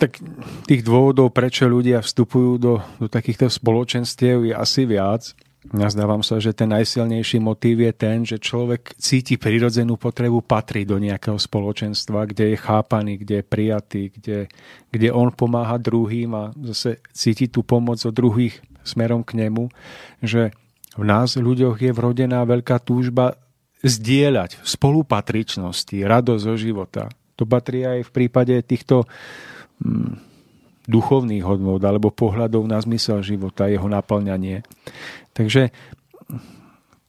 Tak 0.01 0.17
tých 0.65 0.81
dôvodov, 0.81 1.29
prečo 1.29 1.69
ľudia 1.69 2.01
vstupujú 2.01 2.57
do, 2.57 2.81
do 2.97 3.07
takýchto 3.07 3.53
spoločenstiev 3.53 4.49
je 4.49 4.55
asi 4.57 4.89
viac. 4.89 5.37
Nazdávam 5.61 6.25
sa, 6.25 6.41
že 6.41 6.57
ten 6.57 6.73
najsilnejší 6.73 7.37
motív 7.37 7.85
je 7.85 7.93
ten, 7.93 8.25
že 8.25 8.41
človek 8.41 8.97
cíti 8.97 9.37
prirodzenú 9.37 10.01
potrebu 10.01 10.41
patriť 10.41 10.89
do 10.89 10.97
nejakého 10.97 11.37
spoločenstva, 11.37 12.25
kde 12.25 12.57
je 12.57 12.57
chápaný, 12.57 13.21
kde 13.21 13.45
je 13.45 13.45
prijatý, 13.45 14.03
kde, 14.09 14.39
kde 14.89 15.09
on 15.13 15.29
pomáha 15.29 15.77
druhým 15.77 16.33
a 16.33 16.45
zase 16.73 17.05
cíti 17.13 17.53
tú 17.53 17.61
pomoc 17.61 18.01
od 18.01 18.15
druhých 18.17 18.57
smerom 18.89 19.21
k 19.21 19.37
nemu, 19.37 19.69
že 20.25 20.57
v 20.97 21.05
nás 21.05 21.37
ľuďoch 21.37 21.77
je 21.77 21.93
vrodená 21.93 22.41
veľká 22.49 22.81
túžba 22.81 23.37
zdieľať 23.85 24.65
spolupatričnosti, 24.65 25.97
radosť 26.01 26.41
zo 26.41 26.57
života. 26.57 27.13
To 27.37 27.45
patrí 27.45 27.85
aj 27.85 28.09
v 28.09 28.11
prípade 28.17 28.57
týchto 28.65 29.05
hm, 29.85 30.30
duchovných 30.91 31.47
hodnot 31.47 31.79
alebo 31.87 32.11
pohľadov 32.11 32.67
na 32.67 32.83
zmysel 32.83 33.23
života, 33.23 33.71
jeho 33.71 33.87
naplňanie. 33.87 34.67
Takže 35.31 35.71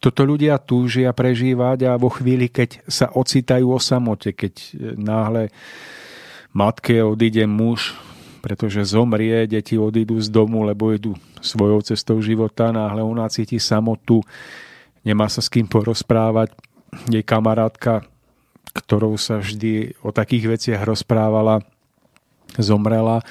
toto 0.01 0.21
ľudia 0.25 0.57
túžia 0.61 1.13
prežívať 1.13 1.89
a 1.89 1.97
vo 1.97 2.09
chvíli, 2.09 2.49
keď 2.49 2.85
sa 2.89 3.09
ocitajú 3.13 3.69
o 3.69 3.79
samote, 3.81 4.33
keď 4.33 4.53
náhle 4.97 5.53
matke 6.53 7.01
odíde 7.05 7.45
muž, 7.45 7.93
pretože 8.41 8.97
zomrie, 8.97 9.45
deti 9.45 9.77
odídu 9.77 10.17
z 10.17 10.33
domu, 10.33 10.65
lebo 10.65 10.89
idú 10.89 11.13
svojou 11.37 11.85
cestou 11.85 12.17
života, 12.17 12.73
náhle 12.73 13.05
ona 13.05 13.29
cíti 13.29 13.61
samotu, 13.61 14.25
nemá 15.05 15.29
sa 15.29 15.45
s 15.45 15.49
kým 15.53 15.69
porozprávať, 15.69 16.49
jej 17.07 17.21
kamarátka, 17.21 18.01
ktorou 18.73 19.15
sa 19.21 19.37
vždy 19.37 19.93
o 20.01 20.09
takých 20.09 20.57
veciach 20.57 20.81
rozprávala, 20.81 21.61
zomrela 22.57 23.21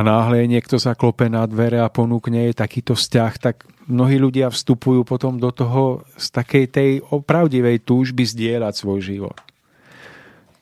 a 0.00 0.06
náhle 0.06 0.48
niekto 0.48 0.80
zaklope 0.80 1.28
na 1.28 1.44
dvere 1.44 1.76
a 1.76 1.92
ponúkne 1.92 2.48
jej 2.48 2.56
takýto 2.56 2.96
vzťah, 2.96 3.32
tak 3.36 3.68
mnohí 3.84 4.16
ľudia 4.16 4.48
vstupujú 4.48 5.04
potom 5.04 5.36
do 5.36 5.52
toho 5.52 6.08
z 6.16 6.26
takej 6.32 6.64
tej 6.72 6.90
opravdivej 7.12 7.84
túžby 7.84 8.24
zdieľať 8.24 8.80
svoj 8.80 9.04
život. 9.04 9.36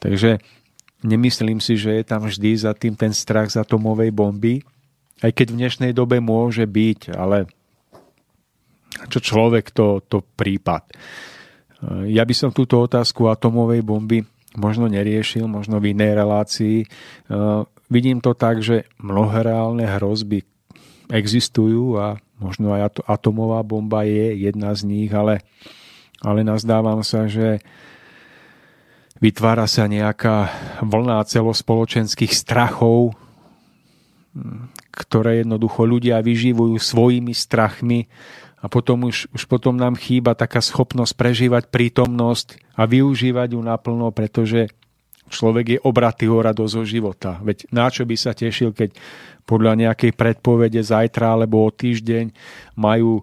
Takže 0.02 0.42
nemyslím 1.06 1.62
si, 1.62 1.78
že 1.78 2.02
je 2.02 2.04
tam 2.04 2.26
vždy 2.26 2.50
za 2.58 2.74
tým 2.74 2.98
ten 2.98 3.14
strach 3.14 3.46
z 3.54 3.62
atomovej 3.62 4.10
bomby, 4.10 4.66
aj 5.22 5.30
keď 5.30 5.46
v 5.54 5.58
dnešnej 5.62 5.92
dobe 5.94 6.18
môže 6.18 6.66
byť, 6.66 7.14
ale 7.14 7.46
čo 9.06 9.22
človek, 9.22 9.70
to, 9.70 10.02
to 10.02 10.26
prípad. 10.34 10.82
Ja 12.10 12.26
by 12.26 12.34
som 12.34 12.50
túto 12.50 12.82
otázku 12.82 13.30
atomovej 13.30 13.86
bomby 13.86 14.26
možno 14.58 14.90
neriešil, 14.90 15.46
možno 15.46 15.78
v 15.78 15.94
inej 15.94 16.18
relácii. 16.18 16.78
Vidím 17.88 18.20
to 18.20 18.36
tak, 18.36 18.60
že 18.60 18.84
mnohé 19.00 19.48
reálne 19.48 19.88
hrozby 19.88 20.44
existujú 21.08 21.96
a 21.96 22.20
možno 22.36 22.76
aj 22.76 23.00
atomová 23.08 23.64
bomba 23.64 24.04
je 24.04 24.36
jedna 24.44 24.76
z 24.76 24.84
nich, 24.84 25.10
ale, 25.10 25.40
ale 26.20 26.44
nazdávam 26.44 27.00
sa, 27.00 27.24
že 27.24 27.64
vytvára 29.18 29.64
sa 29.64 29.88
nejaká 29.88 30.52
vlna 30.84 31.24
celospoločenských 31.24 32.30
strachov, 32.30 33.16
ktoré 34.92 35.42
jednoducho 35.42 35.88
ľudia 35.88 36.20
vyživujú 36.22 36.76
svojimi 36.78 37.32
strachmi 37.34 38.06
a 38.58 38.66
potom 38.66 39.06
už, 39.06 39.30
už 39.30 39.46
potom 39.46 39.78
nám 39.78 39.94
chýba 39.94 40.34
taká 40.34 40.58
schopnosť 40.58 41.14
prežívať 41.14 41.64
prítomnosť 41.70 42.58
a 42.74 42.86
využívať 42.86 43.54
ju 43.54 43.60
naplno, 43.62 44.10
pretože 44.10 44.70
Človek 45.28 45.66
je 45.76 45.78
obratý 45.84 46.26
radosť 46.28 46.72
zo 46.72 46.84
života. 46.84 47.38
Veď 47.44 47.68
na 47.70 47.86
čo 47.92 48.08
by 48.08 48.16
sa 48.16 48.32
tešil, 48.32 48.72
keď 48.72 48.96
podľa 49.48 49.80
nejakej 49.80 50.12
predpovede 50.12 50.80
zajtra 50.84 51.32
alebo 51.32 51.64
o 51.64 51.72
týždeň 51.72 52.28
majú 52.76 53.20
e, 53.20 53.22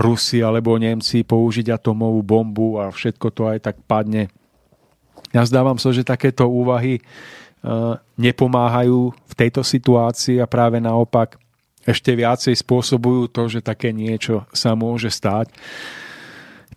Rusi 0.00 0.40
alebo 0.40 0.80
Nemci 0.80 1.20
použiť 1.28 1.76
atomovú 1.76 2.24
bombu 2.24 2.80
a 2.80 2.88
všetko 2.88 3.26
to 3.36 3.42
aj 3.52 3.58
tak 3.68 3.76
padne. 3.84 4.32
Ja 5.36 5.44
zdávam 5.44 5.76
sa, 5.76 5.92
že 5.92 6.08
takéto 6.08 6.48
úvahy 6.48 6.96
e, 6.96 7.02
nepomáhajú 8.16 9.12
v 9.12 9.34
tejto 9.36 9.60
situácii 9.60 10.40
a 10.40 10.48
práve 10.48 10.80
naopak 10.80 11.36
ešte 11.84 12.16
viacej 12.16 12.56
spôsobujú 12.56 13.28
to, 13.28 13.50
že 13.52 13.60
také 13.60 13.92
niečo 13.92 14.48
sa 14.56 14.72
môže 14.72 15.12
stať 15.12 15.52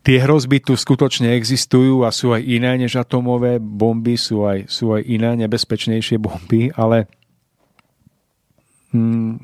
tie 0.06 0.22
hrozby 0.22 0.62
tu 0.62 0.78
skutočne 0.78 1.34
existujú 1.34 2.06
a 2.06 2.14
sú 2.14 2.30
aj 2.30 2.46
iné 2.46 2.78
než 2.78 3.02
atomové 3.02 3.58
bomby, 3.58 4.14
sú 4.14 4.46
aj, 4.46 4.70
sú 4.70 4.94
aj 4.94 5.02
iné 5.02 5.34
nebezpečnejšie 5.34 6.22
bomby, 6.22 6.70
ale 6.78 7.10
mm, 8.94 9.42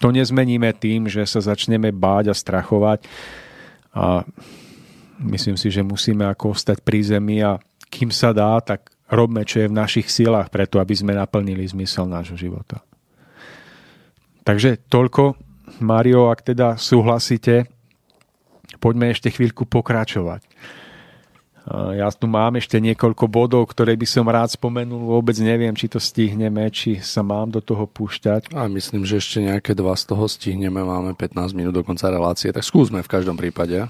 to 0.00 0.08
nezmeníme 0.08 0.72
tým, 0.80 1.12
že 1.12 1.28
sa 1.28 1.44
začneme 1.44 1.92
báť 1.92 2.32
a 2.32 2.34
strachovať 2.34 3.04
a 3.92 4.24
myslím 5.28 5.60
si, 5.60 5.68
že 5.68 5.84
musíme 5.84 6.24
ako 6.24 6.56
ostať 6.56 6.80
pri 6.80 7.04
zemi 7.04 7.44
a 7.44 7.60
kým 7.92 8.08
sa 8.08 8.32
dá, 8.32 8.56
tak 8.64 8.88
robme, 9.12 9.44
čo 9.44 9.60
je 9.60 9.68
v 9.68 9.76
našich 9.76 10.08
silách 10.08 10.48
preto, 10.48 10.80
aby 10.80 10.96
sme 10.96 11.12
naplnili 11.12 11.68
zmysel 11.68 12.08
nášho 12.08 12.36
života. 12.36 12.80
Takže 14.40 14.88
toľko, 14.88 15.36
Mario, 15.84 16.32
ak 16.32 16.40
teda 16.48 16.80
súhlasíte, 16.80 17.68
poďme 18.76 19.08
ešte 19.16 19.32
chvíľku 19.32 19.64
pokračovať. 19.64 20.44
Ja 21.68 22.08
tu 22.08 22.24
mám 22.24 22.56
ešte 22.56 22.80
niekoľko 22.80 23.28
bodov, 23.28 23.68
ktoré 23.68 23.92
by 23.92 24.08
som 24.08 24.24
rád 24.24 24.56
spomenul. 24.56 25.04
Vôbec 25.04 25.36
neviem, 25.36 25.76
či 25.76 25.84
to 25.84 26.00
stihneme, 26.00 26.64
či 26.72 26.96
sa 26.96 27.20
mám 27.20 27.52
do 27.52 27.60
toho 27.60 27.84
púšťať. 27.84 28.56
A 28.56 28.64
myslím, 28.72 29.04
že 29.04 29.20
ešte 29.20 29.44
nejaké 29.44 29.76
dva 29.76 29.92
z 29.92 30.08
toho 30.08 30.24
stihneme. 30.24 30.80
Máme 30.80 31.12
15 31.12 31.52
minút 31.52 31.76
do 31.76 31.84
konca 31.84 32.08
relácie, 32.08 32.48
tak 32.56 32.64
skúsme 32.64 33.04
v 33.04 33.12
každom 33.12 33.36
prípade. 33.36 33.84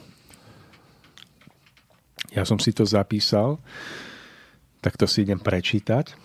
Ja 2.34 2.42
som 2.42 2.58
si 2.58 2.74
to 2.74 2.82
zapísal, 2.82 3.62
tak 4.82 4.98
to 4.98 5.06
si 5.06 5.22
idem 5.22 5.38
prečítať. 5.38 6.18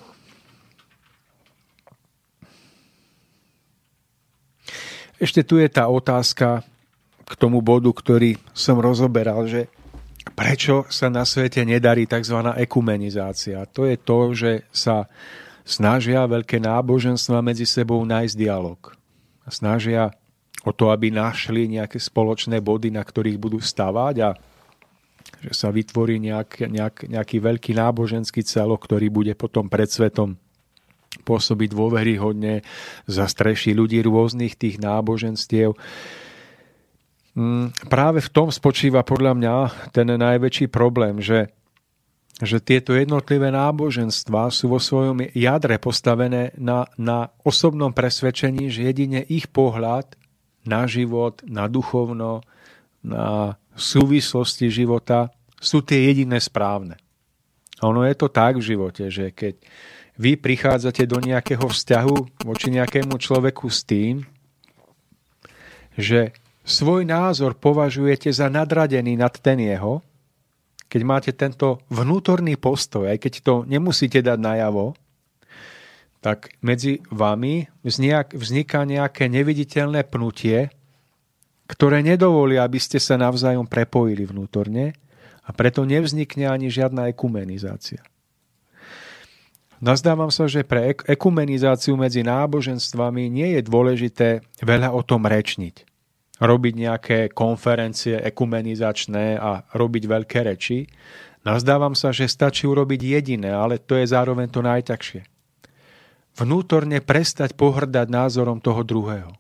Ešte 5.21 5.45
tu 5.45 5.61
je 5.61 5.69
tá 5.69 5.85
otázka, 5.85 6.65
k 7.23 7.33
tomu 7.39 7.63
bodu, 7.63 7.89
ktorý 7.89 8.35
som 8.51 8.79
rozoberal, 8.79 9.47
že 9.47 9.71
prečo 10.35 10.87
sa 10.87 11.07
na 11.11 11.23
svete 11.27 11.63
nedarí 11.63 12.07
tzv. 12.07 12.39
ekumenizácia. 12.59 13.63
To 13.75 13.87
je 13.87 13.95
to, 13.99 14.19
že 14.35 14.51
sa 14.71 15.07
snažia 15.63 16.27
veľké 16.27 16.59
náboženstva 16.59 17.39
medzi 17.39 17.63
sebou 17.63 18.03
nájsť 18.03 18.35
dialog. 18.35 18.79
Snažia 19.47 20.11
o 20.63 20.71
to, 20.71 20.91
aby 20.91 21.11
našli 21.11 21.67
nejaké 21.67 21.99
spoločné 21.99 22.63
body, 22.63 22.91
na 22.91 23.03
ktorých 23.03 23.39
budú 23.39 23.59
stavať 23.59 24.15
a 24.23 24.29
že 25.43 25.51
sa 25.51 25.75
vytvorí 25.75 26.23
nejak, 26.23 26.71
nejak, 26.71 26.95
nejaký 27.11 27.37
veľký 27.43 27.71
náboženský 27.75 28.47
celok, 28.47 28.87
ktorý 28.87 29.11
bude 29.11 29.35
potom 29.35 29.67
pred 29.67 29.91
svetom 29.91 30.39
pôsobiť 31.27 31.69
dôveryhodne, 31.75 32.63
zastreší 33.05 33.75
ľudí 33.75 34.01
rôznych 34.01 34.55
tých 34.55 34.79
náboženstiev. 34.79 35.75
Mm, 37.33 37.73
práve 37.89 38.21
v 38.21 38.29
tom 38.29 38.53
spočíva 38.53 39.01
podľa 39.01 39.33
mňa 39.33 39.53
ten 39.89 40.05
najväčší 40.05 40.69
problém, 40.69 41.17
že, 41.17 41.49
že 42.37 42.61
tieto 42.61 42.93
jednotlivé 42.93 43.49
náboženstva 43.49 44.53
sú 44.53 44.69
vo 44.69 44.77
svojom 44.77 45.25
jadre 45.33 45.81
postavené 45.81 46.53
na, 46.61 46.85
na 46.93 47.33
osobnom 47.41 47.89
presvedčení, 47.89 48.69
že 48.69 48.85
jedine 48.85 49.25
ich 49.25 49.49
pohľad 49.49 50.13
na 50.61 50.85
život, 50.85 51.41
na 51.49 51.65
duchovno, 51.65 52.45
na 53.01 53.57
súvislosti 53.73 54.69
života 54.69 55.33
sú 55.57 55.81
tie 55.81 56.13
jediné 56.13 56.37
správne. 56.37 57.01
A 57.81 57.89
ono 57.89 58.05
je 58.05 58.13
to 58.13 58.29
tak 58.29 58.61
v 58.61 58.67
živote, 58.77 59.09
že 59.09 59.33
keď 59.33 59.57
vy 60.21 60.37
prichádzate 60.37 61.09
do 61.09 61.17
nejakého 61.17 61.65
vzťahu 61.65 62.45
voči 62.45 62.69
nejakému 62.69 63.17
človeku 63.17 63.65
s 63.65 63.81
tým, 63.81 64.21
že 65.97 66.37
svoj 66.63 67.03
názor 67.03 67.59
považujete 67.59 68.31
za 68.31 68.47
nadradený 68.47 69.19
nad 69.19 69.35
ten 69.39 69.59
jeho, 69.59 69.99
keď 70.87 71.01
máte 71.03 71.31
tento 71.35 71.83
vnútorný 71.91 72.55
postoj, 72.55 73.09
aj 73.09 73.17
keď 73.19 73.33
to 73.43 73.53
nemusíte 73.67 74.23
dať 74.23 74.39
najavo, 74.39 74.95
tak 76.23 76.55
medzi 76.63 77.03
vami 77.11 77.67
vzniká 78.31 78.87
nejaké 78.87 79.27
neviditeľné 79.27 80.07
pnutie, 80.07 80.71
ktoré 81.67 81.99
nedovolí, 81.99 82.55
aby 82.55 82.79
ste 82.79 83.01
sa 83.01 83.19
navzájom 83.19 83.67
prepojili 83.67 84.23
vnútorne 84.23 84.95
a 85.43 85.49
preto 85.51 85.83
nevznikne 85.83 86.47
ani 86.47 86.71
žiadna 86.71 87.11
ekumenizácia. 87.11 87.99
Nazdávam 89.83 90.31
sa, 90.31 90.47
že 90.47 90.63
pre 90.63 90.95
ekumenizáciu 90.95 91.99
medzi 91.99 92.23
náboženstvami 92.23 93.27
nie 93.27 93.59
je 93.59 93.61
dôležité 93.67 94.27
veľa 94.63 94.95
o 94.95 95.03
tom 95.03 95.27
rečniť. 95.27 95.92
Robiť 96.43 96.73
nejaké 96.75 97.19
konferencie 97.31 98.19
ekumenizačné 98.19 99.39
a 99.39 99.63
robiť 99.71 100.03
veľké 100.03 100.39
reči. 100.43 100.83
Nazdávam 101.47 101.95
sa, 101.95 102.11
že 102.11 102.27
stačí 102.27 102.67
urobiť 102.67 102.99
jediné, 102.99 103.55
ale 103.55 103.79
to 103.79 103.95
je 103.95 104.11
zároveň 104.11 104.51
to 104.51 104.59
najťažšie. 104.59 105.23
Vnútorne 106.35 106.99
prestať 106.99 107.55
pohrdať 107.55 108.07
názorom 108.11 108.59
toho 108.59 108.83
druhého. 108.83 109.31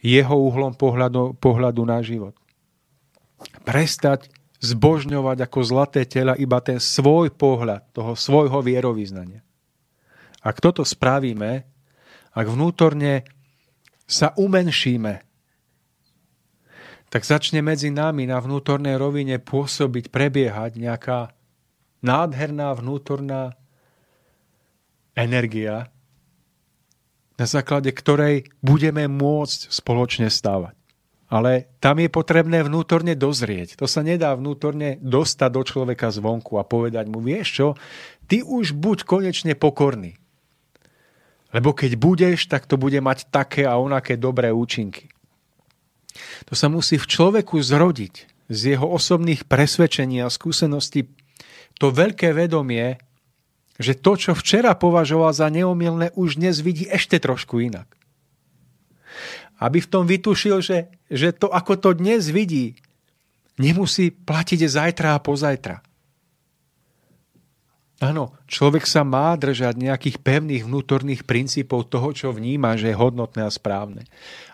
Jeho 0.00 0.36
uhlom 0.40 0.72
pohľadu, 0.72 1.36
pohľadu 1.36 1.82
na 1.84 2.00
život. 2.00 2.32
Prestať 3.68 4.32
zbožňovať 4.64 5.44
ako 5.44 5.58
zlaté 5.60 6.08
tela 6.08 6.36
iba 6.40 6.60
ten 6.64 6.80
svoj 6.80 7.32
pohľad, 7.36 7.84
toho 7.92 8.16
svojho 8.16 8.64
vierovýznania. 8.64 9.44
Ak 10.40 10.60
toto 10.60 10.88
spravíme, 10.88 11.68
ak 12.32 12.46
vnútorne 12.48 13.28
sa 14.08 14.32
umenšíme, 14.36 15.29
tak 17.10 17.26
začne 17.26 17.60
medzi 17.60 17.90
nami 17.90 18.24
na 18.30 18.38
vnútornej 18.38 18.94
rovine 18.94 19.42
pôsobiť, 19.42 20.14
prebiehať 20.14 20.78
nejaká 20.78 21.34
nádherná 22.00 22.72
vnútorná 22.78 23.58
energia, 25.18 25.90
na 27.34 27.46
základe 27.50 27.90
ktorej 27.90 28.48
budeme 28.62 29.10
môcť 29.10 29.74
spoločne 29.74 30.30
stávať 30.30 30.80
ale 31.30 31.70
tam 31.78 32.02
je 32.02 32.10
potrebné 32.10 32.66
vnútorne 32.66 33.14
dozrieť. 33.14 33.78
To 33.78 33.86
sa 33.86 34.02
nedá 34.02 34.34
vnútorne 34.34 34.98
dostať 34.98 35.50
do 35.54 35.62
človeka 35.62 36.10
zvonku 36.10 36.58
a 36.58 36.66
povedať 36.66 37.06
mu, 37.06 37.22
vieš 37.22 37.48
čo, 37.54 37.66
ty 38.26 38.42
už 38.42 38.74
buď 38.74 39.06
konečne 39.06 39.54
pokorný. 39.54 40.18
Lebo 41.54 41.70
keď 41.70 41.94
budeš, 41.94 42.50
tak 42.50 42.66
to 42.66 42.74
bude 42.74 42.98
mať 42.98 43.30
také 43.30 43.62
a 43.62 43.78
onaké 43.78 44.18
dobré 44.18 44.50
účinky. 44.50 45.09
To 46.50 46.54
sa 46.58 46.66
musí 46.72 46.98
v 46.98 47.06
človeku 47.06 47.60
zrodiť 47.60 48.14
z 48.50 48.60
jeho 48.76 48.86
osobných 48.86 49.46
presvedčení 49.46 50.22
a 50.22 50.32
skúseností 50.32 51.06
to 51.78 51.94
veľké 51.94 52.34
vedomie, 52.36 52.98
že 53.80 53.96
to, 53.96 54.18
čo 54.18 54.32
včera 54.36 54.76
považoval 54.76 55.32
za 55.32 55.48
neomilné, 55.48 56.12
už 56.18 56.36
dnes 56.36 56.60
vidí 56.60 56.84
ešte 56.90 57.16
trošku 57.16 57.64
inak 57.64 58.00
aby 59.60 59.78
v 59.84 59.90
tom 59.92 60.08
vytušil, 60.08 60.64
že, 60.64 60.88
že 61.12 61.36
to, 61.36 61.52
ako 61.52 61.76
to 61.76 61.90
dnes 61.92 62.32
vidí, 62.32 62.80
nemusí 63.60 64.08
platiť 64.08 64.60
zajtra 64.64 65.14
a 65.14 65.22
pozajtra. 65.22 65.84
Áno, 68.00 68.32
človek 68.48 68.88
sa 68.88 69.04
má 69.04 69.36
držať 69.36 69.76
nejakých 69.76 70.24
pevných 70.24 70.64
vnútorných 70.64 71.28
princípov 71.28 71.92
toho, 71.92 72.16
čo 72.16 72.32
vníma, 72.32 72.80
že 72.80 72.88
je 72.88 72.96
hodnotné 72.96 73.44
a 73.44 73.52
správne. 73.52 74.08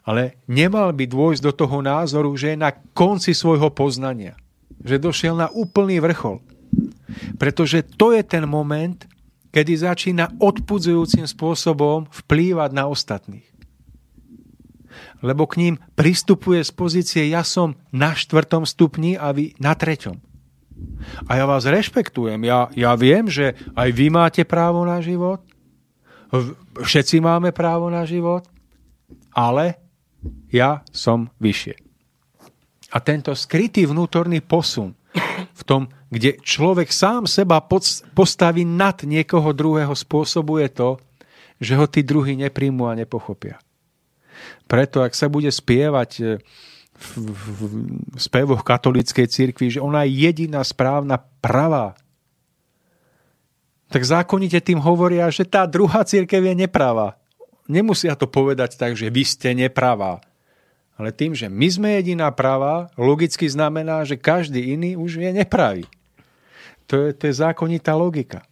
Ale 0.06 0.38
nemal 0.46 0.94
by 0.94 1.04
dôjsť 1.10 1.42
do 1.42 1.52
toho 1.52 1.82
názoru, 1.82 2.30
že 2.38 2.54
je 2.54 2.62
na 2.62 2.70
konci 2.94 3.34
svojho 3.34 3.74
poznania. 3.74 4.38
Že 4.86 5.10
došiel 5.10 5.34
na 5.34 5.50
úplný 5.50 5.98
vrchol. 5.98 6.38
Pretože 7.42 7.82
to 7.82 8.14
je 8.14 8.22
ten 8.22 8.46
moment, 8.46 9.02
kedy 9.50 9.72
začína 9.74 10.38
odpudzujúcim 10.38 11.26
spôsobom 11.26 12.06
vplývať 12.06 12.70
na 12.70 12.86
ostatných 12.86 13.56
lebo 15.24 15.48
k 15.48 15.58
ním 15.60 15.74
pristupuje 15.96 16.60
z 16.60 16.72
pozície 16.72 17.22
ja 17.28 17.40
som 17.44 17.76
na 17.92 18.12
štvrtom 18.12 18.68
stupni 18.68 19.16
a 19.16 19.32
vy 19.32 19.56
na 19.56 19.72
treťom. 19.72 20.16
A 21.24 21.40
ja 21.40 21.48
vás 21.48 21.64
rešpektujem. 21.64 22.44
Ja, 22.44 22.68
ja 22.76 22.92
viem, 23.00 23.32
že 23.32 23.56
aj 23.72 23.88
vy 23.96 24.06
máte 24.12 24.44
právo 24.44 24.84
na 24.84 25.00
život, 25.00 25.40
všetci 26.76 27.22
máme 27.22 27.54
právo 27.54 27.88
na 27.88 28.04
život, 28.04 28.44
ale 29.32 29.80
ja 30.52 30.84
som 30.94 31.30
vyššie. 31.42 31.74
A 32.94 33.02
tento 33.02 33.34
skrytý 33.34 33.84
vnútorný 33.84 34.40
posun 34.40 34.94
v 35.56 35.62
tom, 35.66 35.90
kde 36.12 36.38
človek 36.38 36.92
sám 36.92 37.26
seba 37.26 37.58
postaví 38.14 38.62
nad 38.62 39.02
niekoho 39.02 39.50
druhého, 39.50 39.92
spôsobuje 39.92 40.70
to, 40.70 41.00
že 41.58 41.74
ho 41.74 41.88
tí 41.88 42.04
druhí 42.04 42.36
nepríjmu 42.36 42.84
a 42.86 42.94
nepochopia. 42.94 43.58
Preto, 44.68 45.00
ak 45.00 45.16
sa 45.16 45.32
bude 45.32 45.48
spievať 45.48 46.10
e, 46.20 46.24
v, 46.92 47.08
v, 47.32 47.48
v 47.48 47.64
spevoch 48.20 48.60
katolíckej 48.60 49.26
cirkvi, 49.26 49.72
že 49.72 49.80
ona 49.80 50.04
je 50.04 50.28
jediná 50.28 50.60
správna 50.60 51.16
pravá, 51.40 51.96
tak 53.86 54.02
zákonite 54.02 54.58
tým 54.60 54.82
hovoria, 54.82 55.30
že 55.30 55.46
tá 55.46 55.64
druhá 55.64 56.02
církev 56.02 56.42
je 56.42 56.54
nepravá. 56.66 57.16
Nemusia 57.66 58.14
to 58.14 58.30
povedať 58.30 58.78
tak, 58.78 58.94
že 58.94 59.10
vy 59.10 59.22
ste 59.26 59.54
nepravá. 59.54 60.22
Ale 60.96 61.12
tým, 61.12 61.36
že 61.36 61.52
my 61.52 61.68
sme 61.68 61.88
jediná 62.00 62.32
pravá, 62.32 62.88
logicky 62.96 63.44
znamená, 63.44 64.06
že 64.08 64.16
každý 64.16 64.72
iný 64.72 64.96
už 64.96 65.20
je 65.20 65.30
nepravý. 65.30 65.84
To 66.88 67.04
je, 67.04 67.08
to 67.12 67.28
je 67.28 67.34
zákonitá 67.42 67.92
logika. 67.92 68.46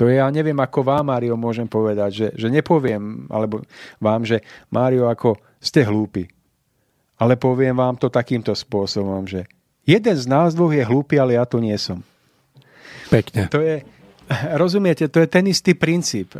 To 0.00 0.08
je, 0.08 0.18
ja 0.18 0.26
neviem, 0.32 0.56
ako 0.56 0.82
vám, 0.82 1.12
Mário, 1.12 1.36
môžem 1.36 1.68
povedať, 1.68 2.10
že, 2.10 2.28
že 2.34 2.48
nepoviem 2.48 3.28
alebo 3.28 3.60
vám, 4.00 4.24
že 4.24 4.40
Mário, 4.72 5.06
ako 5.06 5.36
ste 5.60 5.84
hlúpi. 5.84 6.26
Ale 7.20 7.38
poviem 7.38 7.76
vám 7.76 7.94
to 8.00 8.10
takýmto 8.10 8.50
spôsobom, 8.56 9.28
že 9.28 9.46
jeden 9.86 10.16
z 10.16 10.26
nás 10.26 10.56
dvoch 10.56 10.74
je 10.74 10.82
hlúpy, 10.82 11.20
ale 11.20 11.38
ja 11.38 11.44
to 11.46 11.62
nie 11.62 11.76
som. 11.76 12.02
Pekne. 13.12 13.46
To 13.52 13.60
je, 13.60 13.84
rozumiete, 14.60 15.08
to 15.08 15.22
je 15.22 15.28
ten 15.28 15.44
istý 15.48 15.74
princíp. 15.74 16.36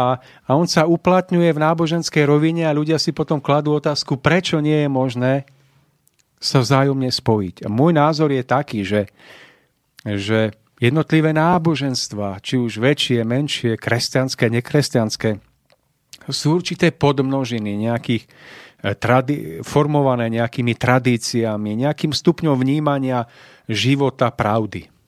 A, 0.00 0.16
a 0.20 0.50
on 0.56 0.64
sa 0.64 0.88
uplatňuje 0.88 1.50
v 1.52 1.62
náboženskej 1.62 2.24
rovine 2.24 2.64
a 2.64 2.76
ľudia 2.76 2.96
si 2.96 3.12
potom 3.12 3.42
kladú 3.42 3.76
otázku, 3.76 4.16
prečo 4.16 4.62
nie 4.62 4.86
je 4.86 4.88
možné 4.88 5.32
sa 6.40 6.64
vzájomne 6.64 7.12
spojiť. 7.12 7.66
A 7.66 7.68
môj 7.68 7.92
názor 7.92 8.32
je 8.32 8.40
taký, 8.40 8.80
že, 8.80 9.12
že 10.02 10.56
jednotlivé 10.80 11.36
náboženstva, 11.36 12.40
či 12.40 12.56
už 12.56 12.80
väčšie, 12.80 13.20
menšie, 13.28 13.76
kresťanské, 13.76 14.48
nekresťanské, 14.48 15.36
sú 16.32 16.56
určité 16.56 16.92
podmnožiny 16.96 17.76
nejakých 17.76 18.24
eh, 18.24 18.96
tradi- 18.96 19.60
formované 19.60 20.32
nejakými 20.32 20.72
tradíciami, 20.76 21.76
nejakým 21.76 22.16
stupňom 22.16 22.56
vnímania 22.56 23.28
života 23.68 24.32
pravdy. 24.32 24.99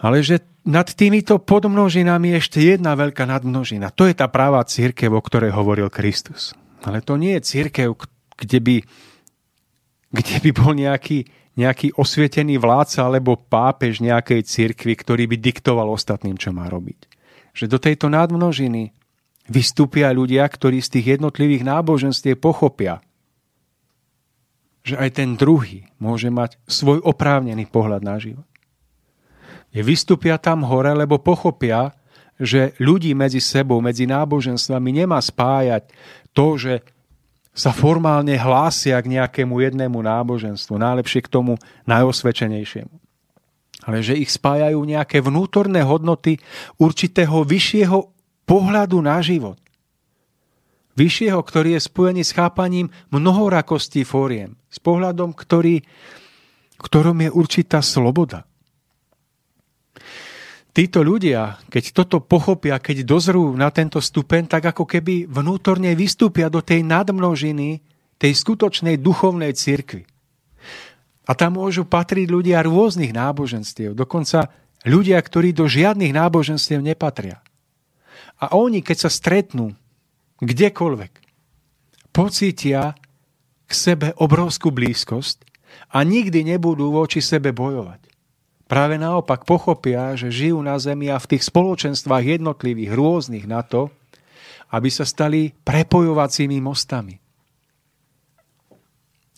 Ale 0.00 0.24
že 0.24 0.40
nad 0.64 0.88
týmito 0.88 1.40
podmnožinami 1.40 2.36
je 2.36 2.40
ešte 2.40 2.58
jedna 2.60 2.96
veľká 2.96 3.28
nadmnožina. 3.28 3.92
To 3.96 4.08
je 4.08 4.16
tá 4.16 4.28
práva 4.28 4.64
církev, 4.64 5.12
o 5.12 5.20
ktorej 5.20 5.52
hovoril 5.52 5.92
Kristus. 5.92 6.56
Ale 6.84 7.04
to 7.04 7.20
nie 7.20 7.36
je 7.36 7.44
církev, 7.44 7.92
kde 8.36 8.58
by, 8.60 8.76
kde 10.16 10.36
by 10.40 10.50
bol 10.56 10.72
nejaký 10.72 11.28
nejaký 11.60 11.92
osvietený 11.98 12.56
vládca 12.56 13.10
alebo 13.10 13.36
pápež 13.36 14.00
nejakej 14.00 14.46
cirkvi, 14.46 14.96
ktorý 14.96 15.28
by 15.28 15.36
diktoval 15.36 15.92
ostatným, 15.92 16.40
čo 16.40 16.54
má 16.54 16.70
robiť. 16.70 17.10
Že 17.52 17.64
do 17.66 17.78
tejto 17.82 18.06
nadmnožiny 18.08 18.94
vystúpia 19.50 20.08
ľudia, 20.14 20.46
ktorí 20.46 20.80
z 20.80 20.98
tých 20.98 21.06
jednotlivých 21.20 21.66
náboženstiev 21.66 22.38
pochopia, 22.40 23.02
že 24.80 24.96
aj 24.96 25.20
ten 25.20 25.36
druhý 25.36 25.90
môže 26.00 26.32
mať 26.32 26.56
svoj 26.64 27.04
oprávnený 27.04 27.68
pohľad 27.68 28.00
na 28.00 28.16
život. 28.16 28.48
Vystúpia 29.70 30.34
tam 30.34 30.66
hore, 30.66 30.90
lebo 30.90 31.22
pochopia, 31.22 31.94
že 32.40 32.74
ľudí 32.82 33.14
medzi 33.14 33.38
sebou, 33.38 33.78
medzi 33.78 34.08
náboženstvami 34.10 35.04
nemá 35.04 35.22
spájať 35.22 35.86
to, 36.34 36.58
že 36.58 36.82
sa 37.54 37.74
formálne 37.74 38.34
hlásia 38.34 38.98
k 39.02 39.20
nejakému 39.20 39.58
jednému 39.60 39.98
náboženstvu, 40.00 40.78
najlepšie 40.78 41.20
k 41.26 41.32
tomu 41.32 41.58
najosvedčenejšiemu. 41.86 42.94
Ale 43.86 44.04
že 44.04 44.18
ich 44.18 44.30
spájajú 44.32 44.80
nejaké 44.82 45.22
vnútorné 45.22 45.82
hodnoty 45.86 46.38
určitého 46.78 47.46
vyššieho 47.46 47.98
pohľadu 48.44 48.98
na 48.98 49.22
život. 49.22 49.58
vyššieho, 50.98 51.40
ktorý 51.40 51.78
je 51.78 51.86
spojený 51.86 52.22
s 52.26 52.36
chápaním 52.36 52.92
mnohorakostí 53.08 54.04
fóriem, 54.04 54.58
s 54.68 54.76
pohľadom, 54.82 55.32
ktorý, 55.32 55.80
ktorom 56.76 57.24
je 57.24 57.30
určitá 57.32 57.80
sloboda. 57.80 58.49
Títo 60.70 61.02
ľudia, 61.02 61.58
keď 61.66 61.84
toto 61.90 62.22
pochopia, 62.22 62.78
keď 62.78 63.02
dozrú 63.02 63.58
na 63.58 63.74
tento 63.74 63.98
stupeň, 63.98 64.46
tak 64.46 64.70
ako 64.70 64.86
keby 64.86 65.26
vnútorne 65.26 65.90
vystúpia 65.98 66.46
do 66.46 66.62
tej 66.62 66.86
nadmnožiny, 66.86 67.82
tej 68.20 68.32
skutočnej 68.38 68.94
duchovnej 69.02 69.50
cirkvi. 69.50 70.06
A 71.26 71.34
tam 71.34 71.58
môžu 71.58 71.82
patriť 71.86 72.26
ľudia 72.30 72.62
rôznych 72.62 73.10
náboženstiev, 73.10 73.98
dokonca 73.98 74.50
ľudia, 74.86 75.18
ktorí 75.18 75.50
do 75.50 75.66
žiadnych 75.66 76.14
náboženstiev 76.14 76.78
nepatria. 76.78 77.42
A 78.38 78.54
oni, 78.54 78.80
keď 78.80 79.06
sa 79.06 79.10
stretnú 79.10 79.74
kdekoľvek, 80.38 81.12
pocítia 82.14 82.94
k 83.66 83.72
sebe 83.72 84.10
obrovskú 84.18 84.74
blízkosť 84.74 85.46
a 85.94 86.02
nikdy 86.02 86.42
nebudú 86.42 86.90
voči 86.90 87.22
sebe 87.22 87.54
bojovať. 87.54 88.09
Práve 88.70 89.02
naopak 89.02 89.42
pochopia, 89.42 90.14
že 90.14 90.30
žijú 90.30 90.62
na 90.62 90.78
Zemi 90.78 91.10
a 91.10 91.18
v 91.18 91.34
tých 91.34 91.50
spoločenstvách 91.50 92.38
jednotlivých, 92.38 92.94
rôznych 92.94 93.50
na 93.50 93.66
to, 93.66 93.90
aby 94.70 94.86
sa 94.86 95.02
stali 95.02 95.50
prepojovacími 95.50 96.62
mostami. 96.62 97.18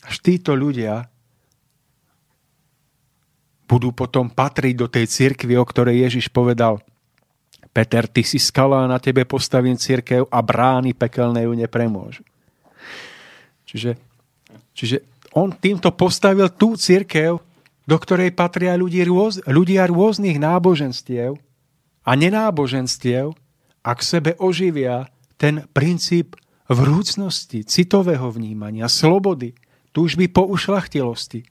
Až 0.04 0.20
títo 0.20 0.52
ľudia 0.52 1.08
budú 3.64 3.96
potom 3.96 4.28
patriť 4.28 4.74
do 4.76 4.84
tej 4.92 5.08
cirkvi, 5.08 5.56
o 5.56 5.64
ktorej 5.64 6.04
Ježiš 6.04 6.28
povedal 6.28 6.84
Peter, 7.72 8.04
ty 8.04 8.20
si 8.20 8.36
skala, 8.36 8.84
na 8.84 9.00
tebe 9.00 9.24
postavím 9.24 9.80
cirkev 9.80 10.28
a 10.28 10.44
brány 10.44 10.92
pekelné 10.92 11.48
ju 11.48 11.56
nepremôžu. 11.56 12.20
Čiže, 13.64 13.96
čiže 14.76 14.96
on 15.32 15.56
týmto 15.56 15.88
postavil 15.96 16.52
tú 16.52 16.76
cirkev, 16.76 17.40
do 17.86 17.96
ktorej 17.98 18.34
patria 18.34 18.78
ľudia, 18.78 19.06
rôz, 19.06 19.42
ľudia 19.46 19.90
rôznych 19.90 20.38
náboženstiev 20.38 21.34
a 22.06 22.10
nenáboženstiev 22.14 23.34
a 23.82 23.90
k 23.94 24.00
sebe 24.00 24.30
oživia 24.38 25.10
ten 25.34 25.66
princíp 25.74 26.38
vrúcnosti, 26.70 27.66
citového 27.66 28.30
vnímania, 28.30 28.86
slobody, 28.86 29.58
túžby 29.90 30.30
po 30.30 30.46
ušlachtilosti, 30.46 31.44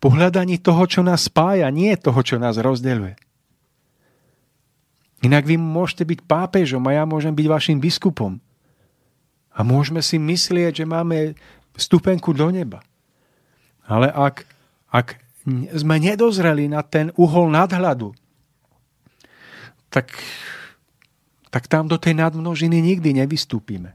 pohľadaní 0.00 0.58
toho, 0.58 0.84
čo 0.88 1.00
nás 1.04 1.28
spája, 1.28 1.68
nie 1.68 1.92
toho, 2.00 2.20
čo 2.24 2.40
nás 2.40 2.56
rozdeľuje. 2.56 3.20
Inak 5.24 5.48
vy 5.48 5.56
môžete 5.56 6.04
byť 6.04 6.20
pápežom 6.28 6.84
a 6.84 7.00
ja 7.00 7.04
môžem 7.08 7.32
byť 7.32 7.46
vašim 7.48 7.78
biskupom. 7.80 8.36
A 9.54 9.64
môžeme 9.64 10.04
si 10.04 10.20
myslieť, 10.20 10.84
že 10.84 10.84
máme 10.84 11.32
stupenku 11.80 12.36
do 12.36 12.50
neba. 12.52 12.84
Ale 13.88 14.12
ak, 14.12 14.44
ak 14.92 15.23
sme 15.76 15.96
nedozreli 16.00 16.72
na 16.72 16.80
ten 16.80 17.12
uhol 17.20 17.52
nadhľadu, 17.52 18.16
tak, 19.92 20.10
tak 21.52 21.68
tam 21.68 21.86
do 21.86 22.00
tej 22.00 22.16
nadmnožiny 22.16 22.80
nikdy 22.80 23.14
nevystúpime. 23.14 23.94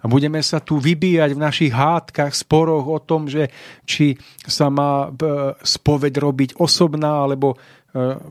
A 0.00 0.08
budeme 0.08 0.40
sa 0.40 0.64
tu 0.64 0.80
vybíjať 0.80 1.36
v 1.36 1.44
našich 1.44 1.72
hádkach, 1.76 2.32
sporoch 2.32 2.88
o 2.88 2.98
tom, 3.04 3.28
že 3.28 3.52
či 3.84 4.16
sa 4.48 4.72
má 4.72 5.08
e, 5.08 5.08
spoveď 5.60 6.14
robiť 6.16 6.50
osobná 6.56 7.20
alebo 7.20 7.52
e, 7.52 7.56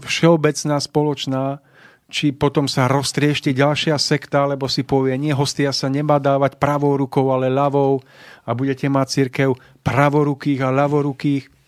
všeobecná, 0.02 0.82
spoločná, 0.82 1.62
či 2.10 2.34
potom 2.34 2.66
sa 2.66 2.90
roztriešti 2.90 3.54
ďalšia 3.54 3.94
sekta, 4.02 4.50
alebo 4.50 4.66
si 4.66 4.82
povie, 4.82 5.14
nie, 5.22 5.30
hostia 5.30 5.70
sa 5.70 5.94
nemá 5.94 6.18
dávať 6.18 6.58
pravou 6.58 6.98
rukou, 6.98 7.30
ale 7.30 7.54
ľavou 7.54 8.02
a 8.42 8.50
budete 8.58 8.90
mať 8.90 9.08
církev 9.14 9.54
pravorukých 9.86 10.66
a 10.66 10.74
ľavorukých 10.74 11.59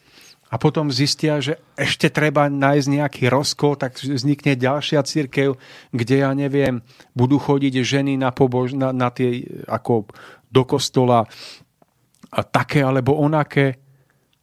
a 0.51 0.59
potom 0.59 0.91
zistia, 0.91 1.39
že 1.39 1.63
ešte 1.79 2.11
treba 2.11 2.51
nájsť 2.51 2.87
nejaký 2.91 3.23
rozkol, 3.31 3.79
tak 3.79 3.95
vznikne 3.95 4.59
ďalšia 4.59 4.99
církev, 4.99 5.55
kde 5.95 6.15
ja 6.27 6.35
neviem, 6.35 6.83
budú 7.15 7.39
chodiť 7.39 7.79
ženy 7.79 8.19
na, 8.19 8.35
pobož, 8.35 8.75
na, 8.75 8.91
na 8.91 9.07
tie, 9.15 9.47
ako 9.71 10.11
do 10.51 10.63
kostola 10.67 11.23
a 12.27 12.39
také 12.43 12.83
alebo 12.83 13.15
onaké. 13.15 13.79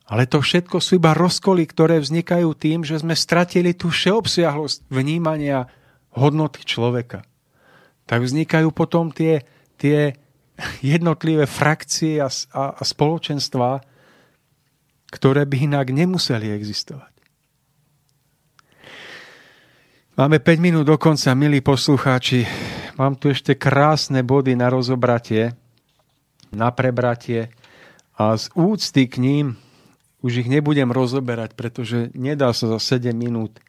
Ale 0.08 0.24
to 0.24 0.40
všetko 0.40 0.80
sú 0.80 0.96
iba 0.96 1.12
rozkoly, 1.12 1.68
ktoré 1.68 2.00
vznikajú 2.00 2.56
tým, 2.56 2.88
že 2.88 3.04
sme 3.04 3.12
stratili 3.12 3.76
tú 3.76 3.92
všeobsiahlosť 3.92 4.88
vnímania 4.88 5.68
hodnoty 6.16 6.64
človeka. 6.64 7.28
Tak 8.08 8.24
vznikajú 8.24 8.72
potom 8.72 9.12
tie, 9.12 9.44
tie 9.76 10.16
jednotlivé 10.80 11.44
frakcie 11.44 12.24
a, 12.24 12.32
a, 12.56 12.80
a 12.80 12.82
spoločenstvá, 12.82 13.84
ktoré 15.08 15.48
by 15.48 15.72
inak 15.72 15.88
nemuseli 15.88 16.52
existovať. 16.52 17.12
Máme 20.18 20.42
5 20.42 20.58
minút 20.58 20.84
do 20.84 20.98
konca, 20.98 21.30
milí 21.38 21.62
poslucháči. 21.62 22.42
Mám 22.98 23.22
tu 23.22 23.30
ešte 23.30 23.54
krásne 23.54 24.26
body 24.26 24.58
na 24.58 24.66
rozobratie, 24.66 25.54
na 26.50 26.74
prebratie 26.74 27.54
a 28.18 28.34
z 28.34 28.50
úcty 28.58 29.06
k 29.06 29.22
ním 29.22 29.54
už 30.18 30.42
ich 30.42 30.48
nebudem 30.50 30.90
rozoberať, 30.90 31.54
pretože 31.54 32.10
nedá 32.18 32.50
sa 32.50 32.66
za 32.66 32.98
7 32.98 33.14
minút 33.14 33.62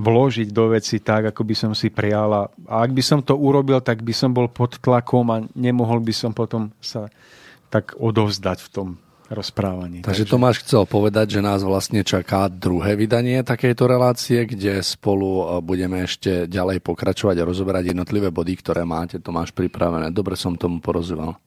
vložiť 0.00 0.48
do 0.50 0.72
veci 0.72 1.04
tak, 1.04 1.36
ako 1.36 1.44
by 1.44 1.54
som 1.54 1.72
si 1.76 1.92
prijala. 1.92 2.48
A 2.64 2.80
ak 2.80 2.96
by 2.96 3.02
som 3.04 3.20
to 3.20 3.36
urobil, 3.36 3.84
tak 3.84 4.00
by 4.00 4.16
som 4.16 4.32
bol 4.32 4.48
pod 4.48 4.80
tlakom 4.80 5.28
a 5.28 5.44
nemohol 5.52 6.00
by 6.00 6.16
som 6.16 6.32
potom 6.32 6.72
sa 6.80 7.12
tak 7.68 7.92
odovzdať 8.00 8.58
v 8.64 8.68
tom 8.72 8.88
rozprávaní. 9.32 10.04
Takže, 10.04 10.24
Takže 10.24 10.24
Tomáš 10.28 10.56
chcel 10.64 10.84
povedať, 10.84 11.38
že 11.38 11.40
nás 11.40 11.64
vlastne 11.64 12.04
čaká 12.04 12.52
druhé 12.52 12.92
vydanie 12.92 13.40
takejto 13.40 13.84
relácie, 13.88 14.44
kde 14.44 14.84
spolu 14.84 15.30
e, 15.40 15.44
budeme 15.64 16.04
ešte 16.04 16.44
ďalej 16.44 16.84
pokračovať 16.84 17.36
a 17.40 17.48
rozoberať 17.48 17.96
jednotlivé 17.96 18.28
body, 18.28 18.54
ktoré 18.60 18.84
máte 18.84 19.16
Tomáš 19.20 19.56
pripravené. 19.56 20.12
Dobre 20.12 20.36
som 20.36 20.56
tomu 20.60 20.84
porozumel. 20.84 21.40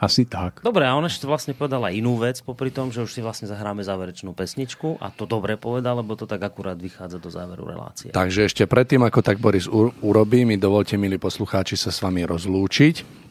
Asi 0.00 0.24
tak. 0.24 0.64
Dobre, 0.64 0.88
a 0.88 0.96
on 0.96 1.04
ešte 1.04 1.28
vlastne 1.28 1.52
povedal 1.52 1.84
aj 1.84 1.94
inú 1.94 2.16
vec, 2.16 2.40
popri 2.40 2.72
tom, 2.72 2.88
že 2.88 3.04
už 3.04 3.12
si 3.12 3.20
vlastne 3.20 3.46
zahráme 3.46 3.84
záverečnú 3.84 4.32
pesničku 4.32 4.98
a 4.98 5.12
to 5.12 5.28
dobre 5.28 5.60
povedal, 5.60 6.00
lebo 6.00 6.16
to 6.16 6.24
tak 6.24 6.42
akurát 6.42 6.74
vychádza 6.74 7.20
do 7.20 7.28
záveru 7.28 7.68
relácie. 7.68 8.08
Takže 8.10 8.48
ešte 8.48 8.64
predtým, 8.64 9.04
ako 9.04 9.20
tak 9.20 9.38
Boris 9.38 9.68
urobí, 10.02 10.42
mi 10.42 10.56
dovolte, 10.58 10.96
milí 10.98 11.20
poslucháči, 11.22 11.76
sa 11.76 11.92
s 11.92 12.02
vami 12.02 12.24
rozlúčiť. 12.26 13.21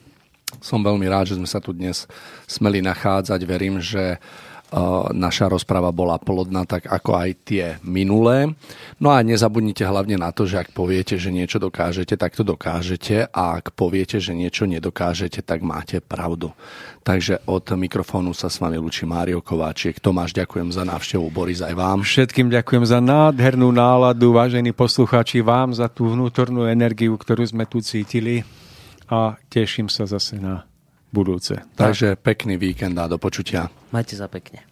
Som 0.60 0.84
veľmi 0.84 1.08
rád, 1.08 1.32
že 1.32 1.38
sme 1.38 1.48
sa 1.48 1.62
tu 1.62 1.72
dnes 1.72 2.04
smeli 2.44 2.84
nachádzať. 2.84 3.40
Verím, 3.46 3.80
že 3.80 4.20
naša 5.12 5.52
rozpráva 5.52 5.92
bola 5.92 6.16
plodná, 6.16 6.64
tak 6.64 6.88
ako 6.88 7.12
aj 7.12 7.30
tie 7.44 7.76
minulé. 7.84 8.56
No 8.96 9.12
a 9.12 9.20
nezabudnite 9.20 9.84
hlavne 9.84 10.16
na 10.16 10.32
to, 10.32 10.48
že 10.48 10.64
ak 10.64 10.72
poviete, 10.72 11.20
že 11.20 11.28
niečo 11.28 11.60
dokážete, 11.60 12.16
tak 12.16 12.32
to 12.32 12.40
dokážete 12.40 13.28
a 13.28 13.60
ak 13.60 13.76
poviete, 13.76 14.16
že 14.16 14.32
niečo 14.32 14.64
nedokážete, 14.64 15.44
tak 15.44 15.60
máte 15.60 16.00
pravdu. 16.00 16.56
Takže 17.04 17.44
od 17.44 17.68
mikrofónu 17.68 18.32
sa 18.32 18.48
s 18.48 18.64
vami 18.64 18.80
lučí 18.80 19.04
Mário 19.04 19.44
Kováčik. 19.44 20.00
Tomáš, 20.00 20.32
ďakujem 20.32 20.72
za 20.72 20.88
návštevu, 20.88 21.28
Boris 21.28 21.60
aj 21.60 21.76
vám. 21.76 22.00
Všetkým 22.00 22.48
ďakujem 22.48 22.88
za 22.88 23.04
nádhernú 23.04 23.68
náladu, 23.76 24.32
vážení 24.32 24.72
poslucháči, 24.72 25.44
vám 25.44 25.76
za 25.76 25.84
tú 25.92 26.08
vnútornú 26.08 26.64
energiu, 26.64 27.12
ktorú 27.20 27.44
sme 27.44 27.68
tu 27.68 27.84
cítili 27.84 28.40
a 29.12 29.36
teším 29.52 29.92
sa 29.92 30.08
zase 30.08 30.40
na 30.40 30.64
budúce. 31.12 31.60
Takže 31.76 32.16
pekný 32.16 32.56
víkend 32.56 32.96
a 32.96 33.04
do 33.04 33.20
počutia. 33.20 33.68
Majte 33.92 34.16
sa 34.16 34.32
pekne. 34.32 34.64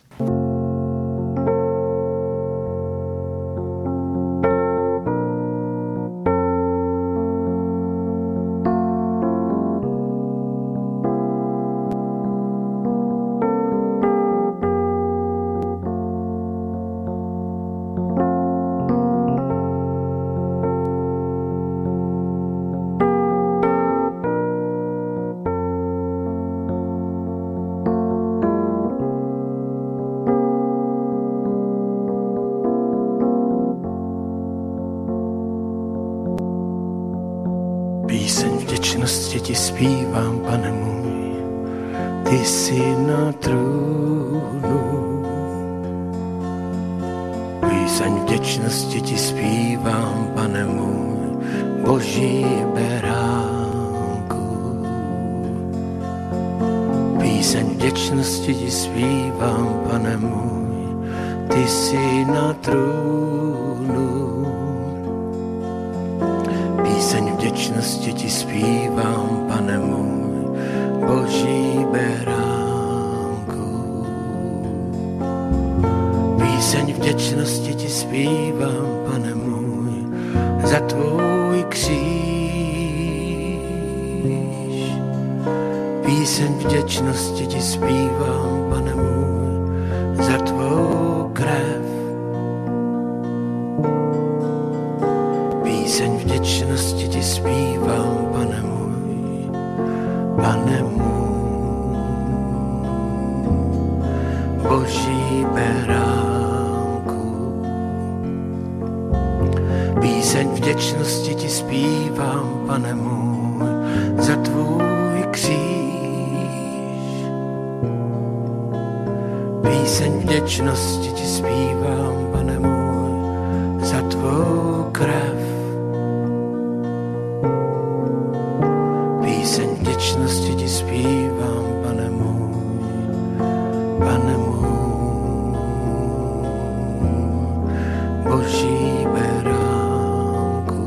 Boží 138.41 139.05
beránku. 139.12 140.81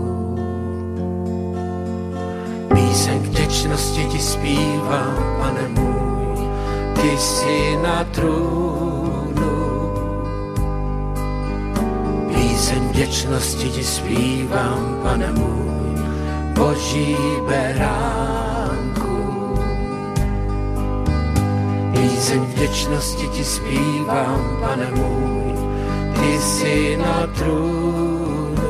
Píseň 2.73 3.19
vděčnosti 3.19 4.05
ti 4.05 4.19
zpívám, 4.19 5.17
pane 5.39 5.67
můj, 5.67 6.49
ty 6.93 7.17
jsi 7.17 7.77
na 7.83 8.03
trůnu. 8.03 9.53
Píseň 12.33 12.87
vděčnosti 12.89 13.69
ti 13.69 13.83
zpívám, 13.83 14.99
pane 15.03 15.31
můj, 15.31 16.01
boží 16.53 17.17
beránku. 17.47 19.13
Píseň 21.91 22.41
vděčnosti 22.41 23.27
ti 23.27 23.43
zpívám, 23.43 24.57
pane 24.61 24.91
můj, 24.91 25.52
ty 26.23 26.39
jsi 26.41 26.97
na 26.97 27.27
trůnu. 27.27 28.63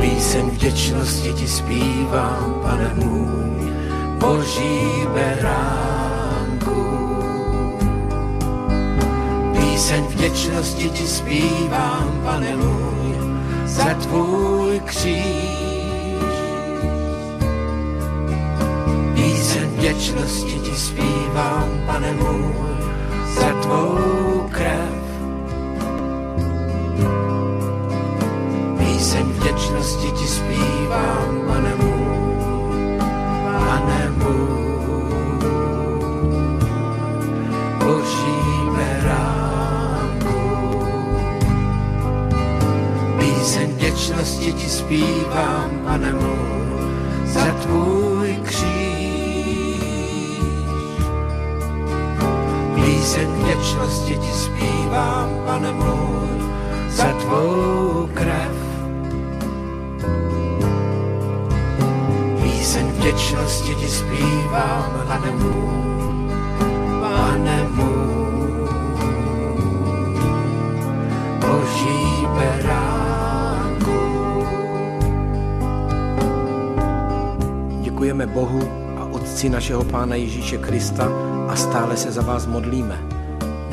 Píseň 0.00 0.50
vděčnosti 0.50 1.32
ti 1.32 1.48
zpívám, 1.48 2.54
pane 2.62 2.92
můj, 2.94 3.72
boží 4.18 5.06
beránku. 5.14 6.86
Píseň 9.52 10.04
vděčnosti 10.04 10.90
ti 10.90 11.06
zpívám, 11.06 12.20
pane 12.24 12.56
můj, 12.56 13.16
za 13.64 13.94
tvůj 13.94 14.80
kříž. 14.84 15.58
Píseň 19.14 19.68
vděčnosti 19.68 20.58
ti 20.58 20.76
zpívám, 20.76 21.68
pane 21.86 22.12
můj, 22.12 22.68
za 23.34 23.52
tvou 23.62 24.47
krev. 24.58 24.94
Píseň 28.78 29.26
vděčnosti 29.26 30.10
ti 30.10 30.26
zpívám, 30.26 31.30
pane 31.46 31.74
můj, 31.74 32.98
pane 33.42 34.10
můj, 34.10 35.38
boží 37.78 38.38
beránku. 38.76 40.38
Píseň 43.18 43.68
vděčnosti 43.72 44.52
ti 44.52 44.68
zpívám, 44.68 45.70
pane 45.84 46.12
můj, 46.12 46.57
Píseň 53.18 53.32
vděčnosti 53.32 54.16
ti 54.16 54.32
zpívám, 54.32 55.28
pane 55.46 55.72
můj, 55.72 56.28
za 56.88 57.04
tvou 57.04 58.08
krev. 58.14 58.56
Píseň 62.42 62.86
vděčnosti 62.86 63.74
ti 63.74 63.88
zpívám, 63.88 65.02
pane 65.06 65.30
můj, 65.30 66.30
pane 67.00 67.68
můj, 67.68 68.68
boží 71.40 72.26
beránku. 72.38 73.98
Děkujeme 77.80 78.26
Bohu 78.26 78.62
a 78.96 79.04
Otci 79.04 79.48
našeho 79.48 79.84
Pána 79.84 80.14
Ježíše 80.14 80.58
Krista 80.58 81.08
a 81.48 81.56
stále 81.56 81.96
se 81.96 82.12
za 82.12 82.22
vás 82.22 82.46
modlíme. 82.46 83.07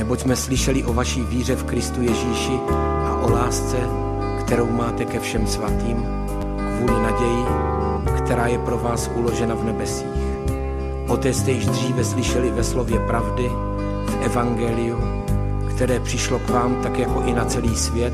Neboť 0.06 0.20
jsme 0.20 0.36
slyšeli 0.36 0.84
o 0.84 0.94
vaší 0.94 1.22
víře 1.22 1.56
v 1.56 1.64
Kristu 1.64 2.02
Ježíši 2.02 2.60
a 3.06 3.22
o 3.24 3.32
lásce, 3.32 3.78
kterou 4.40 4.70
máte 4.70 5.06
ke 5.06 5.20
všem 5.20 5.48
svatým, 5.48 6.06
kvůli 6.78 7.02
naději, 7.02 7.46
která 8.18 8.48
je 8.48 8.58
pro 8.58 8.78
vás 8.78 9.12
uložena 9.16 9.56
v 9.56 9.64
nebesích. 9.64 10.08
O 11.08 11.18
té 11.18 11.34
jste 11.34 11.52
již 11.52 11.66
dříve 11.66 12.04
slyšeli 12.04 12.52
ve 12.52 12.64
slově 12.64 13.00
pravdy, 13.00 13.50
v 14.06 14.18
Evangeliu, 14.22 14.98
které 15.76 16.00
přišlo 16.00 16.40
k 16.40 16.50
vám 16.50 16.76
tak 16.84 17.00
jako 17.00 17.22
i 17.22 17.34
na 17.34 17.46
celý 17.46 17.76
svět 17.76 18.14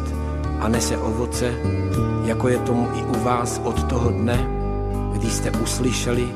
a 0.59 0.67
nese 0.67 0.97
ovoce, 0.97 1.53
jako 2.23 2.47
je 2.47 2.57
tomu 2.57 2.87
i 2.95 3.03
u 3.03 3.23
vás 3.23 3.61
od 3.63 3.83
toho 3.83 4.09
dne, 4.09 4.47
kdy 5.13 5.29
jste 5.29 5.51
uslyšeli 5.51 6.27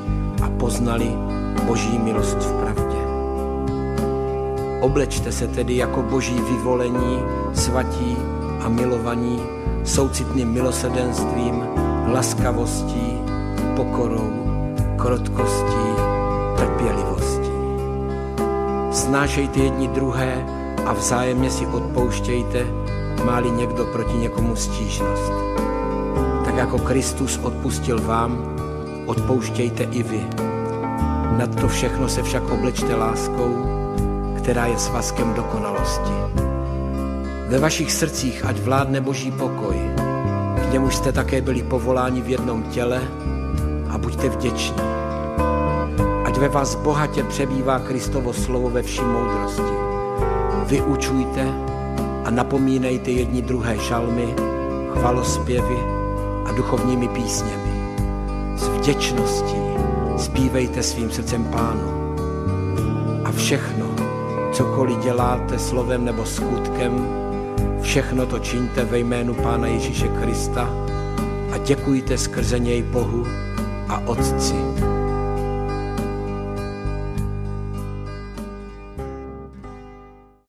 a 0.43 0.49
poznali 0.49 1.11
Boží 1.63 1.99
milost 1.99 2.37
v 2.37 2.51
pravdě. 2.51 2.84
Oblečte 4.85 5.31
se 5.31 5.47
tedy 5.47 5.77
jako 5.77 6.01
boží 6.01 6.41
vyvolení, 6.49 7.19
svatí 7.53 8.17
a 8.61 8.69
milovaní, 8.69 9.41
soucitným 9.83 10.51
milosedenstvím, 10.51 11.63
laskavostí, 12.07 13.17
pokorou, 13.75 14.31
krotkostí, 14.97 15.87
trpělivostí. 16.57 17.51
Snášejte 18.91 19.59
jedni 19.59 19.87
druhé 19.87 20.45
a 20.85 20.93
vzájemně 20.93 21.49
si 21.49 21.65
odpouštějte, 21.65 22.65
máli 23.23 23.51
někdo 23.51 23.85
proti 23.85 24.17
někomu 24.17 24.55
stížnost. 24.55 25.33
Tak 26.45 26.55
jako 26.55 26.79
Kristus 26.79 27.39
odpustil 27.43 28.01
vám, 28.01 28.55
odpouštějte 29.05 29.83
i 29.83 30.03
vy. 30.03 30.27
Nad 31.37 31.61
to 31.61 31.67
všechno 31.67 32.09
se 32.09 32.23
však 32.23 32.49
oblečte 32.49 32.95
láskou, 32.95 33.74
která 34.45 34.65
je 34.65 34.77
svazkem 34.77 35.33
dokonalosti. 35.33 36.13
Ve 37.49 37.59
vašich 37.59 37.91
srdcích 37.91 38.45
ať 38.45 38.59
vládne 38.59 39.01
boží 39.01 39.31
pokoj, 39.31 39.75
k 40.55 40.71
němuž 40.71 40.95
jste 40.95 41.11
také 41.11 41.41
byli 41.41 41.63
povoláni 41.63 42.21
v 42.21 42.29
jednom 42.29 42.63
těle 42.63 43.01
a 43.89 43.97
buďte 43.97 44.29
vděční. 44.29 44.81
Ať 46.25 46.37
ve 46.37 46.49
vás 46.49 46.75
bohatě 46.75 47.23
přebývá 47.23 47.79
Kristovo 47.79 48.33
slovo 48.33 48.69
ve 48.69 48.81
vší 48.81 49.01
moudrosti. 49.01 49.75
Vyučujte 50.65 51.53
a 52.25 52.29
napomínejte 52.29 53.11
jedni 53.11 53.41
druhé 53.41 53.79
šalmy, 53.79 54.35
chvalospěvy 54.93 55.77
a 56.45 56.51
duchovními 56.51 57.07
písněmi. 57.07 57.97
S 58.55 58.67
vděčností 58.67 59.61
zpívejte 60.17 60.83
svým 60.83 61.11
srdcem 61.11 61.43
pánu. 61.43 62.15
A 63.25 63.31
všechno, 63.31 63.74
cokoliv 64.55 64.97
děláte 64.97 65.59
slovem 65.59 66.05
nebo 66.05 66.25
skutkem, 66.25 67.07
všechno 67.81 68.25
to 68.25 68.39
čiňte 68.39 68.85
ve 68.85 68.99
jménu 68.99 69.33
Pána 69.33 69.67
Ježíše 69.67 70.07
Krista 70.07 70.69
a 71.51 71.57
děkujte 71.57 72.17
skrze 72.17 72.59
něj 72.59 72.81
Bohu 72.81 73.27
a 73.89 73.99
Otci 74.07 74.55